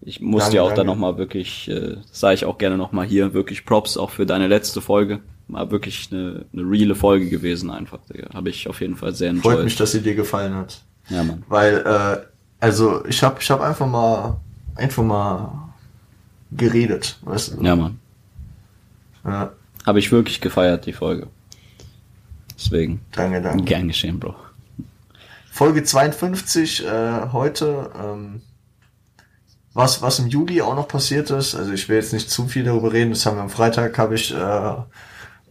Ich 0.01 0.20
muss 0.22 0.45
Danke, 0.45 0.57
dir 0.57 0.62
auch 0.62 0.70
da 0.70 0.76
danke. 0.76 0.93
nochmal 0.93 1.18
wirklich, 1.18 1.68
äh, 1.68 1.97
sage 2.11 2.35
ich 2.37 2.45
auch 2.47 2.57
gerne 2.57 2.79
nochmal 2.79 3.07
hier, 3.07 3.35
wirklich 3.35 3.66
Props 3.66 3.99
auch 3.99 4.09
für 4.09 4.24
deine 4.24 4.47
letzte 4.47 4.81
Folge. 4.81 5.20
War 5.47 5.70
wirklich 5.70 6.09
eine, 6.11 6.47
eine 6.55 6.62
reale 6.62 6.95
Folge 6.95 7.29
gewesen 7.29 7.70
einfach, 7.70 7.99
Digga. 8.11 8.33
Habe 8.33 8.49
ich 8.49 8.66
auf 8.66 8.81
jeden 8.81 8.97
Fall 8.97 9.14
sehr 9.14 9.31
Freut 9.35 9.45
enjoyed. 9.45 9.64
mich, 9.64 9.76
dass 9.76 9.93
sie 9.93 10.01
dir 10.01 10.14
gefallen 10.14 10.55
hat. 10.55 10.81
Ja, 11.11 11.22
Mann. 11.22 11.43
Weil, 11.49 11.76
äh, 11.85 12.26
also 12.61 13.05
ich 13.05 13.22
habe 13.22 13.37
ich 13.41 13.51
hab 13.51 13.61
einfach 13.61 13.87
mal 13.87 14.39
einfach 14.74 15.03
mal 15.03 15.51
geredet, 16.53 17.18
weißt 17.22 17.59
du? 17.59 17.62
Ja, 17.62 17.76
Mann. 17.76 17.99
ja 19.24 19.53
Habe 19.85 19.99
ich 19.99 20.11
wirklich 20.11 20.41
gefeiert, 20.41 20.87
die 20.87 20.95
Folge. 20.95 21.26
Deswegen, 22.57 23.01
danke, 23.12 23.43
danke. 23.43 23.64
gern 23.64 23.89
geschehen, 23.89 24.18
Bro. 24.18 24.35
Folge 25.59 25.83
52 25.83 26.87
äh, 26.87 27.33
heute. 27.33 27.91
Ähm, 28.01 28.43
was, 29.75 30.01
was 30.03 30.21
im 30.21 30.29
Juli 30.29 30.63
auch 30.63 30.77
noch 30.77 30.87
passiert 30.87 31.33
ist, 31.33 31.57
also 31.57 31.73
ich 31.73 31.89
will 31.89 31.97
jetzt 31.97 32.13
nicht 32.13 32.31
zu 32.31 32.47
viel 32.47 32.63
darüber 32.63 32.93
reden, 32.93 33.11
das 33.11 33.27
haben 33.27 33.39
wir 33.39 33.43
am 33.43 33.51
Freitag, 33.51 33.99
habe 33.99 34.15
ich 34.15 34.33
äh, 34.33 34.75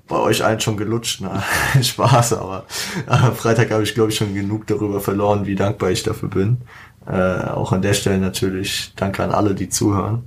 bei 0.07 0.15
euch 0.15 0.45
allen 0.45 0.61
schon 0.61 0.77
gelutscht, 0.77 1.19
na, 1.19 1.43
Spaß, 1.81 2.33
aber 2.33 2.65
äh, 3.05 3.09
am 3.11 3.35
Freitag 3.35 3.69
habe 3.69 3.83
ich, 3.83 3.95
glaube 3.95 4.11
ich, 4.11 4.15
schon 4.15 4.33
genug 4.33 4.65
darüber 4.67 5.01
verloren, 5.01 5.45
wie 5.45 5.55
dankbar 5.55 5.91
ich 5.91 6.03
dafür 6.03 6.29
bin. 6.29 6.61
Äh, 7.05 7.41
auch 7.49 7.73
an 7.73 7.81
der 7.81 7.93
Stelle 7.93 8.19
natürlich 8.19 8.93
danke 8.95 9.25
an 9.25 9.31
alle, 9.31 9.55
die 9.55 9.67
zuhören. 9.67 10.23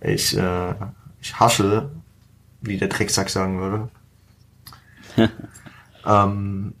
Ich, 0.00 0.36
äh, 0.36 0.74
ich 1.20 1.40
hasche, 1.40 1.90
wie 2.60 2.78
der 2.78 2.86
Drecksack 2.86 3.28
sagen 3.28 3.58
würde. 3.58 3.88
ähm, 6.06 6.74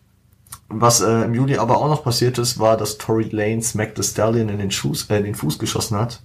was 0.68 1.00
äh, 1.00 1.24
im 1.24 1.34
Juli 1.34 1.58
aber 1.58 1.78
auch 1.78 1.88
noch 1.88 2.02
passiert 2.02 2.38
ist, 2.38 2.58
war, 2.58 2.76
dass 2.76 2.98
Tory 2.98 3.28
Lane 3.30 3.62
Smack 3.62 3.92
the 3.96 4.02
Stallion 4.02 4.48
in 4.48 4.58
den, 4.58 4.70
Schuss, 4.70 5.08
äh, 5.10 5.18
in 5.18 5.24
den 5.24 5.34
Fuß 5.34 5.58
geschossen 5.58 5.98
hat. 5.98 6.22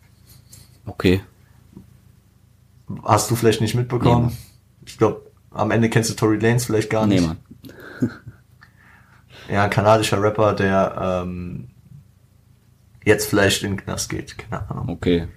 Okay. 0.86 1.22
Hast 3.04 3.30
du 3.32 3.36
vielleicht 3.36 3.62
nicht 3.62 3.76
mitbekommen? 3.76 4.28
Nee, 4.28 4.38
ich 4.86 4.98
glaube, 4.98 5.22
am 5.52 5.72
Ende 5.72 5.90
kennst 5.90 6.10
du 6.10 6.16
Tory 6.16 6.38
Lanez 6.38 6.66
vielleicht 6.66 6.90
gar 6.90 7.06
Nee, 7.06 7.20
nicht. 7.20 7.28
Mann. 7.28 7.38
Ja, 9.50 9.66
ein 9.66 9.70
kanadischer 9.70 10.22
Rapper, 10.22 10.54
der 10.54 11.24
ähm, 11.26 11.68
jetzt 13.04 13.28
vielleicht 13.28 13.64
in 13.64 13.72
den 13.72 13.84
Knast 13.84 14.10
geht. 14.10 14.38
Keine 14.38 14.70
Ahnung. 14.70 14.88
Okay. 14.90 15.28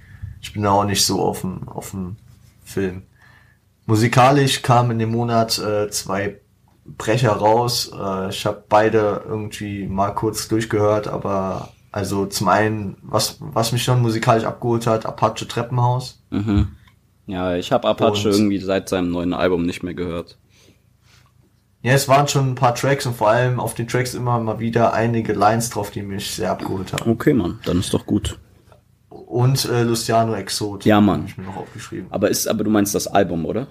Ich 0.41 0.53
bin 0.53 0.63
da 0.63 0.71
auch 0.71 0.85
nicht 0.85 1.05
so 1.05 1.21
auf 1.21 1.41
dem, 1.41 1.69
auf 1.69 1.91
dem 1.91 2.17
Film. 2.65 3.03
Musikalisch 3.87 4.63
kamen 4.63 4.93
in 4.93 4.99
dem 5.01 5.11
Monat 5.11 5.59
äh, 5.59 5.91
zwei 5.91 6.37
Brecher 6.87 7.33
raus. 7.33 7.91
Äh, 7.99 8.29
ich 8.31 8.45
habe 8.47 8.63
beide 8.69 9.23
irgendwie 9.27 9.87
mal 9.87 10.11
kurz 10.11 10.49
durchgehört, 10.49 11.09
aber 11.09 11.71
also 11.93 12.27
zum 12.27 12.49
einen, 12.49 12.97
was, 13.03 13.37
was 13.41 13.73
mich 13.73 13.85
schon 13.85 14.03
musikalisch 14.03 14.45
abgeholt 14.45 14.87
hat, 14.87 15.07
Apache 15.07 15.47
Treppenhaus. 15.49 16.23
Mhm. 16.31 16.69
Ja, 17.27 17.55
ich 17.57 17.73
habe 17.73 17.89
Apache 17.89 18.29
Und- 18.29 18.35
irgendwie 18.35 18.59
seit 18.59 18.89
seinem 18.89 19.11
neuen 19.11 19.33
Album 19.33 19.65
nicht 19.65 19.83
mehr 19.83 19.95
gehört. 19.95 20.37
Ja, 21.83 21.93
es 21.93 22.09
waren 22.09 22.27
schon 22.29 22.53
ein 22.53 22.55
paar 22.55 22.75
Tracks 22.75 23.05
und 23.05 23.15
vor 23.15 23.29
allem 23.29 23.61
auf 23.61 23.75
den 23.75 23.87
Tracks 23.87 24.15
immer 24.15 24.39
mal 24.41 24.59
wieder 24.59 24.95
einige 24.95 25.35
Lines 25.35 25.69
drauf, 25.69 25.91
die 25.91 26.01
mich 26.03 26.31
sehr 26.35 26.51
abgeholt 26.51 26.93
haben. 26.95 27.11
Okay, 27.11 27.35
Mann, 27.35 27.61
dann 27.67 27.79
ist 27.81 27.93
doch 27.93 28.07
gut. 28.07 28.39
Und 29.11 29.67
äh, 29.67 29.83
Luciano 29.83 30.35
Exot. 30.35 30.85
Ja, 30.87 31.01
Mann. 31.03 31.23
Hab 31.23 31.29
ich 31.29 31.37
mir 31.39 31.45
noch 31.45 31.57
aufgeschrieben. 31.59 32.07
Aber 32.11 32.31
ist, 32.31 32.47
aber 32.49 32.65
du 32.65 32.71
meinst 32.71 32.95
das 32.95 33.07
Album, 33.07 33.45
oder? 33.45 33.67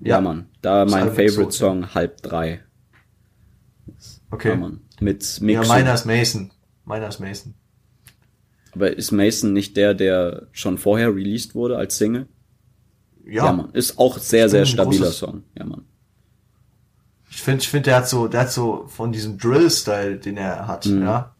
Ja, 0.00 0.20
Mann. 0.20 0.46
Da 0.62 0.84
mein 0.84 1.08
Favorite 1.08 1.50
so, 1.52 1.66
Song 1.68 1.94
halb 1.94 2.22
drei. 2.22 2.62
Okay. 4.30 4.50
Ja, 4.50 4.56
Mann. 4.56 4.80
Mit 5.00 5.38
Ja, 5.38 5.44
Mix. 5.44 5.68
meiner 5.68 5.94
ist 5.94 6.04
Mason. 6.06 6.50
Meiner 6.84 7.08
ist 7.08 7.20
Mason. 7.20 7.54
aber 8.72 8.96
ist 8.96 9.10
Mason 9.12 9.52
nicht 9.52 9.76
der, 9.76 9.94
der 9.94 10.48
schon 10.52 10.78
vorher 10.78 11.14
released 11.14 11.54
wurde 11.54 11.76
als 11.78 11.96
Single? 11.98 12.26
Ja, 13.24 13.46
Ja, 13.46 13.52
Mann. 13.52 13.70
Ist 13.72 13.98
auch 13.98 14.18
sehr, 14.18 14.48
sehr 14.48 14.66
stabiler 14.66 15.10
Song. 15.12 15.42
Ja, 15.56 15.64
Mann. 15.64 15.84
ich 17.30 17.42
finde, 17.42 17.60
ich 17.62 17.68
finde, 17.68 17.84
der 17.90 17.96
hat 17.96 18.08
so, 18.08 18.28
der 18.28 18.42
hat 18.42 18.52
so 18.52 18.86
von 18.88 19.12
diesem 19.12 19.38
Drill-Style, 19.38 20.18
den 20.18 20.36
er 20.36 20.66
hat, 20.66 20.86
Mhm. 20.86 21.02
ja. 21.02 21.35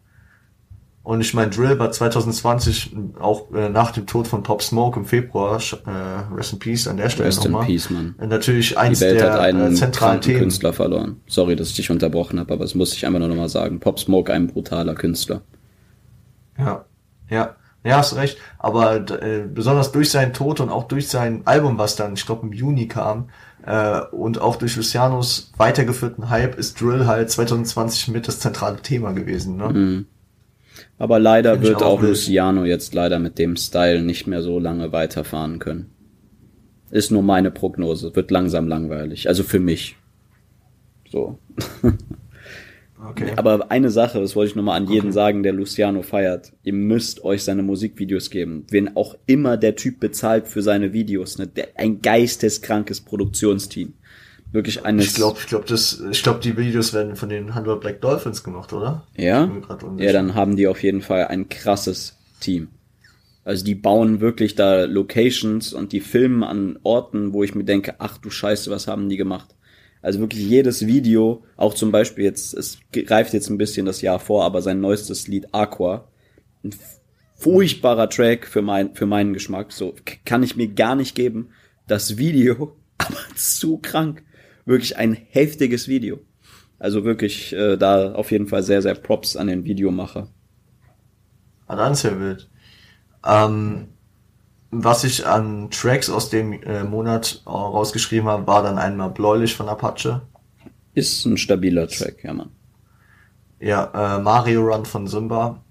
Und 1.06 1.20
ich 1.20 1.34
meine, 1.34 1.52
Drill 1.52 1.78
war 1.78 1.92
2020 1.92 2.96
auch 3.20 3.52
äh, 3.52 3.68
nach 3.68 3.92
dem 3.92 4.08
Tod 4.08 4.26
von 4.26 4.42
Pop 4.42 4.60
Smoke 4.60 4.98
im 4.98 5.06
Februar, 5.06 5.60
äh, 5.86 6.34
Rest 6.34 6.54
in 6.54 6.58
Peace 6.58 6.88
an 6.88 6.96
der 6.96 7.10
Stelle 7.10 7.28
Rest 7.28 7.44
in 7.44 7.52
nochmal. 7.52 7.68
Peace, 7.68 7.90
Mann. 7.90 8.16
Äh, 8.18 8.26
Natürlich 8.26 8.70
Die 8.70 8.76
eins 8.76 9.00
Welt 9.00 9.20
der 9.20 9.32
hat 9.32 9.38
äh, 9.38 9.42
einen 9.44 9.76
zentralen 9.76 10.14
kranken 10.14 10.20
Themen. 10.22 10.40
Künstler 10.40 10.72
verloren. 10.72 11.20
Sorry, 11.28 11.54
dass 11.54 11.68
ich 11.68 11.76
dich 11.76 11.92
unterbrochen 11.92 12.40
habe, 12.40 12.52
aber 12.52 12.64
das 12.64 12.74
muss 12.74 12.92
ich 12.92 13.06
einfach 13.06 13.20
nur 13.20 13.28
nochmal 13.28 13.48
sagen. 13.48 13.78
Pop 13.78 14.00
Smoke, 14.00 14.32
ein 14.32 14.48
brutaler 14.48 14.96
Künstler. 14.96 15.42
Ja, 16.58 16.86
ja, 17.30 17.54
ja, 17.84 17.98
hast 17.98 18.16
recht. 18.16 18.38
Aber 18.58 18.96
äh, 18.96 19.44
besonders 19.46 19.92
durch 19.92 20.10
seinen 20.10 20.32
Tod 20.32 20.58
und 20.58 20.70
auch 20.70 20.88
durch 20.88 21.06
sein 21.06 21.42
Album, 21.44 21.78
was 21.78 21.94
dann, 21.94 22.14
ich 22.14 22.26
glaube, 22.26 22.48
im 22.48 22.52
Juni 22.52 22.88
kam, 22.88 23.28
äh, 23.64 24.00
und 24.10 24.40
auch 24.40 24.56
durch 24.56 24.74
Lucianos 24.74 25.52
weitergeführten 25.56 26.30
Hype 26.30 26.58
ist 26.58 26.80
Drill 26.80 27.06
halt 27.06 27.30
2020 27.30 28.08
mit 28.08 28.26
das 28.26 28.40
zentrale 28.40 28.78
Thema 28.82 29.12
gewesen. 29.12 29.56
Ne? 29.56 29.68
Mhm. 29.68 30.06
Aber 30.98 31.18
leider 31.18 31.60
wird 31.62 31.82
auch 31.82 31.98
auch. 31.98 32.02
Luciano 32.02 32.64
jetzt 32.64 32.94
leider 32.94 33.18
mit 33.18 33.38
dem 33.38 33.56
Style 33.56 34.02
nicht 34.02 34.26
mehr 34.26 34.42
so 34.42 34.58
lange 34.58 34.92
weiterfahren 34.92 35.58
können. 35.58 35.90
Ist 36.90 37.10
nur 37.10 37.22
meine 37.22 37.50
Prognose. 37.50 38.14
Wird 38.14 38.30
langsam 38.30 38.68
langweilig. 38.68 39.28
Also 39.28 39.42
für 39.42 39.60
mich. 39.60 39.96
So. 41.10 41.38
Okay. 43.10 43.32
Aber 43.36 43.70
eine 43.70 43.90
Sache, 43.90 44.20
das 44.20 44.34
wollte 44.34 44.50
ich 44.50 44.56
nochmal 44.56 44.80
an 44.80 44.88
jeden 44.88 45.12
sagen, 45.12 45.42
der 45.42 45.52
Luciano 45.52 46.02
feiert. 46.02 46.54
Ihr 46.62 46.72
müsst 46.72 47.22
euch 47.24 47.44
seine 47.44 47.62
Musikvideos 47.62 48.30
geben. 48.30 48.64
Wen 48.70 48.96
auch 48.96 49.16
immer 49.26 49.56
der 49.56 49.76
Typ 49.76 50.00
bezahlt 50.00 50.48
für 50.48 50.62
seine 50.62 50.92
Videos. 50.92 51.38
Ne? 51.38 51.46
Der, 51.46 51.68
ein 51.76 52.00
geisteskrankes 52.00 53.02
Produktionsteam. 53.02 53.92
Wirklich 54.52 54.84
eines. 54.84 55.08
Ich 55.08 55.14
glaube, 55.14 55.38
ich 55.40 55.46
glaube, 55.46 55.66
das, 55.66 56.02
ich 56.10 56.22
glaube, 56.22 56.40
die 56.40 56.56
Videos 56.56 56.92
werden 56.94 57.16
von 57.16 57.28
den 57.28 57.54
Handball 57.54 57.78
Black 57.78 58.00
Dolphins 58.00 58.42
gemacht, 58.42 58.72
oder? 58.72 59.06
Ja? 59.16 59.50
Ja, 59.98 60.12
dann 60.12 60.34
haben 60.34 60.56
die 60.56 60.68
auf 60.68 60.82
jeden 60.82 61.02
Fall 61.02 61.26
ein 61.26 61.48
krasses 61.48 62.16
Team. 62.40 62.68
Also 63.44 63.64
die 63.64 63.76
bauen 63.76 64.20
wirklich 64.20 64.56
da 64.56 64.84
Locations 64.84 65.72
und 65.72 65.92
die 65.92 66.00
filmen 66.00 66.42
an 66.42 66.78
Orten, 66.82 67.32
wo 67.32 67.44
ich 67.44 67.54
mir 67.54 67.64
denke, 67.64 67.94
ach 67.98 68.18
du 68.18 68.28
Scheiße, 68.28 68.70
was 68.70 68.88
haben 68.88 69.08
die 69.08 69.16
gemacht? 69.16 69.54
Also 70.02 70.20
wirklich 70.20 70.44
jedes 70.44 70.86
Video, 70.86 71.44
auch 71.56 71.74
zum 71.74 71.92
Beispiel 71.92 72.24
jetzt, 72.24 72.54
es 72.54 72.78
greift 72.92 73.34
jetzt 73.34 73.48
ein 73.48 73.58
bisschen 73.58 73.86
das 73.86 74.02
Jahr 74.02 74.18
vor, 74.18 74.44
aber 74.44 74.62
sein 74.62 74.80
neuestes 74.80 75.28
Lied 75.28 75.52
Aqua, 75.52 76.08
ein 76.64 76.74
furchtbarer 77.36 78.08
Track 78.08 78.46
für, 78.46 78.62
mein, 78.62 78.94
für 78.94 79.06
meinen 79.06 79.32
Geschmack, 79.32 79.72
so 79.72 79.94
kann 80.24 80.42
ich 80.42 80.56
mir 80.56 80.68
gar 80.68 80.96
nicht 80.96 81.14
geben. 81.14 81.50
Das 81.86 82.18
Video, 82.18 82.76
aber 82.98 83.18
zu 83.36 83.78
krank. 83.78 84.24
Wirklich 84.66 84.96
ein 84.96 85.14
heftiges 85.14 85.88
Video. 85.88 86.18
Also 86.78 87.04
wirklich 87.04 87.54
äh, 87.54 87.76
da 87.76 88.12
auf 88.12 88.30
jeden 88.30 88.48
Fall 88.48 88.62
sehr, 88.62 88.82
sehr 88.82 88.94
Props 88.94 89.36
an 89.36 89.46
den 89.46 89.64
Videomacher. 89.64 90.28
Ah, 91.66 91.76
dann 91.76 91.92
ist 91.92 92.02
ja 92.02 92.18
wild. 92.20 92.50
Ähm, 93.24 93.88
was 94.70 95.04
ich 95.04 95.26
an 95.26 95.70
Tracks 95.70 96.10
aus 96.10 96.28
dem 96.28 96.52
äh, 96.52 96.84
Monat 96.84 97.42
äh, 97.46 97.48
rausgeschrieben 97.48 98.28
habe, 98.28 98.46
war 98.46 98.62
dann 98.62 98.78
einmal 98.78 99.10
Bläulich 99.10 99.54
von 99.54 99.68
Apache. 99.68 100.22
Ist 100.94 101.24
ein 101.24 101.38
stabiler 101.38 101.88
Track, 101.88 102.24
ja 102.24 102.34
Mann. 102.34 102.50
Ja, 103.58 104.16
äh, 104.16 104.20
Mario 104.20 104.62
Run 104.62 104.84
von 104.84 105.06
Simba. 105.06 105.62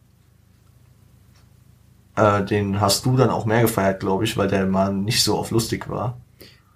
Äh, 2.15 2.43
den 2.45 2.79
hast 2.79 3.05
du 3.05 3.15
dann 3.17 3.29
auch 3.29 3.45
mehr 3.45 3.61
gefeiert, 3.61 3.99
glaube 3.99 4.23
ich, 4.23 4.37
weil 4.37 4.47
der 4.47 4.65
mal 4.65 4.93
nicht 4.93 5.23
so 5.23 5.37
auf 5.37 5.51
lustig 5.51 5.89
war. 5.89 6.17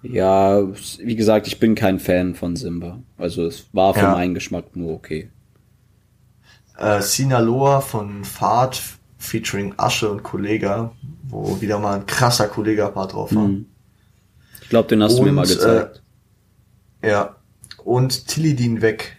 Ja, 0.02 0.62
wie 0.98 1.16
gesagt, 1.16 1.46
ich 1.46 1.58
bin 1.58 1.74
kein 1.74 1.98
Fan 2.00 2.34
von 2.34 2.56
Simba. 2.56 2.98
Also 3.18 3.46
es 3.46 3.66
war 3.72 3.92
für 3.94 4.00
Ja. 4.00 4.12
meinen 4.12 4.34
Geschmack 4.34 4.74
nur 4.74 4.94
okay. 4.94 5.30
Äh, 6.78 7.02
Sinaloa 7.02 7.80
von 7.80 8.24
Fahrt 8.24 8.80
featuring 9.18 9.74
Asche 9.76 10.10
und 10.10 10.22
Kollega, 10.22 10.92
wo 11.28 11.60
wieder 11.60 11.78
mal 11.78 11.96
ein 12.00 12.06
krasser 12.06 12.48
Kollega-Part 12.48 13.12
drauf 13.12 13.34
war. 13.34 13.48
Mhm. 13.48 13.66
Ich 14.62 14.70
glaube, 14.70 14.88
den 14.88 15.02
hast 15.02 15.18
du 15.18 15.22
mir 15.22 15.28
Und, 15.30 15.34
mal 15.34 15.46
gezeigt. 15.46 16.02
Ja. 17.04 17.36
Und 17.84 18.26
Tilidin 18.28 18.80
weg. 18.80 19.16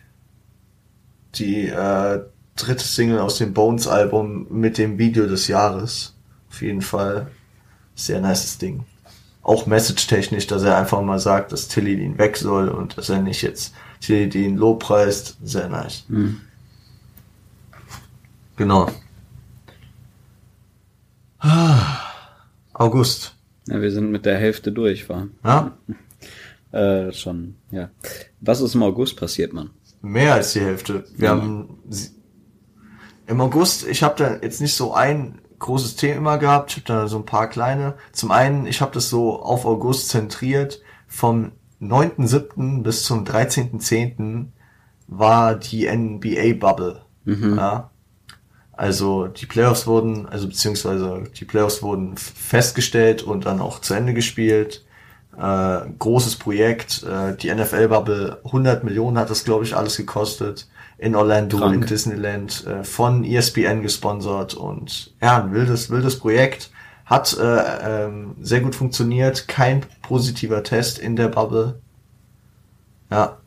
Die 1.36 1.68
äh, 1.68 2.22
dritte 2.56 2.84
Single 2.84 3.20
aus 3.20 3.38
dem 3.38 3.54
Bones-Album 3.54 4.48
mit 4.50 4.78
dem 4.78 4.98
Video 4.98 5.28
des 5.28 5.48
Jahres. 5.48 6.16
Auf 6.50 6.62
jeden 6.62 6.82
Fall 6.82 7.28
sehr 7.96 8.22
nices 8.22 8.58
Ding. 8.58 8.84
Auch 9.44 9.66
message-technisch, 9.66 10.48
dass 10.48 10.64
er 10.64 10.78
einfach 10.78 11.02
mal 11.02 11.20
sagt, 11.20 11.52
dass 11.52 11.68
Tilidin 11.68 12.18
weg 12.18 12.38
soll 12.38 12.70
und 12.70 12.98
dass 12.98 13.10
er 13.10 13.22
nicht 13.22 13.42
jetzt 13.42 13.74
Tilidin 14.00 14.56
lobpreist. 14.58 15.38
Sehr 15.44 15.68
nice. 15.70 16.04
Mhm. 16.10 16.42
Genau. 18.56 18.90
Ah, 21.40 21.98
August. 22.74 23.36
Ja, 23.68 23.82
wir 23.82 23.92
sind 23.92 24.12
mit 24.12 24.26
der 24.26 24.38
Hälfte 24.38 24.72
durch, 24.72 25.08
war. 25.10 25.28
Ja? 25.44 25.72
Äh, 26.74 27.12
schon, 27.12 27.56
ja. 27.72 27.90
Was 28.40 28.62
ist 28.62 28.76
im 28.76 28.84
August 28.84 29.18
passiert, 29.18 29.52
Mann? 29.52 29.72
Mehr 30.02 30.36
als 30.36 30.54
die 30.54 30.62
Hälfte. 30.62 31.04
Wir 31.18 31.26
Ja. 31.26 31.32
haben 31.36 31.80
im 33.28 33.42
August, 33.42 33.86
ich 33.90 34.04
habe 34.04 34.16
da 34.18 34.38
jetzt 34.42 34.62
nicht 34.62 34.74
so 34.74 34.94
ein 34.94 35.41
großes 35.62 35.96
Thema 35.96 36.36
gehabt, 36.36 36.72
ich 36.72 36.78
habe 36.78 36.88
da 36.88 37.08
so 37.08 37.18
ein 37.18 37.26
paar 37.26 37.48
kleine. 37.48 37.94
Zum 38.12 38.32
einen, 38.32 38.66
ich 38.66 38.82
habe 38.82 38.92
das 38.92 39.10
so 39.10 39.42
auf 39.42 39.66
August 39.66 40.10
zentriert. 40.10 40.82
Vom 41.08 41.54
9.7. 41.82 42.84
bis 42.84 43.04
zum 43.04 43.24
13.10. 43.24 44.48
war 45.08 45.56
die 45.56 45.88
NBA-Bubble. 45.88 47.02
Ja. 47.56 47.90
Also 48.74 49.28
die 49.28 49.46
Playoffs 49.46 49.86
wurden, 49.86 50.26
also 50.28 50.48
beziehungsweise 50.48 51.24
die 51.40 51.46
Playoffs 51.46 51.84
wurden 51.84 52.18
festgestellt 52.18 53.22
und 53.22 53.46
dann 53.46 53.62
auch 53.62 53.80
zu 53.80 53.94
Ende 53.94 54.14
gespielt. 54.14 54.86
Äh, 55.38 55.80
großes 56.00 56.38
Projekt, 56.38 57.04
äh, 57.04 57.36
die 57.36 57.54
NFL-Bubble, 57.54 58.42
100 58.44 58.84
Millionen 58.84 59.18
hat 59.18 59.30
das, 59.30 59.44
glaube 59.44 59.64
ich, 59.66 59.76
alles 59.76 59.98
gekostet. 59.98 60.68
In 61.02 61.16
Orlando, 61.16 61.58
Krank. 61.58 61.74
in 61.74 61.88
Disneyland, 61.88 62.66
äh, 62.68 62.84
von 62.84 63.24
ESPN 63.24 63.82
gesponsert 63.82 64.54
und 64.54 65.14
ja, 65.22 65.44
ein 65.44 65.52
wildes, 65.52 65.90
wildes 65.90 66.20
Projekt. 66.20 66.70
Hat 67.06 67.36
äh, 67.38 68.06
ähm, 68.06 68.36
sehr 68.40 68.62
gut 68.62 68.76
funktioniert, 68.76 69.48
kein 69.48 69.84
positiver 70.04 70.64
Test 70.64 71.00
in 71.00 71.16
der 71.16 71.28
Bubble. 71.28 71.82
Ja, 73.10 73.38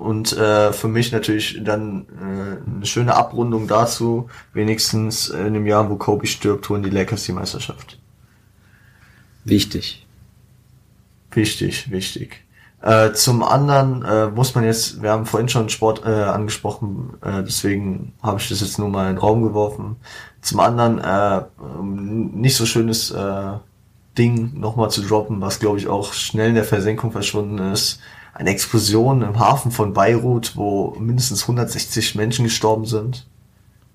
und 0.00 0.32
äh, 0.32 0.72
für 0.72 0.88
mich 0.88 1.12
natürlich 1.12 1.60
dann 1.62 2.06
äh, 2.18 2.74
eine 2.74 2.86
schöne 2.86 3.14
Abrundung 3.14 3.68
dazu. 3.68 4.30
Wenigstens 4.54 5.28
in 5.28 5.52
dem 5.52 5.66
Jahr, 5.66 5.90
wo 5.90 5.96
Kobe 5.96 6.26
stirbt, 6.26 6.70
holen 6.70 6.82
die 6.82 6.88
Lakers 6.88 7.24
die 7.24 7.32
Meisterschaft. 7.32 7.98
Wichtig. 9.44 10.06
Wichtig, 11.32 11.90
wichtig. 11.90 12.42
Äh, 12.82 13.12
zum 13.12 13.42
anderen 13.42 14.02
äh, 14.04 14.28
muss 14.28 14.54
man 14.54 14.64
jetzt, 14.64 15.02
wir 15.02 15.10
haben 15.10 15.26
vorhin 15.26 15.50
schon 15.50 15.68
Sport 15.68 16.02
äh, 16.06 16.08
angesprochen, 16.08 17.14
äh, 17.22 17.42
deswegen 17.42 18.14
habe 18.22 18.40
ich 18.40 18.48
das 18.48 18.60
jetzt 18.62 18.78
nur 18.78 18.88
mal 18.88 19.08
in 19.08 19.16
den 19.16 19.18
Raum 19.18 19.42
geworfen. 19.42 19.96
Zum 20.40 20.60
anderen 20.60 20.98
äh, 20.98 21.42
nicht 21.82 22.56
so 22.56 22.64
schönes 22.64 23.10
äh, 23.10 23.52
Ding 24.16 24.58
nochmal 24.58 24.90
zu 24.90 25.02
droppen, 25.02 25.42
was 25.42 25.60
glaube 25.60 25.78
ich 25.78 25.88
auch 25.88 26.14
schnell 26.14 26.50
in 26.50 26.54
der 26.54 26.64
Versenkung 26.64 27.12
verschwunden 27.12 27.58
ist. 27.58 28.00
Eine 28.32 28.50
Explosion 28.50 29.20
im 29.22 29.38
Hafen 29.38 29.70
von 29.70 29.92
Beirut, 29.92 30.56
wo 30.56 30.96
mindestens 30.98 31.42
160 31.42 32.14
Menschen 32.14 32.44
gestorben 32.44 32.86
sind. 32.86 33.26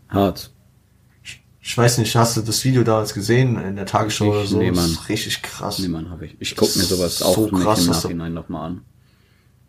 Hart. 0.09 0.51
Ich 1.67 1.75
weiß 1.75 1.97
nicht, 1.97 2.15
hast 2.15 2.37
du 2.37 2.41
das 2.41 2.63
Video 2.63 2.83
damals 2.83 3.15
gesehen 3.15 3.59
in 3.59 3.75
der 3.75 3.87
Tagesschau 3.87 4.25
Ich- 4.25 4.31
oder 4.31 4.45
so? 4.45 4.59
nee, 4.59 4.69
das 4.69 4.75
Mann. 4.77 4.91
ist 4.91 5.09
richtig 5.09 5.41
krass. 5.41 5.79
Nee, 5.79 5.87
Mann, 5.87 6.11
hab 6.11 6.21
ich. 6.21 6.35
Ich 6.39 6.55
guck 6.55 6.69
mir 6.75 6.81
Das 6.83 6.89
sowas 6.89 7.21
auch 7.23 7.33
so 7.33 7.41
nicht 7.47 7.55
krass, 7.63 7.81
im 7.83 7.89
was 7.89 8.01
da- 8.01 8.07
Nachhinein 8.09 8.33
nochmal 8.35 8.67
an. 8.69 8.81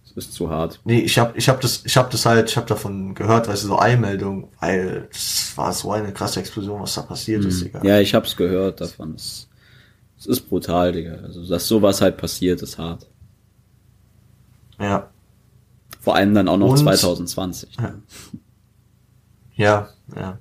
Das 0.04 0.26
ist 0.26 0.34
zu 0.34 0.50
hart. 0.50 0.78
Nee, 0.84 1.00
ich 1.00 1.18
hab, 1.18 1.34
ich 1.38 1.48
hab 1.48 1.58
das, 1.62 1.80
ich 1.86 1.96
hab 1.96 2.10
das 2.10 2.26
halt, 2.26 2.50
ich 2.50 2.56
hab 2.58 2.66
davon 2.66 3.14
gehört, 3.14 3.48
weißt 3.48 3.64
du, 3.64 3.68
so 3.68 3.78
Eilmeldung, 3.78 4.48
weil 4.60 5.08
das 5.10 5.52
war 5.56 5.72
so 5.72 5.90
eine 5.92 6.12
krasse 6.12 6.38
Explosion, 6.40 6.82
was 6.82 6.94
da 6.94 7.00
passiert 7.02 7.44
ist, 7.46 7.64
Digga. 7.64 7.80
Mhm. 7.80 7.86
Ja, 7.86 7.98
ich 7.98 8.14
hab's 8.14 8.36
gehört 8.36 8.82
davon. 8.82 9.14
Es, 9.14 9.48
es 10.18 10.26
ist 10.26 10.48
brutal, 10.50 10.92
Digga. 10.92 11.14
Also, 11.22 11.46
dass 11.48 11.66
sowas 11.66 12.02
halt 12.02 12.18
passiert, 12.18 12.60
ist 12.60 12.76
hart. 12.76 13.06
Ja, 14.78 15.08
Vor 16.00 16.14
allem 16.14 16.34
dann 16.34 16.46
auch 16.48 16.58
noch 16.58 16.68
Und- 16.72 16.78
2020. 16.78 17.70
Ja. 17.80 17.94
ja, 19.56 19.88
ja. 20.14 20.38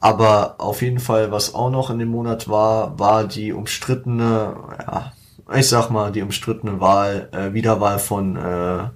Aber 0.00 0.54
auf 0.58 0.80
jeden 0.80 0.98
Fall, 0.98 1.30
was 1.30 1.54
auch 1.54 1.70
noch 1.70 1.90
in 1.90 1.98
dem 1.98 2.08
Monat 2.08 2.48
war, 2.48 2.98
war 2.98 3.24
die 3.24 3.52
umstrittene, 3.52 4.56
ja, 4.78 5.12
ich 5.54 5.68
sag 5.68 5.90
mal, 5.90 6.10
die 6.10 6.22
umstrittene 6.22 6.80
Wahl, 6.80 7.28
äh, 7.32 7.52
Wiederwahl 7.52 7.98
von 7.98 8.36
äh, 8.36 8.88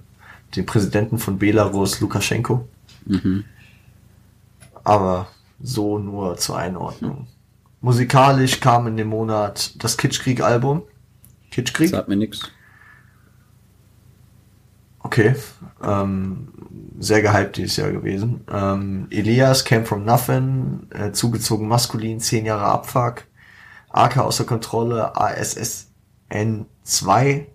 dem 0.55 0.65
Präsidenten 0.65 1.19
von 1.19 1.37
Belarus, 1.37 1.99
Lukaschenko. 1.99 2.67
Mhm. 3.05 3.45
Aber 4.83 5.27
so 5.61 5.99
nur 5.99 6.37
zur 6.37 6.57
Einordnung. 6.57 7.27
Musikalisch 7.81 8.59
kam 8.59 8.87
in 8.87 8.97
dem 8.97 9.09
Monat 9.09 9.83
das 9.83 9.97
Kitschkrieg-Album. 9.97 10.81
Kitschkrieg? 11.51 11.89
Sagt 11.89 12.07
mir 12.07 12.15
nix. 12.15 12.49
Okay. 14.99 15.35
Ähm, 15.83 16.47
sehr 16.99 17.21
gehypt 17.21 17.57
dieses 17.57 17.77
Jahr 17.77 17.91
gewesen. 17.91 18.41
Ähm, 18.51 19.07
Elias 19.11 19.65
Came 19.65 19.85
From 19.85 20.05
Nothing, 20.05 20.87
äh, 20.91 21.11
zugezogen 21.11 21.67
maskulin, 21.67 22.19
10 22.19 22.45
Jahre 22.45 22.65
Abfuck. 22.65 23.25
AK 23.89 24.17
außer 24.17 24.43
Kontrolle, 24.43 25.15
ASSN 25.15 26.65
2, 26.83 27.47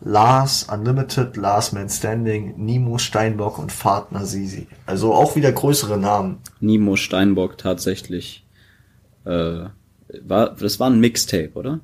Lars 0.00 0.64
Unlimited, 0.64 1.36
Last 1.36 1.72
Man 1.72 1.88
Standing, 1.88 2.54
Nimo 2.56 2.98
Steinbock 2.98 3.58
und 3.58 3.76
Partner 3.78 4.24
Sisi. 4.24 4.66
Also 4.86 5.14
auch 5.14 5.36
wieder 5.36 5.52
größere 5.52 5.98
Namen. 5.98 6.38
Nimo 6.60 6.96
Steinbock 6.96 7.58
tatsächlich. 7.58 8.46
Äh, 9.24 9.64
war, 10.22 10.54
das 10.54 10.80
war 10.80 10.90
ein 10.90 11.00
Mixtape, 11.00 11.52
oder? 11.54 11.80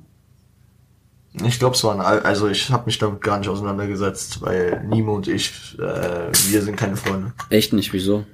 Ich 1.43 1.59
glaube, 1.59 1.75
es 1.75 1.83
war 1.83 1.93
ein, 1.93 2.01
Al 2.01 2.21
also 2.21 2.47
ich 2.47 2.69
habe 2.71 2.85
mich 2.85 2.97
damit 2.97 3.21
gar 3.21 3.37
nicht 3.37 3.49
auseinandergesetzt, 3.49 4.41
weil 4.41 4.83
Nimo 4.85 5.15
und 5.15 5.27
ich, 5.27 5.77
äh, 5.79 6.31
wir 6.49 6.61
sind 6.61 6.75
keine 6.75 6.95
Freunde. 6.95 7.33
Echt 7.49 7.73
nicht, 7.73 7.93
wieso? 7.93 8.25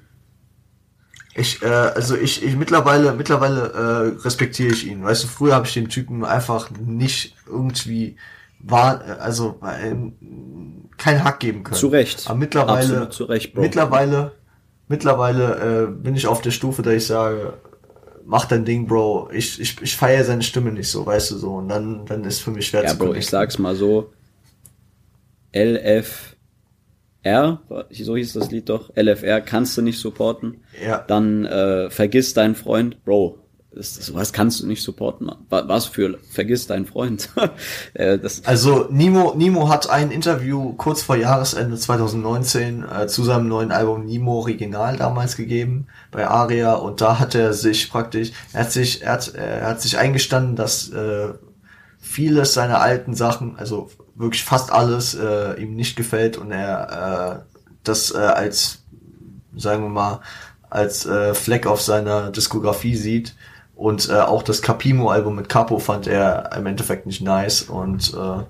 Ich, 1.36 1.62
äh, 1.64 1.68
also 1.68 2.16
ich, 2.16 2.44
ich 2.44 2.56
mittlerweile, 2.56 3.14
mittlerweile 3.14 4.16
äh, 4.18 4.22
respektiere 4.22 4.72
ich 4.72 4.88
ihn. 4.88 5.04
Weißt 5.04 5.24
du, 5.24 5.28
früher 5.28 5.56
habe 5.56 5.66
ich 5.66 5.74
den 5.74 5.90
Typen 5.90 6.24
einfach 6.24 6.70
nicht 6.72 7.36
irgendwie 7.48 8.18
war, 8.64 9.02
also 9.20 9.60
äh, 9.62 9.94
kein 10.98 11.24
Hack 11.24 11.40
geben 11.40 11.64
können. 11.64 11.76
Zu 11.76 11.88
Recht. 11.88 12.24
Aber 12.28 12.38
mittlerweile, 12.40 12.80
Absolut 12.80 13.14
zu 13.14 13.26
Recht, 13.26 13.54
Bro. 13.54 13.62
mittlerweile, 13.62 14.32
mittlerweile 14.88 15.84
äh, 15.84 15.92
bin 15.92 16.16
ich 16.16 16.28
auf 16.28 16.42
der 16.42 16.52
Stufe, 16.52 16.82
da 16.82 16.92
ich 16.92 17.06
sage, 17.06 17.56
mach 18.26 18.46
dein 18.46 18.66
Ding, 18.66 18.88
Bro. 18.88 19.30
Ich, 19.34 19.60
ich, 19.60 19.82
ich 19.82 19.96
feiere 19.96 20.24
seine 20.26 20.42
Stimme 20.44 20.72
nicht 20.72 20.90
so, 20.90 21.06
weißt 21.06 21.32
du 21.32 21.38
so. 21.38 21.56
Und 21.56 21.70
dann, 21.70 22.06
dann 22.06 22.24
ist 22.24 22.40
für 22.42 22.52
mich 22.52 22.68
schwer 22.68 22.84
Ja, 22.84 22.90
zu 22.90 22.98
Bro, 22.98 23.14
ich 23.16 23.28
sag's 23.28 23.58
mal 23.60 23.76
so. 23.76 24.12
LFR, 27.24 27.60
so 27.92 28.16
hieß 28.16 28.34
das 28.34 28.52
Lied 28.52 28.70
doch. 28.70 28.92
LFR 28.96 29.42
kannst 29.42 29.78
du 29.78 29.82
nicht 29.82 30.00
supporten. 30.00 30.62
Ja. 30.84 31.00
Dann 31.08 31.46
äh, 31.46 31.90
vergiss 31.90 32.34
deinen 32.34 32.56
Freund, 32.56 33.04
Bro. 33.06 33.40
Das, 33.76 33.96
das, 33.98 34.14
was 34.14 34.34
kannst 34.34 34.62
du 34.62 34.68
nicht 34.68 34.84
supporten, 34.84 35.26
Mann? 35.26 35.38
Wa- 35.50 35.64
Was 35.68 35.88
für 35.88 36.20
vergiss 36.30 36.68
deinen 36.68 36.86
Freund? 36.86 37.30
äh, 37.96 38.20
das, 38.20 38.46
Also 38.46 38.86
Nimo, 38.92 39.34
Nimo 39.36 39.68
hat 39.68 39.90
ein 39.90 40.12
Interview 40.12 40.74
kurz 40.74 41.02
vor 41.02 41.16
Jahresende 41.16 41.76
2019 41.76 42.84
äh, 42.88 43.08
zu 43.08 43.24
seinem 43.24 43.48
neuen 43.48 43.72
Album 43.72 44.06
Nimo 44.06 44.34
Original 44.40 44.98
damals 44.98 45.38
gegeben 45.38 45.88
bei 46.14 46.28
Aria 46.28 46.74
und 46.74 47.02
da 47.02 47.20
hat 47.20 47.36
er 47.36 47.54
sich 47.54 47.92
praktisch, 47.92 48.32
er 48.54 48.62
hat 48.62 48.72
sich, 48.72 49.02
er 49.02 49.14
hat, 49.14 49.34
er 49.36 49.68
hat 49.68 49.82
sich 49.82 49.98
eingestanden, 49.98 50.56
dass 50.56 50.90
äh, 50.90 51.34
vieles 52.00 52.54
seiner 52.54 52.80
alten 52.82 53.14
Sachen, 53.16 53.58
also 53.58 53.90
wirklich 54.16 54.44
fast 54.44 54.72
alles, 54.72 55.16
äh, 55.16 55.62
ihm 55.62 55.76
nicht 55.76 55.96
gefällt 55.96 56.38
und 56.38 56.52
er 56.52 57.44
äh, 57.46 57.54
das 57.84 58.14
äh, 58.14 58.18
als, 58.18 58.80
sagen 59.56 59.84
wir 59.84 59.90
mal, 59.90 60.22
als 60.70 61.06
äh, 61.06 61.34
Fleck 61.34 61.68
auf 61.68 61.82
seiner 61.82 62.32
Diskografie 62.32 62.96
sieht. 62.96 63.36
Und 63.76 64.10
äh, 64.10 64.14
auch 64.14 64.44
das 64.44 64.62
Capimo-Album 64.62 65.36
mit 65.36 65.50
Capo 65.50 65.80
fand 65.80 66.08
er 66.08 66.52
im 66.56 66.66
Endeffekt 66.66 67.06
nicht 67.06 67.22
nice 67.22 67.64
und 67.64 68.14
äh, 68.14 68.44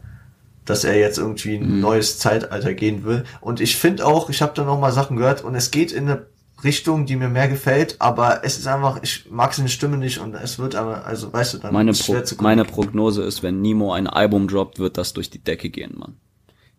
dass 0.66 0.84
er 0.84 0.98
jetzt 0.98 1.18
irgendwie 1.18 1.56
ein 1.56 1.80
neues 1.80 2.20
Zeitalter 2.20 2.74
gehen 2.74 3.04
will. 3.04 3.24
Und 3.42 3.60
ich 3.60 3.76
finde 3.78 4.06
auch, 4.06 4.30
ich 4.30 4.42
habe 4.42 4.54
da 4.56 4.64
noch 4.64 4.80
mal 4.80 4.92
Sachen 4.92 5.18
gehört 5.18 5.44
und 5.44 5.56
es 5.56 5.72
geht 5.72 5.92
in 5.92 6.10
eine 6.10 6.26
Richtung, 6.64 7.06
die 7.06 7.16
mir 7.16 7.30
mehr 7.30 7.48
gefällt, 7.48 7.98
aber 8.00 8.44
es 8.44 8.58
ist 8.58 8.68
einfach, 8.68 9.00
ich 9.02 9.30
mag 9.30 9.54
seine 9.54 9.70
Stimme 9.70 9.98
nicht 9.98 10.20
und 10.20 10.34
es 10.36 10.60
wird 10.60 10.76
aber, 10.76 11.06
also 11.06 11.32
weißt 11.32 11.54
du, 11.56 11.58
dann 11.60 11.74
meine, 11.74 11.92
ist 11.92 12.06
schwer 12.06 12.24
zu 12.24 12.36
meine 12.42 12.66
Prognose 12.66 13.24
ist, 13.24 13.44
wenn 13.44 13.62
Nemo 13.62 13.94
ein 13.94 14.08
Album 14.08 14.48
droppt, 14.48 14.80
wird 14.80 14.98
das 14.98 15.14
durch 15.14 15.30
die 15.30 15.44
Decke 15.44 15.70
gehen, 15.70 15.96
Mann. 15.98 16.18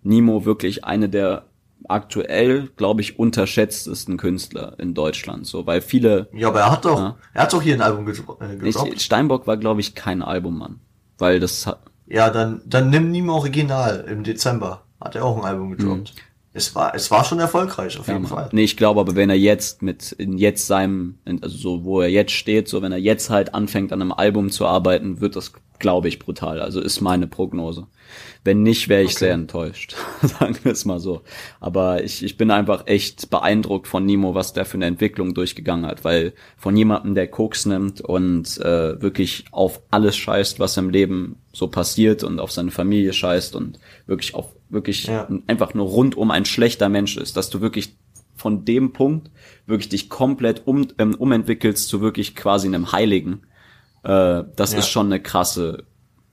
Nemo 0.02 0.44
wirklich 0.44 0.84
eine 0.84 1.08
der 1.08 1.46
aktuell, 1.88 2.70
glaube 2.76 3.02
ich, 3.02 3.18
unterschätztesten 3.18 4.16
Künstler 4.16 4.74
in 4.78 4.94
Deutschland, 4.94 5.46
so, 5.46 5.66
weil 5.66 5.80
viele, 5.80 6.28
Ja, 6.32 6.48
aber 6.48 6.60
er 6.60 6.70
hat 6.72 6.84
doch, 6.84 6.98
Ja. 6.98 7.16
er 7.34 7.42
hat 7.42 7.52
doch 7.52 7.62
hier 7.62 7.74
ein 7.74 7.82
Album 7.82 8.06
gedro 8.06 8.38
äh, 8.40 8.56
gedroppt. 8.56 8.94
ich, 8.94 9.02
Steinbock 9.02 9.46
war, 9.46 9.56
glaube 9.56 9.80
ich, 9.80 9.94
kein 9.94 10.22
Album, 10.22 10.58
Mann, 10.58 10.80
weil 11.18 11.40
das 11.40 11.66
hat, 11.66 11.80
Ja, 12.06 12.30
dann, 12.30 12.62
dann 12.64 12.90
nimm 12.90 13.10
Nimo 13.10 13.34
Original 13.34 14.04
im 14.08 14.24
Dezember. 14.24 14.82
Hat 15.00 15.14
er 15.16 15.24
auch 15.24 15.36
ein 15.36 15.44
Album 15.44 15.70
gedroppt. 15.70 16.14
Es 16.56 16.72
war, 16.76 16.94
es 16.94 17.10
war 17.10 17.24
schon 17.24 17.40
erfolgreich, 17.40 17.98
auf. 17.98 18.06
Ja, 18.06 18.14
jeden. 18.14 18.28
Fall. 18.28 18.48
Nee, 18.52 18.62
ich 18.62 18.76
glaube 18.76 19.00
aber, 19.00 19.16
wenn 19.16 19.28
er 19.28 19.36
jetzt 19.36 19.82
mit, 19.82 20.12
in 20.12 20.38
jetzt 20.38 20.66
seinem, 20.68 21.16
in- 21.24 21.42
also 21.42 21.56
so, 21.56 21.84
wo 21.84 22.00
er 22.00 22.08
jetzt 22.08 22.32
steht, 22.32 22.68
so, 22.68 22.80
wenn 22.80 22.92
er 22.92 22.98
jetzt 22.98 23.28
halt 23.28 23.54
anfängt, 23.54 23.92
an 23.92 24.00
einem 24.00 24.12
Album 24.12 24.50
zu 24.50 24.64
arbeiten, 24.64 25.20
wird 25.20 25.34
das, 25.34 25.52
glaube 25.80 26.06
ich, 26.06 26.20
brutal. 26.20 26.60
Also 26.60 26.80
ist 26.80 27.00
meine 27.00 27.26
Prognose. 27.26 27.88
Wenn 28.44 28.62
nicht, 28.62 28.88
wäre 28.88 29.02
ich 29.02 29.14
sehr 29.16 29.32
enttäuscht. 29.32 29.96
Sagen 30.22 30.56
wir 30.62 30.70
es 30.70 30.84
mal 30.84 31.00
so. 31.00 31.22
Aber 31.58 32.04
ich, 32.04 32.22
ich 32.22 32.36
bin 32.36 32.52
einfach 32.52 32.86
echt 32.86 33.30
beeindruckt 33.30 33.88
von 33.88 34.06
Nemo, 34.06 34.34
was 34.36 34.52
der 34.52 34.64
für 34.64 34.74
eine 34.76 34.86
Entwicklung 34.86 35.34
durchgegangen 35.34 35.86
hat, 35.86 36.04
weil 36.04 36.34
von 36.56 36.76
jemandem, 36.76 37.16
der 37.16 37.26
Koks 37.26 37.66
nimmt 37.66 38.00
und 38.00 38.58
äh, 38.60 39.02
wirklich 39.02 39.46
auf 39.50 39.80
alles 39.90 40.16
scheißt, 40.16 40.60
was 40.60 40.76
im 40.76 40.90
Leben 40.90 41.36
so 41.52 41.66
passiert 41.66 42.22
und 42.22 42.38
auf 42.38 42.52
seine 42.52 42.70
Familie 42.70 43.12
scheißt 43.12 43.56
und 43.56 43.80
wirklich 44.06 44.34
auf 44.34 44.52
wirklich 44.74 45.06
Ja. 45.06 45.26
einfach 45.46 45.72
nur 45.72 45.86
rundum 45.86 46.30
ein 46.30 46.44
schlechter 46.44 46.88
Mensch 46.90 47.16
ist, 47.16 47.36
dass 47.38 47.48
du 47.48 47.60
wirklich 47.62 47.96
von 48.36 48.64
dem 48.66 48.92
Punkt 48.92 49.30
wirklich 49.66 49.88
dich 49.88 50.10
komplett 50.10 50.66
um, 50.66 50.88
ähm, 50.98 51.14
umentwickelst 51.14 51.88
zu 51.88 52.00
wirklich 52.02 52.34
quasi 52.36 52.66
einem 52.66 52.92
Heiligen. 52.92 53.42
Äh, 54.02 54.42
das 54.56 54.72
Ja. 54.72 54.80
ist 54.80 54.88
schon 54.88 55.06
eine 55.06 55.20
krasse 55.20 55.84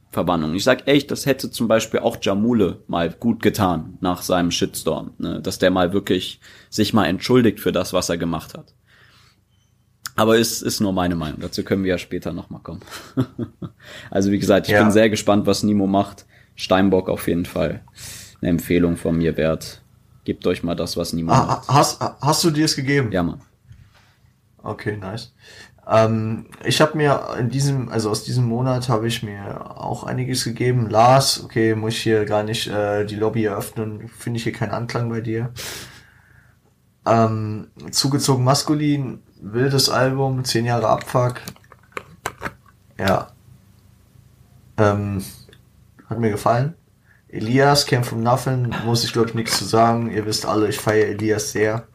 Verbannung. 0.09 0.53
Ich 0.55 0.65
sag 0.65 0.88
echt, 0.89 1.09
das 1.11 1.26
hätte 1.26 1.49
zum 1.51 1.69
Beispiel 1.69 2.01
auch 2.01 2.18
Jamule 2.22 2.84
mal 2.88 3.09
gut 3.11 3.41
getan 3.41 3.97
nach 4.01 4.23
seinem 4.23 4.51
Shitstorm, 4.51 5.11
ne? 5.19 5.41
dass 5.41 5.57
der 5.59 5.72
mal 5.72 5.93
wirklich 5.93 6.41
sich 6.69 6.91
mal 6.93 7.05
entschuldigt 7.05 7.61
für 7.61 7.72
das, 7.72 7.93
was 7.93 8.09
er 8.09 8.18
gemacht 8.18 8.57
hat. 8.57 8.73
Aber 10.18 10.38
ist, 10.38 10.61
ist 10.61 10.81
nur 10.81 10.91
meine 10.91 11.15
Meinung. 11.15 11.39
Dazu 11.39 11.63
können 11.63 11.84
wir 11.84 11.91
ja 11.91 11.97
später 11.97 12.34
nochmal 12.34 12.61
kommen. 12.61 12.81
also 14.11 14.31
wie 14.31 14.39
gesagt, 14.39 14.68
ich 14.68 14.73
Ja. 14.73 14.81
bin 14.84 14.91
sehr 14.91 15.09
gespannt, 15.09 15.45
was 15.47 15.63
Nimo 15.63 15.88
macht. 15.88 16.26
Steinbock 16.55 17.07
auf 17.09 17.27
jeden 17.30 17.45
Fall 17.45 17.81
eine 18.41 18.49
Empfehlung 18.49 18.97
von 18.97 19.18
mir 19.18 19.38
wert. 19.38 19.81
Gebt 20.23 20.45
euch 20.47 20.63
mal 20.63 20.76
das, 20.76 20.97
was 20.97 21.13
Nimo 21.13 21.31
Ah, 21.31 21.45
macht. 21.45 21.68
hast, 21.68 22.01
hast 22.22 22.43
du 22.43 22.51
dir 22.51 22.65
es 22.65 22.76
gegeben? 22.76 23.11
Ja, 23.11 23.23
Mann. 23.23 23.41
Okay, 24.63 24.97
nice. 24.97 25.34
Ähm, 25.89 26.45
ich 26.63 26.80
habe 26.80 26.95
mir 26.95 27.35
in 27.39 27.49
diesem, 27.49 27.89
also 27.89 28.11
aus 28.11 28.23
diesem 28.23 28.45
Monat 28.45 28.88
habe 28.88 29.07
ich 29.07 29.23
mir 29.23 29.80
auch 29.81 30.03
einiges 30.03 30.43
gegeben. 30.43 30.89
Lars, 30.89 31.43
okay, 31.43 31.73
muss 31.76 31.93
ich 31.93 32.01
hier 32.03 32.26
gar 32.26 32.43
nicht 32.43 32.68
äh, 32.68 33.03
die 33.05 33.15
Lobby 33.15 33.45
eröffnen, 33.45 34.07
finde 34.09 34.38
ich 34.38 34.43
hier 34.43 34.53
keinen 34.53 34.72
Anklang 34.72 35.09
bei 35.09 35.22
dir. 35.22 35.51
Ähm, 37.05 37.69
zugezogen 37.89 38.43
maskulin, 38.43 39.23
wildes 39.41 39.89
Album, 39.89 40.45
10 40.45 40.65
Jahre 40.65 40.88
Abfuck. 40.88 41.41
Ja. 42.99 43.30
Ähm, 44.77 45.23
hat 46.07 46.19
mir 46.19 46.30
gefallen. 46.30 46.76
Elias, 47.31 47.85
Came 47.85 48.03
From 48.03 48.21
Nothing, 48.21 48.73
muss 48.85 49.03
ich 49.03 49.13
glaube 49.13 49.29
ich 49.29 49.35
nichts 49.35 49.57
zu 49.57 49.65
sagen. 49.65 50.11
Ihr 50.11 50.25
wisst 50.25 50.45
alle, 50.45 50.67
ich 50.67 50.77
feiere 50.77 51.07
Elias 51.07 51.51
sehr. 51.51 51.87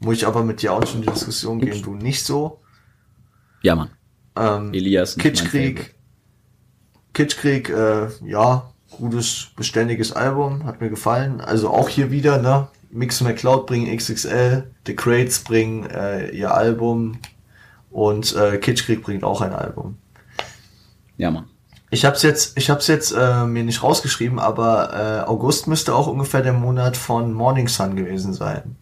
Muss 0.00 0.16
ich 0.16 0.26
aber 0.26 0.42
mit 0.42 0.62
dir 0.62 0.72
auch 0.72 0.86
schon 0.86 1.00
in 1.00 1.06
die 1.06 1.12
Diskussion 1.12 1.60
gehen, 1.60 1.82
du 1.82 1.94
nicht 1.94 2.24
so. 2.24 2.60
Ja, 3.62 3.74
Mann. 3.74 3.90
Ähm, 4.36 4.72
Elias. 4.72 5.16
Kitschkrieg. 5.16 5.94
Kitschkrieg, 7.12 7.70
äh, 7.70 8.08
ja, 8.24 8.70
gutes, 8.90 9.48
beständiges 9.56 10.12
Album, 10.12 10.64
hat 10.64 10.80
mir 10.80 10.90
gefallen. 10.90 11.40
Also 11.40 11.70
auch 11.70 11.88
hier 11.88 12.10
wieder, 12.10 12.40
ne? 12.40 12.68
Mix 12.90 13.20
McCloud 13.20 13.66
bringen 13.66 13.94
XXL, 13.94 14.70
The 14.86 14.94
Crates 14.94 15.40
bringen 15.40 15.88
äh, 15.90 16.30
ihr 16.30 16.54
Album 16.54 17.18
und 17.90 18.34
äh, 18.36 18.58
Kitschkrieg 18.58 19.02
bringt 19.02 19.24
auch 19.24 19.40
ein 19.40 19.52
Album. 19.52 19.98
Ja, 21.16 21.30
Mann. 21.30 21.46
Ich 21.90 22.04
hab's 22.04 22.22
jetzt, 22.22 22.58
ich 22.58 22.68
hab's 22.68 22.88
jetzt 22.88 23.12
äh, 23.12 23.44
mir 23.46 23.62
nicht 23.62 23.82
rausgeschrieben, 23.82 24.38
aber 24.38 24.92
äh, 24.92 25.28
August 25.28 25.68
müsste 25.68 25.94
auch 25.94 26.08
ungefähr 26.08 26.42
der 26.42 26.52
Monat 26.52 26.96
von 26.96 27.32
Morning 27.32 27.68
Sun 27.68 27.94
gewesen 27.96 28.34
sein. 28.34 28.76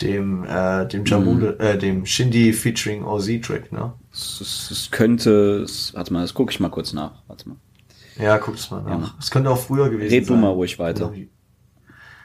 Dem, 0.00 0.44
äh, 0.44 0.86
dem 0.86 1.04
Jamule, 1.06 1.58
äh, 1.58 1.78
dem 1.78 2.04
Shindy 2.04 2.52
featuring 2.52 3.04
OZ 3.04 3.40
Track, 3.42 3.72
ne? 3.72 3.92
Es, 4.12 4.40
es, 4.40 4.70
es 4.70 4.90
könnte, 4.90 5.62
es, 5.62 5.94
warte 5.94 6.12
mal, 6.12 6.20
das 6.22 6.34
gucke 6.34 6.52
ich 6.52 6.60
mal 6.60 6.68
kurz 6.70 6.92
nach. 6.92 7.12
Warte 7.28 7.48
mal. 7.48 7.56
Ja, 8.18 8.36
guck's 8.38 8.70
mal 8.70 8.82
Ja. 8.88 8.98
nach. 8.98 9.14
Es 9.18 9.30
könnte 9.30 9.50
auch 9.50 9.58
früher 9.58 9.88
gewesen 9.90 10.10
Red 10.12 10.24
du 10.24 10.32
sein. 10.34 10.40
mal 10.40 10.50
ruhig 10.52 10.78
weiter. 10.78 11.12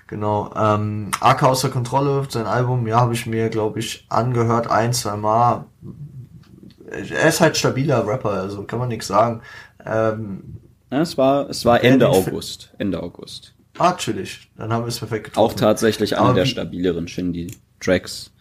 Genau. 0.07 0.51
Ähm, 0.55 1.11
AK 1.21 1.43
außer 1.43 1.69
Kontrolle, 1.69 2.25
sein 2.29 2.45
Album, 2.45 2.85
ja, 2.87 2.99
habe 2.99 3.13
ich 3.13 3.25
mir, 3.25 3.47
glaube 3.49 3.79
ich, 3.79 4.05
angehört, 4.09 4.69
ein, 4.69 4.91
zwei 4.91 5.15
Mal. 5.15 5.65
Er 6.91 7.29
ist 7.29 7.39
halt 7.41 7.57
stabiler 7.57 8.05
Rapper, 8.05 8.31
also 8.31 8.63
kann 8.63 8.79
man 8.79 8.89
nichts 8.89 9.07
sagen. 9.07 9.41
Ähm, 9.85 10.59
Ja, 10.91 11.01
es 11.01 11.17
war, 11.17 11.49
es 11.49 11.63
war 11.65 11.83
Ende 11.83 12.09
August. 12.09 12.73
Ende 12.77 13.01
August. 13.01 13.53
Ah, 13.77 13.93
chillig. 13.93 14.51
Dann 14.57 14.71
haben 14.73 14.83
wir 14.83 14.89
es 14.89 14.99
perfekt 14.99 15.25
getroffen. 15.25 15.45
Auch 15.45 15.53
tatsächlich 15.53 16.17
einer 16.17 16.33
der 16.33 16.45
stabileren 16.45 17.07
Shindy-Tracks 17.07 18.31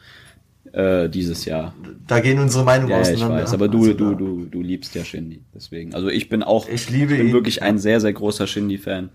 äh, 0.73 1.09
dieses 1.09 1.45
Jahr. 1.45 1.75
Da 2.07 2.21
gehen 2.21 2.39
unsere 2.41 2.65
Meinungen 2.65 2.91
ja, 2.91 2.99
auseinander. 3.01 3.37
Ich 3.39 3.43
weiß, 3.45 3.55
aber 3.55 3.69
du, 3.69 3.79
also, 3.79 3.93
du, 3.95 4.15
du, 4.15 4.45
du 4.47 4.63
liebst 4.63 4.95
ja 4.95 5.05
Shindy. 5.05 5.45
Deswegen. 5.55 5.95
Also 5.95 6.09
ich 6.09 6.29
bin 6.29 6.43
auch, 6.43 6.69
ich, 6.69 6.91
liebe 6.91 7.13
ich 7.13 7.19
bin 7.19 7.29
ihn. 7.29 7.33
wirklich 7.33 7.63
ein 7.63 7.79
sehr, 7.79 8.01
sehr 8.01 8.13
großer 8.13 8.47
Shindy-Fan. 8.47 9.11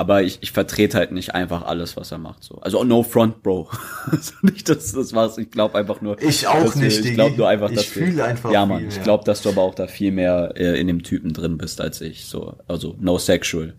Aber 0.00 0.22
ich, 0.22 0.38
ich 0.40 0.52
vertrete 0.52 0.96
halt 0.96 1.12
nicht 1.12 1.34
einfach 1.34 1.66
alles, 1.66 1.94
was 1.94 2.10
er 2.10 2.16
macht. 2.16 2.42
So. 2.42 2.54
Also 2.62 2.82
no 2.84 3.02
front, 3.02 3.42
Bro. 3.42 3.68
also 4.10 4.32
nicht, 4.40 4.66
dass 4.70 4.92
das 4.92 5.12
war's. 5.12 5.36
Ich 5.36 5.50
glaube 5.50 5.76
einfach 5.76 6.00
nur. 6.00 6.18
Ich 6.22 6.46
auch 6.46 6.74
nicht. 6.74 7.04
Du, 7.04 7.08
ich 7.08 7.12
glaube 7.12 7.36
nur 7.36 7.46
einfach, 7.46 7.68
ich 7.68 7.76
dass 7.76 7.84
fühle 7.84 8.12
du, 8.12 8.24
einfach. 8.24 8.50
Ja, 8.50 8.64
Mann. 8.64 8.88
Ich 8.88 9.02
glaube, 9.02 9.24
dass 9.24 9.42
du 9.42 9.50
aber 9.50 9.60
auch 9.60 9.74
da 9.74 9.88
viel 9.88 10.10
mehr 10.10 10.54
äh, 10.56 10.80
in 10.80 10.86
dem 10.86 11.02
Typen 11.02 11.34
drin 11.34 11.58
bist 11.58 11.82
als 11.82 12.00
ich. 12.00 12.24
So, 12.24 12.56
also 12.66 12.96
no 12.98 13.18
sexual. 13.18 13.74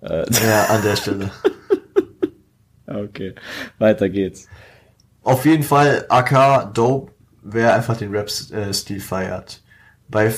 Äh, 0.00 0.24
ja, 0.42 0.64
an 0.70 0.82
der 0.82 0.96
Stelle. 0.96 1.30
okay, 2.86 3.34
weiter 3.78 4.08
geht's. 4.08 4.48
Auf 5.22 5.44
jeden 5.44 5.64
Fall 5.64 6.06
AK 6.08 6.72
Dope, 6.72 7.12
wer 7.42 7.74
einfach 7.74 7.98
den 7.98 8.10
Rap-Stil 8.10 9.00
feiert. 9.00 9.60
Bei 10.08 10.32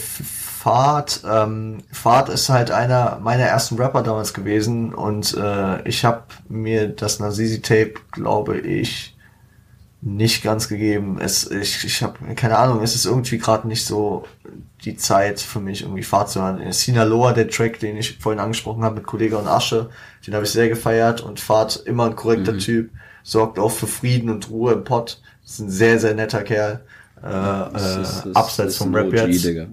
Fahrt, 0.60 1.22
ähm, 1.26 1.78
Fahrt 1.90 2.28
ist 2.28 2.50
halt 2.50 2.70
einer 2.70 3.18
meiner 3.22 3.44
ersten 3.44 3.76
Rapper 3.76 4.02
damals 4.02 4.34
gewesen 4.34 4.92
und 4.92 5.34
äh, 5.34 5.88
ich 5.88 6.04
habe 6.04 6.24
mir 6.50 6.88
das 6.88 7.18
Nazizi-Tape, 7.18 7.94
glaube 8.12 8.58
ich, 8.58 9.16
nicht 10.02 10.42
ganz 10.42 10.68
gegeben. 10.68 11.16
Es, 11.18 11.50
ich 11.50 11.82
ich 11.86 12.02
habe 12.02 12.34
keine 12.34 12.58
Ahnung, 12.58 12.82
es 12.82 12.94
ist 12.94 13.06
irgendwie 13.06 13.38
gerade 13.38 13.68
nicht 13.68 13.86
so 13.86 14.24
die 14.84 14.98
Zeit 14.98 15.40
für 15.40 15.60
mich, 15.60 15.80
irgendwie 15.80 16.02
Fahrt 16.02 16.28
zu 16.28 16.42
hören. 16.42 16.70
Sinaloa, 16.72 17.32
der 17.32 17.48
Track, 17.48 17.80
den 17.80 17.96
ich 17.96 18.18
vorhin 18.18 18.38
angesprochen 18.38 18.84
habe 18.84 18.96
mit 18.96 19.06
Kollege 19.06 19.38
und 19.38 19.48
Asche, 19.48 19.88
den 20.26 20.34
habe 20.34 20.44
ich 20.44 20.50
sehr 20.50 20.68
gefeiert 20.68 21.22
und 21.22 21.40
Fahrt 21.40 21.84
immer 21.86 22.04
ein 22.04 22.16
korrekter 22.16 22.52
mhm. 22.52 22.58
Typ, 22.58 22.90
sorgt 23.22 23.58
auch 23.58 23.72
für 23.72 23.86
Frieden 23.86 24.28
und 24.28 24.50
Ruhe 24.50 24.74
im 24.74 24.84
Pott. 24.84 25.22
ist 25.42 25.58
ein 25.60 25.70
sehr, 25.70 25.98
sehr 25.98 26.14
netter 26.14 26.42
Kerl. 26.42 26.84
Äh, 27.22 27.28
äh, 27.28 28.04
abseits 28.34 28.76
vom 28.76 28.94
Rap 28.94 29.10
jetzt. 29.10 29.42
Digga. 29.42 29.66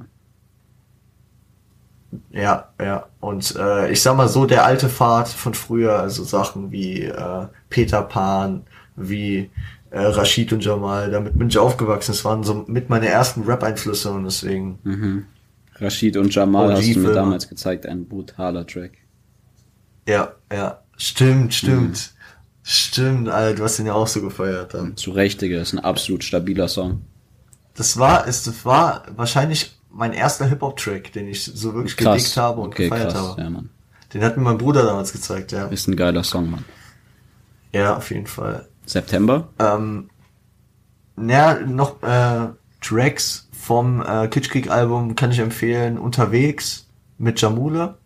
Ja, 2.31 2.69
ja. 2.79 3.07
Und 3.19 3.55
äh, 3.57 3.91
ich 3.91 4.01
sag 4.01 4.15
mal 4.15 4.27
so, 4.27 4.45
der 4.45 4.65
alte 4.65 4.89
Pfad 4.89 5.27
von 5.27 5.53
früher, 5.53 5.99
also 5.99 6.23
Sachen 6.23 6.71
wie 6.71 7.03
äh, 7.03 7.47
Peter 7.69 8.01
Pan, 8.01 8.63
wie 8.95 9.49
äh, 9.89 9.99
Rashid 9.99 10.53
und 10.53 10.63
Jamal, 10.63 11.11
damit 11.11 11.37
bin 11.37 11.49
ich 11.49 11.57
aufgewachsen. 11.57 12.11
Das 12.11 12.25
waren 12.25 12.43
so 12.43 12.65
mit 12.67 12.89
meine 12.89 13.07
ersten 13.07 13.43
Rap-Einflüsse 13.43 14.11
und 14.11 14.23
deswegen. 14.23 14.79
Mhm. 14.83 15.25
Rashid 15.75 16.17
und 16.17 16.33
Jamal 16.33 16.73
hast 16.73 16.95
du 16.95 16.99
mir 16.99 17.13
damals 17.13 17.47
gezeigt, 17.47 17.85
ein 17.85 18.05
brutaler 18.05 18.65
Track. 18.65 18.93
Ja, 20.07 20.33
ja. 20.51 20.81
Stimmt, 20.97 21.53
stimmt. 21.53 21.91
Mhm. 21.91 22.17
Stimmt, 22.63 23.29
Alter, 23.29 23.55
du 23.55 23.63
hast 23.63 23.77
den 23.77 23.85
ja 23.85 23.93
auch 23.93 24.07
so 24.07 24.21
gefeiert 24.21 24.73
dann. 24.73 24.97
Zu 24.97 25.11
Recht, 25.11 25.41
Digga, 25.41 25.61
ist 25.61 25.73
ein 25.73 25.79
absolut 25.79 26.23
stabiler 26.23 26.67
Song. 26.67 27.01
Das 27.75 27.97
war, 27.97 28.27
es 28.27 28.43
das 28.43 28.65
war 28.65 29.03
wahrscheinlich 29.15 29.76
mein 29.97 30.13
erster 30.13 30.45
Hip-Hop-Track, 30.45 31.11
den 31.13 31.27
ich 31.27 31.43
so 31.43 31.73
wirklich 31.73 31.97
krass. 31.97 32.17
gedickt 32.17 32.37
habe 32.37 32.61
und 32.61 32.67
okay, 32.67 32.83
gefeiert 32.87 33.13
krass. 33.13 33.29
habe. 33.29 33.41
Ja, 33.41 33.49
Mann. 33.49 33.69
Den 34.13 34.23
hat 34.23 34.37
mir 34.37 34.43
mein 34.43 34.59
Bruder 34.59 34.83
damals 34.83 35.11
gezeigt, 35.11 35.51
ja. 35.51 35.65
Ist 35.65 35.87
ein 35.87 35.95
geiler 35.95 36.23
Song, 36.23 36.51
Mann. 36.51 36.65
Ja, 37.73 37.97
auf 37.97 38.11
jeden 38.11 38.27
Fall. 38.27 38.67
September? 38.85 39.49
Ähm, 39.57 40.09
naja, 41.15 41.59
noch 41.65 42.01
äh, 42.03 42.47
Tracks 42.79 43.49
vom 43.51 44.05
äh, 44.05 44.27
Kitschkrieg 44.27 44.69
Album 44.69 45.15
kann 45.15 45.31
ich 45.31 45.39
empfehlen. 45.39 45.97
Unterwegs 45.97 46.87
mit 47.17 47.41
Jamule 47.41 47.97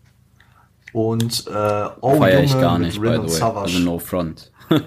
und 0.93 1.45
äh, 1.47 1.85
Oh 1.99 2.15
Feier 2.15 2.35
Junge 2.35 2.45
ich 2.45 2.53
gar 2.53 2.79
mit 2.79 2.87
nicht, 2.87 3.01
by 3.01 3.07
the 3.07 3.17
way. 3.23 3.27
Savage. 3.27 3.63
Also 3.65 3.79
No 3.79 3.99
Front. 3.99 4.49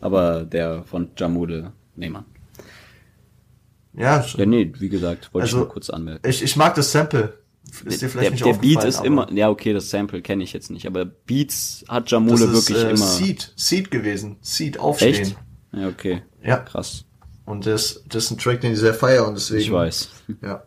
Aber 0.00 0.42
der 0.42 0.82
von 0.82 1.10
Jamule, 1.16 1.72
nee, 1.94 2.10
Mann. 2.10 2.24
Ja, 3.92 4.24
Ja, 4.36 4.46
nee, 4.46 4.72
wie 4.78 4.88
gesagt, 4.88 5.32
wollte 5.34 5.44
Also, 5.44 5.56
ich 5.56 5.60
nur 5.64 5.68
kurz 5.68 5.90
anmelden. 5.90 6.28
ich, 6.28 6.42
ich 6.42 6.56
mag 6.56 6.74
das 6.74 6.92
Sample. 6.92 7.38
Ist 7.84 8.02
dir 8.02 8.08
vielleicht 8.08 8.24
der, 8.24 8.30
nicht 8.32 8.44
der 8.44 8.54
Beat 8.54 8.84
ist 8.84 9.04
immer, 9.04 9.30
ja 9.32 9.48
okay, 9.48 9.72
das 9.72 9.90
Sample 9.90 10.22
kenne 10.22 10.42
ich 10.42 10.52
jetzt 10.52 10.70
nicht, 10.70 10.86
aber 10.86 11.04
Beats 11.04 11.84
hat 11.88 12.10
Jamule 12.10 12.46
das 12.46 12.50
ist, 12.50 12.52
wirklich 12.70 12.84
äh, 12.84 12.90
immer. 12.90 13.06
Seed, 13.06 13.52
Seed 13.54 13.90
gewesen. 13.90 14.36
Seed 14.40 14.78
aufstehen. 14.80 15.14
Echt? 15.14 15.36
Ja, 15.72 15.88
okay. 15.88 16.22
Ja. 16.42 16.56
Krass. 16.58 17.04
Und 17.44 17.66
das, 17.66 18.02
das 18.08 18.24
ist 18.24 18.30
ein 18.32 18.38
Track, 18.38 18.60
den 18.60 18.72
ich 18.72 18.78
sehr 18.78 18.94
feiere 18.94 19.26
und 19.26 19.34
deswegen. 19.34 19.60
Ich 19.60 19.72
weiß. 19.72 20.08
Ja. 20.42 20.62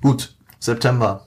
Gut, 0.00 0.34
September. 0.60 1.26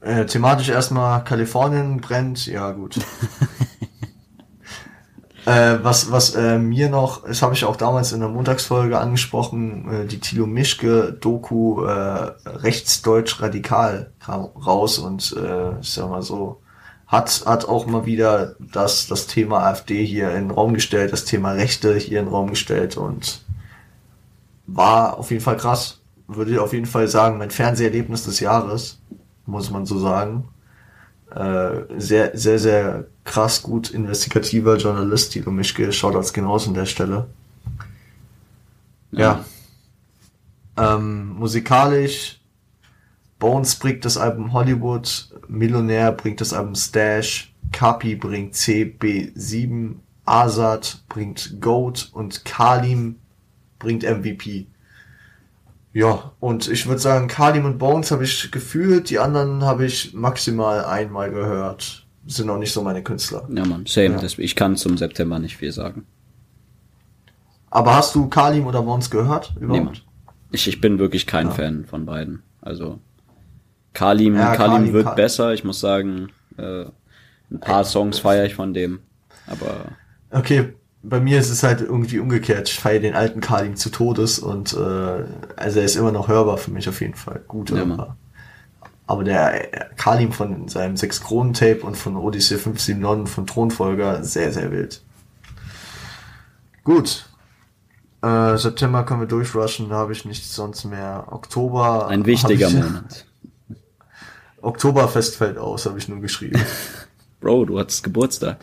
Äh, 0.00 0.26
thematisch 0.26 0.68
erstmal 0.68 1.22
Kalifornien 1.24 2.00
brennt, 2.00 2.46
ja 2.46 2.70
gut. 2.72 2.98
äh, 5.48 5.82
was 5.82 6.12
was 6.12 6.34
äh, 6.34 6.58
mir 6.58 6.90
noch, 6.90 7.24
das 7.24 7.40
habe 7.40 7.54
ich 7.54 7.64
auch 7.64 7.76
damals 7.76 8.12
in 8.12 8.20
der 8.20 8.28
Montagsfolge 8.28 8.98
angesprochen, 8.98 9.90
äh, 9.90 10.06
die 10.06 10.20
Thilo 10.20 10.46
Mischke 10.46 11.16
Doku 11.18 11.84
äh, 11.84 12.32
Rechtsdeutsch 12.44 13.40
Radikal 13.40 14.12
kam 14.20 14.44
raus 14.44 14.98
und 14.98 15.34
äh, 15.36 15.78
ich 15.80 15.90
sag 15.90 16.10
mal 16.10 16.20
so, 16.20 16.60
hat, 17.06 17.44
hat 17.46 17.66
auch 17.66 17.86
mal 17.86 18.04
wieder 18.04 18.56
das, 18.58 19.06
das 19.06 19.26
Thema 19.26 19.60
AfD 19.60 20.04
hier 20.04 20.30
in 20.32 20.48
den 20.48 20.50
Raum 20.50 20.74
gestellt, 20.74 21.14
das 21.14 21.24
Thema 21.24 21.52
Rechte 21.52 21.96
hier 21.96 22.20
in 22.20 22.26
den 22.26 22.34
Raum 22.34 22.50
gestellt 22.50 22.98
und 22.98 23.40
war 24.66 25.18
auf 25.18 25.30
jeden 25.30 25.42
Fall 25.42 25.56
krass. 25.56 26.00
Würde 26.26 26.50
ich 26.50 26.58
auf 26.58 26.74
jeden 26.74 26.84
Fall 26.84 27.08
sagen, 27.08 27.38
mein 27.38 27.50
Fernseherlebnis 27.50 28.24
des 28.24 28.40
Jahres, 28.40 29.00
muss 29.46 29.70
man 29.70 29.86
so 29.86 29.98
sagen. 29.98 30.48
Äh, 31.34 31.82
sehr, 31.98 32.36
sehr, 32.36 32.58
sehr 32.58 33.06
krass 33.24 33.62
gut 33.62 33.90
investigativer 33.90 34.76
Journalist, 34.76 35.32
Tilo 35.32 35.50
Mischke, 35.50 35.92
Shoutouts 35.92 36.32
genauso 36.32 36.70
an 36.70 36.74
der 36.74 36.86
Stelle. 36.86 37.26
Ja. 39.10 39.44
Ähm, 40.76 41.34
musikalisch, 41.34 42.40
Bones 43.38 43.76
bringt 43.76 44.04
das 44.04 44.16
Album 44.16 44.52
Hollywood, 44.52 45.28
Millionär 45.48 46.12
bringt 46.12 46.40
das 46.40 46.52
Album 46.52 46.74
Stash, 46.74 47.52
Kapi 47.72 48.16
bringt 48.16 48.54
CB7, 48.54 49.96
Azad 50.24 51.02
bringt 51.08 51.60
Goat 51.60 52.10
und 52.12 52.44
Kalim 52.44 53.16
bringt 53.78 54.02
MVP. 54.02 54.66
Ja, 55.92 56.32
und 56.38 56.68
ich 56.68 56.86
würde 56.86 57.00
sagen, 57.00 57.28
Kalim 57.28 57.64
und 57.64 57.78
Bones 57.78 58.10
habe 58.10 58.24
ich 58.24 58.50
gefühlt, 58.52 59.10
die 59.10 59.18
anderen 59.18 59.64
habe 59.64 59.84
ich 59.86 60.12
maximal 60.14 60.84
einmal 60.84 61.30
gehört. 61.30 62.06
Sind 62.26 62.50
auch 62.50 62.58
nicht 62.58 62.72
so 62.72 62.82
meine 62.82 63.02
Künstler. 63.02 63.48
Ja, 63.50 63.64
Mann, 63.64 63.86
same. 63.86 64.10
Ja. 64.16 64.20
Das, 64.20 64.38
ich 64.38 64.54
kann 64.54 64.76
zum 64.76 64.98
September 64.98 65.38
nicht 65.38 65.56
viel 65.56 65.72
sagen. 65.72 66.06
Aber 67.70 67.94
hast 67.96 68.14
du 68.14 68.28
Kalim 68.28 68.66
oder 68.66 68.82
Bones 68.82 69.10
gehört? 69.10 69.54
Überhaupt? 69.60 70.04
Ich, 70.50 70.68
ich 70.68 70.80
bin 70.80 70.98
wirklich 70.98 71.26
kein 71.26 71.48
Ja. 71.48 71.52
Fan 71.54 71.84
von 71.86 72.06
beiden. 72.06 72.42
Also 72.60 72.98
Kalim, 73.94 74.36
Ja, 74.36 74.54
Kalim, 74.56 74.76
Kalim, 74.76 74.92
wird 74.92 75.06
Kal- 75.06 75.14
besser. 75.16 75.54
Ich 75.54 75.64
muss 75.64 75.80
sagen, 75.80 76.30
äh, 76.58 76.84
ein 77.50 77.60
paar 77.60 77.84
Songs 77.84 78.18
feiere 78.18 78.44
ich 78.46 78.54
von 78.54 78.74
dem. 78.74 79.00
Aber 79.46 79.86
Okay, 80.30 80.74
bei 81.02 81.20
mir 81.20 81.38
ist 81.38 81.50
es 81.50 81.62
halt 81.62 81.80
irgendwie 81.80 82.18
umgekehrt. 82.18 82.68
Ich 82.68 82.80
feiere 82.80 83.00
den 83.00 83.14
alten 83.14 83.40
Kalim 83.40 83.76
zu 83.76 83.90
Todes 83.90 84.38
und 84.38 84.72
äh, 84.74 85.24
also 85.56 85.78
er 85.78 85.84
ist 85.84 85.96
immer 85.96 86.12
noch 86.12 86.28
hörbar 86.28 86.58
für 86.58 86.70
mich 86.70 86.88
auf 86.88 87.00
jeden 87.00 87.14
Fall. 87.14 87.42
Gut 87.46 87.70
Ja, 87.70 87.76
hörbar. 87.76 87.96
Mann. 87.96 88.16
Aber 89.06 89.24
der 89.24 89.74
äh, 89.74 89.94
Kalim 89.96 90.32
von 90.32 90.68
seinem 90.68 90.96
6 90.96 91.22
Kronen 91.22 91.54
Tape 91.54 91.80
und 91.80 91.96
von 91.96 92.16
Odyssey 92.16 92.58
579 92.58 93.32
von 93.32 93.46
Thronfolger 93.46 94.22
sehr, 94.24 94.52
sehr 94.52 94.70
wild. 94.70 95.02
Gut. 96.84 97.28
Äh, 98.22 98.56
September 98.58 99.04
können 99.04 99.20
wir 99.20 99.28
durchrushen, 99.28 99.88
da 99.88 99.96
habe 99.96 100.12
ich 100.12 100.24
nichts 100.24 100.54
sonst 100.54 100.84
mehr. 100.84 101.26
Oktober. 101.30 102.08
ein 102.08 102.26
wichtiger 102.26 102.68
ich, 102.68 102.74
Monat. 102.74 103.26
Oktoberfest 104.60 105.36
fällt 105.36 105.56
aus, 105.56 105.86
habe 105.86 105.98
ich 105.98 106.08
nur 106.08 106.20
geschrieben. 106.20 106.60
Bro, 107.40 107.66
du 107.66 107.78
hattest 107.78 108.02
Geburtstag. 108.02 108.58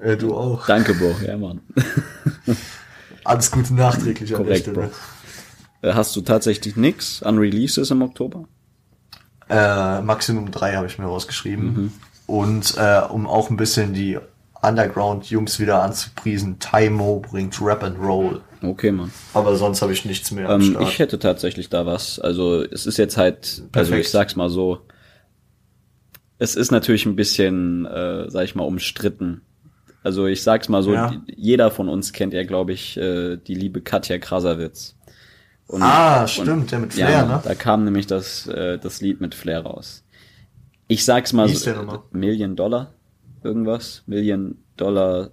Äh, 0.00 0.16
du 0.16 0.36
auch. 0.36 0.66
Danke, 0.66 0.94
Bro. 0.94 1.14
Ja, 1.26 1.36
Mann. 1.36 1.60
Alles 3.24 3.50
Gute 3.50 3.74
nachträglich 3.74 4.34
an 4.34 4.44
der 4.44 4.46
Korrekt, 4.46 4.62
Stelle. 4.62 4.76
Bro. 5.82 5.88
Äh, 5.88 5.94
Hast 5.94 6.14
du 6.16 6.20
tatsächlich 6.20 6.76
nix 6.76 7.22
an 7.22 7.38
Releases 7.38 7.90
im 7.90 8.02
Oktober? 8.02 8.44
Äh, 9.48 10.00
Maximum 10.00 10.50
3 10.50 10.76
habe 10.76 10.86
ich 10.86 10.98
mir 10.98 11.06
rausgeschrieben. 11.06 11.66
Mhm. 11.66 11.92
Und 12.26 12.74
äh, 12.78 13.00
um 13.08 13.26
auch 13.26 13.50
ein 13.50 13.56
bisschen 13.56 13.92
die 13.92 14.18
Underground-Jungs 14.62 15.60
wieder 15.60 15.82
anzupriesen, 15.82 16.58
Taimo 16.58 17.20
bringt 17.20 17.60
Rap 17.60 17.82
and 17.82 17.98
Roll. 17.98 18.40
Okay, 18.62 18.92
Mann. 18.92 19.12
Aber 19.34 19.56
sonst 19.56 19.82
habe 19.82 19.92
ich 19.92 20.06
nichts 20.06 20.30
mehr 20.30 20.48
Ähm, 20.48 20.78
ich 20.80 20.98
hätte 20.98 21.18
tatsächlich 21.18 21.68
da 21.68 21.84
was. 21.84 22.18
Also 22.18 22.62
es 22.62 22.86
ist 22.86 22.96
jetzt 22.96 23.18
halt, 23.18 23.44
also 23.44 23.90
Perfekt. 23.90 24.00
ich 24.06 24.10
sag's 24.10 24.36
mal 24.36 24.48
so, 24.48 24.80
es 26.38 26.56
ist 26.56 26.70
natürlich 26.70 27.04
ein 27.04 27.14
bisschen, 27.14 27.84
äh, 27.84 28.30
sag 28.30 28.44
ich 28.44 28.54
mal, 28.54 28.64
umstritten. 28.64 29.42
Also 30.04 30.26
ich 30.26 30.42
sag's 30.42 30.68
mal 30.68 30.82
so, 30.82 30.92
Ja. 30.92 31.12
jeder 31.34 31.70
von 31.70 31.88
uns 31.88 32.12
kennt 32.12 32.34
ja, 32.34 32.44
glaube 32.44 32.72
ich, 32.72 32.96
äh, 32.98 33.36
die 33.36 33.54
liebe 33.54 33.80
Katja 33.80 34.18
Krasavitz. 34.18 34.96
Und, 35.66 35.82
ah, 35.82 36.26
stimmt, 36.28 36.70
der 36.70 36.78
mit 36.78 36.92
Flair, 36.92 37.10
ja, 37.10 37.24
ne? 37.26 37.40
Da 37.42 37.54
kam 37.54 37.84
nämlich 37.84 38.06
das, 38.06 38.46
äh, 38.46 38.78
das 38.78 39.00
Lied 39.00 39.22
mit 39.22 39.34
Flair 39.34 39.60
raus. 39.62 40.04
Ich 40.88 41.06
sag's 41.06 41.32
mal 41.32 41.48
so? 41.48 42.04
Million 42.12 42.54
Dollar, 42.54 42.92
irgendwas, 43.42 44.02
Million 44.06 44.58
Dollar, 44.76 45.30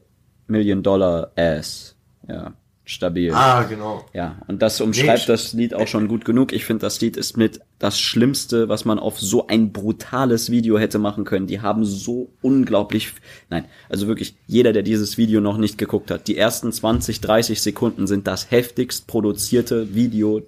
Million 0.48 0.82
Dollar 0.84 1.32
Ass, 1.36 1.98
ja, 2.30 2.54
stabil. 2.92 3.32
Ah, 3.34 3.64
genau. 3.64 4.06
Ja, 4.14 4.36
und 4.48 4.62
das 4.62 4.80
umschreibt 4.82 5.20
ich- 5.22 5.26
das 5.26 5.54
Lied 5.54 5.74
auch 5.74 5.88
schon 5.88 6.08
gut 6.08 6.26
genug. 6.26 6.54
Ich 6.54 6.66
finde, 6.66 6.82
das 6.82 7.00
Lied 7.02 7.18
ist 7.18 7.38
mit 7.38 7.60
das 7.80 8.00
Schlimmste, 8.00 8.70
was 8.70 8.86
man 8.86 9.00
auf 9.00 9.20
so 9.20 9.48
ein 9.48 9.72
brutales 9.72 10.52
Video 10.52 10.78
hätte 10.78 11.00
machen 11.00 11.24
können. 11.24 11.48
Die 11.48 11.62
haben 11.62 11.86
so 11.86 12.30
unglaublich, 12.42 13.14
nein, 13.50 13.66
also 13.90 14.08
wirklich, 14.08 14.36
jeder, 14.48 14.74
der 14.74 14.84
dieses 14.84 15.18
Video 15.18 15.42
noch 15.42 15.58
nicht 15.58 15.78
geguckt 15.78 16.12
hat, 16.12 16.28
die 16.28 16.38
ersten 16.38 16.72
20, 16.72 17.22
30 17.22 17.62
Sekunden 17.62 18.06
sind 18.08 18.28
das 18.28 18.52
heftigst 18.52 19.08
produzierte 19.08 19.96
Video 19.96 20.42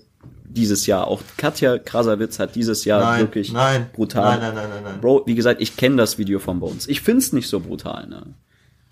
dieses 0.46 0.86
Jahr. 0.86 1.08
Auch 1.08 1.22
Katja 1.38 1.80
Krasavitz 1.80 2.38
hat 2.38 2.56
dieses 2.56 2.86
Jahr 2.86 3.02
Nein, 3.02 3.20
wirklich 3.22 3.52
nein, 3.52 3.88
brutal. 3.94 4.38
nein, 4.38 4.54
nein, 4.54 4.56
nein, 4.56 4.70
nein, 4.70 4.84
nein. 4.84 5.02
Bro, 5.02 5.24
wie 5.26 5.34
gesagt, 5.34 5.62
ich 5.62 5.76
kenne 5.78 5.96
das 5.96 6.20
Video 6.20 6.38
von 6.38 6.60
Bones. 6.60 6.88
Ich 6.88 7.02
find's 7.02 7.34
nicht 7.34 7.48
so 7.48 7.60
brutal, 7.60 8.08
ne? 8.08 8.22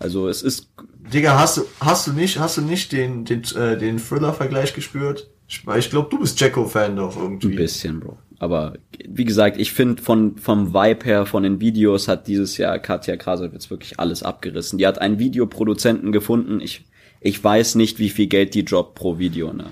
Also 0.00 0.26
es 0.28 0.42
ist 0.42 0.66
Digga, 1.12 1.38
hast 1.38 1.56
du, 1.56 1.62
hast 1.80 2.06
du 2.06 2.12
nicht, 2.12 2.38
hast 2.38 2.56
du 2.58 2.62
nicht 2.62 2.92
den, 2.92 3.24
den, 3.24 3.42
äh, 3.56 3.76
den 3.76 3.98
Thriller-Vergleich 3.98 4.74
gespürt? 4.74 5.28
Ich, 5.48 5.64
ich 5.76 5.90
glaube, 5.90 6.08
du 6.10 6.20
bist 6.20 6.40
Jacko-Fan 6.40 6.96
doch 6.96 7.16
Ein 7.16 7.22
irgendwie. 7.22 7.56
bisschen, 7.56 8.00
Bro. 8.00 8.18
Aber 8.38 8.74
wie 9.08 9.24
gesagt, 9.24 9.56
ich 9.58 9.72
finde 9.72 10.02
von 10.02 10.36
vom 10.36 10.74
Vibe 10.74 11.04
her, 11.04 11.26
von 11.26 11.44
den 11.44 11.60
Videos 11.60 12.08
hat 12.08 12.26
dieses 12.26 12.56
Jahr 12.56 12.78
Katja 12.80 13.16
Krasowitz 13.16 13.70
wirklich 13.70 14.00
alles 14.00 14.24
abgerissen. 14.24 14.78
Die 14.78 14.86
hat 14.86 15.00
einen 15.00 15.20
Videoproduzenten 15.20 16.10
gefunden. 16.10 16.60
Ich 16.60 16.84
ich 17.20 17.42
weiß 17.42 17.76
nicht, 17.76 18.00
wie 18.00 18.10
viel 18.10 18.26
Geld 18.26 18.54
die 18.54 18.64
droppt 18.64 18.96
pro 18.96 19.18
Video, 19.18 19.52
ne? 19.52 19.66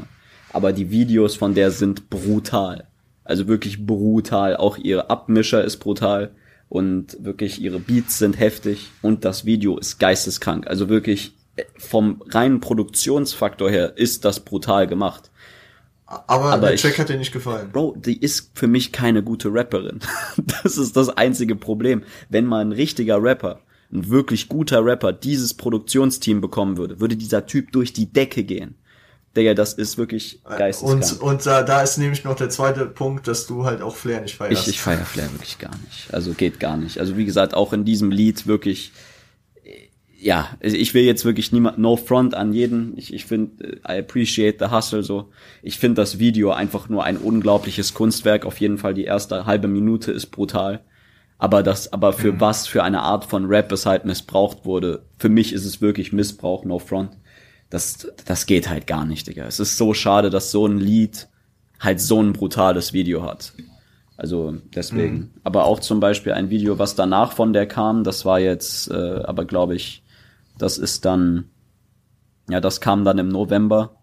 Aber 0.53 0.73
die 0.73 0.91
Videos 0.91 1.35
von 1.35 1.55
der 1.55 1.73
sind 1.73 2.11
brutal. 2.11 2.87
Also 3.25 3.49
wirklich 3.49 3.87
brutal. 3.87 4.57
Auch 4.57 4.79
ihre 4.79 5.11
Abmischer 5.11 5.65
ist 5.65 5.79
brutal 5.79 6.31
und 6.71 7.23
wirklich 7.23 7.61
ihre 7.61 7.81
Beats 7.81 8.19
sind 8.19 8.39
heftig 8.39 8.91
und 9.03 9.27
das 9.27 9.45
Video 9.45 9.77
ist 9.77 9.99
geisteskrank. 9.99 10.69
Also 10.69 10.89
wirklich 10.89 11.35
äh, 11.57 11.65
vom 11.77 12.23
reinen 12.29 12.61
Produktionsfaktor 12.61 13.69
her 13.69 13.99
ist 13.99 14.25
das 14.25 14.41
brutal 14.41 14.87
gemacht. 14.87 15.31
Aber, 16.07 16.53
Aber 16.53 16.69
der 16.69 16.77
Track 16.77 16.99
hat 16.99 17.09
dir 17.09 17.19
nicht 17.19 17.33
gefallen. 17.33 17.71
Bro, 17.73 17.97
die 17.99 18.21
ist 18.21 18.53
für 18.55 18.69
mich 18.69 18.93
keine 18.93 19.23
gute 19.23 19.53
Rapperin. 19.53 20.01
Das 20.63 20.79
ist 20.79 20.97
das 20.97 21.09
einzige 21.09 21.57
Problem. 21.57 22.03
Wenn 22.29 22.47
mal 22.47 22.61
ein 22.61 22.73
richtiger 22.73 23.23
Rapper, 23.23 23.61
ein 23.93 24.09
wirklich 24.09 24.49
guter 24.49 24.85
Rapper 24.85 25.13
dieses 25.13 25.55
Produktionsteam 25.55 26.41
bekommen 26.41 26.77
würde, 26.77 27.01
würde 27.01 27.17
dieser 27.17 27.47
Typ 27.47 27.73
durch 27.73 27.93
die 27.93 28.13
Decke 28.13 28.45
gehen. 28.45 28.77
Digga, 29.37 29.55
das 29.55 29.75
ist 29.75 29.97
wirklich 29.97 30.41
geisteskrank. 30.45 31.05
Und, 31.05 31.21
und 31.21 31.47
da, 31.47 31.63
da 31.63 31.83
ist 31.83 31.99
nämlich 31.99 32.25
noch 32.25 32.35
der 32.35 32.49
zweite 32.49 32.87
Punkt, 32.87 33.29
dass 33.29 33.47
du 33.47 33.65
halt 33.65 33.81
auch 33.81 33.95
Flair 33.95 34.21
nicht 34.23 34.37
feierst. 34.37 34.67
Ich, 34.67 34.75
ich 34.75 34.81
feier 34.81 35.05
Flair 35.05 35.31
wirklich 35.33 35.59
gar 35.59 35.77
nicht. 35.85 36.13
Also 36.13 36.33
geht 36.33 36.59
gar 36.59 36.77
nicht. 36.77 36.99
Also 36.99 37.17
wie 37.17 37.25
gesagt, 37.25 37.55
auch 37.55 37.73
in 37.73 37.85
diesem 37.85 38.11
Lied 38.11 38.49
wirklich, 38.49 38.91
äh, 39.65 39.71
ja, 40.19 40.49
ich 40.61 40.95
will 40.95 41.05
jetzt 41.05 41.25
wirklich 41.25 41.53
niemand, 41.53 41.79
no 41.79 41.97
front 41.97 42.35
an 42.35 42.53
jeden. 42.53 42.99
Ich, 42.99 43.15
ich 43.15 43.25
finde, 43.25 43.81
I 43.89 43.99
appreciate 44.01 44.57
the 44.59 44.73
hustle 44.75 45.05
so. 45.05 45.31
Ich 45.63 45.79
finde 45.79 46.03
das 46.03 46.19
Video 46.19 46.51
einfach 46.51 46.89
nur 46.89 47.05
ein 47.05 47.17
unglaubliches 47.17 47.95
Kunstwerk. 47.95 48.45
Auf 48.45 48.59
jeden 48.61 48.79
Fall 48.79 48.95
die 48.95 49.05
erste 49.05 49.47
halbe 49.47 49.69
Minute 49.69 50.11
ist 50.11 50.27
brutal. 50.33 50.81
Aber 51.39 51.63
das, 51.63 51.93
aber 51.93 52.13
für 52.13 52.33
Mhm. 52.33 52.41
was 52.41 52.67
für 52.67 52.83
eine 52.83 53.01
Art 53.01 53.25
von 53.25 53.47
Rap 53.47 53.71
es 53.73 53.87
halt 53.87 54.05
missbraucht 54.05 54.65
wurde, 54.65 55.05
für 55.19 55.29
mich 55.31 55.53
ist 55.53 55.65
es 55.65 55.81
wirklich 55.81 56.13
Missbrauch, 56.13 56.65
no 56.65 56.79
front. 56.81 57.13
Das, 57.71 58.09
das 58.27 58.47
geht 58.47 58.69
halt 58.69 58.87
gar 58.87 59.05
nicht, 59.05 59.27
Digga. 59.29 59.47
Es 59.47 59.61
ist 59.61 59.79
so 59.79 59.95
schade, 59.95 60.29
dass 60.31 60.51
so 60.51 60.67
ein 60.67 60.79
Lied 60.79 61.29
halt 61.79 62.01
so 62.01 62.21
ein 62.21 62.33
brutales 62.33 62.93
Video 62.93 63.23
hat. 63.23 63.53
Also 64.17 64.55
deswegen. 64.75 65.15
Mhm. 65.15 65.31
Aber 65.45 65.65
auch 65.65 65.81
zum 65.81 65.99
Beispiel 65.99 66.33
ein 66.33 66.51
Video, 66.51 66.79
was 66.79 66.95
danach 66.95 67.33
von 67.33 67.53
der 67.55 67.67
kam, 67.67 68.05
das 68.05 68.25
war 68.27 68.39
jetzt, 68.39 68.91
äh, 68.91 69.23
aber 69.25 69.47
glaube 69.47 69.77
ich, 69.77 70.03
das 70.59 70.77
ist 70.77 71.07
dann, 71.07 71.49
ja, 72.51 72.61
das 72.61 72.83
kam 72.83 73.05
dann 73.05 73.19
im 73.19 73.29
November. 73.29 73.97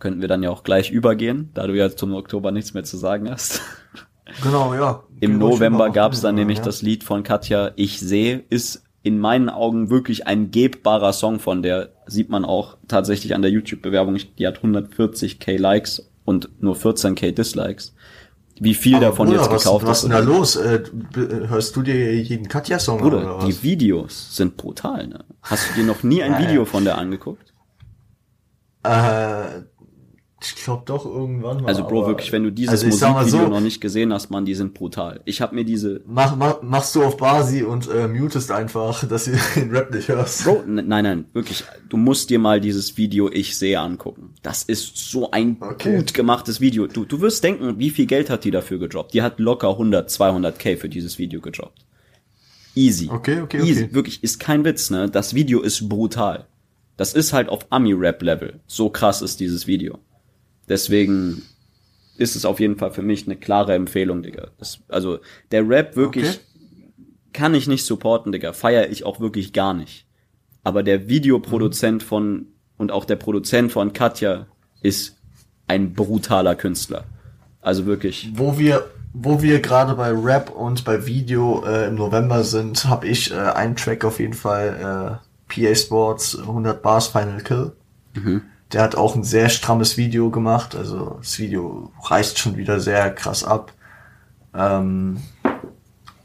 Könnten 0.00 0.20
wir 0.20 0.28
dann 0.28 0.42
ja 0.42 0.50
auch 0.50 0.64
gleich 0.64 0.90
übergehen, 0.90 1.50
da 1.54 1.66
du 1.66 1.76
ja 1.76 1.94
zum 1.94 2.14
Oktober 2.14 2.50
nichts 2.52 2.74
mehr 2.74 2.84
zu 2.84 2.96
sagen 2.96 3.30
hast. 3.30 3.60
Genau, 4.42 4.74
ja. 4.74 5.04
Im 5.20 5.38
November 5.38 5.86
über- 5.86 5.94
gab 5.94 6.12
es 6.12 6.20
dann 6.20 6.36
ja. 6.36 6.40
nämlich 6.40 6.60
das 6.60 6.82
Lied 6.82 7.02
von 7.02 7.22
Katja 7.22 7.72
Ich 7.76 7.98
sehe, 8.00 8.44
ist 8.50 8.84
in 9.02 9.18
meinen 9.18 9.48
Augen 9.48 9.90
wirklich 9.90 10.26
ein 10.26 10.50
gebbarer 10.50 11.12
Song 11.12 11.38
von 11.38 11.62
der, 11.62 11.90
sieht 12.06 12.28
man 12.30 12.44
auch 12.44 12.76
tatsächlich 12.88 13.34
an 13.34 13.42
der 13.42 13.50
YouTube-Bewerbung, 13.50 14.18
die 14.38 14.46
hat 14.46 14.58
140k 14.58 15.58
Likes 15.58 16.10
und 16.24 16.50
nur 16.60 16.74
14k 16.76 17.32
Dislikes. 17.32 17.94
Wie 18.60 18.74
viel 18.74 18.96
Aber 18.96 19.06
davon 19.06 19.28
Bruder, 19.28 19.42
jetzt 19.42 19.50
was, 19.52 19.62
gekauft 19.64 19.86
was 19.86 19.98
ist. 19.98 20.04
ist 20.04 20.12
denn 20.12 20.26
da 20.26 20.32
los? 20.32 20.56
Äh, 20.56 20.82
b- 21.14 21.48
hörst 21.48 21.76
du 21.76 21.82
dir 21.82 22.20
jeden 22.20 22.48
Katja-Song 22.48 22.98
an 23.00 23.06
oder 23.06 23.18
Bruder, 23.20 23.36
was? 23.38 23.44
die 23.46 23.62
Videos 23.62 24.36
sind 24.36 24.56
brutal, 24.56 25.06
ne? 25.06 25.24
Hast 25.42 25.70
du 25.70 25.74
dir 25.80 25.86
noch 25.86 26.02
nie 26.02 26.22
ein 26.24 26.38
Video 26.42 26.64
von 26.64 26.84
der 26.84 26.98
angeguckt? 26.98 27.54
Äh, 28.82 29.62
ich 30.40 30.54
glaube 30.54 30.82
doch 30.86 31.04
irgendwann 31.04 31.62
mal. 31.62 31.68
Also 31.68 31.84
Bro, 31.84 32.00
aber- 32.00 32.08
wirklich, 32.08 32.30
wenn 32.32 32.44
du 32.44 32.52
dieses 32.52 32.84
also 32.84 32.86
Musikvideo 32.86 33.44
so, 33.44 33.48
noch 33.48 33.60
nicht 33.60 33.80
gesehen 33.80 34.12
hast, 34.12 34.30
man, 34.30 34.44
die 34.44 34.54
sind 34.54 34.72
brutal. 34.74 35.20
Ich 35.24 35.40
habe 35.40 35.54
mir 35.54 35.64
diese 35.64 36.00
Mach, 36.06 36.36
mach, 36.36 36.62
machst 36.62 36.94
du 36.94 37.02
auf 37.02 37.16
Basi 37.16 37.62
und 37.64 37.88
äh, 37.90 38.06
mutest 38.06 38.50
einfach, 38.52 39.04
dass 39.08 39.24
du 39.24 39.32
den 39.56 39.70
Rap 39.74 39.92
nicht 39.92 40.08
hörst. 40.08 40.44
Bro, 40.44 40.62
nein, 40.66 40.86
nein, 40.88 41.24
wirklich, 41.32 41.64
du 41.88 41.96
musst 41.96 42.30
dir 42.30 42.38
mal 42.38 42.60
dieses 42.60 42.96
Video 42.96 43.28
Ich 43.30 43.56
sehe 43.56 43.80
angucken. 43.80 44.34
Das 44.42 44.62
ist 44.62 44.96
so 45.10 45.30
ein 45.32 45.56
Okay. 45.60 45.96
gut 45.96 46.14
gemachtes 46.14 46.60
Video. 46.60 46.86
Du, 46.86 47.04
du 47.04 47.20
wirst 47.20 47.42
denken, 47.42 47.78
wie 47.78 47.90
viel 47.90 48.06
Geld 48.06 48.30
hat 48.30 48.44
die 48.44 48.50
dafür 48.50 48.78
gedroppt? 48.78 49.14
Die 49.14 49.22
hat 49.22 49.40
locker 49.40 49.70
100, 49.70 50.08
200k 50.08 50.76
für 50.76 50.88
dieses 50.88 51.18
Video 51.18 51.40
gedroppt. 51.40 51.84
Easy. 52.76 53.08
Okay, 53.10 53.40
okay, 53.40 53.58
Easy. 53.62 53.84
okay. 53.84 53.94
Wirklich, 53.94 54.22
ist 54.22 54.38
kein 54.38 54.64
Witz, 54.64 54.90
ne? 54.90 55.08
Das 55.10 55.34
Video 55.34 55.62
ist 55.62 55.88
brutal. 55.88 56.46
Das 56.96 57.12
ist 57.12 57.32
halt 57.32 57.48
auf 57.48 57.66
Ami-Rap-Level. 57.70 58.60
So 58.66 58.88
krass 58.90 59.20
ist 59.22 59.40
dieses 59.40 59.66
Video. 59.66 59.98
Deswegen 60.68 61.42
ist 62.16 62.36
es 62.36 62.44
auf 62.44 62.60
jeden 62.60 62.76
Fall 62.76 62.90
für 62.90 63.02
mich 63.02 63.26
eine 63.26 63.36
klare 63.36 63.74
Empfehlung, 63.74 64.22
Digga. 64.22 64.48
Das, 64.58 64.80
also, 64.88 65.18
der 65.50 65.68
Rap 65.68 65.96
wirklich 65.96 66.26
Okay. 66.28 66.38
kann 67.32 67.54
ich 67.54 67.68
nicht 67.68 67.84
supporten, 67.84 68.32
Digga. 68.32 68.52
Feier 68.52 68.90
ich 68.90 69.04
auch 69.04 69.20
wirklich 69.20 69.52
gar 69.52 69.74
nicht. 69.74 70.06
Aber 70.64 70.82
der 70.82 71.08
Videoproduzent 71.08 72.02
von 72.02 72.46
und 72.76 72.92
auch 72.92 73.04
der 73.04 73.16
Produzent 73.16 73.72
von 73.72 73.92
Katja 73.92 74.46
ist 74.82 75.16
ein 75.66 75.94
brutaler 75.94 76.54
Künstler. 76.54 77.04
Also 77.60 77.86
wirklich. 77.86 78.30
Wo 78.34 78.56
wir, 78.58 78.86
wo 79.12 79.42
wir 79.42 79.60
gerade 79.60 79.94
bei 79.94 80.10
Rap 80.10 80.50
und 80.50 80.84
bei 80.84 81.06
Video 81.06 81.64
äh, 81.66 81.88
im 81.88 81.96
November 81.96 82.44
sind, 82.44 82.84
habe 82.84 83.06
ich 83.08 83.30
äh, 83.32 83.34
einen 83.34 83.76
Track 83.76 84.04
auf 84.04 84.20
jeden 84.20 84.34
Fall, 84.34 85.20
äh, 85.50 85.64
PA 85.66 85.74
Sports 85.74 86.38
100 86.38 86.82
Bars 86.82 87.08
Final 87.08 87.40
Kill. 87.42 87.72
Der 88.72 88.82
hat 88.82 88.96
auch 88.96 89.14
ein 89.14 89.24
sehr 89.24 89.48
strammes 89.48 89.96
Video 89.96 90.30
gemacht, 90.30 90.76
also 90.76 91.16
das 91.20 91.38
Video 91.38 91.90
reißt 92.04 92.38
schon 92.38 92.56
wieder 92.56 92.80
sehr 92.80 93.10
krass 93.14 93.42
ab. 93.44 93.72
Ähm, 94.54 95.18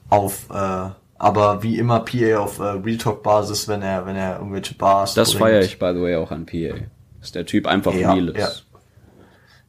auf, 0.09 0.49
äh, 0.51 0.89
aber 1.17 1.63
wie 1.63 1.77
immer 1.77 2.01
PA 2.01 2.39
auf 2.39 2.59
äh, 2.59 2.63
Real 2.63 2.97
Talk 2.97 3.23
Basis, 3.23 3.67
wenn 3.67 3.81
er, 3.81 4.05
wenn 4.05 4.15
er 4.15 4.39
irgendwelche 4.39 4.75
Bars 4.75 5.13
Das 5.13 5.33
feiere 5.33 5.61
ich, 5.61 5.79
by 5.79 5.91
the 5.95 6.01
way, 6.01 6.15
auch 6.17 6.31
an 6.31 6.45
PA. 6.45 6.75
Dass 7.21 7.31
der 7.31 7.45
Typ 7.45 7.65
einfach 7.67 7.93
Ja, 7.93 8.11
real 8.11 8.29
ist. 8.29 8.37
ja. 8.37 8.49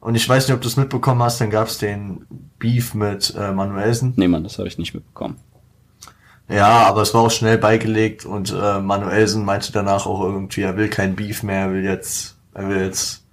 Und 0.01 0.15
ich 0.15 0.27
weiß 0.27 0.47
nicht, 0.47 0.55
ob 0.55 0.61
du 0.61 0.67
es 0.67 0.77
mitbekommen 0.77 1.23
hast, 1.23 1.41
dann 1.41 1.49
gab 1.49 1.67
es 1.67 1.77
den 1.79 2.27
Beef 2.59 2.93
mit 2.93 3.33
äh, 3.35 3.51
Manuelsen. 3.53 4.13
Nee, 4.17 4.27
Mann, 4.27 4.43
das 4.43 4.57
habe 4.59 4.67
ich 4.67 4.77
nicht 4.77 4.93
mitbekommen. 4.93 5.37
Ja, 6.47 6.83
aber 6.83 7.01
es 7.01 7.13
war 7.15 7.21
auch 7.21 7.31
schnell 7.31 7.57
beigelegt 7.57 8.23
und 8.25 8.51
äh, 8.53 8.79
Manuelsen 8.79 9.45
meinte 9.45 9.71
danach 9.71 10.05
auch 10.05 10.21
irgendwie, 10.21 10.61
er 10.61 10.77
will 10.77 10.89
kein 10.89 11.15
Beef 11.15 11.41
mehr, 11.41 11.61
er 11.61 11.71
will 11.71 11.83
jetzt, 11.83 12.34
er 12.55 12.67
will 12.69 12.81
jetzt 12.81 13.23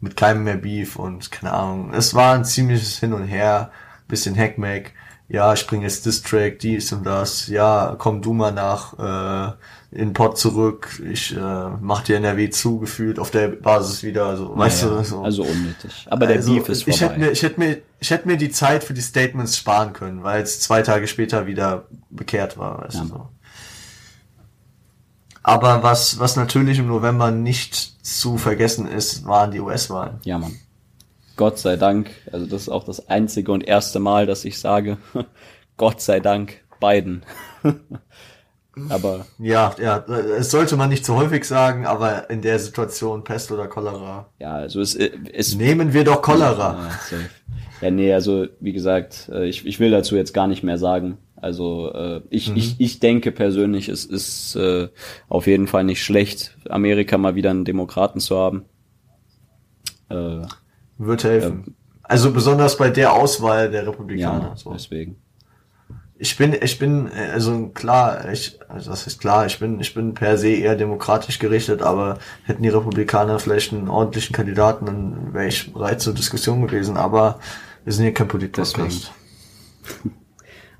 mit 0.00 0.16
keinem 0.16 0.44
mehr 0.44 0.56
Beef 0.56 0.96
und 0.96 1.30
keine 1.30 1.52
Ahnung. 1.52 1.92
Es 1.94 2.14
war 2.14 2.34
ein 2.34 2.44
ziemliches 2.44 2.98
Hin 2.98 3.12
und 3.12 3.24
Her, 3.24 3.70
bisschen 4.08 4.36
Hackmack. 4.36 4.92
Ja, 5.28 5.52
ich 5.52 5.64
bringe 5.68 5.84
jetzt 5.84 6.06
Distrack, 6.06 6.58
dies 6.58 6.92
und 6.92 7.04
das. 7.06 7.46
Ja, 7.46 7.94
komm 7.98 8.20
du 8.20 8.32
mal 8.32 8.50
nach 8.50 8.98
äh, 8.98 9.52
in 9.92 10.12
Pott 10.12 10.38
zurück. 10.38 11.00
Ich 11.08 11.36
äh, 11.36 11.68
mach 11.80 12.02
dir 12.02 12.16
NRW 12.16 12.50
zugefühlt 12.50 13.20
auf 13.20 13.30
der 13.30 13.46
Basis 13.48 14.02
wieder. 14.02 14.26
Also, 14.26 14.56
weißt 14.56 14.82
du, 14.82 15.04
so. 15.04 15.22
Also 15.22 15.42
unnötig. 15.44 16.06
Aber 16.10 16.26
der 16.26 16.38
Also, 16.38 16.54
Beef 16.54 16.68
ist 16.68 16.88
ich 16.88 17.00
hätte 17.00 17.12
vorbei. 17.12 17.18
mir, 17.26 17.30
ich 17.30 17.42
hätte 17.44 17.60
mir, 17.60 17.78
ich 18.00 18.10
hätte 18.10 18.26
mir 18.26 18.36
die 18.38 18.50
Zeit 18.50 18.82
für 18.82 18.94
die 18.94 19.02
Statements 19.02 19.56
sparen 19.56 19.92
können, 19.92 20.24
weil 20.24 20.42
es 20.42 20.58
zwei 20.60 20.82
Tage 20.82 21.06
später 21.06 21.46
wieder 21.46 21.84
bekehrt 22.10 22.58
war, 22.58 22.80
weißt 22.82 22.94
Ja. 22.96 23.00
du 23.02 23.06
so. 23.08 23.28
Aber 25.42 25.82
was, 25.82 26.18
was 26.18 26.36
natürlich 26.36 26.78
im 26.78 26.88
November 26.88 27.30
nicht 27.30 28.04
zu 28.04 28.36
vergessen 28.36 28.86
ist, 28.86 29.24
waren 29.24 29.50
die 29.50 29.60
US-Wahlen. 29.60 30.18
Ja, 30.24 30.38
Mann. 30.38 30.56
Gott 31.36 31.58
sei 31.58 31.76
Dank. 31.76 32.10
Also 32.30 32.44
das 32.46 32.62
ist 32.62 32.68
auch 32.68 32.84
das 32.84 33.08
einzige 33.08 33.50
und 33.52 33.66
erste 33.66 33.98
Mal, 33.98 34.26
dass 34.26 34.44
ich 34.44 34.58
sage, 34.58 34.98
Gott 35.78 36.02
sei 36.02 36.20
Dank 36.20 36.60
Biden. 36.80 37.22
Aber 38.88 39.26
Ja, 39.38 39.74
ja, 39.80 39.98
es 40.38 40.50
sollte 40.50 40.76
man 40.76 40.90
nicht 40.90 41.04
zu 41.04 41.16
häufig 41.16 41.44
sagen, 41.44 41.86
aber 41.86 42.30
in 42.30 42.40
der 42.40 42.58
Situation 42.58 43.24
Pest 43.24 43.50
oder 43.50 43.66
Cholera. 43.66 44.28
ja, 44.38 44.52
also 44.52 44.80
es, 44.80 44.94
es 44.94 45.56
Nehmen 45.56 45.92
wir 45.92 46.04
doch 46.04 46.22
Cholera. 46.22 46.88
Ja, 47.10 47.18
ja, 47.82 47.90
nee, 47.90 48.14
also 48.14 48.46
wie 48.60 48.72
gesagt, 48.72 49.28
äh, 49.32 49.46
ich, 49.46 49.66
ich 49.66 49.80
will 49.80 49.90
dazu 49.90 50.14
jetzt 50.14 50.32
gar 50.32 50.46
nicht 50.46 50.62
mehr 50.62 50.78
sagen. 50.78 51.18
Also 51.40 51.92
äh, 51.92 52.20
ich, 52.30 52.54
ich, 52.54 52.76
ich 52.78 53.00
denke 53.00 53.32
persönlich, 53.32 53.88
es 53.88 54.04
ist 54.04 54.56
äh, 54.56 54.88
auf 55.28 55.46
jeden 55.46 55.66
Fall 55.66 55.84
nicht 55.84 56.04
schlecht, 56.04 56.56
Amerika 56.68 57.16
mal 57.18 57.34
wieder 57.34 57.50
einen 57.50 57.64
Demokraten 57.64 58.20
zu 58.20 58.36
haben. 58.36 58.64
Äh, 60.10 60.42
Wird 60.98 61.24
helfen. 61.24 61.76
Also 62.02 62.32
besonders 62.32 62.76
bei 62.76 62.90
der 62.90 63.12
Auswahl 63.12 63.70
der 63.70 63.86
Republikaner. 63.86 64.48
ja, 64.50 64.56
so. 64.56 64.72
deswegen. 64.72 65.16
Ich 66.18 66.36
bin, 66.36 66.54
ich 66.60 66.78
bin, 66.78 67.06
äh, 67.06 67.30
also 67.32 67.68
klar, 67.68 68.30
ich, 68.30 68.58
also 68.68 68.90
das 68.90 69.06
ist 69.06 69.18
klar, 69.20 69.46
ich 69.46 69.58
bin, 69.58 69.80
ich 69.80 69.94
bin 69.94 70.12
per 70.12 70.36
se 70.36 70.50
eher 70.50 70.76
demokratisch 70.76 71.38
gerichtet, 71.38 71.80
aber 71.80 72.18
hätten 72.44 72.62
die 72.62 72.68
Republikaner 72.68 73.38
vielleicht 73.38 73.72
einen 73.72 73.88
ordentlichen 73.88 74.34
Kandidaten, 74.34 74.84
dann 74.84 75.32
wäre 75.32 75.46
ich 75.46 75.72
bereit 75.72 76.02
zur 76.02 76.12
Diskussion 76.12 76.66
gewesen, 76.66 76.98
aber 76.98 77.40
wir 77.84 77.94
sind 77.94 78.02
hier 78.02 78.12
kein 78.12 78.28
Polit-Podcast. 78.28 79.12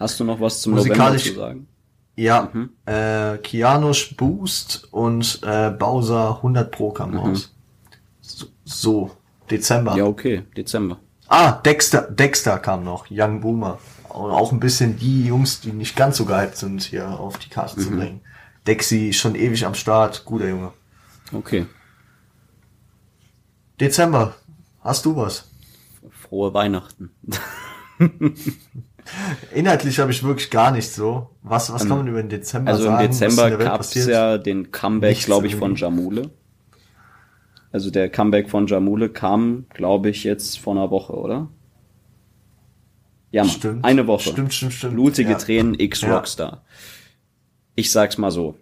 Hast 0.00 0.18
du 0.18 0.24
noch 0.24 0.40
was 0.40 0.62
zum 0.62 0.72
Musikalisch- 0.74 0.96
November 0.98 1.18
zu 1.18 1.34
sagen? 1.34 1.68
Ja, 2.16 2.50
äh, 2.86 3.38
Kianosch 3.38 4.16
Boost 4.16 4.88
und 4.90 5.40
äh, 5.42 5.70
Bowser 5.70 6.36
100 6.36 6.70
Pro 6.70 6.90
kam 6.90 7.16
raus. 7.16 7.54
So, 8.20 8.46
so, 8.64 9.10
Dezember. 9.50 9.96
Ja, 9.96 10.04
okay, 10.04 10.42
Dezember. 10.56 10.98
Ah, 11.28 11.52
Dexter, 11.52 12.02
Dexter 12.10 12.58
kam 12.58 12.82
noch, 12.84 13.06
Young 13.10 13.40
Boomer. 13.40 13.78
Und 14.08 14.32
auch 14.32 14.50
ein 14.52 14.58
bisschen 14.60 14.98
die 14.98 15.26
Jungs, 15.26 15.60
die 15.60 15.72
nicht 15.72 15.94
ganz 15.96 16.16
so 16.16 16.24
gehypt 16.24 16.56
sind, 16.56 16.82
hier 16.82 17.08
auf 17.08 17.38
die 17.38 17.48
Karte 17.48 17.76
zu 17.80 17.90
bringen. 17.90 18.20
Dexy 18.66 19.12
schon 19.12 19.34
ewig 19.36 19.64
am 19.64 19.74
Start, 19.74 20.24
guter 20.24 20.48
Junge. 20.48 20.72
Okay. 21.32 21.66
Dezember, 23.80 24.34
hast 24.80 25.06
du 25.06 25.14
was? 25.16 25.48
Frohe 26.10 26.52
Weihnachten. 26.52 27.10
Inhaltlich 29.54 29.98
habe 29.98 30.10
ich 30.10 30.22
wirklich 30.22 30.50
gar 30.50 30.70
nicht 30.70 30.90
so. 30.90 31.30
Was, 31.42 31.72
was 31.72 31.86
kann 31.86 31.98
man 31.98 32.06
über 32.08 32.22
den 32.22 32.28
Dezember 32.28 32.70
Also 32.70 32.84
im 32.84 32.90
sagen? 32.92 33.08
was 33.08 33.20
in 33.20 33.28
Dezember 33.28 33.56
gab 33.56 33.80
es 33.80 34.06
ja 34.06 34.38
den 34.38 34.70
Comeback, 34.72 35.18
glaube 35.24 35.46
ich, 35.46 35.56
von. 35.56 35.74
Jamule. 35.76 36.30
Also 37.72 37.90
der 37.90 38.08
Comeback 38.08 38.50
von 38.50 38.66
Jamule 38.66 39.08
kam, 39.10 39.66
glaube 39.72 40.10
ich, 40.10 40.24
jetzt 40.24 40.58
vor 40.58 40.74
einer 40.74 40.90
Woche, 40.90 41.12
oder? 41.14 41.48
Ja, 43.30 43.44
Mann, 43.44 43.52
Stimmt. 43.52 43.84
eine 43.84 44.06
Woche. 44.06 44.30
Stimmt, 44.30 44.52
stimmt, 44.52 44.72
stimmt. 44.72 44.94
Blutige 44.94 45.32
Ja. 45.32 45.38
Tränen 45.38 45.78
X 45.78 46.00
Ja. 46.00 46.62
Ich 47.76 47.92
sag's 47.92 48.18
mal 48.18 48.30
so. 48.32 48.56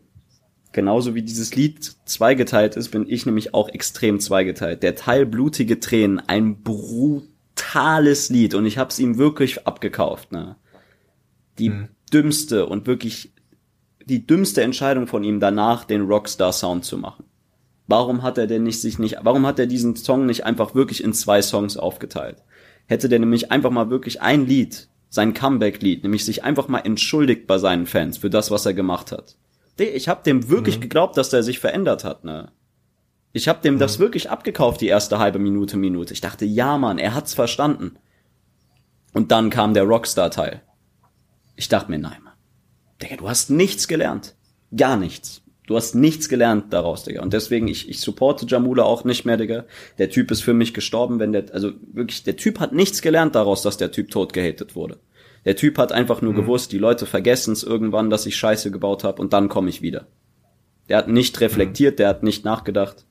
Genauso 0.72 1.14
wie 1.14 1.22
dieses 1.22 1.54
Lied 1.56 1.96
zweigeteilt 2.04 2.76
ist, 2.76 2.90
bin 2.90 3.06
ich 3.08 3.24
nämlich 3.24 3.54
auch 3.54 3.70
extrem 3.70 4.20
zweigeteilt. 4.20 4.82
Der 4.82 4.94
Teil 4.94 5.24
Blutige 5.24 5.80
Tränen, 5.80 6.20
ein 6.20 6.62
brutales 7.58 8.30
Lied 8.30 8.54
und 8.54 8.66
ich 8.66 8.78
hab's 8.78 8.98
ihm 8.98 9.18
wirklich 9.18 9.66
abgekauft, 9.66 10.32
ne? 10.32 10.56
Die 11.58 11.70
Mhm. 11.70 11.88
dümmste 12.12 12.66
und 12.66 12.86
wirklich 12.86 13.32
die 14.04 14.26
dümmste 14.26 14.62
Entscheidung 14.62 15.06
von 15.06 15.22
ihm 15.24 15.40
danach, 15.40 15.84
den 15.84 16.02
Rockstar 16.02 16.52
Sound 16.52 16.84
zu 16.84 16.96
machen. 16.96 17.24
Warum 17.86 18.22
hat 18.22 18.38
er 18.38 18.46
denn 18.46 18.62
nicht 18.62 18.80
sich 18.80 18.98
nicht, 18.98 19.18
warum 19.22 19.46
hat 19.46 19.58
er 19.58 19.66
diesen 19.66 19.96
Song 19.96 20.26
nicht 20.26 20.44
einfach 20.44 20.74
wirklich 20.74 21.02
in 21.02 21.12
zwei 21.12 21.42
Songs 21.42 21.76
aufgeteilt? 21.76 22.42
Hätte 22.86 23.08
der 23.08 23.18
nämlich 23.18 23.50
einfach 23.50 23.70
mal 23.70 23.90
wirklich 23.90 24.22
ein 24.22 24.46
Lied, 24.46 24.88
sein 25.10 25.34
Comeback-Lied, 25.34 26.02
nämlich 26.02 26.24
sich 26.24 26.44
einfach 26.44 26.68
mal 26.68 26.80
entschuldigt 26.80 27.46
bei 27.46 27.58
seinen 27.58 27.86
Fans 27.86 28.18
für 28.18 28.30
das, 28.30 28.50
was 28.50 28.64
er 28.66 28.74
gemacht 28.74 29.12
hat. 29.12 29.36
Ich 29.78 30.08
hab 30.08 30.24
dem 30.24 30.48
wirklich 30.48 30.80
geglaubt, 30.80 31.16
dass 31.16 31.30
der 31.30 31.42
sich 31.42 31.58
verändert 31.60 32.04
hat, 32.04 32.24
ne? 32.24 32.50
Ich 33.38 33.46
hab 33.46 33.62
dem 33.62 33.78
das 33.78 34.00
wirklich 34.00 34.30
abgekauft, 34.30 34.80
die 34.80 34.88
erste 34.88 35.20
halbe 35.20 35.38
Minute, 35.38 35.76
Minute. 35.76 36.12
Ich 36.12 36.20
dachte, 36.20 36.44
ja, 36.44 36.76
Mann, 36.76 36.98
er 36.98 37.14
hat's 37.14 37.34
verstanden. 37.34 37.94
Und 39.12 39.30
dann 39.30 39.48
kam 39.48 39.74
der 39.74 39.84
Rockstar-Teil. 39.84 40.60
Ich 41.54 41.68
dachte 41.68 41.88
mir, 41.88 42.00
nein, 42.00 42.20
Mann. 42.24 42.34
Digga, 43.00 43.14
du 43.14 43.28
hast 43.28 43.48
nichts 43.48 43.86
gelernt. 43.86 44.34
Gar 44.76 44.96
nichts. 44.96 45.42
Du 45.68 45.76
hast 45.76 45.94
nichts 45.94 46.28
gelernt 46.28 46.72
daraus, 46.72 47.04
Digga. 47.04 47.22
Und 47.22 47.32
deswegen, 47.32 47.68
ich, 47.68 47.88
ich 47.88 48.00
supporte 48.00 48.44
Jamula 48.44 48.82
auch 48.82 49.04
nicht 49.04 49.24
mehr, 49.24 49.36
Digga. 49.36 49.66
Der 49.98 50.10
Typ 50.10 50.32
ist 50.32 50.42
für 50.42 50.54
mich 50.54 50.74
gestorben, 50.74 51.20
wenn 51.20 51.30
der, 51.30 51.44
also 51.52 51.70
wirklich, 51.92 52.24
der 52.24 52.34
Typ 52.34 52.58
hat 52.58 52.72
nichts 52.72 53.02
gelernt 53.02 53.36
daraus, 53.36 53.62
dass 53.62 53.76
der 53.76 53.92
Typ 53.92 54.10
tot 54.10 54.32
gehatet 54.32 54.74
wurde. 54.74 54.98
Der 55.44 55.54
Typ 55.54 55.78
hat 55.78 55.92
einfach 55.92 56.22
nur 56.22 56.34
gewusst, 56.34 56.72
die 56.72 56.78
Leute 56.78 57.06
vergessen 57.06 57.52
es 57.52 57.62
irgendwann, 57.62 58.10
dass 58.10 58.26
ich 58.26 58.36
Scheiße 58.36 58.72
gebaut 58.72 59.04
habe 59.04 59.22
und 59.22 59.32
dann 59.32 59.48
komme 59.48 59.70
ich 59.70 59.80
wieder. 59.80 60.08
Der 60.88 60.96
hat 60.96 61.06
nicht 61.06 61.40
reflektiert, 61.40 62.00
der 62.00 62.08
hat 62.08 62.24
nicht 62.24 62.44
nachgedacht. 62.44 63.04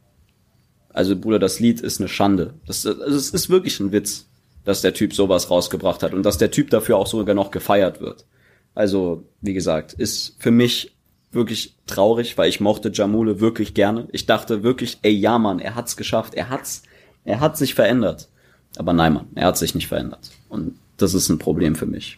Also, 0.97 1.15
Bruder, 1.15 1.37
das 1.37 1.59
Lied 1.59 1.79
ist 1.79 1.99
eine 1.99 2.07
Schande. 2.07 2.55
Das, 2.65 2.83
also, 2.83 3.03
es 3.03 3.29
ist 3.29 3.51
wirklich 3.51 3.79
ein 3.79 3.91
Witz, 3.91 4.25
dass 4.63 4.81
der 4.81 4.95
Typ 4.95 5.13
sowas 5.13 5.51
rausgebracht 5.51 6.01
hat 6.01 6.15
und 6.15 6.23
dass 6.23 6.39
der 6.39 6.49
Typ 6.49 6.71
dafür 6.71 6.97
auch 6.97 7.05
sogar 7.05 7.35
noch 7.35 7.51
gefeiert 7.51 8.01
wird. 8.01 8.25
Also, 8.73 9.23
wie 9.39 9.53
gesagt, 9.53 9.93
ist 9.93 10.35
für 10.39 10.49
mich 10.49 10.97
wirklich 11.31 11.75
traurig, 11.85 12.35
weil 12.39 12.49
ich 12.49 12.61
mochte 12.61 12.89
Jamule 12.91 13.39
wirklich 13.39 13.75
gerne. 13.75 14.07
Ich 14.11 14.25
dachte 14.25 14.63
wirklich, 14.63 14.97
ey, 15.03 15.11
ja, 15.11 15.37
Mann, 15.37 15.59
er 15.59 15.75
hat's 15.75 15.97
geschafft, 15.97 16.33
er 16.33 16.49
hat's, 16.49 16.81
er 17.25 17.41
hat 17.41 17.57
sich 17.57 17.75
verändert. 17.75 18.27
Aber 18.75 18.93
nein, 18.93 19.13
Mann, 19.13 19.27
er 19.35 19.45
hat 19.45 19.57
sich 19.59 19.75
nicht 19.75 19.87
verändert. 19.87 20.31
Und 20.49 20.79
das 20.97 21.13
ist 21.13 21.29
ein 21.29 21.37
Problem 21.37 21.75
für 21.75 21.85
mich. 21.85 22.17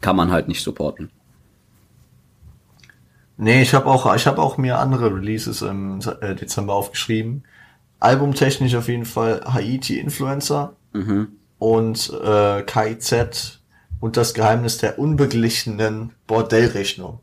Kann 0.00 0.14
man 0.14 0.30
halt 0.30 0.46
nicht 0.46 0.62
supporten. 0.62 1.10
Nee, 3.36 3.62
ich 3.62 3.74
habe 3.74 3.86
auch, 3.86 4.14
ich 4.14 4.28
habe 4.28 4.40
auch 4.40 4.58
mir 4.58 4.78
andere 4.78 5.12
Releases 5.12 5.62
im 5.62 5.98
äh, 6.20 6.36
Dezember 6.36 6.74
aufgeschrieben. 6.74 7.42
Albumtechnisch 8.00 8.74
auf 8.74 8.88
jeden 8.88 9.04
Fall 9.04 9.42
Haiti 9.44 9.98
Influencer 9.98 10.74
und 11.58 12.12
äh, 12.24 12.62
KIZ 12.62 13.60
und 14.00 14.16
das 14.16 14.34
Geheimnis 14.34 14.78
der 14.78 14.98
unbeglichenen 14.98 16.12
Bordellrechnung. 16.26 17.20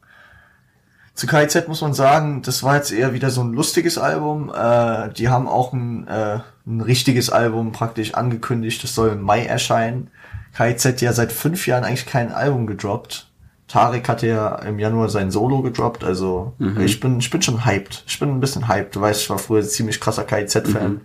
Zu 1.16 1.26
KIZ 1.26 1.68
muss 1.68 1.82
man 1.82 1.96
sagen, 1.96 2.44
das 2.44 2.62
war 2.62 2.76
jetzt 2.76 2.92
eher 2.92 3.12
wieder 3.12 3.32
so 3.32 3.42
ein 3.42 3.52
lustiges 3.52 3.98
Album. 3.98 4.54
Äh, 4.56 5.10
die 5.14 5.30
haben 5.30 5.48
auch 5.48 5.74
ein, 5.74 6.08
äh, 6.08 6.42
ein 6.68 6.80
richtiges 6.80 7.32
Album 7.32 7.72
praktisch 7.72 8.14
angekündigt. 8.14 8.84
Das 8.84 8.94
soll 8.94 9.10
im 9.10 9.22
Mai 9.24 9.44
erscheinen. 9.44 10.12
KIZ 10.56 11.02
ja 11.02 11.14
seit 11.14 11.32
fünf 11.32 11.66
Jahren 11.66 11.84
eigentlich 11.84 12.06
kein 12.06 12.32
Album 12.32 12.68
gedroppt. 12.68 13.27
Tarek 13.68 14.08
hatte 14.08 14.28
ja 14.28 14.56
im 14.60 14.80
Januar 14.80 15.10
sein 15.10 15.30
Solo 15.32 15.62
gedroppt. 15.62 16.04
Also 16.04 16.54
ich 16.86 17.00
bin 17.00 17.20
ich 17.20 17.30
bin 17.30 17.42
schon 17.42 17.66
hyped. 17.66 18.04
Ich 18.08 18.20
bin 18.20 18.30
ein 18.30 18.40
bisschen 18.40 18.68
hyped. 18.68 18.96
Du 18.96 19.02
weißt, 19.02 19.22
ich 19.22 19.30
war 19.30 19.38
früher 19.40 19.64
ziemlich 19.64 20.00
krasser 20.00 20.24
KIZ-Fan. 20.24 21.02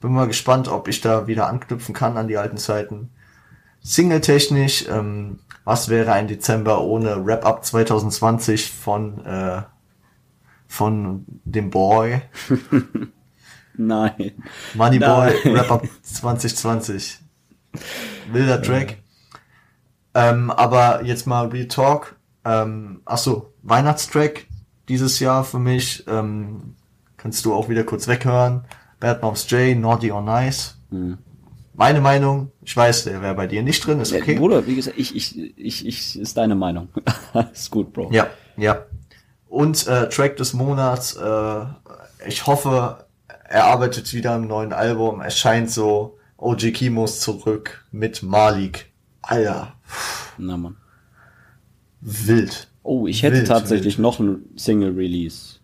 Bin 0.00 0.12
mal 0.12 0.26
gespannt, 0.26 0.68
ob 0.68 0.88
ich 0.88 1.00
da 1.00 1.26
wieder 1.26 1.48
anknüpfen 1.48 1.94
kann 1.94 2.16
an 2.16 2.28
die 2.28 2.36
alten 2.36 2.56
Zeiten. 2.56 3.10
Single-technisch, 3.82 4.86
ähm, 4.88 5.40
was 5.64 5.88
wäre 5.88 6.12
ein 6.12 6.28
Dezember 6.28 6.82
ohne 6.82 7.24
Wrap-Up 7.26 7.64
2020 7.64 8.70
von, 8.72 9.24
äh, 9.24 9.62
von 10.66 11.24
dem 11.44 11.70
Boy, 11.70 12.22
Nein. 13.78 14.32
Moneyboy. 14.74 15.54
Wrap-Up 15.54 15.86
2020. 16.02 17.20
Wilder 18.32 18.60
Track. 18.60 18.98
Ähm, 20.18 20.50
aber 20.50 21.04
jetzt 21.04 21.26
mal 21.26 21.46
Real 21.46 21.68
Talk. 21.68 22.16
Ähm, 22.44 23.02
ach 23.04 23.18
so, 23.18 23.52
Weihnachtstrack 23.62 24.46
dieses 24.88 25.20
Jahr 25.20 25.44
für 25.44 25.60
mich. 25.60 26.04
Ähm, 26.08 26.74
kannst 27.16 27.44
du 27.44 27.54
auch 27.54 27.68
wieder 27.68 27.84
kurz 27.84 28.08
weghören. 28.08 28.64
Bad 28.98 29.22
Moms 29.22 29.48
J, 29.48 29.78
Naughty 29.78 30.10
or 30.10 30.22
Nice. 30.22 30.76
Meine 31.74 32.00
Meinung, 32.00 32.50
ich 32.62 32.76
weiß, 32.76 33.04
der 33.04 33.22
wäre 33.22 33.34
bei 33.36 33.46
dir 33.46 33.62
nicht 33.62 33.86
drin, 33.86 34.00
ist 34.00 34.12
okay. 34.12 34.34
Bruder, 34.34 34.66
wie 34.66 34.74
gesagt, 34.74 34.98
ich, 34.98 35.14
ich, 35.14 35.56
ich, 35.56 35.86
ich, 35.86 36.18
ist 36.18 36.36
deine 36.36 36.56
Meinung. 36.56 36.88
ist 37.52 37.70
gut, 37.70 37.92
Bro. 37.92 38.10
Ja, 38.10 38.26
ja. 38.56 38.86
Und 39.48 39.86
äh, 39.86 40.08
Track 40.08 40.36
des 40.38 40.54
Monats, 40.54 41.14
äh, 41.14 41.60
ich 42.26 42.46
hoffe, 42.48 43.06
er 43.44 43.66
arbeitet 43.66 44.12
wieder 44.12 44.32
am 44.32 44.48
neuen 44.48 44.72
Album. 44.72 45.20
Es 45.20 45.38
scheint 45.38 45.70
so, 45.70 46.18
OG 46.36 46.72
Kimos 46.72 47.20
zurück 47.20 47.84
mit 47.92 48.24
Malik. 48.24 48.87
Alter, 49.28 49.74
Na, 50.38 50.56
Mann. 50.56 50.76
wild. 52.00 52.68
Oh, 52.82 53.06
ich 53.06 53.22
hätte 53.22 53.36
Wild, 53.38 53.46
tatsächlich 53.48 53.94
wild. 53.98 54.02
noch 54.02 54.18
ein 54.20 54.44
Single-Release. 54.56 55.56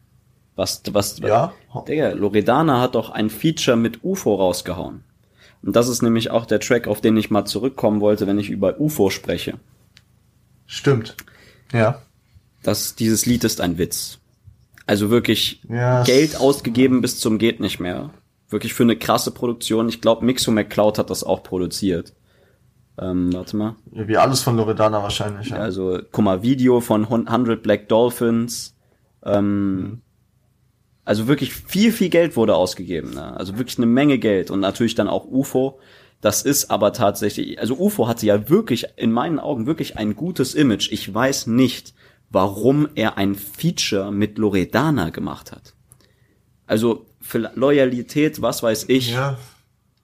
Was, 0.57 0.83
was, 0.93 1.19
Ja? 1.19 1.53
Digga, 1.89 2.11
Loredana 2.13 2.81
hat 2.81 2.95
doch 2.95 3.11
ein 3.11 3.31
Feature 3.31 3.77
mit 3.77 4.05
UFO 4.05 4.35
rausgehauen. 4.37 5.03
Und 5.63 5.75
das 5.75 5.89
ist 5.89 6.03
nämlich 6.03 6.31
auch 6.31 6.45
der 6.47 6.61
Track, 6.61 6.87
auf 6.87 7.01
den 7.01 7.17
ich 7.17 7.31
mal 7.31 7.45
zurückkommen 7.47 8.01
wollte, 8.01 8.27
wenn 8.27 8.39
ich 8.39 8.51
über 8.51 8.79
UFO 8.79 9.09
spreche. 9.11 9.55
Stimmt. 10.67 11.17
Ja. 11.73 12.03
Das, 12.63 12.95
dieses 12.95 13.27
Lied 13.27 13.45
ist 13.45 13.61
ein 13.61 13.79
Witz. 13.79 14.19
Also 14.87 15.11
wirklich 15.11 15.61
Ja, 15.69 16.03
es- 16.03 16.07
Geld 16.07 16.37
ausgegeben 16.37 17.01
bis 17.01 17.19
zum 17.19 17.39
geht 17.39 17.61
nicht 17.61 17.81
mehr. 17.81 18.11
Wirklich 18.51 18.75
für 18.75 18.83
eine 18.83 18.97
krasse 18.97 19.31
Produktion. 19.31 19.89
Ich 19.89 20.01
glaube, 20.03 20.25
Mixo 20.25 20.51
McCloud 20.51 20.99
hat 20.99 21.09
das 21.11 21.25
auch 21.25 21.43
produziert. 21.43 22.13
Ähm, 22.99 23.33
warte 23.33 23.57
mal. 23.57 23.77
Wie 23.91 24.17
alles 24.17 24.43
von 24.43 24.57
Loredana 24.57 25.03
wahrscheinlich. 25.03 25.49
Ja. 25.49 25.57
Also, 25.57 25.99
guck 26.13 26.25
mal, 26.25 26.43
Video 26.43 26.81
von 26.81 27.05
100 27.05 27.63
Black 27.63 27.89
Dolphins. 27.89 28.77
Ähm, 29.25 29.77
mhm. 29.77 30.01
Also 31.05 31.27
wirklich 31.27 31.53
viel, 31.53 31.93
viel 31.93 32.09
Geld 32.09 32.37
wurde 32.37 32.55
ausgegeben. 32.55 33.11
Ne? 33.15 33.37
Also 33.37 33.59
wirklich 33.59 33.77
eine 33.79 33.87
Menge 33.87 34.19
Geld. 34.19 34.51
Und 34.51 34.61
natürlich 34.61 34.95
dann 34.95 35.09
auch 35.09 35.27
UFO. 35.27 35.79
Das 36.21 36.43
ist 36.43 36.71
aber 36.71 36.95
tatsächlich, 36.95 37.59
also 37.61 37.75
UFO 37.75 38.09
hatte 38.09 38.25
ja 38.25 38.49
wirklich, 38.49 38.87
in 38.97 39.13
meinen 39.13 39.39
Augen, 39.39 39.67
wirklich 39.67 39.99
ein 39.99 40.17
gutes 40.17 40.55
Image. 40.55 40.91
Ich 40.91 41.13
weiß 41.13 41.49
nicht, 41.49 41.93
warum 42.31 42.89
er 42.95 43.19
ein 43.19 43.35
Feature 43.35 44.11
mit 44.11 44.39
Loredana 44.39 45.11
gemacht 45.11 45.53
hat. 45.53 45.75
Also 46.67 47.05
für 47.21 47.51
Loyalität, 47.55 48.41
was 48.41 48.63
weiß 48.63 48.87
ich. 48.89 49.13
Ja, 49.13 49.37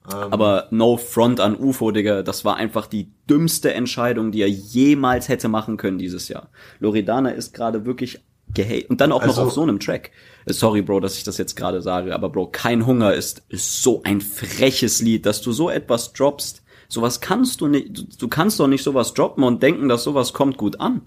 ähm. 0.09 0.33
Aber 0.33 0.67
no 0.71 0.97
front 0.97 1.39
an 1.39 1.55
UFO, 1.55 1.91
Digga. 1.91 2.23
Das 2.23 2.45
war 2.45 2.55
einfach 2.55 2.87
die 2.87 3.11
dümmste 3.29 3.73
Entscheidung, 3.73 4.31
die 4.31 4.41
er 4.41 4.49
jemals 4.49 5.29
hätte 5.29 5.47
machen 5.47 5.77
können 5.77 5.97
dieses 5.97 6.27
Jahr. 6.27 6.49
Loredana 6.79 7.29
ist 7.29 7.53
gerade 7.53 7.85
wirklich 7.85 8.19
gehate. 8.53 8.87
Und 8.87 9.01
dann 9.01 9.11
auch 9.11 9.21
also, 9.21 9.41
noch 9.41 9.47
auf 9.47 9.53
so 9.53 9.61
einem 9.61 9.79
Track. 9.79 10.11
Äh, 10.45 10.53
sorry, 10.53 10.81
Bro, 10.81 11.01
dass 11.01 11.17
ich 11.17 11.23
das 11.23 11.37
jetzt 11.37 11.55
gerade 11.55 11.81
sage, 11.81 12.13
aber 12.13 12.29
Bro, 12.29 12.47
kein 12.47 12.85
Hunger 12.85 13.13
ist, 13.13 13.43
ist 13.49 13.83
so 13.83 14.01
ein 14.03 14.21
freches 14.21 15.01
Lied, 15.01 15.25
dass 15.25 15.41
du 15.41 15.51
so 15.51 15.69
etwas 15.69 16.13
droppst. 16.13 16.63
Sowas 16.87 17.21
kannst 17.21 17.61
du 17.61 17.67
nicht, 17.67 18.21
du, 18.21 18.27
kannst 18.27 18.59
doch 18.59 18.67
nicht 18.67 18.83
sowas 18.83 19.13
droppen 19.13 19.43
und 19.43 19.63
denken, 19.63 19.87
dass 19.87 20.03
sowas 20.03 20.33
kommt 20.33 20.57
gut 20.57 20.81
an. 20.81 21.01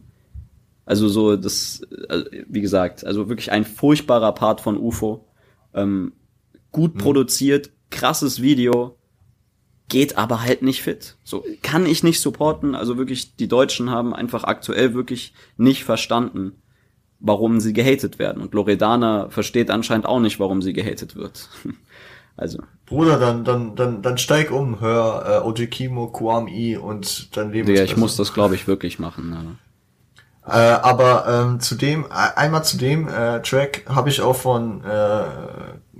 Also 0.87 1.09
so, 1.09 1.37
das, 1.37 1.83
also, 2.09 2.27
wie 2.49 2.61
gesagt, 2.61 3.05
also 3.05 3.29
wirklich 3.29 3.53
ein 3.53 3.65
furchtbarer 3.65 4.33
Part 4.33 4.61
von 4.61 4.79
UFO. 4.79 5.27
Ähm, 5.75 6.13
gut 6.73 6.95
mhm. 6.95 6.99
produziert, 6.99 7.71
krasses 7.95 8.43
Video, 8.43 8.99
geht 9.89 10.19
aber 10.19 10.43
halt 10.43 10.63
nicht 10.63 10.83
fit. 10.83 11.17
So 11.25 11.45
kann 11.63 11.87
ich 11.87 12.03
nicht 12.03 12.21
supporten. 12.21 12.75
Also 12.75 12.99
wirklich, 12.99 13.37
die 13.37 13.49
Deutschen 13.49 13.91
haben 13.91 14.15
einfach 14.15 14.45
aktuell 14.45 14.95
wirklich 14.95 15.35
nicht 15.57 15.85
verstanden, 15.85 16.53
warum 17.21 17.61
sie 17.61 17.73
gehatet 17.73 18.19
werden. 18.19 18.43
Und 18.43 18.55
Loredana 18.55 19.29
versteht 19.31 19.71
anscheinend 19.71 20.07
auch 20.07 20.21
nicht, 20.21 20.41
warum 20.41 20.63
sie 20.63 20.73
gehatet 20.73 21.17
wird. 21.17 21.49
also. 22.37 22.59
Bruder, 22.87 23.19
dann, 23.19 23.45
dann, 23.45 23.77
dann, 23.77 24.03
dann 24.03 24.19
steig 24.19 24.51
um, 24.51 24.81
hör 24.81 25.43
äh, 25.43 25.47
OG 25.47 25.71
Kimo, 25.71 26.09
Kuam 26.09 26.49
I 26.49 26.77
und 26.77 27.37
dann 27.37 27.53
leben 27.53 27.75
Ja, 27.75 27.85
ich 27.85 27.97
muss 27.97 28.17
das, 28.17 28.35
glaube 28.35 28.55
ich, 28.55 28.67
wirklich 28.67 28.99
machen. 28.99 29.33
Ja. 29.33 29.57
Äh, 30.47 30.81
aber 30.83 31.27
ähm, 31.27 31.61
zu 31.61 31.75
dem, 31.75 32.05
äh, 32.05 32.37
einmal 32.37 32.65
zu 32.65 32.77
dem 32.77 33.09
äh, 33.09 33.41
Track 33.41 33.85
habe 33.89 34.11
ich 34.11 34.21
auch 34.21 34.37
von 34.37 34.85
äh, 34.85 35.25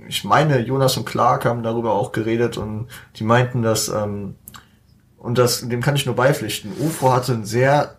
ich 0.07 0.23
meine, 0.23 0.59
Jonas 0.59 0.97
und 0.97 1.05
Clark 1.05 1.45
haben 1.45 1.63
darüber 1.63 1.93
auch 1.93 2.11
geredet 2.11 2.57
und 2.57 2.87
die 3.15 3.23
meinten, 3.23 3.61
dass, 3.61 3.89
ähm, 3.89 4.35
und 5.17 5.37
das, 5.37 5.67
dem 5.67 5.81
kann 5.81 5.95
ich 5.95 6.05
nur 6.05 6.15
beipflichten, 6.15 6.71
UFO 6.79 7.11
hatte 7.11 7.33
ein 7.33 7.45
sehr 7.45 7.97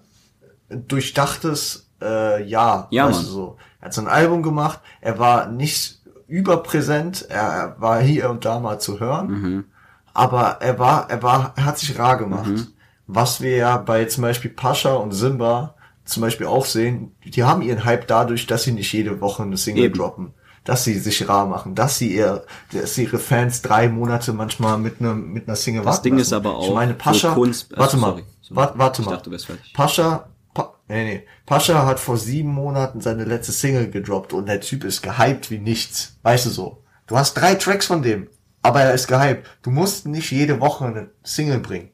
durchdachtes 0.69 1.91
äh, 2.01 2.43
Jahr. 2.45 2.89
Ja, 2.91 3.09
weißt 3.09 3.23
du, 3.23 3.27
so. 3.27 3.57
Er 3.81 3.87
hat 3.87 3.95
so 3.95 4.01
ein 4.01 4.09
Album 4.09 4.43
gemacht, 4.43 4.81
er 5.01 5.19
war 5.19 5.49
nicht 5.49 6.01
überpräsent, 6.27 7.27
er 7.29 7.77
war 7.79 8.01
hier 8.01 8.31
und 8.31 8.45
da 8.45 8.59
mal 8.59 8.81
zu 8.81 9.01
hören, 9.01 9.29
mhm. 9.29 9.65
aber 10.13 10.59
er 10.61 10.79
war, 10.79 11.09
er 11.11 11.23
war, 11.23 11.53
er 11.57 11.65
hat 11.65 11.79
sich 11.79 11.99
rar 11.99 12.17
gemacht. 12.17 12.49
Mhm. 12.49 12.67
Was 13.07 13.41
wir 13.41 13.57
ja 13.57 13.77
bei 13.77 14.05
zum 14.07 14.23
Beispiel 14.23 14.51
Pascha 14.51 14.95
und 14.95 15.13
Simba 15.13 15.75
zum 16.05 16.23
Beispiel 16.23 16.47
auch 16.47 16.65
sehen, 16.65 17.15
die 17.25 17.45
haben 17.45 17.63
ihren 17.63 17.85
Hype 17.85 18.09
dadurch, 18.09 18.47
dass 18.47 18.65
sie 18.65 18.73
nicht 18.73 18.93
jede 18.93 19.21
Woche 19.21 19.45
eine 19.45 19.57
Single 19.57 19.85
Eben. 19.85 19.99
droppen 19.99 20.35
dass 20.67 20.85
sie 20.85 20.99
sich 20.99 21.27
rar 21.29 21.47
machen, 21.47 21.75
dass 21.75 21.97
sie 21.97 22.15
ihr, 22.15 22.45
dass 22.73 22.95
sie 22.95 23.05
ihre 23.05 23.19
Fans 23.19 23.63
drei 23.63 23.89
Monate 23.89 24.33
manchmal 24.33 24.77
mit 24.77 25.01
einer 25.01 25.15
mit 25.15 25.49
einer 25.49 25.57
Single 25.57 25.83
das 25.83 25.87
warten. 25.87 25.97
Das 25.97 26.03
Ding 26.03 26.13
lassen. 26.15 26.23
ist 26.23 26.33
aber 26.33 26.57
auch. 26.57 26.69
Ich 26.69 26.75
meine, 26.75 26.95
Pascha, 26.95 27.33
Kunst, 27.33 27.73
also, 27.73 27.81
warte 27.81 27.97
mal, 27.97 28.09
sorry, 28.09 28.25
sorry. 28.43 28.57
warte, 28.57 28.79
warte 28.79 29.03
mal. 29.03 29.11
Dachte, 29.13 29.31
Pascha, 29.73 30.29
pa, 30.53 30.75
nee, 30.89 31.05
nee, 31.05 31.23
Pascha 31.47 31.87
hat 31.87 32.01
vor 32.01 32.19
sieben 32.19 32.53
Monaten 32.53 33.01
seine 33.01 33.25
letzte 33.25 33.53
Single 33.53 33.91
gedroppt 33.91 34.33
und 34.33 34.47
der 34.47 34.61
Typ 34.61 34.85
ist 34.85 35.03
gehypt 35.03 35.51
wie 35.51 35.59
nichts. 35.59 36.17
Weißt 36.23 36.47
du 36.47 36.51
so? 36.51 36.83
Du 37.07 37.17
hast 37.17 37.35
drei 37.35 37.55
Tracks 37.55 37.87
von 37.87 38.03
dem, 38.03 38.29
aber 38.63 38.83
er 38.83 38.93
ist 38.93 39.07
gehypt. 39.07 39.47
Du 39.63 39.71
musst 39.71 40.07
nicht 40.07 40.33
jede 40.33 40.61
Woche 40.61 40.85
eine 40.85 41.11
Single 41.23 41.61
bringen. 41.61 41.91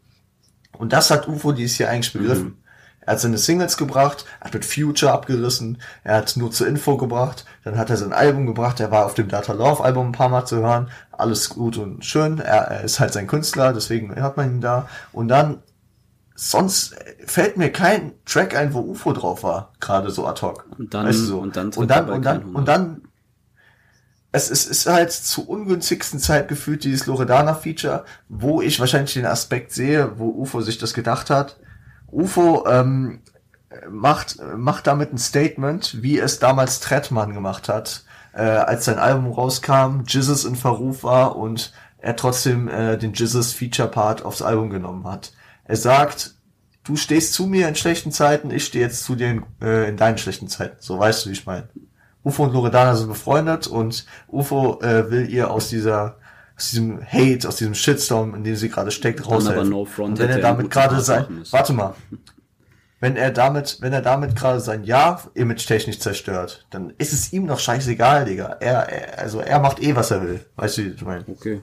Und 0.78 0.94
das 0.94 1.10
hat 1.10 1.28
UFO 1.28 1.52
dieses 1.52 1.76
Jahr 1.78 1.90
eigentlich 1.90 2.14
begriffen. 2.14 2.44
Mhm. 2.44 2.61
Er 3.04 3.14
hat 3.14 3.20
seine 3.20 3.38
Singles 3.38 3.76
gebracht, 3.76 4.24
er 4.40 4.46
hat 4.46 4.54
mit 4.54 4.64
Future 4.64 5.12
abgerissen, 5.12 5.78
er 6.04 6.16
hat 6.16 6.36
nur 6.36 6.50
zur 6.52 6.68
Info 6.68 6.96
gebracht, 6.96 7.44
dann 7.64 7.76
hat 7.76 7.90
er 7.90 7.96
sein 7.96 8.12
Album 8.12 8.46
gebracht, 8.46 8.78
er 8.80 8.90
war 8.90 9.06
auf 9.06 9.14
dem 9.14 9.28
Data 9.28 9.52
Love 9.52 9.82
Album 9.82 10.08
ein 10.08 10.12
paar 10.12 10.28
Mal 10.28 10.44
zu 10.44 10.56
hören, 10.56 10.88
alles 11.10 11.48
gut 11.48 11.76
und 11.78 12.04
schön, 12.04 12.38
er, 12.38 12.68
er 12.68 12.84
ist 12.84 13.00
halt 13.00 13.12
sein 13.12 13.26
Künstler, 13.26 13.72
deswegen 13.72 14.14
hört 14.14 14.36
man 14.36 14.50
ihn 14.50 14.60
da. 14.60 14.88
Und 15.12 15.28
dann, 15.28 15.62
sonst 16.36 16.94
fällt 17.26 17.56
mir 17.56 17.72
kein 17.72 18.12
Track 18.24 18.56
ein, 18.56 18.72
wo 18.72 18.80
UFO 18.80 19.12
drauf 19.12 19.42
war, 19.42 19.72
gerade 19.80 20.10
so 20.10 20.26
ad 20.26 20.40
hoc. 20.42 20.66
Und 20.78 20.94
dann, 20.94 21.06
weißt 21.06 21.20
du 21.20 21.24
so. 21.24 21.38
und 21.40 21.56
dann, 21.56 21.70
und 21.70 21.90
dann, 21.90 22.08
und 22.08 22.24
dann, 22.24 22.42
und 22.54 22.68
dann, 22.68 23.02
es 24.32 24.48
ist, 24.48 24.66
ist 24.66 24.86
halt 24.86 25.12
zu 25.12 25.46
ungünstigsten 25.46 26.18
Zeit 26.18 26.48
gefühlt 26.48 26.84
dieses 26.84 27.06
Loredana-Feature, 27.06 28.04
wo 28.28 28.62
ich 28.62 28.80
wahrscheinlich 28.80 29.12
den 29.12 29.26
Aspekt 29.26 29.72
sehe, 29.72 30.18
wo 30.18 30.28
UFO 30.28 30.62
sich 30.62 30.78
das 30.78 30.94
gedacht 30.94 31.28
hat, 31.28 31.56
UFO 32.12 32.64
ähm, 32.66 33.20
macht, 33.90 34.36
macht 34.56 34.86
damit 34.86 35.12
ein 35.12 35.18
Statement, 35.18 36.02
wie 36.02 36.18
es 36.18 36.38
damals 36.38 36.80
Trettmann 36.80 37.34
gemacht 37.34 37.68
hat, 37.68 38.04
äh, 38.34 38.42
als 38.42 38.84
sein 38.84 38.98
Album 38.98 39.32
rauskam, 39.32 40.02
Jizzes 40.06 40.44
in 40.44 40.56
Verruf 40.56 41.04
war 41.04 41.36
und 41.36 41.72
er 41.98 42.16
trotzdem 42.16 42.68
äh, 42.68 42.98
den 42.98 43.12
Jizzes 43.12 43.52
Feature 43.52 43.88
Part 43.88 44.24
aufs 44.24 44.42
Album 44.42 44.70
genommen 44.70 45.06
hat. 45.06 45.32
Er 45.64 45.76
sagt, 45.76 46.34
du 46.84 46.96
stehst 46.96 47.34
zu 47.34 47.46
mir 47.46 47.68
in 47.68 47.76
schlechten 47.76 48.12
Zeiten, 48.12 48.50
ich 48.50 48.64
stehe 48.64 48.84
jetzt 48.84 49.04
zu 49.04 49.14
dir 49.14 49.30
in, 49.30 49.44
äh, 49.60 49.88
in 49.88 49.96
deinen 49.96 50.18
schlechten 50.18 50.48
Zeiten. 50.48 50.76
So 50.80 50.98
weißt 50.98 51.24
du, 51.24 51.30
wie 51.30 51.34
ich 51.34 51.46
meine. 51.46 51.68
UFO 52.24 52.44
und 52.44 52.52
Loredana 52.52 52.94
sind 52.94 53.08
befreundet 53.08 53.66
und 53.66 54.06
UFO 54.28 54.80
äh, 54.80 55.10
will 55.10 55.28
ihr 55.28 55.50
aus 55.50 55.68
dieser 55.68 56.16
aus 56.62 56.70
diesem 56.70 57.02
Hate, 57.04 57.48
aus 57.48 57.56
diesem 57.56 57.74
Shitstorm, 57.74 58.34
in 58.34 58.44
dem 58.44 58.54
sie 58.54 58.68
gerade 58.68 58.92
steckt, 58.92 59.26
raushelfen. 59.26 59.68
No 59.68 59.86
und 59.98 60.18
wenn 60.18 60.30
er 60.30 60.38
damit 60.38 60.70
gerade 60.70 61.00
sein, 61.00 61.26
warte 61.50 61.72
mal, 61.72 61.94
wenn 63.00 63.16
er 63.16 63.32
damit, 63.32 63.78
wenn 63.80 63.92
er 63.92 64.00
damit 64.00 64.36
gerade 64.36 64.60
sein 64.60 64.84
Ja 64.84 65.20
image-technisch 65.34 65.98
zerstört, 65.98 66.66
dann 66.70 66.92
ist 66.98 67.12
es 67.12 67.32
ihm 67.32 67.48
doch 67.48 67.58
scheißegal, 67.58 68.26
Digga. 68.26 68.58
Er, 68.60 68.88
er, 68.88 69.18
also 69.18 69.40
er 69.40 69.58
macht 69.58 69.82
eh, 69.82 69.96
was 69.96 70.12
er 70.12 70.22
will. 70.22 70.40
Weißt 70.54 70.78
du, 70.78 70.84
wie 70.84 70.88
ich 70.90 71.02
meine? 71.02 71.24
Okay. 71.26 71.62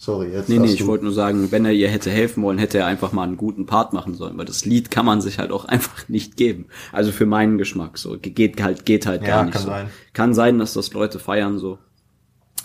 Sorry, 0.00 0.28
jetzt. 0.28 0.48
Nee, 0.48 0.60
nee, 0.60 0.72
ich 0.72 0.86
wollte 0.86 1.04
nur 1.04 1.12
sagen, 1.12 1.50
wenn 1.50 1.66
er 1.66 1.72
ihr 1.72 1.88
hätte 1.90 2.10
helfen 2.10 2.42
wollen, 2.42 2.56
hätte 2.56 2.78
er 2.78 2.86
einfach 2.86 3.12
mal 3.12 3.24
einen 3.24 3.36
guten 3.36 3.66
Part 3.66 3.92
machen 3.92 4.14
sollen, 4.14 4.38
weil 4.38 4.46
das 4.46 4.64
Lied 4.64 4.90
kann 4.90 5.04
man 5.04 5.20
sich 5.20 5.38
halt 5.38 5.50
auch 5.50 5.64
einfach 5.66 6.08
nicht 6.08 6.38
geben. 6.38 6.68
Also 6.90 7.12
für 7.12 7.26
meinen 7.26 7.58
Geschmack 7.58 7.98
so. 7.98 8.16
Geht 8.18 8.62
halt, 8.62 8.86
geht 8.86 9.04
halt 9.04 9.22
ja, 9.22 9.28
gar 9.28 9.44
nicht. 9.44 9.54
Kann 9.54 9.62
so. 9.62 9.68
sein. 9.68 9.90
Kann 10.14 10.34
sein, 10.34 10.58
dass 10.58 10.72
das 10.72 10.94
Leute 10.94 11.18
feiern 11.18 11.58
so. 11.58 11.78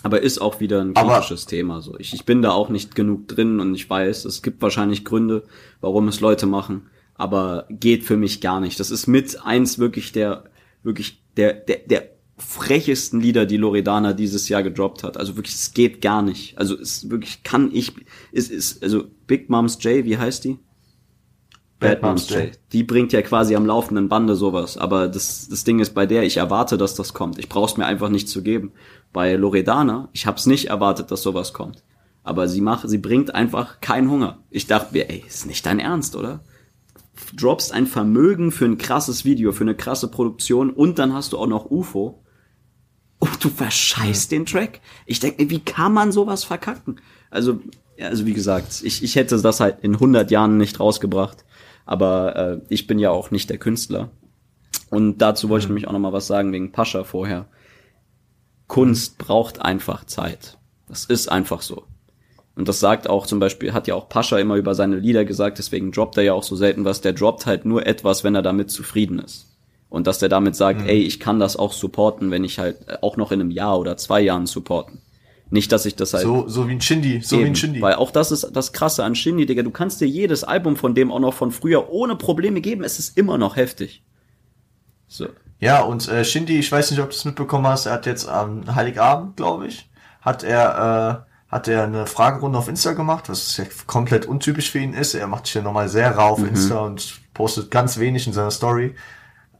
Aber 0.04 0.20
ist 0.20 0.38
auch 0.38 0.60
wieder 0.60 0.82
ein 0.82 0.92
kritisches 0.92 1.44
Aber 1.44 1.50
Thema. 1.50 1.80
So, 1.80 1.98
ich, 1.98 2.12
ich 2.12 2.26
bin 2.26 2.42
da 2.42 2.50
auch 2.50 2.68
nicht 2.68 2.94
genug 2.94 3.26
drin 3.26 3.58
und 3.58 3.74
ich 3.74 3.88
weiß, 3.88 4.26
es 4.26 4.42
gibt 4.42 4.60
wahrscheinlich 4.60 5.02
Gründe, 5.02 5.44
warum 5.80 6.08
es 6.08 6.20
Leute 6.20 6.44
machen. 6.44 6.90
Aber 7.14 7.66
geht 7.70 8.04
für 8.04 8.18
mich 8.18 8.42
gar 8.42 8.60
nicht. 8.60 8.78
Das 8.78 8.90
ist 8.90 9.06
mit 9.06 9.42
eins 9.44 9.78
wirklich 9.78 10.12
der, 10.12 10.44
wirklich 10.82 11.22
der, 11.38 11.54
der, 11.54 11.78
der 11.86 12.10
frechesten 12.36 13.18
Lieder, 13.18 13.46
die 13.46 13.56
Loredana 13.56 14.12
dieses 14.12 14.50
Jahr 14.50 14.62
gedroppt 14.62 15.04
hat. 15.04 15.16
Also 15.16 15.36
wirklich, 15.36 15.54
es 15.54 15.72
geht 15.72 16.02
gar 16.02 16.20
nicht. 16.20 16.58
Also 16.58 16.78
es 16.78 17.08
wirklich 17.08 17.42
kann 17.42 17.70
ich, 17.72 17.92
es 18.30 18.50
ist, 18.50 18.82
also 18.82 19.04
Big 19.26 19.48
Moms 19.48 19.82
J, 19.82 20.04
wie 20.04 20.18
heißt 20.18 20.44
die? 20.44 20.58
Bad 21.78 22.02
Moms 22.02 22.28
J. 22.30 22.52
Die 22.72 22.82
bringt 22.82 23.12
ja 23.12 23.22
quasi 23.22 23.56
am 23.56 23.66
laufenden 23.66 24.08
Bande 24.08 24.36
sowas. 24.36 24.78
Aber 24.78 25.08
das, 25.08 25.48
das 25.48 25.64
Ding 25.64 25.80
ist 25.80 25.94
bei 25.94 26.06
der, 26.06 26.22
ich 26.24 26.36
erwarte, 26.36 26.78
dass 26.78 26.94
das 26.94 27.14
kommt. 27.14 27.38
Ich 27.38 27.48
brauch's 27.48 27.76
mir 27.76 27.86
einfach 27.86 28.08
nicht 28.08 28.28
zu 28.28 28.42
geben. 28.42 28.72
Bei 29.14 29.36
Loredana, 29.36 30.08
ich 30.12 30.26
hab's 30.26 30.44
nicht 30.44 30.66
erwartet, 30.66 31.12
dass 31.12 31.22
sowas 31.22 31.52
kommt. 31.52 31.84
Aber 32.24 32.48
sie 32.48 32.60
macht, 32.60 32.88
sie 32.88 32.98
bringt 32.98 33.32
einfach 33.32 33.80
keinen 33.80 34.10
Hunger. 34.10 34.38
Ich 34.50 34.66
dachte 34.66 34.92
mir, 34.92 35.08
ey, 35.08 35.22
ist 35.24 35.46
nicht 35.46 35.64
dein 35.64 35.78
Ernst, 35.78 36.16
oder? 36.16 36.40
Droppst 37.36 37.72
ein 37.72 37.86
Vermögen 37.86 38.50
für 38.50 38.64
ein 38.64 38.76
krasses 38.76 39.24
Video, 39.24 39.52
für 39.52 39.62
eine 39.62 39.76
krasse 39.76 40.08
Produktion 40.08 40.70
und 40.70 40.98
dann 40.98 41.14
hast 41.14 41.32
du 41.32 41.38
auch 41.38 41.46
noch 41.46 41.70
UFO. 41.70 42.24
Und 43.20 43.44
du 43.44 43.50
verscheißt 43.50 44.32
den 44.32 44.46
Track. 44.46 44.80
Ich 45.06 45.20
denke, 45.20 45.48
wie 45.48 45.60
kann 45.60 45.92
man 45.92 46.10
sowas 46.10 46.42
verkacken? 46.42 47.00
Also, 47.30 47.60
also 48.00 48.26
wie 48.26 48.34
gesagt, 48.34 48.82
ich, 48.82 49.04
ich 49.04 49.14
hätte 49.14 49.40
das 49.40 49.60
halt 49.60 49.78
in 49.82 49.94
100 49.94 50.28
Jahren 50.32 50.56
nicht 50.56 50.80
rausgebracht. 50.80 51.44
Aber 51.86 52.34
äh, 52.34 52.60
ich 52.68 52.88
bin 52.88 52.98
ja 52.98 53.10
auch 53.10 53.30
nicht 53.30 53.48
der 53.48 53.58
Künstler. 53.58 54.10
Und 54.90 55.18
dazu 55.18 55.48
wollte 55.48 55.66
ich 55.66 55.68
mhm. 55.68 55.74
nämlich 55.74 55.88
auch 55.88 55.92
noch 55.92 56.00
mal 56.00 56.12
was 56.12 56.26
sagen 56.26 56.52
wegen 56.52 56.72
Pascha 56.72 57.04
vorher. 57.04 57.46
Kunst 58.66 59.18
braucht 59.18 59.60
einfach 59.60 60.04
Zeit. 60.04 60.58
Das 60.88 61.04
ist 61.04 61.28
einfach 61.28 61.62
so. 61.62 61.84
Und 62.56 62.68
das 62.68 62.80
sagt 62.80 63.08
auch 63.08 63.26
zum 63.26 63.40
Beispiel, 63.40 63.72
hat 63.72 63.88
ja 63.88 63.94
auch 63.94 64.08
Pascha 64.08 64.38
immer 64.38 64.54
über 64.56 64.74
seine 64.74 64.96
Lieder 64.96 65.24
gesagt, 65.24 65.58
deswegen 65.58 65.90
droppt 65.90 66.16
er 66.18 66.22
ja 66.22 66.32
auch 66.34 66.44
so 66.44 66.54
selten 66.54 66.84
was. 66.84 67.00
Der 67.00 67.12
droppt 67.12 67.46
halt 67.46 67.64
nur 67.64 67.86
etwas, 67.86 68.22
wenn 68.22 68.34
er 68.34 68.42
damit 68.42 68.70
zufrieden 68.70 69.18
ist. 69.18 69.48
Und 69.88 70.06
dass 70.06 70.18
der 70.18 70.28
damit 70.28 70.56
sagt, 70.56 70.82
mhm. 70.82 70.88
ey, 70.88 71.00
ich 71.00 71.20
kann 71.20 71.40
das 71.40 71.56
auch 71.56 71.72
supporten, 71.72 72.30
wenn 72.30 72.44
ich 72.44 72.58
halt 72.58 73.02
auch 73.02 73.16
noch 73.16 73.32
in 73.32 73.40
einem 73.40 73.50
Jahr 73.50 73.78
oder 73.78 73.96
zwei 73.96 74.20
Jahren 74.20 74.46
supporten. 74.46 75.00
Nicht, 75.50 75.70
dass 75.72 75.86
ich 75.86 75.94
das 75.94 76.14
halt. 76.14 76.24
So, 76.24 76.48
so 76.48 76.68
wie 76.68 76.72
ein 76.72 76.80
Shindy, 76.80 77.20
so 77.20 77.36
eben, 77.36 77.44
wie 77.44 77.48
ein 77.50 77.56
Shindy. 77.56 77.80
Weil 77.80 77.94
auch 77.94 78.10
das 78.10 78.32
ist 78.32 78.50
das 78.52 78.72
Krasse 78.72 79.04
an 79.04 79.14
Shindy, 79.14 79.46
Digga. 79.46 79.62
Du 79.62 79.70
kannst 79.70 80.00
dir 80.00 80.08
jedes 80.08 80.42
Album 80.42 80.76
von 80.76 80.94
dem 80.94 81.12
auch 81.12 81.20
noch 81.20 81.34
von 81.34 81.52
früher 81.52 81.90
ohne 81.90 82.16
Probleme 82.16 82.60
geben. 82.60 82.82
Es 82.82 82.98
ist 82.98 83.16
immer 83.16 83.38
noch 83.38 83.56
heftig. 83.56 84.02
So. 85.06 85.28
Ja, 85.60 85.82
und 85.82 86.08
äh, 86.08 86.24
Shindy, 86.24 86.58
ich 86.58 86.70
weiß 86.70 86.90
nicht, 86.90 87.00
ob 87.00 87.10
du 87.10 87.16
es 87.16 87.24
mitbekommen 87.24 87.66
hast, 87.66 87.86
er 87.86 87.92
hat 87.92 88.06
jetzt 88.06 88.28
am 88.28 88.74
Heiligabend, 88.74 89.36
glaube 89.36 89.66
ich, 89.68 89.88
hat 90.20 90.42
er, 90.42 91.24
äh, 91.26 91.52
hat 91.52 91.68
er 91.68 91.84
eine 91.84 92.06
Fragerunde 92.06 92.58
auf 92.58 92.68
Insta 92.68 92.92
gemacht, 92.92 93.28
was 93.28 93.56
ja 93.56 93.64
komplett 93.86 94.26
untypisch 94.26 94.70
für 94.70 94.80
ihn 94.80 94.92
ist. 94.92 95.14
Er 95.14 95.26
macht 95.26 95.46
sich 95.46 95.54
ja 95.54 95.62
nochmal 95.62 95.88
sehr 95.88 96.16
rar 96.16 96.32
auf 96.32 96.40
Insta 96.40 96.80
und 96.80 97.20
postet 97.32 97.70
ganz 97.70 97.98
wenig 97.98 98.26
in 98.26 98.32
seiner 98.32 98.50
Story. 98.50 98.94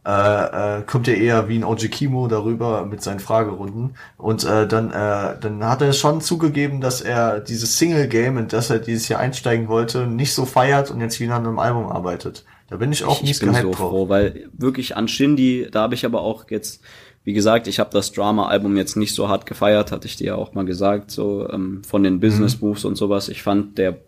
Äh, 0.06 0.80
äh, 0.80 0.82
kommt 0.82 1.06
ja 1.06 1.14
eher 1.14 1.48
wie 1.48 1.56
ein 1.56 1.64
OG 1.64 1.88
Kimo 1.90 2.28
darüber 2.28 2.84
mit 2.84 3.02
seinen 3.02 3.20
Fragerunden. 3.20 3.96
Und 4.18 4.44
äh, 4.44 4.68
dann, 4.68 4.90
äh, 4.90 5.38
dann 5.40 5.64
hat 5.64 5.80
er 5.80 5.94
schon 5.94 6.20
zugegeben, 6.20 6.82
dass 6.82 7.00
er 7.00 7.40
dieses 7.40 7.78
Single-Game, 7.78 8.36
in 8.36 8.48
das 8.48 8.68
er 8.68 8.80
dieses 8.80 9.08
Jahr 9.08 9.20
einsteigen 9.20 9.68
wollte, 9.68 10.06
nicht 10.06 10.34
so 10.34 10.44
feiert 10.44 10.90
und 10.90 11.00
jetzt 11.00 11.20
wieder 11.20 11.36
an 11.36 11.46
einem 11.46 11.58
Album 11.58 11.86
arbeitet. 11.86 12.44
Da 12.68 12.76
bin 12.76 12.92
ich 12.92 13.04
auch 13.04 13.16
ich, 13.16 13.22
nicht 13.22 13.30
ich 13.32 13.40
bin 13.40 13.54
so 13.54 13.70
drauf. 13.70 13.76
froh, 13.76 14.08
weil 14.08 14.48
wirklich 14.52 14.96
an 14.96 15.06
Shindy, 15.08 15.68
da 15.70 15.82
habe 15.82 15.94
ich 15.94 16.04
aber 16.06 16.22
auch 16.22 16.50
jetzt, 16.50 16.82
wie 17.24 17.32
gesagt, 17.34 17.66
ich 17.68 17.78
habe 17.78 17.90
das 17.92 18.12
Drama-Album 18.12 18.76
jetzt 18.76 18.96
nicht 18.96 19.14
so 19.14 19.28
hart 19.28 19.46
gefeiert, 19.46 19.92
hatte 19.92 20.06
ich 20.06 20.16
dir 20.16 20.26
ja 20.28 20.34
auch 20.36 20.54
mal 20.54 20.64
gesagt, 20.64 21.10
so 21.10 21.48
ähm, 21.50 21.82
von 21.84 22.02
den 22.02 22.20
Business 22.20 22.60
Mhm. 22.60 22.68
Moves 22.68 22.84
und 22.84 22.96
sowas. 22.96 23.28
Ich 23.28 23.42
fand 23.42 23.78
der 23.78 23.98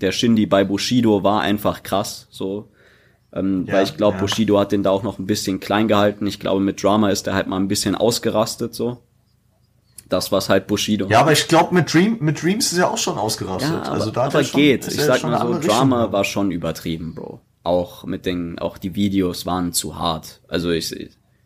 der 0.00 0.10
Shindy 0.10 0.46
bei 0.46 0.64
Bushido 0.64 1.22
war 1.22 1.40
einfach 1.40 1.82
krass, 1.84 2.26
so. 2.30 2.68
Ähm, 3.32 3.64
Ja, 3.66 3.74
weil 3.74 3.84
ich 3.84 3.96
glaube, 3.96 4.16
ja. 4.16 4.20
Bushido 4.22 4.58
hat 4.58 4.72
den 4.72 4.82
da 4.82 4.90
auch 4.90 5.02
noch 5.04 5.18
ein 5.20 5.26
bisschen 5.26 5.60
klein 5.60 5.86
gehalten. 5.88 6.26
Ich 6.26 6.40
glaube, 6.40 6.60
mit 6.60 6.82
Drama 6.82 7.10
ist 7.10 7.26
er 7.28 7.34
halt 7.34 7.46
mal 7.46 7.56
ein 7.58 7.68
bisschen 7.68 7.94
ausgerastet, 7.94 8.74
so. 8.74 8.98
Das 10.08 10.30
was 10.32 10.48
halt 10.48 10.66
Bushido. 10.66 11.06
Ja, 11.08 11.20
aber 11.20 11.32
ich 11.32 11.48
glaube, 11.48 11.74
mit, 11.74 11.92
Dream, 11.94 12.18
mit 12.20 12.42
Dreams 12.42 12.72
ist 12.72 12.78
er 12.78 12.90
auch 12.90 12.98
schon 12.98 13.16
ausgerastet. 13.16 13.70
Ja, 13.72 13.82
aber, 13.82 13.92
also 13.92 14.10
da 14.10 14.24
aber 14.24 14.40
er 14.40 14.44
schon, 14.44 14.60
geht. 14.60 14.86
Ich 14.88 15.00
sag 15.00 15.22
mal 15.22 15.40
so, 15.40 15.46
Richtung 15.52 15.68
Drama 15.70 15.96
gegangen. 15.96 16.12
war 16.12 16.24
schon 16.24 16.50
übertrieben, 16.50 17.14
Bro. 17.14 17.40
Auch 17.64 18.04
mit 18.04 18.26
den, 18.26 18.58
auch 18.58 18.78
die 18.78 18.94
Videos 18.94 19.46
waren 19.46 19.72
zu 19.72 19.98
hart. 19.98 20.40
Also 20.48 20.70
ich, 20.70 20.94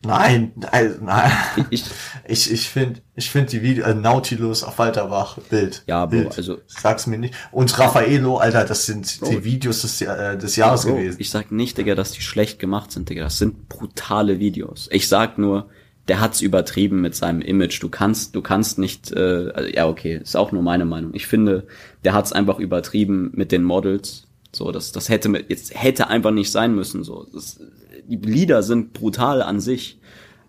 Nein, 0.05 0.53
nein, 0.55 0.97
nein. 1.03 1.31
ich, 1.71 1.85
Ich, 2.29 2.53
ich 2.53 2.69
finde 2.69 3.01
ich 3.17 3.31
find 3.31 3.51
die 3.51 3.63
Video, 3.63 3.85
äh, 3.85 3.95
Nautilus 3.95 4.63
auf 4.63 4.79
Walterbach, 4.79 5.39
Bild. 5.51 5.83
Ja, 5.89 6.07
Bro, 6.07 6.11
Bild. 6.11 6.37
also- 6.37 6.59
Sag's 6.69 7.07
mir 7.09 7.19
nicht. 7.19 7.35
Und 7.51 7.77
Raffaello, 7.79 8.37
Alter, 8.37 8.65
das 8.65 8.87
sind 8.87 9.19
Bro. 9.21 9.31
die 9.31 9.45
Videos 9.45 9.83
des, 9.83 10.01
äh, 10.03 10.37
des 10.39 10.55
Jahres 10.55 10.85
Bro, 10.85 10.95
gewesen. 10.97 11.17
ich 11.21 11.31
sag 11.31 11.51
nicht, 11.51 11.79
Digga, 11.79 11.97
dass 11.97 12.13
die 12.13 12.21
schlecht 12.21 12.61
gemacht 12.61 12.93
sind, 12.93 13.09
Digga. 13.09 13.25
Das 13.25 13.39
sind 13.39 13.69
brutale 13.69 14.39
Videos. 14.39 14.89
Ich 14.93 15.09
sag 15.09 15.37
nur, 15.37 15.69
der 16.07 16.21
hat's 16.21 16.41
übertrieben 16.43 17.01
mit 17.01 17.17
seinem 17.17 17.41
Image. 17.43 17.83
Du 17.83 17.89
kannst, 17.89 18.37
du 18.37 18.41
kannst 18.41 18.79
nicht, 18.79 19.11
äh, 19.11 19.51
also, 19.53 19.69
ja, 19.69 19.89
okay, 19.89 20.19
ist 20.23 20.37
auch 20.37 20.53
nur 20.53 20.63
meine 20.63 20.85
Meinung. 20.85 21.13
Ich 21.15 21.27
finde, 21.27 21.67
der 22.05 22.13
hat's 22.15 22.33
einfach 22.33 22.61
übertrieben 22.61 23.33
mit 23.35 23.51
den 23.51 23.65
Models. 23.65 24.28
So, 24.59 24.73
das, 24.73 24.93
das 24.93 25.09
hätte 25.09 25.29
mit, 25.29 25.49
jetzt 25.51 25.73
hätte 25.75 26.09
einfach 26.09 26.33
nicht 26.33 26.51
sein 26.53 26.75
müssen. 26.75 27.05
So, 27.05 27.27
das, 27.33 27.61
die 28.07 28.17
Lieder 28.17 28.63
sind 28.63 28.93
brutal 28.93 29.41
an 29.41 29.61
sich, 29.61 30.01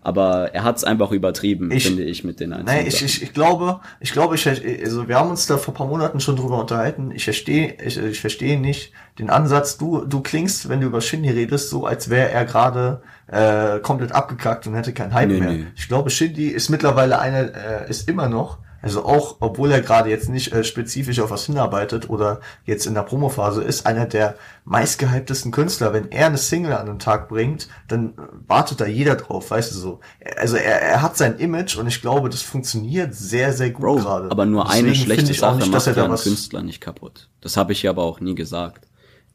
aber 0.02 0.52
er 0.54 0.64
hat's 0.64 0.82
einfach 0.82 1.12
übertrieben, 1.12 1.70
Ich- 1.70 1.84
finde 1.86 2.02
ich, 2.04 2.24
mit 2.24 2.40
den 2.40 2.52
einzelnen 2.52 2.82
Nee, 2.82 2.88
ich, 2.88 3.02
ich, 3.04 3.22
ich 3.22 3.32
glaube, 3.34 3.80
ich 4.00 4.12
glaube, 4.12 4.34
ich, 4.34 4.48
also 4.48 5.08
wir 5.08 5.16
haben 5.16 5.30
uns 5.30 5.46
da 5.46 5.58
vor 5.58 5.74
ein 5.74 5.76
paar 5.76 5.86
Monaten 5.86 6.20
schon 6.20 6.36
drüber 6.36 6.58
unterhalten. 6.60 7.10
Ich 7.14 7.24
verstehe, 7.24 7.76
ich, 7.84 7.98
ich 7.98 8.20
verstehe 8.20 8.58
nicht 8.58 8.92
den 9.18 9.28
Ansatz. 9.30 9.76
Du, 9.78 10.04
du 10.06 10.20
klingst, 10.22 10.68
wenn 10.68 10.80
du 10.80 10.86
über 10.86 11.00
Shindy 11.02 11.30
redest, 11.30 11.68
so 11.70 11.84
als 11.86 12.08
wäre 12.10 12.30
er 12.30 12.44
gerade 12.46 13.02
äh, 13.28 13.78
komplett 13.80 14.12
abgekackt 14.12 14.66
und 14.66 14.74
hätte 14.74 14.92
keinen 14.92 15.12
Hype 15.14 15.28
Nee, 15.28 15.38
mehr. 15.40 15.52
nee. 15.52 15.66
Ich 15.76 15.86
glaube, 15.86 16.10
Shindy 16.10 16.48
ist 16.48 16.68
mittlerweile 16.70 17.18
einer, 17.20 17.54
äh, 17.84 17.90
ist 17.90 18.08
immer 18.08 18.28
noch, 18.28 18.58
also 18.82 19.04
auch, 19.04 19.36
obwohl 19.40 19.70
er 19.72 19.82
gerade 19.82 20.08
jetzt 20.08 20.28
nicht 20.28 20.52
äh, 20.52 20.64
spezifisch 20.64 21.20
auf 21.20 21.30
was 21.30 21.46
hinarbeitet 21.46 22.08
oder 22.08 22.40
jetzt 22.64 22.86
in 22.86 22.94
der 22.94 23.02
Promophase 23.02 23.62
ist, 23.62 23.86
einer 23.86 24.06
der 24.06 24.36
meistgehyptesten 24.64 25.52
Künstler. 25.52 25.92
Wenn 25.92 26.10
er 26.10 26.26
eine 26.26 26.38
Single 26.38 26.72
an 26.72 26.86
den 26.86 26.98
Tag 26.98 27.28
bringt, 27.28 27.68
dann 27.88 28.14
wartet 28.46 28.80
da 28.80 28.86
jeder 28.86 29.16
drauf, 29.16 29.50
weißt 29.50 29.74
du 29.74 29.78
so. 29.78 30.00
Also 30.36 30.56
er, 30.56 30.80
er 30.80 31.02
hat 31.02 31.16
sein 31.16 31.38
Image 31.38 31.76
und 31.76 31.86
ich 31.86 32.00
glaube, 32.00 32.30
das 32.30 32.42
funktioniert 32.42 33.14
sehr, 33.14 33.52
sehr 33.52 33.70
gut 33.70 34.00
gerade. 34.00 34.30
aber 34.30 34.46
nur 34.46 34.70
eine 34.70 34.88
Deswegen 34.88 35.04
schlechte 35.04 35.32
ich 35.32 35.38
auch 35.42 35.52
Sache 35.52 35.56
nicht, 35.58 35.74
dass 35.74 35.86
macht 35.86 35.96
ja 35.96 36.04
einen 36.04 36.16
Künstler 36.16 36.62
nicht 36.62 36.80
kaputt. 36.80 37.28
Das 37.40 37.56
habe 37.56 37.72
ich 37.72 37.82
ja 37.82 37.90
aber 37.90 38.02
auch 38.02 38.20
nie 38.20 38.34
gesagt. 38.34 38.86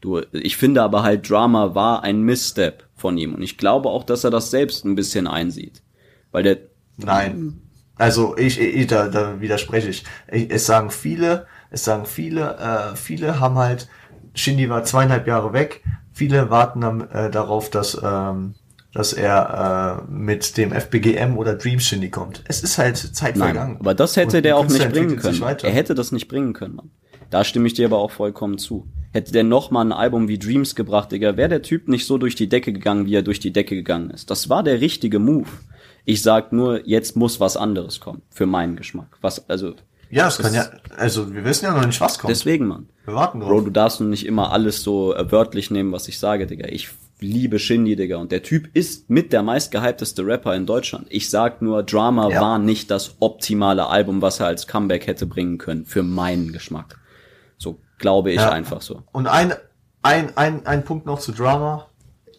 Du, 0.02 0.22
ich 0.32 0.58
finde 0.58 0.82
aber 0.84 1.04
halt, 1.04 1.30
Drama 1.30 1.74
war 1.76 2.04
ein 2.04 2.22
Missstep 2.22 2.84
von 2.96 3.18
ihm 3.18 3.36
und 3.36 3.42
ich 3.42 3.58
glaube 3.58 3.90
auch, 3.90 4.04
dass 4.04 4.24
er 4.24 4.32
das 4.32 4.52
selbst 4.52 4.86
ein 4.86 4.96
bisschen 4.96 5.28
einsieht. 5.28 5.82
Weil 6.32 6.44
der, 6.44 6.58
Nein. 6.98 7.62
Also 7.98 8.36
ich, 8.38 8.60
ich 8.60 8.88
da, 8.88 9.08
da 9.08 9.40
widerspreche 9.40 9.90
ich. 9.90 10.04
ich. 10.32 10.52
Es 10.52 10.66
sagen 10.66 10.90
viele, 10.92 11.48
es 11.70 11.84
sagen 11.84 12.06
viele, 12.06 12.58
äh, 12.58 12.96
viele 12.96 13.40
haben 13.40 13.58
halt, 13.58 13.88
Shindy 14.34 14.70
war 14.70 14.84
zweieinhalb 14.84 15.28
Jahre 15.28 15.54
weg, 15.54 15.84
viele 16.12 16.50
warten 16.50 16.82
dann, 16.82 17.10
äh, 17.10 17.32
darauf, 17.32 17.70
dass, 17.70 18.00
ähm, 18.04 18.56
dass 18.94 19.14
er 19.14 20.04
äh, 20.08 20.12
mit 20.12 20.58
dem 20.58 20.72
FBGM 20.74 21.38
oder 21.38 21.56
Dream 21.56 21.80
Shindy 21.80 22.10
kommt. 22.10 22.44
Es 22.48 22.64
ist 22.64 22.78
halt 22.78 22.98
Zeit 22.98 23.38
nein, 23.38 23.54
vergangen. 23.54 23.78
aber 23.80 23.94
das 23.94 24.18
hätte 24.18 24.38
Und 24.38 24.44
der 24.44 24.58
auch 24.58 24.68
nicht 24.68 24.90
bringen 24.90 25.18
können. 25.18 25.42
Er 25.42 25.72
hätte 25.72 25.96
das 25.96 26.12
nicht 26.12 26.28
bringen 26.28 26.54
können, 26.54 26.76
Mann. 26.76 26.92
Da 27.30 27.44
stimme 27.44 27.68
ich 27.68 27.74
dir 27.74 27.88
aber 27.88 27.98
auch 27.98 28.12
vollkommen 28.12 28.58
zu. 28.58 28.88
Hätte 29.12 29.32
der 29.32 29.44
noch 29.44 29.72
mal 29.72 29.82
ein 29.82 29.92
Album 29.92 30.28
wie 30.28 30.38
Dreams 30.38 30.76
gebracht, 30.76 31.12
Digga, 31.12 31.38
wäre 31.38 31.50
der 31.50 31.62
Typ 31.62 31.88
nicht 31.88 32.06
so 32.06 32.18
durch 32.18 32.36
die 32.36 32.50
Decke 32.50 32.74
gegangen, 32.74 33.06
wie 33.06 33.16
er 33.16 33.24
durch 33.24 33.40
die 33.40 33.52
Decke 33.52 33.76
gegangen 33.76 34.10
ist. 34.10 34.30
Das 34.30 34.50
war 34.50 34.62
der 34.62 34.82
richtige 34.82 35.20
Move. 35.20 35.48
Ich 36.06 36.22
sag 36.22 36.52
nur, 36.54 36.88
jetzt 36.88 37.16
muss 37.16 37.40
was 37.40 37.58
anderes 37.58 38.00
kommen. 38.00 38.22
Für 38.30 38.46
meinen 38.46 38.76
Geschmack. 38.76 39.18
Was, 39.22 39.50
also, 39.50 39.74
ja, 40.12 40.28
es 40.28 40.38
kann 40.38 40.54
ja, 40.54 40.68
also 40.96 41.34
wir 41.34 41.44
wissen 41.44 41.66
ja 41.66 41.74
noch 41.74 41.86
nicht, 41.86 42.00
was 42.00 42.20
kommt. 42.20 42.30
deswegen, 42.32 42.68
Mann. 42.68 42.90
wir 43.06 43.16
warten 43.16 43.40
drauf. 43.40 43.50
Bro, 43.50 43.62
du 43.62 43.72
darfst 43.72 44.00
nun 44.00 44.12
nicht 44.12 44.26
immer 44.26 44.52
alles 44.52 44.84
so 44.84 45.16
äh, 45.16 45.32
wörtlich 45.32 45.72
nehmen, 45.72 45.92
was 45.92 46.08
ich 46.08 46.20
sage, 46.20 46.46
Digga. 46.48 46.68
Ich 46.70 46.90
liebe 47.20 47.58
Shindy, 47.60 47.96
Digga. 47.96 48.18
Und 48.18 48.32
der 48.32 48.44
Typ 48.44 48.70
ist 48.76 49.10
mit 49.10 49.34
der 49.34 49.42
meistgehypteste 49.42 50.26
Rapper 50.26 50.54
in 50.56 50.66
Deutschland. 50.66 51.08
Ich 51.10 51.30
sag 51.30 51.62
nur, 51.62 51.82
Drama 51.82 52.30
Ja. 52.30 52.42
war 52.42 52.60
nicht 52.60 52.92
das 52.92 53.16
optimale 53.20 53.88
Album, 53.88 54.22
was 54.22 54.40
er 54.40 54.48
als 54.48 54.68
Comeback 54.68 55.08
hätte 55.08 55.26
bringen 55.26 55.58
können. 55.58 55.86
Für 55.86 56.04
meinen 56.04 56.52
Geschmack. 56.54 57.00
So 57.58 57.80
glaube 57.98 58.32
ich 58.32 58.38
Ja. 58.42 58.50
einfach 58.52 58.82
so. 58.82 59.02
Und 59.12 59.28
ein, 59.28 59.54
ein, 60.04 60.38
ein, 60.38 60.66
ein 60.68 60.84
Punkt 60.84 61.06
noch 61.08 61.20
zu 61.20 61.32
Drama. 61.32 61.88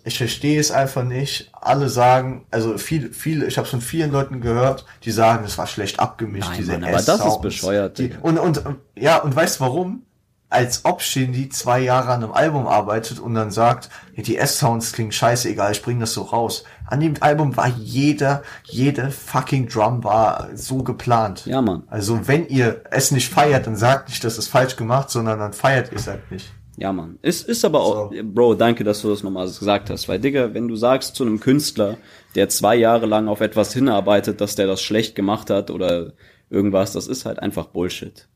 Ich 0.07 0.19
verstehe 0.19 0.61
es 0.61 0.70
einfach 0.70 1.03
nicht. 1.03 1.51
Alle 1.53 1.89
sagen, 1.89 2.47
also 2.53 2.78
viele, 2.78 3.11
viele, 3.11 3.47
ich 3.47 3.59
habe 3.59 3.66
von 3.66 3.81
vielen 3.81 4.12
Leuten 4.12 4.41
gehört, 4.41 4.85
die 5.03 5.11
sagen, 5.11 5.45
es 5.45 5.59
war 5.59 5.66
schlecht 5.66 5.99
abgemischt, 5.99 6.49
Nein, 6.51 6.59
diese 6.59 6.73
Mann, 6.73 6.85
aber 6.85 7.03
das 7.03 7.27
ist 7.27 7.41
bescheuert, 7.41 7.99
Die, 7.99 8.12
und, 8.23 8.39
und, 8.39 8.62
ja, 8.95 9.16
und 9.19 9.35
weißt 9.35 9.61
warum? 9.61 10.03
Als 10.49 10.85
ob 10.85 11.03
Shindy 11.03 11.49
zwei 11.49 11.81
Jahre 11.81 12.12
an 12.12 12.23
einem 12.23 12.33
Album 12.33 12.69
arbeitet 12.69 13.19
und 13.19 13.35
dann 13.35 13.51
sagt, 13.51 13.91
die 14.16 14.37
S-Sounds 14.37 14.93
klingen 14.93 15.11
scheiße, 15.11 15.49
egal, 15.49 15.73
ich 15.73 15.83
bring 15.83 15.99
das 15.99 16.12
so 16.12 16.23
raus. 16.23 16.62
An 16.87 17.01
dem 17.01 17.15
Album 17.19 17.57
war 17.57 17.66
jeder, 17.66 18.45
jede 18.62 19.11
fucking 19.11 19.69
Drum 19.69 20.05
war 20.05 20.51
so 20.55 20.85
geplant. 20.85 21.47
Ja, 21.47 21.61
Mann. 21.61 21.83
Also 21.89 22.28
wenn 22.28 22.47
ihr 22.47 22.83
es 22.93 23.11
nicht 23.11 23.28
feiert, 23.28 23.66
dann 23.66 23.74
sagt 23.74 24.09
nicht, 24.09 24.23
das 24.23 24.39
ist 24.39 24.47
falsch 24.47 24.77
gemacht, 24.77 25.11
sondern 25.11 25.41
dann 25.41 25.53
feiert 25.53 25.91
ihr 25.91 25.99
es 25.99 26.07
halt 26.07 26.31
nicht. 26.31 26.53
Ja, 26.77 26.93
Mann. 26.93 27.19
Ist, 27.23 27.48
ist 27.48 27.65
aber 27.65 27.81
auch, 27.81 28.12
So. 28.12 28.23
Bro, 28.23 28.55
danke, 28.55 28.85
dass 28.85 29.01
du 29.03 29.09
das 29.09 29.23
nochmal 29.23 29.47
gesagt 29.47 29.89
hast. 29.90 30.09
Weil, 30.09 30.20
Digga, 30.20 30.53
wenn 30.53 30.69
du 30.69 30.77
sagst 30.77 31.16
zu 31.16 31.24
einem 31.24 31.40
Künstler, 31.40 31.97
der 32.35 32.48
zwei 32.48 32.77
Jahre 32.77 33.07
lang 33.07 33.28
auf 33.28 33.40
etwas 33.40 33.73
hinarbeitet, 33.73 34.40
dass 34.40 34.57
der 34.57 34.66
das 34.66 34.82
schlecht 34.82 35.15
gemacht 35.15 35.48
hat 35.48 35.70
oder 35.70 36.12
irgendwas, 36.51 36.93
das 36.93 37.07
ist 37.07 37.24
halt 37.24 37.39
einfach 37.39 37.66
Bullshit. 37.66 38.28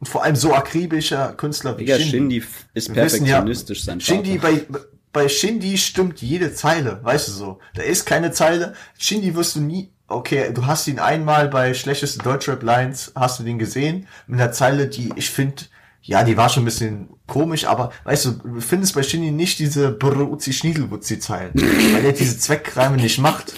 Und 0.00 0.08
vor 0.08 0.24
allem 0.24 0.34
so 0.34 0.52
akribischer 0.52 1.34
Künstler 1.34 1.78
wie 1.78 1.84
Digga, 1.84 1.98
Shindy. 1.98 2.10
Shindy 2.10 2.36
ist 2.38 2.74
wissen 2.74 2.94
ja, 2.94 3.02
perfektionistisch, 3.02 3.84
sein 3.84 4.00
Shindy 4.00 4.38
Vater. 4.40 4.60
bei, 4.68 4.80
bei 5.12 5.28
Shindy 5.28 5.78
stimmt 5.78 6.20
jede 6.20 6.52
Zeile, 6.52 6.98
weißt 7.04 7.28
du 7.28 7.32
so. 7.32 7.58
Da 7.74 7.82
ist 7.82 8.04
keine 8.04 8.32
Zeile. 8.32 8.74
Shindy 8.98 9.36
wirst 9.36 9.54
du 9.54 9.60
nie, 9.60 9.92
okay, 10.08 10.52
du 10.52 10.66
hast 10.66 10.88
ihn 10.88 10.98
einmal 10.98 11.48
bei 11.48 11.74
schlechteste 11.74 12.18
Deutschrap 12.18 12.62
Lines, 12.64 13.12
hast 13.14 13.38
du 13.38 13.44
den 13.44 13.60
gesehen, 13.60 14.08
mit 14.26 14.40
einer 14.40 14.50
Zeile, 14.50 14.88
die 14.88 15.12
ich 15.14 15.30
finde, 15.30 15.62
ja, 16.06 16.22
die 16.22 16.36
war 16.36 16.50
schon 16.50 16.62
ein 16.62 16.66
bisschen 16.66 17.08
komisch, 17.26 17.64
aber 17.64 17.90
weißt 18.04 18.26
du, 18.26 18.30
du 18.32 18.60
findest 18.60 18.94
bei 18.94 19.02
Shindy 19.02 19.30
nicht 19.30 19.58
diese 19.58 19.90
Brutzi 19.90 20.52
Schniedelwutzi 20.52 21.18
Zeilen, 21.18 21.52
weil 21.54 22.04
er 22.04 22.12
diese 22.12 22.38
Zweckreime 22.38 22.96
nicht 22.98 23.18
macht. 23.18 23.54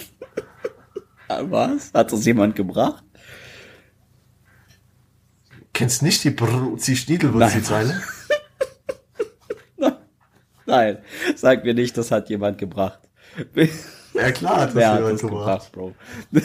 Ah, 1.27 1.41
Was? 1.49 1.91
Hat 1.93 2.11
das 2.13 2.25
jemand 2.25 2.55
gebracht? 2.55 3.03
Kennst 5.73 6.01
nicht 6.01 6.23
die 6.23 6.29
Brutzi 6.31 6.95
Schniedelwutzi 6.95 7.61
Zeile? 7.61 8.01
Nein, 10.65 10.97
sag 11.35 11.63
mir 11.65 11.73
nicht, 11.73 11.97
das 11.97 12.11
hat 12.11 12.29
jemand 12.29 12.57
gebracht. 12.57 12.99
Ja 14.13 14.31
klar, 14.31 14.61
hat 14.61 14.69
das 14.69 14.75
Wer 14.75 14.89
hat 14.89 14.97
jemand 14.99 15.13
das 15.15 15.21
gebracht. 15.21 15.71
gebracht, 15.73 15.93
Bro? 16.33 16.41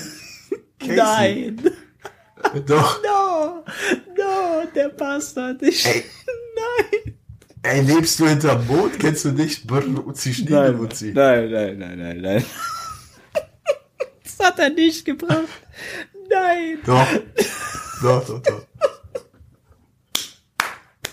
Casey. 0.78 0.96
Nein! 0.96 1.70
Doch. 2.66 3.02
No! 3.02 3.64
No, 4.16 4.66
der 4.74 4.88
Bastard. 4.90 5.62
Ich, 5.62 5.86
Ey. 5.86 6.04
Nein! 6.56 7.14
Ey, 7.64 7.80
lebst 7.82 8.18
du 8.18 8.26
hinterm 8.26 8.66
Mond? 8.66 8.98
Kennst 8.98 9.24
du 9.24 9.30
nicht 9.30 9.66
Brutzi 9.66 10.28
Nein, 10.30 10.34
Schniedelwutzi? 10.34 11.12
nein, 11.14 11.50
nein, 11.50 11.78
nein, 11.78 11.98
nein, 11.98 12.20
nein. 12.20 12.44
Das 14.24 14.48
hat 14.48 14.58
er 14.58 14.70
nicht 14.70 15.04
gebracht. 15.04 15.44
Nein! 16.28 16.78
Doch. 16.84 17.06
Doch, 18.02 18.26
doch, 18.26 18.42
doch. 18.42 18.66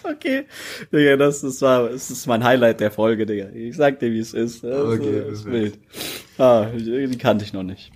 Okay. 0.01 0.45
Digga, 0.91 1.17
das, 1.17 1.41
das 1.41 1.61
war, 1.61 1.89
das 1.89 2.09
ist 2.09 2.25
mein 2.25 2.43
Highlight 2.43 2.79
der 2.79 2.89
Folge, 2.89 3.25
Digga. 3.27 3.49
Ich 3.53 3.75
sag 3.75 3.99
dir, 3.99 4.11
wie 4.11 4.19
es 4.19 4.33
ist. 4.33 4.63
Das, 4.63 4.71
Okay, 4.73 5.23
das 5.29 5.39
ist 5.39 5.45
wild. 5.45 5.77
Ah, 6.39 6.65
die 6.73 7.17
kannte 7.17 7.45
ich 7.45 7.53
noch 7.53 7.63
nicht. 7.63 7.91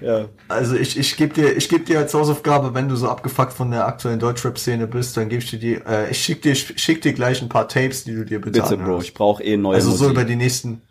Ja. 0.00 0.28
Also 0.48 0.76
ich, 0.76 0.96
ich 0.98 1.16
gebe 1.16 1.34
dir, 1.34 1.56
ich 1.56 1.68
geb 1.68 1.86
dir 1.86 1.98
als 1.98 2.14
Hausaufgabe, 2.14 2.74
wenn 2.74 2.88
du 2.88 2.96
so 2.96 3.08
abgefuckt 3.08 3.52
von 3.52 3.70
der 3.70 3.86
aktuellen 3.86 4.18
Deutschrap-Szene 4.20 4.86
bist, 4.86 5.16
dann 5.16 5.28
gebe 5.28 5.42
ich 5.42 5.50
dir 5.50 5.58
die, 5.58 5.74
äh, 5.74 6.10
ich 6.10 6.22
schick 6.22 6.42
dir, 6.42 6.54
schick 6.54 7.02
dir 7.02 7.12
gleich 7.12 7.42
ein 7.42 7.48
paar 7.48 7.66
Tapes, 7.68 8.04
die 8.04 8.14
du 8.14 8.24
dir 8.24 8.40
bitte, 8.40 8.62
Bitte, 8.62 8.76
Bro, 8.76 9.00
ich 9.00 9.14
brauche 9.14 9.42
eh 9.42 9.56
neue 9.56 9.74
Also 9.74 9.90
so 9.90 10.04
Musik. 10.04 10.10
über 10.10 10.24
die 10.24 10.36
nächsten, 10.36 10.82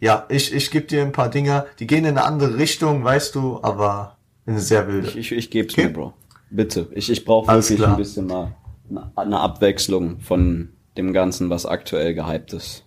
ja, 0.00 0.26
ich, 0.28 0.52
ich 0.52 0.70
gebe 0.70 0.86
dir 0.86 1.02
ein 1.02 1.12
paar 1.12 1.28
Dinger, 1.30 1.66
die 1.78 1.86
gehen 1.86 2.04
in 2.04 2.16
eine 2.18 2.24
andere 2.24 2.58
Richtung, 2.58 3.04
weißt 3.04 3.34
du, 3.34 3.60
aber 3.62 4.16
in 4.46 4.54
eine 4.54 4.62
sehr 4.62 4.88
wilde. 4.88 5.08
Ich, 5.08 5.16
ich, 5.16 5.32
ich 5.32 5.50
geb's 5.50 5.74
Okay. 5.74 5.86
mir, 5.86 5.92
Bro. 5.92 6.14
Bitte. 6.50 6.88
Ich, 6.92 7.10
ich 7.10 7.24
brauche 7.24 7.46
wirklich 7.52 7.78
klar. 7.78 7.92
ein 7.92 7.96
bisschen 7.98 8.26
mal 8.26 8.54
eine, 8.90 9.12
eine 9.16 9.38
Abwechslung 9.40 10.20
von 10.20 10.70
dem 10.96 11.12
Ganzen, 11.12 11.50
was 11.50 11.66
aktuell 11.66 12.14
gehypt 12.14 12.54
ist. 12.54 12.84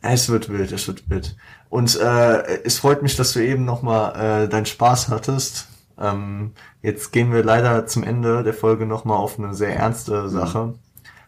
Es 0.00 0.28
wird 0.28 0.48
wild, 0.48 0.70
es 0.72 0.86
wird 0.86 1.08
wild. 1.10 1.36
Und 1.70 1.98
äh, 2.00 2.62
es 2.64 2.78
freut 2.78 3.02
mich, 3.02 3.16
dass 3.16 3.32
du 3.32 3.40
eben 3.40 3.64
nochmal 3.64 4.44
äh, 4.44 4.48
deinen 4.48 4.66
Spaß 4.66 5.08
hattest. 5.08 5.68
Ähm, 6.00 6.52
jetzt 6.82 7.12
gehen 7.12 7.32
wir 7.32 7.42
leider 7.44 7.86
zum 7.86 8.04
Ende 8.04 8.42
der 8.42 8.54
Folge 8.54 8.86
nochmal 8.86 9.18
auf 9.18 9.38
eine 9.38 9.52
sehr 9.54 9.76
ernste 9.76 10.28
Sache. 10.28 10.74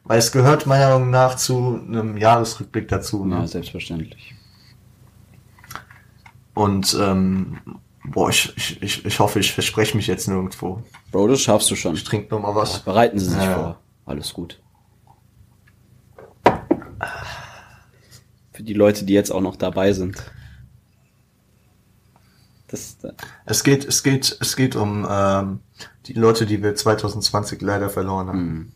Weil 0.05 0.19
es 0.19 0.33
gehört 0.33 0.67
meiner 0.67 0.91
Meinung 0.95 1.11
nach 1.11 1.37
zu 1.37 1.81
einem 1.87 2.17
Jahresrückblick 2.17 2.89
dazu. 2.89 3.25
Ne? 3.27 3.37
Ja, 3.37 3.47
selbstverständlich. 3.47 4.35
Und 6.55 6.97
ähm, 7.01 7.59
boah, 8.05 8.31
ich, 8.31 8.57
ich, 8.57 8.83
ich, 8.83 9.05
ich 9.05 9.19
hoffe, 9.21 9.41
ich 9.41 9.53
verspreche 9.53 9.97
mich 9.97 10.07
jetzt 10.07 10.27
nirgendwo. 10.27 10.83
Bro, 11.13 11.29
das 11.29 11.41
schaffst 11.43 11.71
du 11.71 11.77
schon. 11.77 11.95
Ich 11.95 12.05
trinke 12.05 12.35
nochmal 12.35 12.55
was. 12.55 12.81
Bereiten 12.81 13.19
Sie 13.19 13.27
sich 13.27 13.43
Ja. 13.43 13.55
vor. 13.55 13.79
Alles 14.07 14.33
gut. 14.33 14.61
Für 18.61 18.65
die 18.65 18.75
Leute, 18.75 19.07
die 19.07 19.15
jetzt 19.15 19.33
auch 19.33 19.41
noch 19.41 19.57
dabei 19.57 19.95
sind. 19.95 20.23
Das, 22.69 22.99
Es 23.47 23.65
geht, 23.65 23.87
es 23.87 24.03
geht, 24.03 24.37
es 24.39 24.55
geht 24.55 24.77
um 24.77 25.09
ähm, 25.11 25.61
die 26.05 26.13
Leute, 26.13 26.45
die 26.45 26.63
wir 26.63 26.75
2020 26.75 27.63
leider 27.63 27.89
verloren 27.89 28.29
haben. 28.29 28.73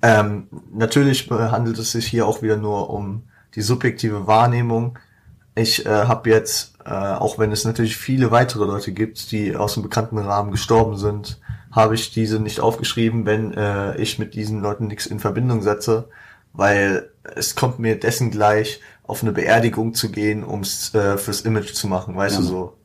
Ähm, 0.00 0.46
natürlich 0.72 1.30
handelt 1.30 1.78
es 1.78 1.92
sich 1.92 2.06
hier 2.06 2.26
auch 2.26 2.40
wieder 2.40 2.56
nur 2.56 2.88
um 2.88 3.24
die 3.56 3.60
subjektive 3.60 4.26
Wahrnehmung. 4.26 4.98
Ich 5.54 5.84
äh, 5.84 6.06
habe 6.06 6.30
jetzt, 6.30 6.72
äh, 6.86 6.92
auch 6.92 7.38
wenn 7.38 7.52
es 7.52 7.66
natürlich 7.66 7.98
viele 7.98 8.30
weitere 8.30 8.64
Leute 8.64 8.92
gibt, 8.92 9.32
die 9.32 9.54
aus 9.54 9.74
dem 9.74 9.82
bekannten 9.82 10.16
Rahmen 10.16 10.50
gestorben 10.50 10.96
sind, 10.96 11.38
habe 11.70 11.94
ich 11.94 12.10
diese 12.10 12.40
nicht 12.40 12.60
aufgeschrieben, 12.60 13.26
wenn 13.26 13.52
äh, 13.52 13.98
ich 13.98 14.18
mit 14.18 14.32
diesen 14.32 14.62
Leuten 14.62 14.86
nichts 14.86 15.04
in 15.04 15.20
Verbindung 15.20 15.60
setze, 15.60 16.08
weil 16.52 17.10
es 17.34 17.54
kommt 17.54 17.78
mir 17.78 17.98
dessen 17.98 18.30
gleich, 18.30 18.80
auf 19.04 19.22
eine 19.22 19.32
Beerdigung 19.32 19.94
zu 19.94 20.10
gehen, 20.10 20.44
ums 20.44 20.94
äh, 20.94 21.18
fürs 21.18 21.42
Image 21.42 21.72
zu 21.72 21.86
machen, 21.86 22.16
weißt 22.16 22.36
Ja, 22.36 22.40
du 22.40 22.46
so. 22.46 22.76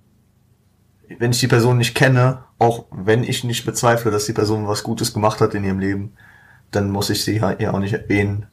Wenn 1.19 1.31
ich 1.31 1.39
die 1.39 1.47
Person 1.47 1.77
nicht 1.77 1.95
kenne, 1.95 2.43
auch 2.59 2.85
wenn 2.91 3.23
ich 3.23 3.43
nicht 3.43 3.65
bezweifle, 3.65 4.11
dass 4.11 4.25
die 4.25 4.33
Person 4.33 4.67
was 4.67 4.83
Gutes 4.83 5.13
gemacht 5.13 5.39
hat 5.39 5.53
in 5.53 5.63
ihrem 5.63 5.79
Leben, 5.79 6.13
dann 6.71 6.89
muss 6.91 7.09
ich 7.09 7.23
sie 7.23 7.37
ja 7.37 7.71
auch 7.73 7.79
nicht 7.79 7.93
erwähnen. 7.93 8.47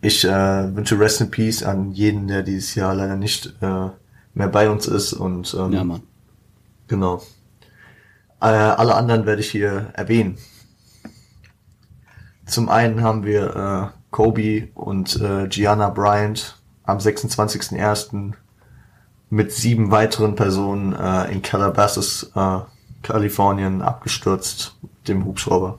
Ich 0.00 0.24
äh, 0.24 0.76
wünsche 0.76 0.98
Rest 1.00 1.20
in 1.20 1.30
Peace 1.30 1.64
an 1.64 1.90
jeden, 1.90 2.28
der 2.28 2.44
dieses 2.44 2.76
Jahr 2.76 2.94
leider 2.94 3.16
nicht 3.16 3.52
äh, 3.60 3.88
mehr 4.34 4.48
bei 4.48 4.70
uns 4.70 4.86
ist 4.86 5.12
und 5.12 5.52
ähm, 5.58 5.72
ja, 5.72 5.82
Mann. 5.82 6.02
genau. 6.86 7.20
Äh, 8.40 8.44
alle 8.44 8.94
anderen 8.94 9.26
werde 9.26 9.40
ich 9.40 9.50
hier 9.50 9.90
erwähnen. 9.94 10.38
Zum 12.46 12.68
einen 12.68 13.02
haben 13.02 13.24
wir 13.24 13.92
äh, 13.92 13.97
Kobe 14.10 14.68
und 14.74 15.20
äh, 15.20 15.48
Gianna 15.48 15.90
Bryant 15.90 16.58
am 16.84 16.98
26.01. 16.98 18.32
mit 19.30 19.52
sieben 19.52 19.90
weiteren 19.90 20.34
Personen 20.34 20.94
äh, 20.94 21.30
in 21.30 21.42
Calabasas, 21.42 22.30
äh, 22.34 22.60
Kalifornien 23.02 23.82
abgestürzt 23.82 24.76
mit 24.80 25.08
dem 25.08 25.24
Hubschrauber. 25.24 25.78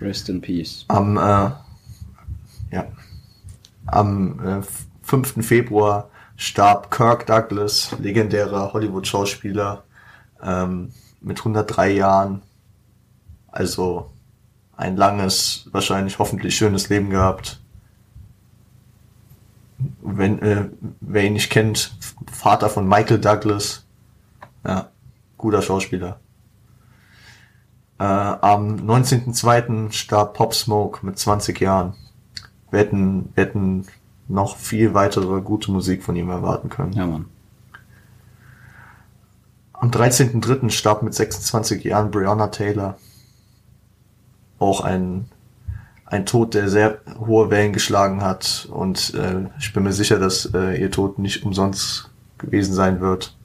Rest 0.00 0.28
in 0.28 0.40
Peace. 0.40 0.84
Am, 0.88 1.16
äh, 1.16 1.50
ja, 2.70 2.86
am 3.86 4.60
äh, 4.60 4.62
5. 5.02 5.44
Februar 5.44 6.08
starb 6.36 6.90
Kirk 6.90 7.26
Douglas, 7.26 7.94
legendärer 7.98 8.72
Hollywood-Schauspieler, 8.72 9.82
ähm, 10.42 10.92
mit 11.20 11.38
103 11.38 11.90
Jahren. 11.90 12.42
Also 13.48 14.10
ein 14.80 14.96
langes, 14.96 15.68
wahrscheinlich 15.72 16.18
hoffentlich 16.18 16.56
schönes 16.56 16.88
Leben 16.88 17.10
gehabt. 17.10 17.60
Wenn, 20.00 20.40
äh, 20.40 20.70
wer 21.00 21.24
ihn 21.24 21.34
nicht 21.34 21.50
kennt, 21.50 21.94
Vater 22.32 22.70
von 22.70 22.88
Michael 22.88 23.20
Douglas. 23.20 23.84
Ja, 24.66 24.90
guter 25.36 25.60
Schauspieler. 25.60 26.18
Äh, 27.98 28.04
am 28.04 28.76
19.02. 28.76 29.92
starb 29.92 30.34
Pop 30.34 30.54
Smoke 30.54 31.04
mit 31.04 31.18
20 31.18 31.60
Jahren. 31.60 31.94
Wir 32.70 32.80
hätten, 32.80 33.30
wir 33.34 33.44
hätten 33.44 33.86
noch 34.28 34.56
viel 34.56 34.94
weitere 34.94 35.42
gute 35.42 35.70
Musik 35.72 36.02
von 36.02 36.16
ihm 36.16 36.30
erwarten 36.30 36.70
können. 36.70 36.94
Ja, 36.94 37.06
Mann. 37.06 37.26
Am 39.74 39.90
13.03. 39.90 40.70
starb 40.70 41.02
mit 41.02 41.14
26 41.14 41.84
Jahren 41.84 42.10
Breonna 42.10 42.46
Taylor. 42.48 42.96
Auch 44.60 44.82
ein, 44.82 45.24
ein 46.06 46.24
Tod, 46.24 46.54
der 46.54 46.68
sehr 46.68 47.00
hohe 47.18 47.50
Wellen 47.50 47.72
geschlagen 47.72 48.22
hat. 48.22 48.68
Und 48.70 49.12
äh, 49.14 49.48
ich 49.58 49.72
bin 49.72 49.82
mir 49.82 49.92
sicher, 49.92 50.20
dass 50.20 50.46
äh, 50.54 50.80
ihr 50.80 50.92
Tod 50.92 51.18
nicht 51.18 51.44
umsonst 51.44 52.08
gewesen 52.38 52.72
sein 52.74 53.00
wird. 53.00 53.36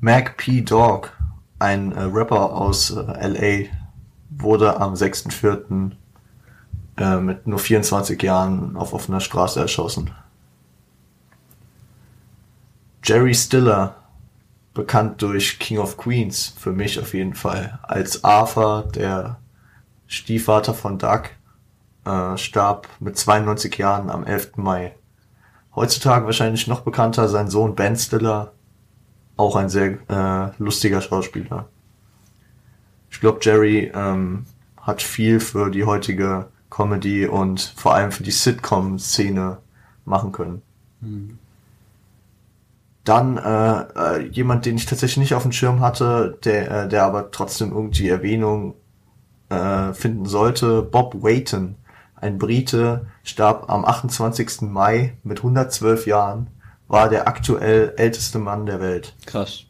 Mac 0.00 0.36
P. 0.36 0.62
Dog, 0.62 1.12
ein 1.58 1.90
äh, 1.92 2.02
Rapper 2.02 2.52
aus 2.52 2.90
äh, 2.90 3.66
LA, 3.66 3.68
wurde 4.30 4.80
am 4.80 4.94
6.04. 4.94 5.90
Äh, 7.00 7.16
mit 7.16 7.46
nur 7.46 7.58
24 7.58 8.22
Jahren 8.22 8.76
auf 8.76 8.92
offener 8.92 9.20
Straße 9.20 9.58
erschossen. 9.58 10.10
Jerry 13.02 13.34
Stiller, 13.34 13.96
bekannt 14.74 15.22
durch 15.22 15.58
King 15.58 15.78
of 15.78 15.96
Queens, 15.96 16.54
für 16.56 16.72
mich 16.72 16.98
auf 17.00 17.14
jeden 17.14 17.34
Fall, 17.34 17.78
als 17.82 18.24
Arthur, 18.24 18.88
der 18.94 19.38
Stiefvater 20.06 20.74
von 20.74 20.98
Doug, 20.98 21.30
äh, 22.04 22.36
starb 22.36 22.88
mit 23.00 23.16
92 23.18 23.76
Jahren 23.78 24.10
am 24.10 24.24
11. 24.24 24.52
Mai. 24.56 24.94
Heutzutage 25.74 26.26
wahrscheinlich 26.26 26.66
noch 26.66 26.80
bekannter 26.80 27.28
sein 27.28 27.48
Sohn 27.48 27.74
Ben 27.74 27.96
Stiller, 27.96 28.52
auch 29.36 29.56
ein 29.56 29.68
sehr 29.68 29.98
äh, 30.08 30.52
lustiger 30.58 31.00
Schauspieler. 31.00 31.68
Ich 33.10 33.20
glaube, 33.20 33.40
Jerry 33.42 33.90
ähm, 33.94 34.46
hat 34.80 35.02
viel 35.02 35.40
für 35.40 35.70
die 35.70 35.84
heutige 35.84 36.48
Comedy 36.70 37.26
und 37.26 37.74
vor 37.76 37.94
allem 37.94 38.12
für 38.12 38.22
die 38.22 38.30
Sitcom-Szene 38.30 39.58
machen 40.04 40.32
können. 40.32 40.62
Dann 43.04 43.38
äh, 43.38 44.18
äh, 44.18 44.28
jemand, 44.28 44.66
den 44.66 44.76
ich 44.76 44.86
tatsächlich 44.86 45.18
nicht 45.18 45.34
auf 45.34 45.42
dem 45.42 45.52
Schirm 45.52 45.80
hatte, 45.80 46.38
der, 46.44 46.70
äh, 46.70 46.88
der 46.88 47.04
aber 47.04 47.30
trotzdem 47.30 47.72
irgendwie 47.72 48.08
Erwähnung 48.08 48.74
äh, 49.48 49.92
finden 49.94 50.26
sollte, 50.26 50.82
Bob 50.82 51.22
Wayton, 51.22 51.76
ein 52.16 52.38
Brite, 52.38 53.06
starb 53.22 53.70
am 53.70 53.84
28. 53.84 54.62
Mai 54.62 55.16
mit 55.22 55.38
112 55.38 56.06
Jahren, 56.06 56.48
war 56.88 57.08
der 57.08 57.26
aktuell 57.26 57.94
älteste 57.96 58.38
Mann 58.38 58.66
der 58.66 58.80
Welt. 58.80 59.14
Krass. 59.24 59.64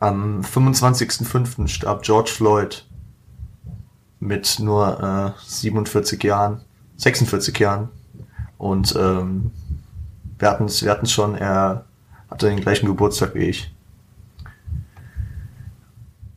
Am 0.00 0.42
25.05. 0.42 1.66
starb 1.68 2.02
George 2.02 2.30
Floyd 2.30 2.86
mit 4.20 4.58
nur 4.58 5.34
äh, 5.36 5.40
47 5.44 6.22
Jahren, 6.22 6.60
46 6.96 7.58
Jahren. 7.58 7.88
Und 8.58 8.94
ähm, 8.96 9.52
wir 10.38 10.50
hatten 10.50 10.64
es 10.64 10.82
wir 10.82 10.90
hatten's 10.90 11.12
schon, 11.12 11.34
er 11.34 11.84
hatte 12.30 12.48
den 12.48 12.60
gleichen 12.60 12.86
Geburtstag 12.86 13.34
wie 13.34 13.44
ich. 13.44 13.74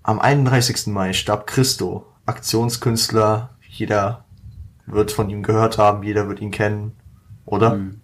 Am 0.03 0.19
31. 0.19 0.87
Mai 0.87 1.13
starb 1.13 1.45
Christo, 1.47 2.07
Aktionskünstler. 2.25 3.49
Jeder 3.67 4.25
wird 4.85 5.11
von 5.11 5.29
ihm 5.29 5.43
gehört 5.43 5.77
haben, 5.77 6.03
jeder 6.03 6.27
wird 6.27 6.41
ihn 6.41 6.51
kennen, 6.51 6.93
oder? 7.45 7.75
Mhm. 7.75 8.01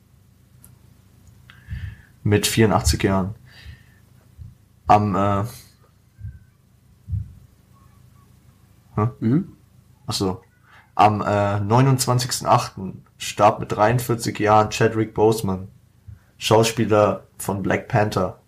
Mit 2.23 2.45
84 2.45 3.01
Jahren. 3.03 3.35
Am 4.85 5.15
äh, 5.15 5.43
Mhm. 9.19 9.53
Achso. 10.05 10.41
Am 10.95 11.21
äh, 11.21 11.25
29.08. 11.25 12.93
starb 13.17 13.59
mit 13.59 13.71
43 13.71 14.39
Jahren 14.39 14.71
Chadwick 14.71 15.13
Boseman, 15.13 15.67
Schauspieler 16.37 17.23
von 17.37 17.63
Black 17.63 17.87
Panther. 17.87 18.39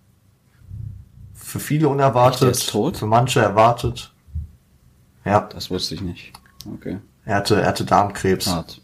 für 1.34 1.60
viele 1.60 1.90
unerwartet, 1.90 2.70
tot? 2.70 2.98
für 2.98 3.07
manche 3.07 3.40
erwartet. 3.40 4.14
Ja, 5.26 5.41
Das 5.41 5.70
wusste 5.70 5.95
ich 5.95 6.02
nicht. 6.02 6.34
Okay. 6.72 6.99
er 7.26 7.36
hatte, 7.38 7.61
er 7.61 7.68
hatte 7.68 7.86
Darmkrebs. 7.86 8.48
Hart. 8.48 8.82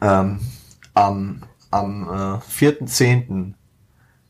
Ähm, 0.00 0.40
am 0.94 1.42
am 1.70 2.02
äh, 2.04 2.66
4.10. 2.68 3.54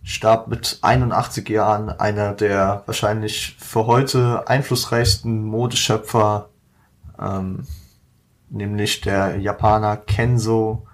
starb 0.03 0.49
mit 0.49 0.78
81 0.82 1.49
Jahren 1.49 1.89
einer 1.89 2.35
der 2.35 2.82
wahrscheinlich 2.87 3.57
für 3.59 3.87
heute 3.87 4.47
einflussreichsten 4.49 5.45
Modeschöpfer, 5.45 6.49
ähm, 7.19 7.66
nämlich 8.51 9.01
der 9.01 9.39
Japaner 9.39 9.97
Kenzo 9.97 10.86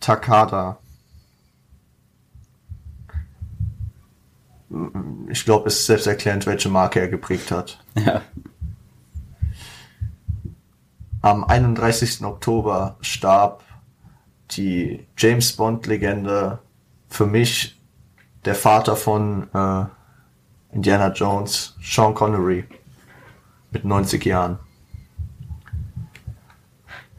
Takada. 0.00 0.78
Ich 5.28 5.44
glaube, 5.44 5.68
es 5.68 5.80
ist 5.80 5.86
selbsterklärend, 5.86 6.46
welche 6.46 6.68
Marke 6.68 7.00
er 7.00 7.08
geprägt 7.08 7.50
hat. 7.50 7.82
Ja. 7.94 8.22
Am 11.22 11.44
31. 11.44 12.22
Oktober 12.24 12.96
starb 13.00 13.62
die 14.50 15.06
James 15.16 15.54
Bond 15.54 15.86
Legende 15.86 16.58
für 17.08 17.26
mich 17.26 17.80
der 18.44 18.54
Vater 18.54 18.94
von 18.94 19.48
äh, 19.54 19.86
Indiana 20.74 21.12
Jones, 21.12 21.76
Sean 21.80 22.14
Connery 22.14 22.64
mit 23.70 23.84
90 23.84 24.24
Jahren. 24.24 24.58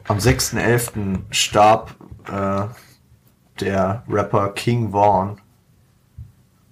Am 0.08 0.18
6.11. 0.18 1.18
starb 1.30 1.96
äh, 2.28 2.68
der 3.60 4.04
Rapper 4.08 4.50
King 4.50 4.92
Vaughn 4.92 5.40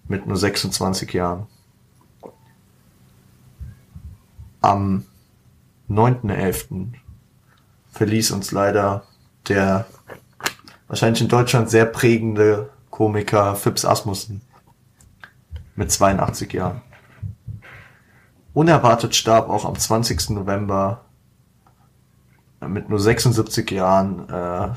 mit 0.07 0.27
nur 0.27 0.37
26 0.37 1.13
Jahren. 1.13 1.49
Am 4.61 5.05
9.11. 5.91 6.93
verließ 7.91 8.31
uns 8.31 8.53
leider 8.53 9.03
der 9.49 9.87
wahrscheinlich 10.87 11.23
in 11.23 11.29
Deutschland 11.29 11.69
sehr 11.69 11.87
prägende 11.87 12.71
Komiker 12.91 13.57
Phipps 13.57 13.85
Asmussen 13.85 14.43
mit 15.75 15.91
82 15.91 16.53
Jahren. 16.53 16.83
Unerwartet 18.53 19.17
starb 19.17 19.49
auch 19.49 19.65
am 19.65 19.77
20. 19.77 20.31
November 20.31 21.04
mit 22.69 22.89
nur 22.89 23.01
76 23.01 23.71
Jahren 23.71 24.29
äh, 24.29 24.69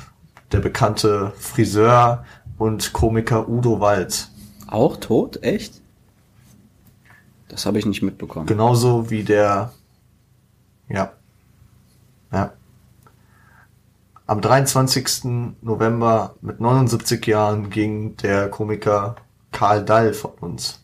der 0.52 0.60
bekannte 0.60 1.34
Friseur 1.38 2.26
und 2.58 2.94
Komiker 2.94 3.48
Udo 3.48 3.80
Walz. 3.80 4.32
Auch 4.68 4.98
tot? 4.98 5.44
Echt? 5.44 5.82
Das 7.48 7.66
habe 7.66 7.80
ich 7.80 7.86
nicht 7.86 8.02
mitbekommen. 8.02 8.46
Genauso 8.46 9.10
wie 9.10 9.24
der, 9.24 9.72
ja, 10.90 11.12
ja. 12.32 12.54
Am 14.26 14.42
23. 14.42 15.56
November 15.62 16.36
mit 16.42 16.60
79 16.60 17.26
Jahren 17.28 17.70
ging 17.70 18.18
der 18.18 18.50
Komiker 18.50 19.16
Karl 19.52 19.86
Dall 19.86 20.14
von 20.14 20.32
uns. 20.42 20.84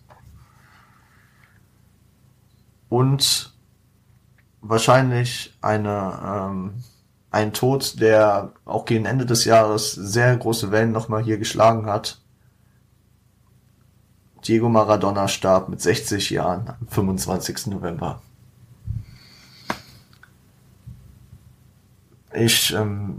Und 2.87 3.53
wahrscheinlich 4.61 5.57
eine, 5.61 6.19
ähm, 6.25 6.83
ein 7.33 7.51
Tod, 7.51 7.99
der 7.99 8.51
auch 8.63 8.85
gegen 8.85 9.05
Ende 9.05 9.25
des 9.25 9.45
Jahres 9.45 9.91
sehr 9.93 10.37
große 10.37 10.71
Wellen 10.71 10.91
nochmal 10.91 11.23
hier 11.23 11.37
geschlagen 11.37 11.87
hat. 11.87 12.19
Diego 14.45 14.69
Maradona 14.69 15.27
starb 15.27 15.67
mit 15.67 15.81
60 15.81 16.29
Jahren 16.29 16.67
am 16.67 16.87
25. 16.87 17.67
November. 17.67 18.21
Ich 22.33 22.73
ähm, 22.73 23.15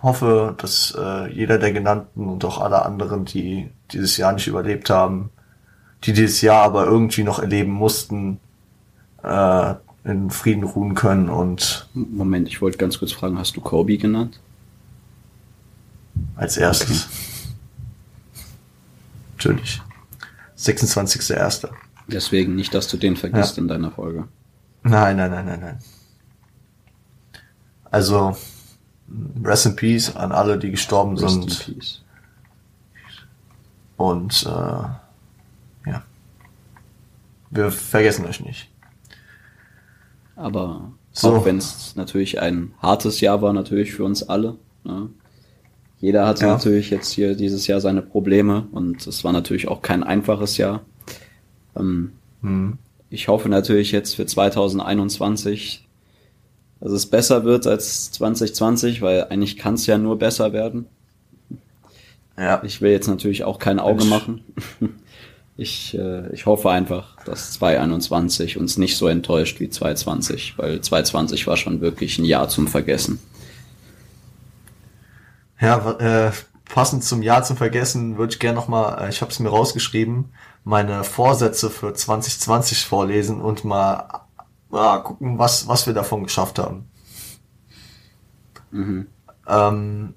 hoffe, 0.00 0.54
dass 0.58 0.96
äh, 0.96 1.32
jeder 1.32 1.58
der 1.58 1.72
genannten 1.72 2.28
und 2.28 2.44
auch 2.44 2.60
alle 2.60 2.84
anderen, 2.84 3.24
die 3.24 3.70
dieses 3.90 4.16
Jahr 4.18 4.32
nicht 4.32 4.46
überlebt 4.46 4.88
haben, 4.88 5.30
die 6.04 6.12
dieses 6.12 6.42
Jahr 6.42 6.62
aber 6.62 6.84
irgendwie 6.84 7.24
noch 7.24 7.40
erleben 7.40 7.72
mussten, 7.72 8.38
äh, 9.22 9.74
in 10.06 10.30
Frieden 10.30 10.62
ruhen 10.64 10.94
können 10.94 11.28
und 11.28 11.88
Moment, 11.94 12.48
ich 12.48 12.62
wollte 12.62 12.78
ganz 12.78 12.98
kurz 12.98 13.12
fragen, 13.12 13.38
hast 13.38 13.56
du 13.56 13.60
Kobe 13.60 13.98
genannt? 13.98 14.40
als 16.36 16.56
erstes. 16.56 17.08
Natürlich. 19.36 19.82
26.01. 20.56 21.68
Deswegen 22.08 22.54
nicht, 22.54 22.72
dass 22.72 22.88
du 22.88 22.96
den 22.96 23.16
vergisst 23.16 23.56
Ja. 23.56 23.62
in 23.62 23.68
deiner 23.68 23.90
Folge. 23.90 24.26
Nein, 24.82 25.16
nein, 25.18 25.30
nein, 25.30 25.44
nein, 25.46 25.60
nein. 25.60 25.78
Also, 27.90 28.36
Rest 29.44 29.66
in 29.66 29.76
Peace 29.76 30.14
an 30.16 30.32
alle, 30.32 30.58
die 30.58 30.70
gestorben 30.70 31.18
Rest 31.18 31.36
in 31.36 31.48
sind. 31.48 31.78
Peace. 31.78 32.02
Und 33.98 34.42
äh, 34.44 34.48
ja. 35.90 36.02
Wir 37.50 37.70
vergessen 37.70 38.24
euch 38.26 38.40
nicht. 38.40 38.68
Aber 40.36 40.92
So. 41.12 41.34
auch 41.34 41.44
wenn 41.46 41.58
es 41.58 41.96
natürlich 41.96 42.40
ein 42.40 42.72
hartes 42.80 43.20
Jahr 43.20 43.42
war, 43.42 43.52
natürlich 43.52 43.92
für 43.92 44.04
uns 44.04 44.22
alle. 44.22 44.56
Ne? 44.84 45.08
Jeder 45.98 46.26
hatte 46.26 46.42
Ja. 46.44 46.52
natürlich 46.52 46.90
jetzt 46.90 47.10
hier 47.12 47.34
dieses 47.34 47.66
Jahr 47.66 47.80
seine 47.80 48.02
Probleme 48.02 48.66
und 48.72 49.06
es 49.06 49.24
war 49.24 49.32
natürlich 49.32 49.66
auch 49.68 49.80
kein 49.82 50.02
einfaches 50.04 50.56
Jahr. 50.58 50.82
Ähm, 51.74 52.12
Hm. 52.42 52.78
ich 53.10 53.28
hoffe 53.28 53.48
natürlich 53.48 53.92
jetzt 53.92 54.14
für 54.14 54.26
2021, 54.26 55.86
dass 56.80 56.92
es 56.92 57.06
besser 57.06 57.44
wird 57.44 57.66
als 57.66 58.12
2020, 58.12 59.00
weil 59.00 59.24
eigentlich 59.24 59.56
kann 59.56 59.74
es 59.74 59.86
ja 59.86 59.96
nur 59.96 60.18
besser 60.18 60.52
werden. 60.52 60.86
Ja. 62.38 62.62
Ich 62.62 62.82
will 62.82 62.90
jetzt 62.90 63.08
natürlich 63.08 63.44
auch 63.44 63.58
kein 63.58 63.78
Auge 63.78 64.04
Mensch. 64.04 64.10
machen. 64.10 64.44
Ich, 65.58 65.96
äh, 65.96 66.32
ich 66.32 66.44
hoffe 66.44 66.70
einfach, 66.70 67.16
dass 67.24 67.52
2021 67.52 68.58
uns 68.58 68.76
nicht 68.76 68.96
so 68.96 69.08
enttäuscht 69.08 69.58
wie 69.58 69.70
2020, 69.70 70.58
weil 70.58 70.80
2020 70.80 71.46
war 71.46 71.56
schon 71.56 71.80
wirklich 71.80 72.18
ein 72.18 72.26
Jahr 72.26 72.48
zum 72.48 72.68
Vergessen. 72.68 73.18
Ja, 75.58 75.92
äh, 75.92 76.32
passend 76.66 77.04
zum 77.04 77.22
Jahr 77.22 77.42
zum 77.42 77.56
Vergessen 77.56 78.18
würde 78.18 78.34
ich 78.34 78.38
gerne 78.38 78.56
nochmal, 78.56 79.02
äh, 79.02 79.08
ich 79.08 79.22
habe 79.22 79.32
es 79.32 79.38
mir 79.38 79.48
rausgeschrieben, 79.48 80.26
meine 80.64 81.04
Vorsätze 81.04 81.70
für 81.70 81.94
2020 81.94 82.84
vorlesen 82.84 83.40
und 83.40 83.64
mal 83.64 84.26
äh, 84.72 84.98
gucken, 85.00 85.38
was, 85.38 85.68
was 85.68 85.86
wir 85.86 85.94
davon 85.94 86.24
geschafft 86.24 86.58
haben. 86.58 86.90
Mhm. 88.72 89.06
Ähm, 89.48 90.14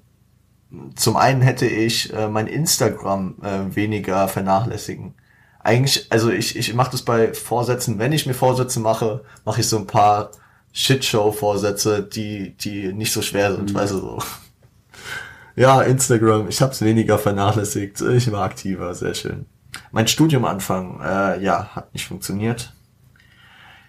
zum 0.96 1.16
einen 1.16 1.40
hätte 1.40 1.66
ich 1.66 2.12
äh, 2.12 2.28
mein 2.28 2.46
Instagram 2.46 3.36
äh, 3.42 3.74
weniger 3.74 4.28
vernachlässigen. 4.28 5.14
Eigentlich, 5.62 6.06
also 6.10 6.30
ich, 6.30 6.56
ich 6.56 6.72
mache 6.74 6.92
das 6.92 7.02
bei 7.02 7.34
Vorsätzen, 7.34 7.98
wenn 7.98 8.12
ich 8.12 8.26
mir 8.26 8.34
Vorsätze 8.34 8.80
mache, 8.80 9.22
mache 9.44 9.60
ich 9.60 9.68
so 9.68 9.76
ein 9.78 9.86
paar 9.86 10.30
Shitshow-Vorsätze, 10.72 12.02
die, 12.02 12.56
die 12.56 12.92
nicht 12.92 13.12
so 13.12 13.20
schwer 13.22 13.54
sind, 13.54 13.74
weißt 13.74 13.92
du 13.92 13.98
so. 13.98 14.18
Ja, 15.56 15.82
Instagram, 15.82 16.48
ich 16.48 16.62
habe 16.62 16.72
es 16.72 16.80
weniger 16.80 17.18
vernachlässigt. 17.18 18.00
Ich 18.00 18.30
war 18.32 18.44
aktiver, 18.44 18.94
sehr 18.94 19.14
schön. 19.14 19.44
Mein 19.90 20.06
Studium 20.08 20.44
anfangen, 20.46 21.00
äh, 21.02 21.42
ja, 21.42 21.68
hat 21.74 21.92
nicht 21.92 22.06
funktioniert. 22.06 22.72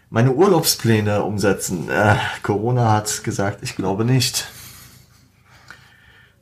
Meine 0.09 0.33
Urlaubspläne 0.33 1.23
umsetzen, 1.23 1.87
äh, 1.89 2.15
Corona 2.43 2.91
hat 2.91 3.23
gesagt, 3.23 3.59
ich 3.61 3.75
glaube 3.77 4.03
nicht 4.03 4.47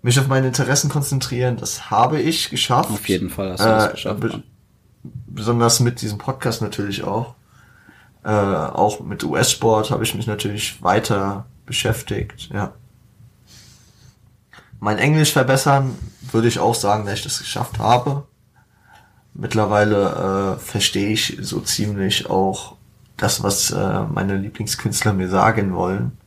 mich 0.01 0.17
auf 0.19 0.27
meine 0.27 0.47
Interessen 0.47 0.89
konzentrieren, 0.89 1.57
das 1.57 1.91
habe 1.91 2.19
ich 2.21 2.49
geschafft. 2.49 2.89
Auf 2.89 3.07
jeden 3.09 3.29
Fall 3.29 3.51
hast 3.51 3.59
du 3.59 3.65
das 3.65 3.87
Äh, 3.87 3.91
geschafft. 3.91 4.23
Mann. 4.23 4.43
Besonders 5.03 5.79
mit 5.79 6.01
diesem 6.01 6.17
Podcast 6.17 6.61
natürlich 6.61 7.03
auch. 7.03 7.35
Äh, 8.23 8.29
auch 8.29 8.99
mit 8.99 9.23
US-Sport 9.23 9.91
habe 9.91 10.03
ich 10.03 10.13
mich 10.13 10.27
natürlich 10.27 10.83
weiter 10.83 11.45
beschäftigt, 11.65 12.49
ja. 12.53 12.73
Mein 14.81 14.97
Englisch 14.97 15.33
verbessern 15.33 15.97
würde 16.31 16.47
ich 16.47 16.59
auch 16.59 16.75
sagen, 16.75 17.05
dass 17.05 17.15
ich 17.15 17.23
das 17.23 17.39
geschafft 17.39 17.79
habe. 17.79 18.23
Mittlerweile 19.33 20.55
äh, 20.55 20.59
verstehe 20.59 21.09
ich 21.09 21.37
so 21.41 21.59
ziemlich 21.59 22.29
auch 22.29 22.75
das, 23.17 23.43
was 23.43 23.71
äh, 23.71 24.01
meine 24.03 24.37
Lieblingskünstler 24.37 25.13
mir 25.13 25.29
sagen 25.29 25.73
wollen. 25.75 26.17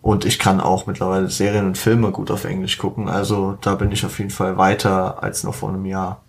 Und 0.00 0.24
ich 0.24 0.38
kann 0.38 0.60
auch 0.60 0.86
mittlerweile 0.86 1.28
Serien 1.30 1.66
und 1.66 1.78
Filme 1.78 2.10
gut 2.10 2.30
auf 2.30 2.44
Englisch 2.44 2.78
gucken. 2.78 3.08
Also 3.08 3.56
da 3.60 3.76
bin 3.76 3.92
ich 3.92 4.04
auf 4.04 4.18
jeden 4.18 4.30
Fall 4.30 4.56
weiter 4.56 5.22
als 5.22 5.44
noch 5.44 5.54
vor 5.54 5.68
einem 5.68 5.86
Jahr. 5.86 6.21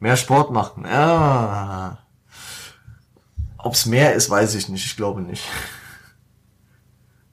Mehr 0.00 0.16
Sport 0.16 0.52
machen. 0.52 0.84
Ja. 0.84 1.98
Ob's 3.58 3.86
mehr 3.86 4.14
ist, 4.14 4.30
weiß 4.30 4.54
ich 4.54 4.68
nicht. 4.68 4.86
Ich 4.86 4.96
glaube 4.96 5.20
nicht. 5.22 5.44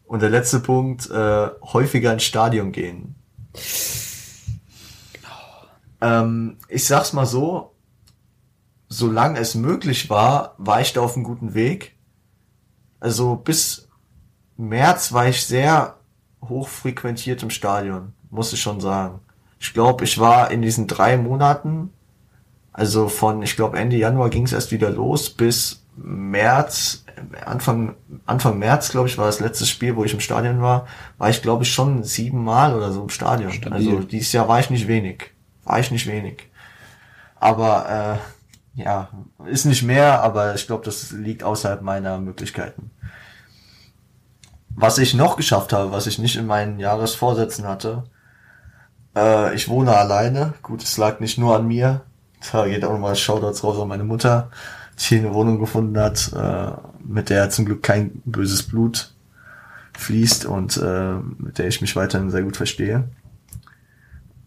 Und 0.05 0.21
der 0.21 0.29
letzte 0.29 0.59
Punkt, 0.59 1.09
äh, 1.09 1.49
häufiger 1.61 2.13
ins 2.13 2.23
Stadion 2.23 2.71
gehen. 2.71 3.15
ähm, 6.01 6.57
ich 6.67 6.85
sag's 6.85 7.13
mal 7.13 7.25
so, 7.25 7.75
solange 8.89 9.39
es 9.39 9.55
möglich 9.55 10.09
war, 10.09 10.55
war 10.57 10.81
ich 10.81 10.93
da 10.93 11.01
auf 11.01 11.15
einem 11.15 11.23
guten 11.23 11.53
Weg. 11.53 11.95
Also 12.99 13.35
bis 13.35 13.87
März 14.57 15.11
war 15.11 15.27
ich 15.27 15.45
sehr 15.45 15.97
hoch 16.41 16.67
frequentiert 16.67 17.43
im 17.43 17.49
Stadion, 17.49 18.13
muss 18.29 18.53
ich 18.53 18.61
schon 18.61 18.79
sagen. 18.79 19.19
Ich 19.59 19.73
glaube, 19.73 20.03
ich 20.03 20.19
war 20.19 20.51
in 20.51 20.61
diesen 20.61 20.87
drei 20.87 21.17
Monaten, 21.17 21.91
also 22.77 23.07
von, 23.07 23.41
ich 23.41 23.55
glaube, 23.55 23.79
Ende 23.79 23.95
Januar 23.95 24.29
ging 24.29 24.43
es 24.43 24.51
erst 24.51 24.73
wieder 24.73 24.89
los, 24.89 25.29
bis 25.29 25.85
März, 25.95 27.05
Anfang, 27.45 27.95
Anfang 28.25 28.59
März, 28.59 28.89
glaube 28.89 29.07
ich, 29.07 29.17
war 29.17 29.27
das 29.27 29.39
letzte 29.39 29.65
Spiel, 29.65 29.95
wo 29.95 30.03
ich 30.03 30.13
im 30.13 30.19
Stadion 30.19 30.61
war, 30.61 30.85
war 31.17 31.29
ich, 31.29 31.41
glaube 31.41 31.63
ich, 31.63 31.73
schon 31.73 32.03
siebenmal 32.03 32.75
oder 32.75 32.91
so 32.91 33.01
im 33.01 33.07
Stadion. 33.07 33.53
Stabil. 33.53 33.77
Also 33.77 33.99
dieses 34.01 34.33
Jahr 34.33 34.49
war 34.49 34.59
ich 34.59 34.69
nicht 34.69 34.89
wenig. 34.89 35.31
War 35.63 35.79
ich 35.79 35.89
nicht 35.89 36.05
wenig. 36.05 36.49
Aber 37.39 38.19
äh, 38.75 38.81
ja, 38.81 39.07
ist 39.45 39.63
nicht 39.63 39.83
mehr, 39.83 40.21
aber 40.21 40.53
ich 40.55 40.67
glaube, 40.67 40.83
das 40.83 41.13
liegt 41.13 41.43
außerhalb 41.43 41.81
meiner 41.81 42.19
Möglichkeiten. 42.19 42.91
Was 44.71 44.97
ich 44.97 45.13
noch 45.13 45.37
geschafft 45.37 45.71
habe, 45.71 45.93
was 45.93 46.07
ich 46.07 46.19
nicht 46.19 46.35
in 46.35 46.45
meinen 46.45 46.79
Jahresvorsätzen 46.79 47.65
hatte, 47.65 48.03
äh, 49.15 49.55
ich 49.55 49.69
wohne 49.69 49.95
alleine. 49.95 50.55
Gut, 50.61 50.83
es 50.83 50.97
lag 50.97 51.21
nicht 51.21 51.37
nur 51.37 51.55
an 51.55 51.67
mir. 51.67 52.01
Da 52.51 52.67
geht 52.67 52.83
auch 52.83 52.91
nochmal 52.91 53.15
Shoutouts 53.15 53.63
raus 53.63 53.79
an 53.79 53.87
meine 53.87 54.03
Mutter, 54.03 54.49
die 54.97 55.03
hier 55.03 55.19
eine 55.19 55.33
Wohnung 55.33 55.59
gefunden 55.59 55.99
hat, 55.99 56.31
äh, 56.33 56.71
mit 57.03 57.29
der 57.29 57.49
zum 57.49 57.65
Glück 57.65 57.83
kein 57.83 58.21
böses 58.25 58.63
Blut 58.63 59.13
fließt 59.97 60.45
und 60.45 60.77
äh, 60.77 61.15
mit 61.37 61.57
der 61.57 61.67
ich 61.67 61.81
mich 61.81 61.95
weiterhin 61.95 62.31
sehr 62.31 62.43
gut 62.43 62.57
verstehe. 62.57 63.09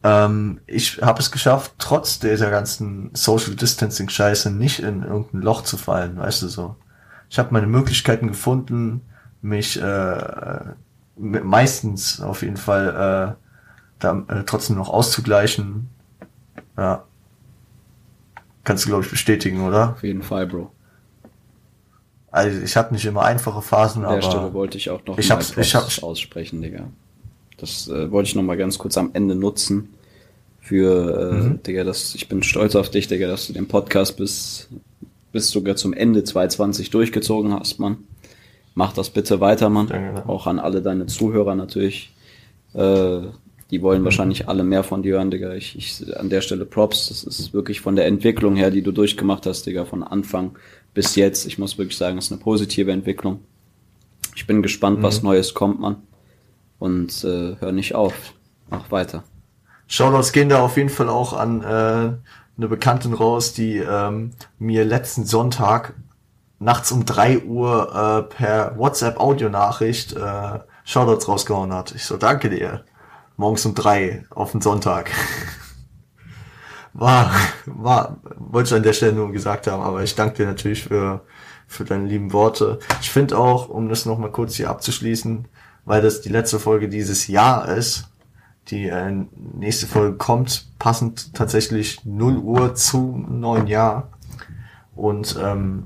Ähm, 0.05 0.60
ich 0.66 1.01
habe 1.02 1.20
es 1.20 1.31
geschafft, 1.31 1.73
trotz 1.78 2.19
dieser 2.19 2.51
ganzen 2.51 3.10
Social 3.15 3.55
Distancing 3.55 4.09
Scheiße 4.09 4.51
nicht 4.51 4.81
in 4.81 5.02
irgendein 5.02 5.43
Loch 5.43 5.62
zu 5.62 5.77
fallen, 5.77 6.19
weißt 6.19 6.43
du 6.43 6.48
so. 6.48 6.77
Ich 7.31 7.39
habe 7.39 7.52
meine 7.52 7.66
Möglichkeiten 7.66 8.28
gefunden, 8.28 9.02
mich 9.43 9.81
äh, 9.81 10.60
meistens 11.16 12.20
auf 12.20 12.43
jeden 12.43 12.56
Fall 12.56 13.36
äh, 13.39 13.44
da 13.98 14.24
äh, 14.28 14.44
trotzdem 14.44 14.77
noch 14.77 14.89
auszugleichen. 14.89 15.90
Ja. 16.77 17.05
Kannst 18.69 18.85
du, 18.85 18.90
glaube 18.90 19.03
ich, 19.03 19.11
bestätigen, 19.11 19.66
oder? 19.66 19.93
Auf 19.93 20.03
jeden 20.03 20.23
Fall, 20.23 20.47
Bro. 20.47 20.70
Also 22.31 22.61
ich 22.61 22.77
habe 22.77 22.93
nicht 22.93 23.07
immer 23.07 23.23
einfache 23.23 23.62
Phasen, 23.62 24.05
aber... 24.05 24.16
An 24.16 24.20
der 24.20 24.28
Stelle 24.28 24.53
wollte 24.53 24.77
ich 24.77 24.90
auch 24.90 25.01
noch 25.07 25.16
ich 25.16 25.31
hab's, 25.31 25.57
ich 25.57 25.74
hab's, 25.74 26.03
aussprechen, 26.03 26.61
Digga. 26.61 26.90
Das 27.57 27.89
äh, 27.89 28.11
wollte 28.11 28.28
ich 28.28 28.35
noch 28.35 28.43
mal 28.43 28.59
ganz 28.59 28.77
kurz 28.77 28.99
am 28.99 29.09
Ende 29.15 29.35
nutzen. 29.35 29.95
Für, 30.61 31.31
äh, 31.32 31.35
mhm. 31.35 31.62
Digga, 31.62 31.82
das, 31.82 32.15
ich 32.15 32.28
bin 32.28 32.43
stolz 32.43 32.77
auf 32.77 32.90
dich, 32.90 33.09
Digga, 33.09 33.27
dass 33.27 33.47
du 33.47 33.55
den 33.55 33.69
Podcast 33.69 34.19
bis, 34.19 34.69
bis 35.32 35.49
sogar 35.49 35.77
zum 35.77 35.95
Ende 35.95 36.23
2020 36.23 36.90
durchgezogen 36.90 37.59
hast, 37.59 37.78
Mann. 37.78 37.97
Mach 38.74 38.93
das 38.93 39.09
bitte 39.09 39.40
weiter, 39.40 39.70
Mann. 39.70 39.86
Danke, 39.86 40.28
Auch 40.28 40.47
an 40.47 40.59
alle 40.59 40.82
deine 40.82 41.07
Zuhörer 41.07 41.55
natürlich. 41.55 42.12
Äh, 42.74 43.20
die 43.70 43.82
wollen 43.82 44.05
wahrscheinlich 44.05 44.49
alle 44.49 44.65
mehr 44.65 44.82
von 44.82 45.03
dir 45.03 45.16
hören, 45.16 45.31
Digga. 45.31 45.53
Ich, 45.53 45.77
ich 45.77 46.16
an 46.19 46.31
der 46.31 46.40
Stelle 46.40 46.65
Props. 46.65 47.09
Das 47.09 47.24
ist 47.24 47.53
wirklich 47.53 47.81
von 47.81 47.97
der 47.97 48.07
Entwicklung 48.07 48.57
her, 48.57 48.70
die 48.70 48.82
du 48.82 48.93
durchgemacht 48.93 49.45
hast, 49.45 49.66
Digga, 49.66 49.85
von 49.85 50.03
Anfang 50.03 50.57
bis 50.95 51.16
jetzt. 51.16 51.47
Ich 51.47 51.59
muss 51.59 51.77
wirklich 51.77 51.99
sagen, 51.99 52.16
es 52.16 52.27
ist 52.27 52.32
eine 52.32 52.40
positive 52.40 52.90
Entwicklung. 52.90 53.40
Ich 54.35 54.47
bin 54.47 54.62
gespannt, 54.62 55.01
mhm. 55.01 55.03
was 55.03 55.23
Neues 55.23 55.53
kommt, 55.53 55.81
Mann. 55.81 55.97
Und 56.78 57.24
äh, 57.24 57.57
hör 57.59 57.73
nicht 57.73 57.95
auf. 57.95 58.15
Mach 58.70 58.90
weiter. 58.90 59.24
Shoutouts 59.86 60.32
gehen 60.32 60.49
da 60.49 60.61
auf 60.62 60.77
jeden 60.77 60.90
Fall 60.90 61.09
auch 61.09 61.32
an 61.32 61.62
äh, 61.62 61.66
eine 61.66 62.69
Bekanntin 62.69 63.12
raus, 63.12 63.53
die 63.53 63.78
ähm, 63.78 64.32
mir 64.59 64.85
letzten 64.85 65.24
Sonntag 65.24 65.95
nachts 66.59 66.90
um 66.90 67.05
drei 67.05 67.39
Uhr 67.40 68.28
äh, 68.31 68.35
per 68.35 68.78
WhatsApp-Audionachricht 68.78 70.15
äh, 70.15 70.59
Shoutouts 70.85 71.28
rausgehauen 71.28 71.73
hat. 71.73 71.95
Ich 71.95 72.05
so, 72.05 72.16
danke 72.16 72.51
dir 72.51 72.85
morgens 73.39 73.65
um 73.65 73.74
drei 73.74 74.24
auf 74.28 74.52
den 74.52 74.60
Sonntag. 74.60 75.10
War, 76.93 77.31
war, 77.66 78.19
wollte 78.36 78.69
ich 78.69 78.74
an 78.74 78.82
der 78.82 78.93
Stelle 78.93 79.12
nur 79.12 79.31
gesagt 79.31 79.69
haben, 79.69 79.82
aber 79.82 80.02
ich 80.02 80.16
danke 80.16 80.39
dir 80.39 80.47
natürlich 80.47 80.82
für, 80.82 81.24
für 81.69 81.85
deine 81.85 82.06
lieben 82.06 82.32
Worte. 82.32 82.81
Ich 83.01 83.10
finde 83.10 83.39
auch, 83.39 83.69
um 83.69 83.89
das 83.89 84.05
nochmal 84.05 84.32
kurz 84.32 84.56
hier 84.56 84.69
abzuschließen, 84.69 85.47
weil 85.85 86.02
das 86.02 86.23
die 86.23 86.28
letzte 86.28 86.59
Folge 86.59 86.89
dieses 86.89 87.28
Jahr 87.28 87.69
ist, 87.69 88.09
die 88.66 88.89
äh, 88.89 89.27
nächste 89.36 89.86
Folge 89.86 90.16
kommt, 90.16 90.73
passend 90.81 91.35
tatsächlich 91.35 92.05
0 92.05 92.39
Uhr 92.39 92.74
zum 92.74 93.39
neuen 93.39 93.69
Jahr. 93.69 94.10
Und 94.97 95.39
ähm, 95.40 95.85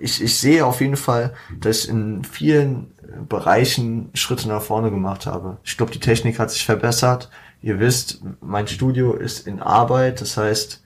ich, 0.00 0.20
ich 0.20 0.36
sehe 0.38 0.66
auf 0.66 0.80
jeden 0.80 0.96
Fall, 0.96 1.34
dass 1.60 1.84
in 1.84 2.24
vielen 2.24 2.93
Bereichen 3.28 4.10
Schritte 4.14 4.48
nach 4.48 4.62
vorne 4.62 4.90
gemacht 4.90 5.26
habe. 5.26 5.58
Ich 5.64 5.76
glaube, 5.76 5.92
die 5.92 6.00
Technik 6.00 6.38
hat 6.38 6.50
sich 6.50 6.64
verbessert. 6.64 7.30
Ihr 7.62 7.80
wisst, 7.80 8.22
mein 8.40 8.66
Studio 8.66 9.14
ist 9.14 9.46
in 9.46 9.60
Arbeit, 9.60 10.20
das 10.20 10.36
heißt, 10.36 10.82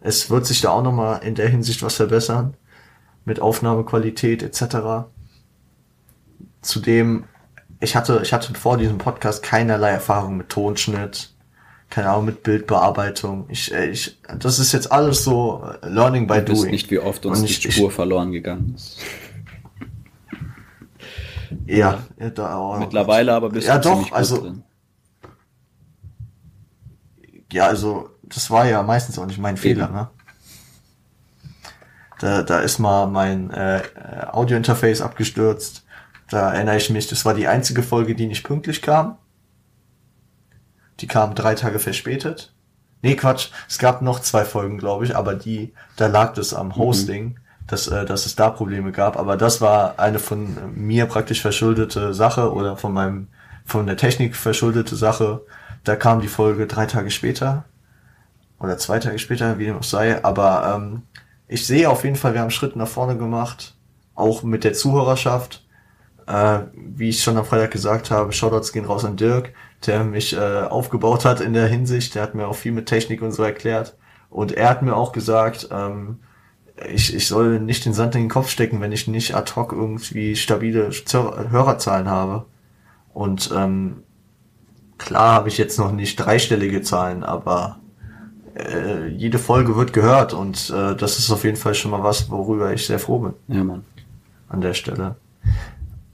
es 0.00 0.30
wird 0.30 0.46
sich 0.46 0.60
da 0.60 0.70
auch 0.70 0.82
nochmal 0.82 1.22
in 1.22 1.34
der 1.34 1.48
Hinsicht 1.48 1.82
was 1.82 1.96
verbessern 1.96 2.54
mit 3.24 3.40
Aufnahmequalität 3.40 4.42
etc. 4.42 5.08
Zudem, 6.62 7.24
ich 7.80 7.96
hatte, 7.96 8.20
ich 8.22 8.32
hatte 8.32 8.54
vor 8.54 8.76
diesem 8.76 8.98
Podcast 8.98 9.42
keinerlei 9.42 9.90
Erfahrung 9.90 10.36
mit 10.36 10.48
Tonschnitt, 10.48 11.34
keine 11.90 12.10
Ahnung, 12.10 12.26
mit 12.26 12.42
Bildbearbeitung. 12.42 13.46
Ich, 13.48 13.72
äh, 13.72 13.90
ich, 13.90 14.18
das 14.38 14.58
ist 14.58 14.72
jetzt 14.72 14.90
alles 14.90 15.24
so 15.24 15.64
Learning 15.82 16.26
by 16.26 16.40
du 16.44 16.54
doing. 16.54 16.70
nicht, 16.70 16.90
wie 16.90 16.98
oft 16.98 17.26
uns 17.26 17.42
ich, 17.42 17.60
die 17.60 17.72
Spur 17.72 17.88
ich, 17.88 17.94
verloren 17.94 18.32
gegangen 18.32 18.74
ist. 18.74 18.98
Ja, 21.66 22.02
ja 22.18 22.30
da, 22.30 22.58
oh, 22.58 22.78
mittlerweile 22.78 23.32
aber 23.32 23.50
bist 23.50 23.66
ja, 23.66 23.78
du 23.78 23.88
doch, 23.88 24.12
also, 24.12 24.40
drin. 24.40 24.62
Ja, 27.52 27.66
also 27.66 28.10
das 28.22 28.50
war 28.50 28.66
ja 28.66 28.82
meistens 28.82 29.18
auch 29.18 29.26
nicht 29.26 29.38
mein 29.38 29.54
Eben. 29.54 29.62
Fehler, 29.62 29.88
ne? 29.88 30.08
Da, 32.18 32.42
da 32.42 32.60
ist 32.60 32.78
mal 32.78 33.06
mein 33.06 33.50
äh, 33.50 33.82
Audio-Interface 34.32 35.02
abgestürzt. 35.02 35.84
Da 36.30 36.54
erinnere 36.54 36.78
ich 36.78 36.88
mich, 36.90 37.06
das 37.08 37.24
war 37.24 37.34
die 37.34 37.46
einzige 37.46 37.82
Folge, 37.82 38.14
die 38.14 38.26
nicht 38.26 38.42
pünktlich 38.42 38.80
kam. 38.80 39.18
Die 41.00 41.06
kam 41.06 41.34
drei 41.34 41.54
Tage 41.54 41.78
verspätet. 41.78 42.54
Nee, 43.02 43.16
Quatsch, 43.16 43.50
es 43.68 43.78
gab 43.78 44.00
noch 44.00 44.20
zwei 44.20 44.44
Folgen, 44.46 44.78
glaube 44.78 45.04
ich, 45.04 45.14
aber 45.14 45.34
die, 45.34 45.74
da 45.96 46.06
lag 46.06 46.32
das 46.32 46.54
am 46.54 46.68
mhm. 46.68 46.76
Hosting. 46.76 47.24
Mhm 47.24 47.45
dass, 47.66 47.88
äh, 47.88 48.04
dass 48.04 48.26
es 48.26 48.36
da 48.36 48.50
Probleme 48.50 48.92
gab. 48.92 49.16
Aber 49.16 49.36
das 49.36 49.60
war 49.60 49.98
eine 49.98 50.18
von 50.18 50.56
mir 50.74 51.06
praktisch 51.06 51.40
verschuldete 51.42 52.14
Sache 52.14 52.52
oder 52.52 52.76
von 52.76 52.92
meinem, 52.92 53.28
von 53.64 53.86
der 53.86 53.96
Technik 53.96 54.36
verschuldete 54.36 54.96
Sache. 54.96 55.42
Da 55.84 55.96
kam 55.96 56.20
die 56.20 56.28
Folge 56.28 56.66
drei 56.66 56.86
Tage 56.86 57.10
später 57.10 57.64
oder 58.58 58.78
zwei 58.78 58.98
Tage 58.98 59.18
später, 59.18 59.58
wie 59.58 59.66
dem 59.66 59.78
auch 59.78 59.82
sei. 59.82 60.24
Aber 60.24 60.74
ähm, 60.76 61.02
ich 61.48 61.66
sehe 61.66 61.88
auf 61.90 62.04
jeden 62.04 62.16
Fall, 62.16 62.34
wir 62.34 62.40
haben 62.40 62.50
Schritte 62.50 62.78
nach 62.78 62.88
vorne 62.88 63.16
gemacht, 63.16 63.74
auch 64.14 64.42
mit 64.42 64.64
der 64.64 64.72
Zuhörerschaft. 64.72 65.62
Äh, 66.26 66.60
wie 66.74 67.10
ich 67.10 67.22
schon 67.22 67.36
am 67.36 67.44
Freitag 67.44 67.70
gesagt 67.70 68.10
habe, 68.10 68.32
Shoutouts 68.32 68.72
gehen 68.72 68.84
raus 68.84 69.04
an 69.04 69.16
Dirk, 69.16 69.52
der 69.86 70.02
mich 70.02 70.36
äh, 70.36 70.62
aufgebaut 70.62 71.24
hat 71.24 71.40
in 71.40 71.52
der 71.52 71.68
Hinsicht. 71.68 72.14
Der 72.14 72.22
hat 72.22 72.34
mir 72.34 72.48
auch 72.48 72.56
viel 72.56 72.72
mit 72.72 72.86
Technik 72.86 73.22
und 73.22 73.30
so 73.30 73.44
erklärt. 73.44 73.96
Und 74.28 74.50
er 74.50 74.68
hat 74.70 74.82
mir 74.82 74.96
auch 74.96 75.12
gesagt, 75.12 75.68
ähm, 75.70 76.18
ich, 76.92 77.14
ich 77.14 77.26
soll 77.26 77.60
nicht 77.60 77.84
den 77.84 77.94
Sand 77.94 78.14
in 78.14 78.22
den 78.22 78.30
Kopf 78.30 78.48
stecken, 78.50 78.80
wenn 78.80 78.92
ich 78.92 79.08
nicht 79.08 79.34
ad 79.34 79.52
hoc 79.56 79.72
irgendwie 79.72 80.36
stabile 80.36 80.90
Hörerzahlen 81.50 82.08
habe. 82.08 82.44
Und 83.14 83.50
ähm, 83.54 84.02
klar 84.98 85.34
habe 85.34 85.48
ich 85.48 85.58
jetzt 85.58 85.78
noch 85.78 85.92
nicht 85.92 86.16
dreistellige 86.16 86.82
Zahlen, 86.82 87.24
aber 87.24 87.78
äh, 88.54 89.08
jede 89.08 89.38
Folge 89.38 89.76
wird 89.76 89.92
gehört 89.92 90.34
und 90.34 90.70
äh, 90.70 90.94
das 90.94 91.18
ist 91.18 91.30
auf 91.30 91.44
jeden 91.44 91.56
Fall 91.56 91.74
schon 91.74 91.90
mal 91.90 92.02
was, 92.02 92.30
worüber 92.30 92.72
ich 92.72 92.86
sehr 92.86 92.98
froh 92.98 93.18
bin. 93.20 93.34
Ja, 93.48 93.64
Mann. 93.64 93.84
An 94.48 94.60
der 94.60 94.74
Stelle. 94.74 95.16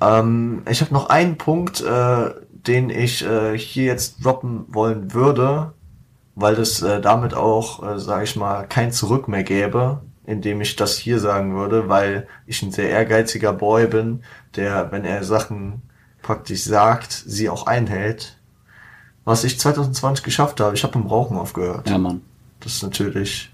Ähm, 0.01 0.62
ich 0.70 0.80
habe 0.80 0.94
noch 0.94 1.09
einen 1.09 1.39
Punkt, 1.39 1.80
äh, 1.80 2.30
den 2.51 2.90
ich 2.90 3.24
äh, 3.24 3.59
hier 3.59 3.84
jetzt 3.84 4.24
droppen 4.24 4.64
wollen 4.68 5.12
würde, 5.12 5.72
weil 6.36 6.55
das 6.55 6.82
äh, 6.82 7.01
damit 7.01 7.34
auch, 7.34 7.82
äh, 7.82 7.98
sage 7.98 8.24
ich 8.24 8.36
mal, 8.36 8.64
kein 8.64 8.93
Zurück 8.93 9.26
mehr 9.28 9.43
gäbe 9.43 10.01
indem 10.24 10.61
ich 10.61 10.77
das 10.77 10.97
hier 10.97 11.19
sagen 11.19 11.55
würde, 11.55 11.89
weil 11.89 12.27
ich 12.47 12.62
ein 12.62 12.73
sehr 12.73 12.90
ehrgeiziger 12.90 13.53
Boy 13.53 13.86
bin, 13.86 14.23
der, 14.57 14.93
wenn 14.93 15.05
er 15.05 15.24
Sachen 15.24 15.82
praktisch 16.23 16.62
sagt, 16.62 17.12
sie 17.12 17.49
auch 17.49 17.66
einhält. 17.66 18.39
Was 19.24 19.44
ich 19.44 19.59
2020 19.59 20.24
geschafft 20.24 20.61
habe, 20.61 20.74
ich 20.74 20.85
habe 20.85 20.99
im 20.99 21.07
Rauchen 21.07 21.36
aufgehört. 21.36 21.89
Ja, 21.89 21.99
Mann. 21.99 22.23
Das 22.61 22.74
ist 22.74 22.82
natürlich. 22.82 23.53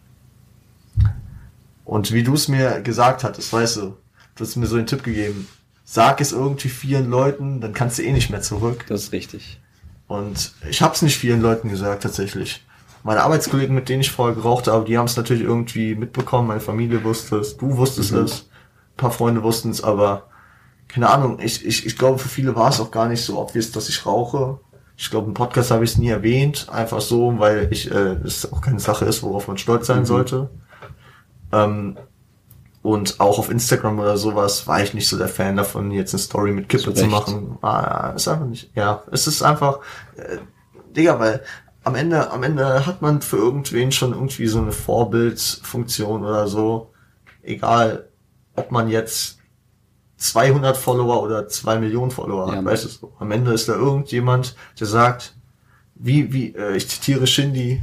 Und 1.84 2.12
wie 2.12 2.22
du 2.22 2.34
es 2.34 2.48
mir 2.48 2.82
gesagt 2.82 3.24
hattest, 3.24 3.52
weißt 3.52 3.76
du, 3.78 3.96
du 4.34 4.44
hast 4.44 4.56
mir 4.56 4.66
so 4.66 4.76
einen 4.76 4.86
Tipp 4.86 5.02
gegeben. 5.02 5.48
Sag 5.84 6.20
es 6.20 6.32
irgendwie 6.32 6.68
vielen 6.68 7.08
Leuten, 7.08 7.62
dann 7.62 7.72
kannst 7.72 7.98
du 7.98 8.02
eh 8.02 8.12
nicht 8.12 8.28
mehr 8.28 8.42
zurück. 8.42 8.84
Das 8.88 9.04
ist 9.04 9.12
richtig. 9.12 9.58
Und 10.06 10.52
ich 10.68 10.82
habe 10.82 10.94
es 10.94 11.00
nicht 11.00 11.16
vielen 11.16 11.40
Leuten 11.40 11.70
gesagt 11.70 12.02
tatsächlich. 12.02 12.62
Meine 13.04 13.22
Arbeitskollegen, 13.22 13.74
mit 13.74 13.88
denen 13.88 14.00
ich 14.02 14.10
vorher 14.10 14.34
geraucht 14.34 14.66
habe, 14.68 14.84
die 14.84 14.98
haben 14.98 15.06
es 15.06 15.16
natürlich 15.16 15.42
irgendwie 15.42 15.94
mitbekommen, 15.94 16.48
meine 16.48 16.60
Familie 16.60 17.02
wusste 17.04 17.36
es, 17.38 17.56
du 17.56 17.76
wusstest 17.76 18.12
Mhm. 18.12 18.18
es, 18.24 18.40
ein 18.42 18.96
paar 18.96 19.10
Freunde 19.12 19.42
wussten 19.42 19.70
es, 19.70 19.82
aber 19.82 20.24
keine 20.88 21.08
Ahnung, 21.10 21.38
ich, 21.40 21.64
ich, 21.66 21.86
ich 21.86 21.96
glaube, 21.98 22.18
für 22.18 22.28
viele 22.28 22.56
war 22.56 22.70
es 22.70 22.80
auch 22.80 22.90
gar 22.90 23.08
nicht 23.08 23.22
so 23.22 23.38
obvious, 23.38 23.70
dass 23.72 23.88
ich 23.88 24.06
rauche. 24.06 24.58
Ich 24.96 25.10
glaube, 25.10 25.28
im 25.28 25.34
Podcast 25.34 25.70
habe 25.70 25.84
ich 25.84 25.90
es 25.92 25.98
nie 25.98 26.08
erwähnt, 26.08 26.68
einfach 26.72 27.00
so, 27.00 27.38
weil 27.38 27.68
ich 27.70 27.90
äh, 27.90 28.16
das 28.22 28.50
auch 28.52 28.60
keine 28.62 28.80
Sache 28.80 29.04
ist, 29.04 29.22
worauf 29.22 29.46
man 29.46 29.58
stolz 29.58 29.86
sein 29.86 30.00
Mhm. 30.00 30.06
sollte. 30.06 30.50
Ähm, 31.52 31.96
und 32.82 33.20
auch 33.20 33.38
auf 33.38 33.50
Instagram 33.50 33.98
oder 33.98 34.16
sowas 34.16 34.66
war 34.66 34.82
ich 34.82 34.94
nicht 34.94 35.08
so 35.08 35.18
der 35.18 35.28
Fan 35.28 35.56
davon, 35.56 35.90
jetzt 35.90 36.14
eine 36.14 36.20
Story 36.20 36.52
mit 36.52 36.68
Kippe 36.68 36.94
Zu 36.94 37.06
machen. 37.06 37.58
Ah, 37.60 38.12
ist 38.16 38.28
einfach 38.28 38.46
nicht. 38.46 38.70
Ja, 38.74 39.02
es 39.10 39.26
ist 39.26 39.42
einfach, 39.42 39.80
äh, 40.16 40.38
Digga, 40.96 41.18
weil 41.20 41.42
am 41.88 41.94
Ende, 41.96 42.30
am 42.30 42.42
Ende 42.42 42.86
hat 42.86 43.02
man 43.02 43.20
für 43.22 43.36
irgendwen 43.38 43.90
schon 43.92 44.12
irgendwie 44.12 44.46
so 44.46 44.58
eine 44.60 44.72
Vorbildfunktion 44.72 46.24
oder 46.24 46.46
so. 46.46 46.90
Egal, 47.42 48.08
ob 48.56 48.70
man 48.70 48.88
jetzt 48.88 49.38
200 50.18 50.76
Follower 50.76 51.22
oder 51.22 51.48
2 51.48 51.78
Millionen 51.78 52.10
Follower 52.10 52.48
Ja. 52.50 52.56
hat, 52.56 52.64
weißt 52.64 52.84
du 52.84 52.88
so. 52.88 53.12
Am 53.18 53.30
Ende 53.30 53.52
ist 53.52 53.68
da 53.68 53.74
irgendjemand, 53.74 54.54
der 54.78 54.86
sagt, 54.86 55.34
wie, 55.94 56.32
wie, 56.32 56.54
äh, 56.54 56.76
ich 56.76 56.88
zitiere 56.88 57.26
Shindy, 57.26 57.82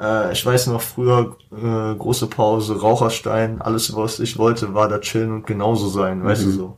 äh, 0.00 0.32
ich 0.32 0.44
weiß 0.46 0.68
noch 0.68 0.80
früher, 0.82 1.36
äh, 1.52 1.94
große 1.96 2.26
Pause, 2.28 2.80
Raucherstein, 2.80 3.60
alles 3.60 3.94
was 3.94 4.20
ich 4.20 4.38
wollte, 4.38 4.74
war 4.74 4.88
da 4.88 4.98
chillen 4.98 5.32
und 5.32 5.46
genauso 5.46 5.88
sein, 5.88 6.24
weißt 6.24 6.44
du 6.44 6.48
Mhm. 6.48 6.52
so. 6.52 6.76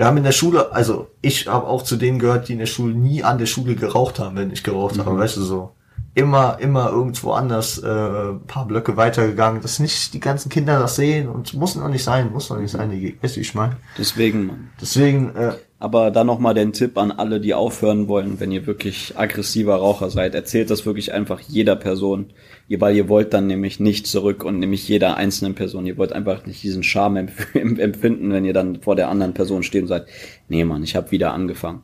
Wir 0.00 0.06
haben 0.06 0.16
in 0.16 0.24
der 0.24 0.32
Schule, 0.32 0.72
also 0.72 1.08
ich 1.20 1.46
habe 1.46 1.66
auch 1.66 1.82
zu 1.82 1.96
denen 1.96 2.18
gehört, 2.18 2.48
die 2.48 2.54
in 2.54 2.58
der 2.58 2.64
Schule 2.64 2.94
nie 2.94 3.22
an 3.22 3.36
der 3.36 3.44
Schule 3.44 3.74
geraucht 3.74 4.18
haben, 4.18 4.34
wenn 4.34 4.50
ich 4.50 4.62
geraucht 4.62 4.98
habe, 4.98 5.10
Mhm. 5.10 5.18
weißt 5.18 5.36
du 5.36 5.42
so. 5.42 5.72
Immer, 6.14 6.56
immer 6.58 6.88
irgendwo 6.88 7.32
anders, 7.32 7.76
äh, 7.82 7.86
ein 7.86 8.40
paar 8.46 8.66
Blöcke 8.66 8.96
weitergegangen, 8.96 9.60
dass 9.60 9.78
nicht 9.78 10.14
die 10.14 10.20
ganzen 10.20 10.48
Kinder 10.48 10.78
das 10.78 10.96
sehen 10.96 11.28
und 11.28 11.52
muss 11.52 11.76
noch 11.76 11.90
nicht 11.90 12.02
sein, 12.02 12.32
muss 12.32 12.48
noch 12.48 12.58
nicht 12.58 12.70
sein, 12.70 12.90
die, 12.90 13.18
weißt 13.20 13.36
du, 13.36 13.40
ich 13.40 13.54
meine. 13.54 13.76
Deswegen, 13.98 14.46
Mann. 14.46 14.70
Deswegen, 14.80 15.36
äh, 15.36 15.52
Aber 15.82 16.10
dann 16.10 16.26
nochmal 16.26 16.52
den 16.54 16.72
Tipp 16.74 16.96
an 16.98 17.10
alle, 17.10 17.40
die 17.40 17.52
aufhören 17.54 18.06
wollen, 18.08 18.38
wenn 18.40 18.52
ihr 18.52 18.66
wirklich 18.66 19.14
aggressiver 19.18 19.76
Raucher 19.76 20.10
seid, 20.10 20.34
erzählt 20.34 20.70
das 20.70 20.84
wirklich 20.84 21.12
einfach 21.14 21.40
jeder 21.40 21.74
Person, 21.76 22.26
Ihr- 22.70 22.80
weil 22.80 22.94
ihr 22.96 23.08
wollt 23.08 23.34
dann 23.34 23.48
nämlich 23.48 23.80
nicht 23.80 24.06
zurück 24.06 24.44
und 24.44 24.58
nämlich 24.60 24.86
jeder 24.88 25.16
einzelnen 25.16 25.54
Person. 25.54 25.86
Ihr 25.86 25.98
wollt 25.98 26.12
einfach 26.12 26.46
nicht 26.46 26.62
diesen 26.62 26.82
Charme 26.84 27.16
empf 27.18 27.54
empfinden, 27.54 28.32
wenn 28.32 28.44
ihr 28.44 28.54
dann 28.54 28.80
vor 28.80 28.94
der 28.96 29.08
anderen 29.08 29.34
Person 29.34 29.62
steht 29.62 29.82
und 29.82 29.88
sagt, 29.88 30.08
nee 30.48 30.64
Mann, 30.64 30.82
ich 30.84 30.94
habe 30.96 31.10
wieder 31.10 31.32
angefangen. 31.34 31.82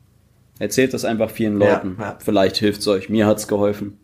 Erzählt 0.61 0.95
das 0.95 1.05
einfach 1.05 1.29
vielen 1.31 1.61
Ja, 1.61 1.75
Leuten. 1.75 1.97
ja. 2.01 2.17
Vielleicht 2.25 2.57
hilft's 2.57 2.87
euch. 2.89 3.09
Mir 3.11 3.27
hat's 3.27 3.49
geholfen. 3.49 3.99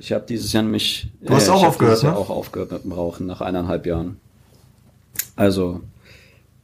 Ich 0.00 0.12
habe 0.12 0.24
dieses 0.28 0.52
Jahr 0.52 0.62
nämlich 0.64 1.08
Du 1.22 1.32
hast 1.32 1.46
äh, 1.48 1.52
auch 1.52 1.62
aufgehört, 1.64 2.02
ne? 2.02 2.16
auch 2.16 2.28
aufgehört 2.28 2.72
mit 2.72 2.84
dem 2.84 2.92
Rauchen 2.92 3.26
nach 3.26 3.40
eineinhalb 3.40 3.86
Jahren. 3.86 4.16
Also 5.36 5.80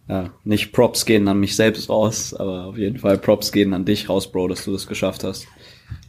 ja, 0.09 0.31
nicht 0.45 0.73
Props 0.73 1.05
gehen 1.05 1.27
an 1.29 1.39
mich 1.41 1.57
selbst 1.57 1.89
raus, 1.89 2.35
aber 2.35 2.65
auf 2.67 2.79
jeden 2.79 2.99
Fall 2.99 3.19
Props 3.19 3.53
gehen 3.53 3.75
an 3.75 3.85
dich 3.85 4.09
raus, 4.09 4.31
Bro, 4.31 4.49
dass 4.49 4.65
du 4.65 4.73
das 4.73 4.87
geschafft 4.87 5.25
hast. 5.25 5.47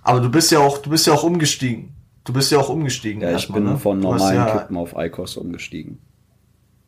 aber 0.03 0.19
du 0.21 0.29
bist 0.29 0.51
ja 0.51 0.59
auch, 0.59 0.77
du 0.79 0.89
bist 0.89 1.07
ja 1.07 1.13
auch 1.13 1.23
umgestiegen. 1.23 1.89
Du 2.27 2.33
bist 2.33 2.51
ja 2.51 2.59
auch 2.59 2.67
umgestiegen. 2.67 3.21
Ja, 3.21 3.35
ich 3.37 3.51
bin 3.51 3.63
ne? 3.63 3.77
von 3.77 3.99
normalen 4.01 4.35
ja, 4.35 4.57
Kippen 4.59 4.75
auf 4.75 4.95
Icos 4.97 5.37
umgestiegen. 5.37 5.99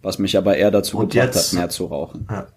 Was 0.01 0.19
mich 0.19 0.37
aber 0.37 0.57
eher 0.57 0.69
dazu 0.69 0.97
Und 0.97 1.11
gebracht 1.13 1.27
jetzt- 1.35 1.53
hat, 1.53 1.59
mehr 1.59 1.69
zu 1.69 1.85
rauchen. 1.85 2.27
Ja. 2.29 2.47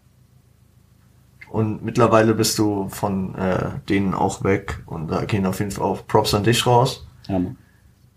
Und 1.50 1.84
mittlerweile 1.84 2.34
bist 2.34 2.58
du 2.58 2.88
von 2.88 3.34
äh, 3.36 3.70
denen 3.88 4.14
auch 4.14 4.42
weg 4.42 4.82
und 4.86 5.08
da 5.12 5.24
gehen 5.24 5.46
auf 5.46 5.60
jeden 5.60 5.70
Fall 5.70 5.84
auch 5.84 6.06
Props 6.06 6.34
an 6.34 6.44
dich 6.44 6.66
raus. 6.66 7.06
Ja, 7.28 7.38
Mann. 7.38 7.56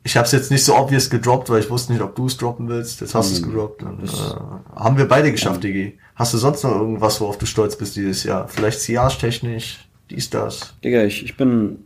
Ich 0.03 0.15
habe 0.17 0.25
es 0.25 0.31
jetzt 0.31 0.51
nicht 0.51 0.63
so 0.63 0.75
obvious 0.75 1.09
gedroppt, 1.09 1.49
weil 1.49 1.59
ich 1.59 1.69
wusste 1.69 1.91
nicht, 1.91 2.01
ob 2.01 2.15
du 2.15 2.27
es 2.27 2.37
droppen 2.37 2.67
willst. 2.69 3.01
Jetzt 3.01 3.13
hast 3.13 3.31
du 3.31 3.35
es 3.35 3.41
Mhm. 3.41 3.45
gedroppt. 3.51 3.83
Und, 3.83 4.03
äh, 4.03 4.79
haben 4.79 4.97
wir 4.97 5.07
beide 5.07 5.31
geschafft, 5.31 5.63
Digi. 5.63 5.97
Hast 6.15 6.33
du 6.33 6.37
sonst 6.37 6.63
noch 6.63 6.71
irgendwas, 6.71 7.19
worauf 7.21 7.37
du 7.37 7.45
stolz 7.45 7.75
bist 7.77 7.95
dieses 7.95 8.23
Jahr? 8.23 8.47
Vielleicht 8.47 8.79
Sillage-technisch, 8.79 9.87
dies, 10.09 10.29
das. 10.29 10.73
Digga, 10.83 11.03
ich, 11.03 11.23
ich 11.23 11.35
bin. 11.37 11.84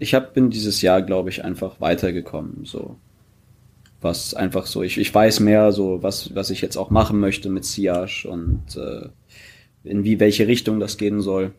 Ich 0.00 0.14
hab, 0.14 0.34
bin 0.34 0.50
dieses 0.50 0.82
Jahr, 0.82 1.02
glaube 1.02 1.28
ich, 1.30 1.44
einfach 1.44 1.80
weitergekommen. 1.80 2.64
So. 2.64 2.96
Was 4.00 4.34
einfach 4.34 4.66
so, 4.66 4.82
ich, 4.82 4.98
ich 4.98 5.14
weiß 5.14 5.38
mehr, 5.40 5.70
so, 5.70 6.02
was, 6.02 6.34
was 6.34 6.50
ich 6.50 6.60
jetzt 6.60 6.76
auch 6.76 6.90
machen 6.90 7.20
möchte 7.20 7.48
mit 7.50 7.64
Siage 7.64 8.26
und 8.28 8.76
äh, 8.76 9.08
in 9.84 10.02
wie 10.02 10.18
welche 10.18 10.48
Richtung 10.48 10.80
das 10.80 10.96
gehen 10.96 11.20
soll. 11.20 11.52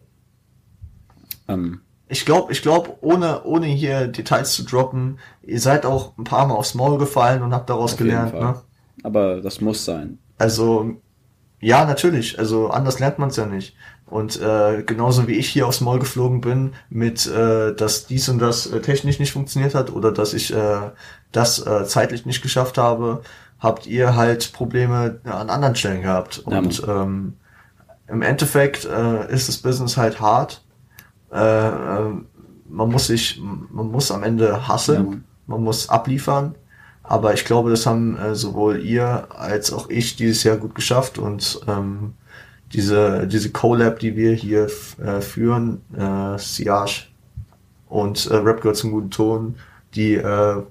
Ähm, 1.47 1.81
Ich 2.09 2.25
glaube, 2.25 2.51
ich 2.51 2.61
glaube, 2.61 2.97
ohne, 3.01 3.43
ohne 3.43 3.67
hier 3.67 4.07
Details 4.07 4.53
zu 4.55 4.63
droppen, 4.65 5.19
ihr 5.43 5.59
seid 5.59 5.85
auch 5.85 6.17
ein 6.17 6.25
paar 6.25 6.45
Mal 6.47 6.55
aufs 6.55 6.73
Maul 6.75 6.97
gefallen 6.97 7.41
und 7.41 7.53
habt 7.53 7.69
daraus 7.69 7.95
gelernt, 7.95 8.33
ne? 8.33 8.55
Aber 9.03 9.41
das 9.41 9.61
muss 9.61 9.85
sein. 9.85 10.17
Also, 10.37 10.97
ja, 11.61 11.85
natürlich. 11.85 12.37
Also 12.37 12.69
anders 12.69 12.99
lernt 12.99 13.17
man 13.19 13.29
es 13.29 13.37
ja 13.37 13.45
nicht. 13.45 13.75
Und 14.11 14.41
äh, 14.41 14.83
genauso 14.83 15.27
wie 15.27 15.35
ich 15.35 15.47
hier 15.47 15.65
aufs 15.67 15.79
Maul 15.79 15.99
geflogen 15.99 16.41
bin, 16.41 16.73
mit 16.89 17.25
äh, 17.27 17.73
dass 17.73 18.07
dies 18.07 18.27
und 18.27 18.39
das 18.39 18.67
äh, 18.67 18.81
technisch 18.81 19.19
nicht 19.19 19.31
funktioniert 19.31 19.73
hat 19.73 19.89
oder 19.93 20.11
dass 20.11 20.33
ich 20.33 20.53
äh, 20.53 20.91
das 21.31 21.65
äh, 21.65 21.85
zeitlich 21.85 22.25
nicht 22.25 22.41
geschafft 22.41 22.77
habe, 22.77 23.21
habt 23.59 23.87
ihr 23.87 24.17
halt 24.17 24.51
Probleme 24.51 25.21
ja, 25.25 25.39
an 25.39 25.49
anderen 25.49 25.75
Stellen 25.77 26.01
gehabt. 26.01 26.43
Ja, 26.49 26.59
Und 26.59 26.83
ähm, 26.87 27.37
im 28.07 28.21
Endeffekt 28.21 28.83
äh, 28.85 29.33
ist 29.33 29.47
das 29.47 29.59
Business 29.59 29.95
halt 29.95 30.19
hart. 30.19 30.61
Äh, 31.31 31.67
äh, 31.69 32.11
man 32.67 32.89
muss 32.91 33.07
sich, 33.07 33.41
man 33.41 33.87
muss 33.91 34.11
am 34.11 34.23
Ende 34.23 34.49
Ja, 34.49 34.67
hasseln, 34.67 35.05
Mann. 35.05 35.23
man 35.47 35.63
muss 35.63 35.87
abliefern. 35.89 36.55
Aber 37.03 37.33
ich 37.33 37.45
glaube, 37.45 37.69
das 37.69 37.85
haben 37.85 38.17
äh, 38.17 38.35
sowohl 38.35 38.81
ihr 38.81 39.27
als 39.37 39.71
auch 39.71 39.89
ich 39.89 40.17
dieses 40.17 40.43
Jahr 40.43 40.57
gut 40.57 40.75
geschafft 40.75 41.17
und 41.17 41.61
ähm, 41.67 42.13
diese, 42.73 43.27
diese 43.27 43.51
Collab, 43.51 43.99
die 43.99 44.15
wir 44.15 44.33
hier 44.33 44.67
äh, 45.03 45.21
führen, 45.21 45.81
äh, 45.97 46.37
Siage 46.37 47.07
und 47.89 48.27
äh, 48.27 48.35
Rap 48.35 48.61
gehört 48.61 48.77
zum 48.77 48.91
guten 48.91 49.11
Ton, 49.11 49.55
die 49.95 50.15
äh, 50.15 50.63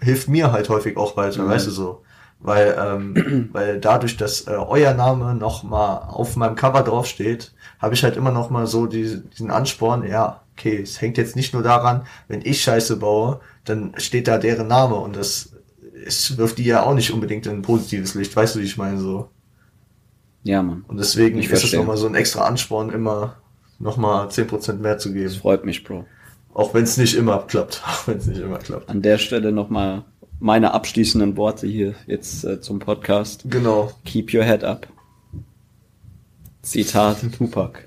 hilft 0.00 0.28
mir 0.28 0.52
halt 0.52 0.68
häufig 0.68 0.96
auch 0.96 1.16
weiter, 1.16 1.44
Mhm. 1.44 1.48
weißt 1.48 1.66
du 1.68 1.70
so. 1.70 2.02
Weil, 2.40 2.76
ähm, 2.80 3.48
weil 3.52 3.80
dadurch, 3.80 4.16
dass 4.16 4.46
äh, 4.46 4.50
euer 4.52 4.94
Name 4.94 5.34
noch 5.34 5.62
mal 5.64 5.98
auf 6.08 6.36
meinem 6.36 6.54
Cover 6.54 6.82
draufsteht, 6.82 7.52
habe 7.80 7.94
ich 7.94 8.04
halt 8.04 8.16
immer 8.16 8.30
noch 8.32 8.50
mal 8.50 8.66
so 8.66 8.86
die, 8.86 9.20
diesen 9.32 9.50
Ansporn, 9.50 10.06
ja, 10.06 10.40
okay, 10.56 10.82
es 10.82 11.00
hängt 11.00 11.18
jetzt 11.18 11.36
nicht 11.36 11.52
nur 11.54 11.62
daran, 11.62 12.02
wenn 12.28 12.42
ich 12.42 12.62
Scheiße 12.62 12.96
baue, 12.96 13.40
dann 13.64 13.92
steht 13.98 14.28
da 14.28 14.38
deren 14.38 14.68
Name 14.68 14.96
und 14.96 15.16
das 15.16 15.50
es 16.06 16.36
wirft 16.38 16.58
die 16.58 16.64
ja 16.64 16.84
auch 16.84 16.94
nicht 16.94 17.12
unbedingt 17.12 17.46
in 17.46 17.52
ein 17.56 17.62
positives 17.62 18.14
Licht, 18.14 18.34
weißt 18.34 18.54
du, 18.54 18.60
wie 18.60 18.64
ich 18.64 18.76
meine 18.78 18.98
so. 18.98 19.28
Ja, 20.44 20.62
Mann. 20.62 20.84
Und 20.88 20.98
deswegen 20.98 21.38
Ich 21.38 21.50
ist 21.50 21.64
es 21.64 21.72
nochmal 21.72 21.96
so 21.96 22.06
ein 22.06 22.14
extra 22.14 22.44
Ansporn, 22.46 22.90
immer 22.90 23.36
nochmal 23.78 24.28
10% 24.28 24.74
mehr 24.74 24.98
zu 24.98 25.08
Das 25.10 25.14
geben. 25.14 25.30
freut 25.30 25.64
mich, 25.64 25.84
Bro. 25.84 26.04
Auch 26.54 26.74
wenn 26.74 26.84
es 26.84 26.96
nicht 26.96 27.14
immer 27.14 27.38
klappt. 27.46 27.82
Auch 27.86 28.08
wenn 28.08 28.18
es 28.18 28.26
nicht 28.26 28.40
immer 28.40 28.58
klappt. 28.58 28.88
An 28.88 29.02
der 29.02 29.18
Stelle 29.18 29.52
nochmal 29.52 30.04
meine 30.40 30.72
abschließenden 30.72 31.36
Worte 31.36 31.66
hier 31.66 31.94
jetzt 32.06 32.44
äh, 32.44 32.60
zum 32.60 32.78
Podcast. 32.78 33.44
Genau. 33.46 33.92
Keep 34.04 34.34
your 34.34 34.44
head 34.44 34.64
up. 34.64 34.86
Zitat 36.62 37.18
Tupac. 37.38 37.80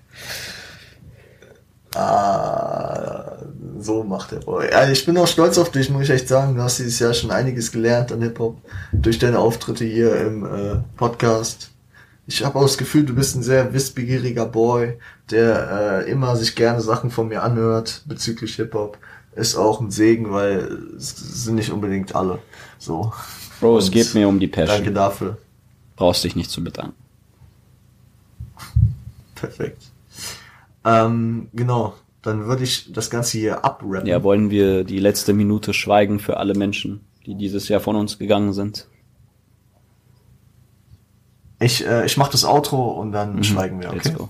Ah, 1.95 3.37
so 3.79 4.03
macht 4.03 4.31
der 4.31 4.39
Boy. 4.39 4.69
Ja, 4.71 4.89
ich 4.89 5.05
bin 5.05 5.17
auch 5.17 5.27
stolz 5.27 5.57
auf 5.57 5.71
dich, 5.71 5.89
muss 5.89 6.03
ich 6.03 6.09
echt 6.11 6.27
sagen. 6.29 6.55
Du 6.55 6.61
hast 6.61 6.79
dieses 6.79 6.99
Jahr 6.99 7.13
schon 7.13 7.31
einiges 7.31 7.71
gelernt 7.71 8.11
an 8.13 8.21
Hip-Hop 8.21 8.57
durch 8.93 9.19
deine 9.19 9.39
Auftritte 9.39 9.83
hier 9.83 10.15
im 10.21 10.45
äh, 10.45 10.75
Podcast. 10.95 11.69
Ich 12.27 12.45
habe 12.45 12.57
auch 12.59 12.63
das 12.63 12.77
Gefühl, 12.77 13.05
du 13.05 13.15
bist 13.15 13.35
ein 13.35 13.43
sehr 13.43 13.73
wissbegieriger 13.73 14.45
Boy, 14.45 14.97
der 15.31 16.03
äh, 16.05 16.11
immer 16.11 16.35
sich 16.35 16.55
gerne 16.55 16.81
Sachen 16.81 17.09
von 17.09 17.27
mir 17.27 17.43
anhört 17.43 18.03
bezüglich 18.05 18.55
Hip-Hop. 18.55 18.97
Ist 19.35 19.55
auch 19.55 19.79
ein 19.79 19.91
Segen, 19.91 20.31
weil 20.31 20.79
es 20.97 21.15
sind 21.43 21.55
nicht 21.55 21.71
unbedingt 21.71 22.15
alle. 22.15 22.39
So. 22.77 23.13
Bro, 23.59 23.77
es 23.77 23.91
geht 23.91 24.13
mir 24.13 24.27
um 24.27 24.39
die 24.39 24.51
Danke 24.51 24.71
Passion. 24.71 24.93
dafür. 24.93 25.37
Brauchst 25.95 26.23
dich 26.23 26.35
nicht 26.35 26.49
zu 26.49 26.63
bedanken. 26.63 26.95
Perfekt. 29.35 29.83
Ähm, 30.83 31.47
genau. 31.53 31.95
Dann 32.21 32.45
würde 32.45 32.63
ich 32.63 32.91
das 32.93 33.09
Ganze 33.09 33.39
hier 33.39 33.65
abrappen. 33.65 34.07
Ja, 34.07 34.21
wollen 34.21 34.51
wir 34.51 34.83
die 34.83 34.99
letzte 34.99 35.33
Minute 35.33 35.73
schweigen 35.73 36.19
für 36.19 36.37
alle 36.37 36.53
Menschen, 36.53 37.01
die 37.25 37.35
dieses 37.35 37.67
Jahr 37.67 37.79
von 37.79 37.95
uns 37.95 38.19
gegangen 38.19 38.53
sind? 38.53 38.87
Ich, 41.61 41.85
äh, 41.85 42.05
ich 42.05 42.17
mache 42.17 42.31
das 42.31 42.43
Outro 42.43 42.91
und 42.91 43.11
dann 43.11 43.35
Mhm. 43.37 43.43
schweigen 43.43 43.79
wir, 43.81 43.91
Let's 43.93 44.07
okay? 44.07 44.17
go. 44.17 44.29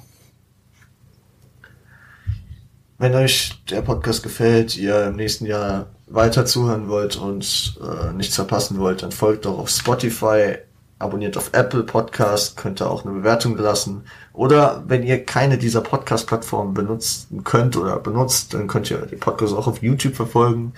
Wenn 2.97 3.15
euch 3.15 3.63
der 3.69 3.81
Podcast 3.81 4.21
gefällt, 4.21 4.77
ihr 4.77 5.07
im 5.07 5.15
nächsten 5.15 5.45
Jahr 5.45 5.87
weiter 6.07 6.45
zuhören 6.45 6.87
wollt 6.87 7.15
und 7.15 7.79
äh, 7.81 8.13
nichts 8.13 8.35
verpassen 8.35 8.77
wollt, 8.79 9.01
dann 9.01 9.11
folgt 9.11 9.45
doch 9.45 9.57
auf 9.57 9.69
Spotify, 9.69 10.57
abonniert 10.99 11.35
auf 11.35 11.49
Apple 11.53 11.83
Podcast, 11.83 12.57
könnt 12.57 12.79
ihr 12.81 12.91
auch 12.91 13.03
eine 13.05 13.13
Bewertung 13.15 13.57
lassen. 13.57 14.03
Oder 14.33 14.83
wenn 14.87 15.01
ihr 15.01 15.25
keine 15.25 15.57
dieser 15.57 15.81
Podcast-Plattformen 15.81 16.75
benutzen 16.75 17.43
könnt 17.43 17.75
oder 17.75 17.97
benutzt, 17.97 18.53
dann 18.53 18.67
könnt 18.67 18.91
ihr 18.91 18.99
die 19.07 19.15
Podcast 19.15 19.53
auch 19.55 19.65
auf 19.67 19.81
YouTube 19.81 20.15
verfolgen. 20.15 20.73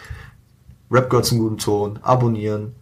Rap 0.89 1.09
Girls 1.09 1.31
einen 1.31 1.41
guten 1.41 1.57
Ton, 1.57 1.99
abonnieren, 2.03 2.73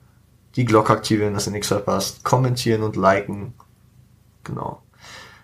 die 0.56 0.66
Glocke 0.66 0.92
aktivieren, 0.94 1.34
dass 1.34 1.48
ihr 1.48 1.54
nichts 1.54 1.70
verpasst, 1.70 2.24
kommentieren 2.24 2.84
und 2.84 2.96
liken. 2.96 3.54
Genau. 4.44 4.82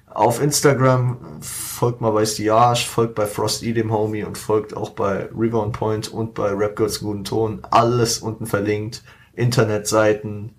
Auf 0.07 0.41
Instagram 0.41 1.17
folgt 1.41 2.01
mal 2.01 2.11
bei 2.11 2.25
Stiage, 2.25 2.85
folgt 2.87 3.13
bei 3.13 3.27
Frosty 3.27 3.73
dem 3.73 3.91
Homie 3.91 4.23
und 4.23 4.37
folgt 4.37 4.75
auch 4.75 4.91
bei 4.91 5.29
on 5.31 5.71
Point 5.71 6.07
und 6.07 6.33
bei 6.33 6.49
Rap 6.49 6.75
Girls 6.75 7.01
guten 7.01 7.23
Ton. 7.23 7.59
Alles 7.69 8.19
unten 8.19 8.47
verlinkt. 8.47 9.03
Internetseiten, 9.33 10.55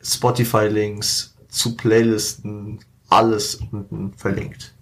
Spotify-Links 0.00 1.36
zu 1.48 1.76
Playlisten, 1.76 2.78
alles 3.08 3.56
unten 3.56 4.12
verlinkt. 4.16 4.74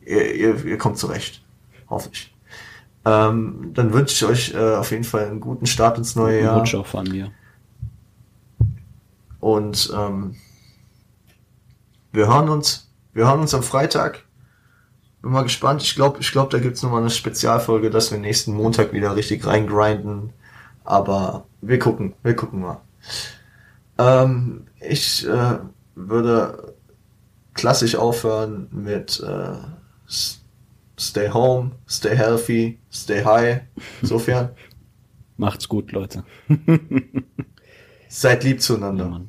Ihr, 0.00 0.34
ihr, 0.34 0.64
ihr 0.64 0.78
kommt 0.78 0.96
zurecht. 0.96 1.44
Hoffe 1.90 2.08
ich. 2.12 2.34
Ähm, 3.04 3.72
dann 3.74 3.92
wünsche 3.92 4.14
ich 4.14 4.30
euch 4.30 4.54
äh, 4.54 4.76
auf 4.76 4.90
jeden 4.90 5.04
Fall 5.04 5.26
einen 5.26 5.40
guten 5.40 5.66
Start 5.66 5.98
ins 5.98 6.16
neue 6.16 6.42
Jahr. 6.42 6.56
Wunsch 6.56 6.74
auch 6.74 6.86
von 6.86 7.08
mir. 7.08 7.32
Und 9.40 9.92
ähm, 9.94 10.34
wir 12.12 12.26
hören 12.28 12.48
uns. 12.48 12.90
Wir 13.12 13.26
hören 13.26 13.40
uns 13.40 13.54
am 13.54 13.62
Freitag. 13.62 14.24
Bin 15.22 15.32
mal 15.32 15.42
gespannt. 15.42 15.82
Ich 15.82 15.94
glaube, 15.94 16.20
ich 16.20 16.30
glaube, 16.30 16.50
da 16.50 16.58
gibt's 16.58 16.82
noch 16.82 16.90
mal 16.90 17.00
eine 17.00 17.10
Spezialfolge, 17.10 17.90
dass 17.90 18.12
wir 18.12 18.18
nächsten 18.18 18.52
Montag 18.52 18.92
wieder 18.92 19.16
richtig 19.16 19.46
reingrinden. 19.46 20.32
Aber 20.84 21.46
wir 21.60 21.78
gucken, 21.78 22.14
wir 22.22 22.36
gucken 22.36 22.60
mal. 22.60 22.80
Ähm, 23.98 24.66
ich 24.80 25.26
äh, 25.26 25.58
würde 25.94 26.74
klassisch 27.54 27.96
aufhören 27.96 28.68
mit 28.70 29.20
äh, 29.20 29.56
Stay 30.98 31.30
home, 31.30 31.70
stay 31.86 32.16
healthy, 32.16 32.80
stay 32.90 33.24
high. 33.24 33.60
Insofern. 34.02 34.50
Macht's 35.36 35.68
gut, 35.68 35.92
Leute. 35.92 36.24
Seid 38.08 38.42
lieb 38.42 38.60
zueinander. 38.60 39.04
Ja, 39.04 39.20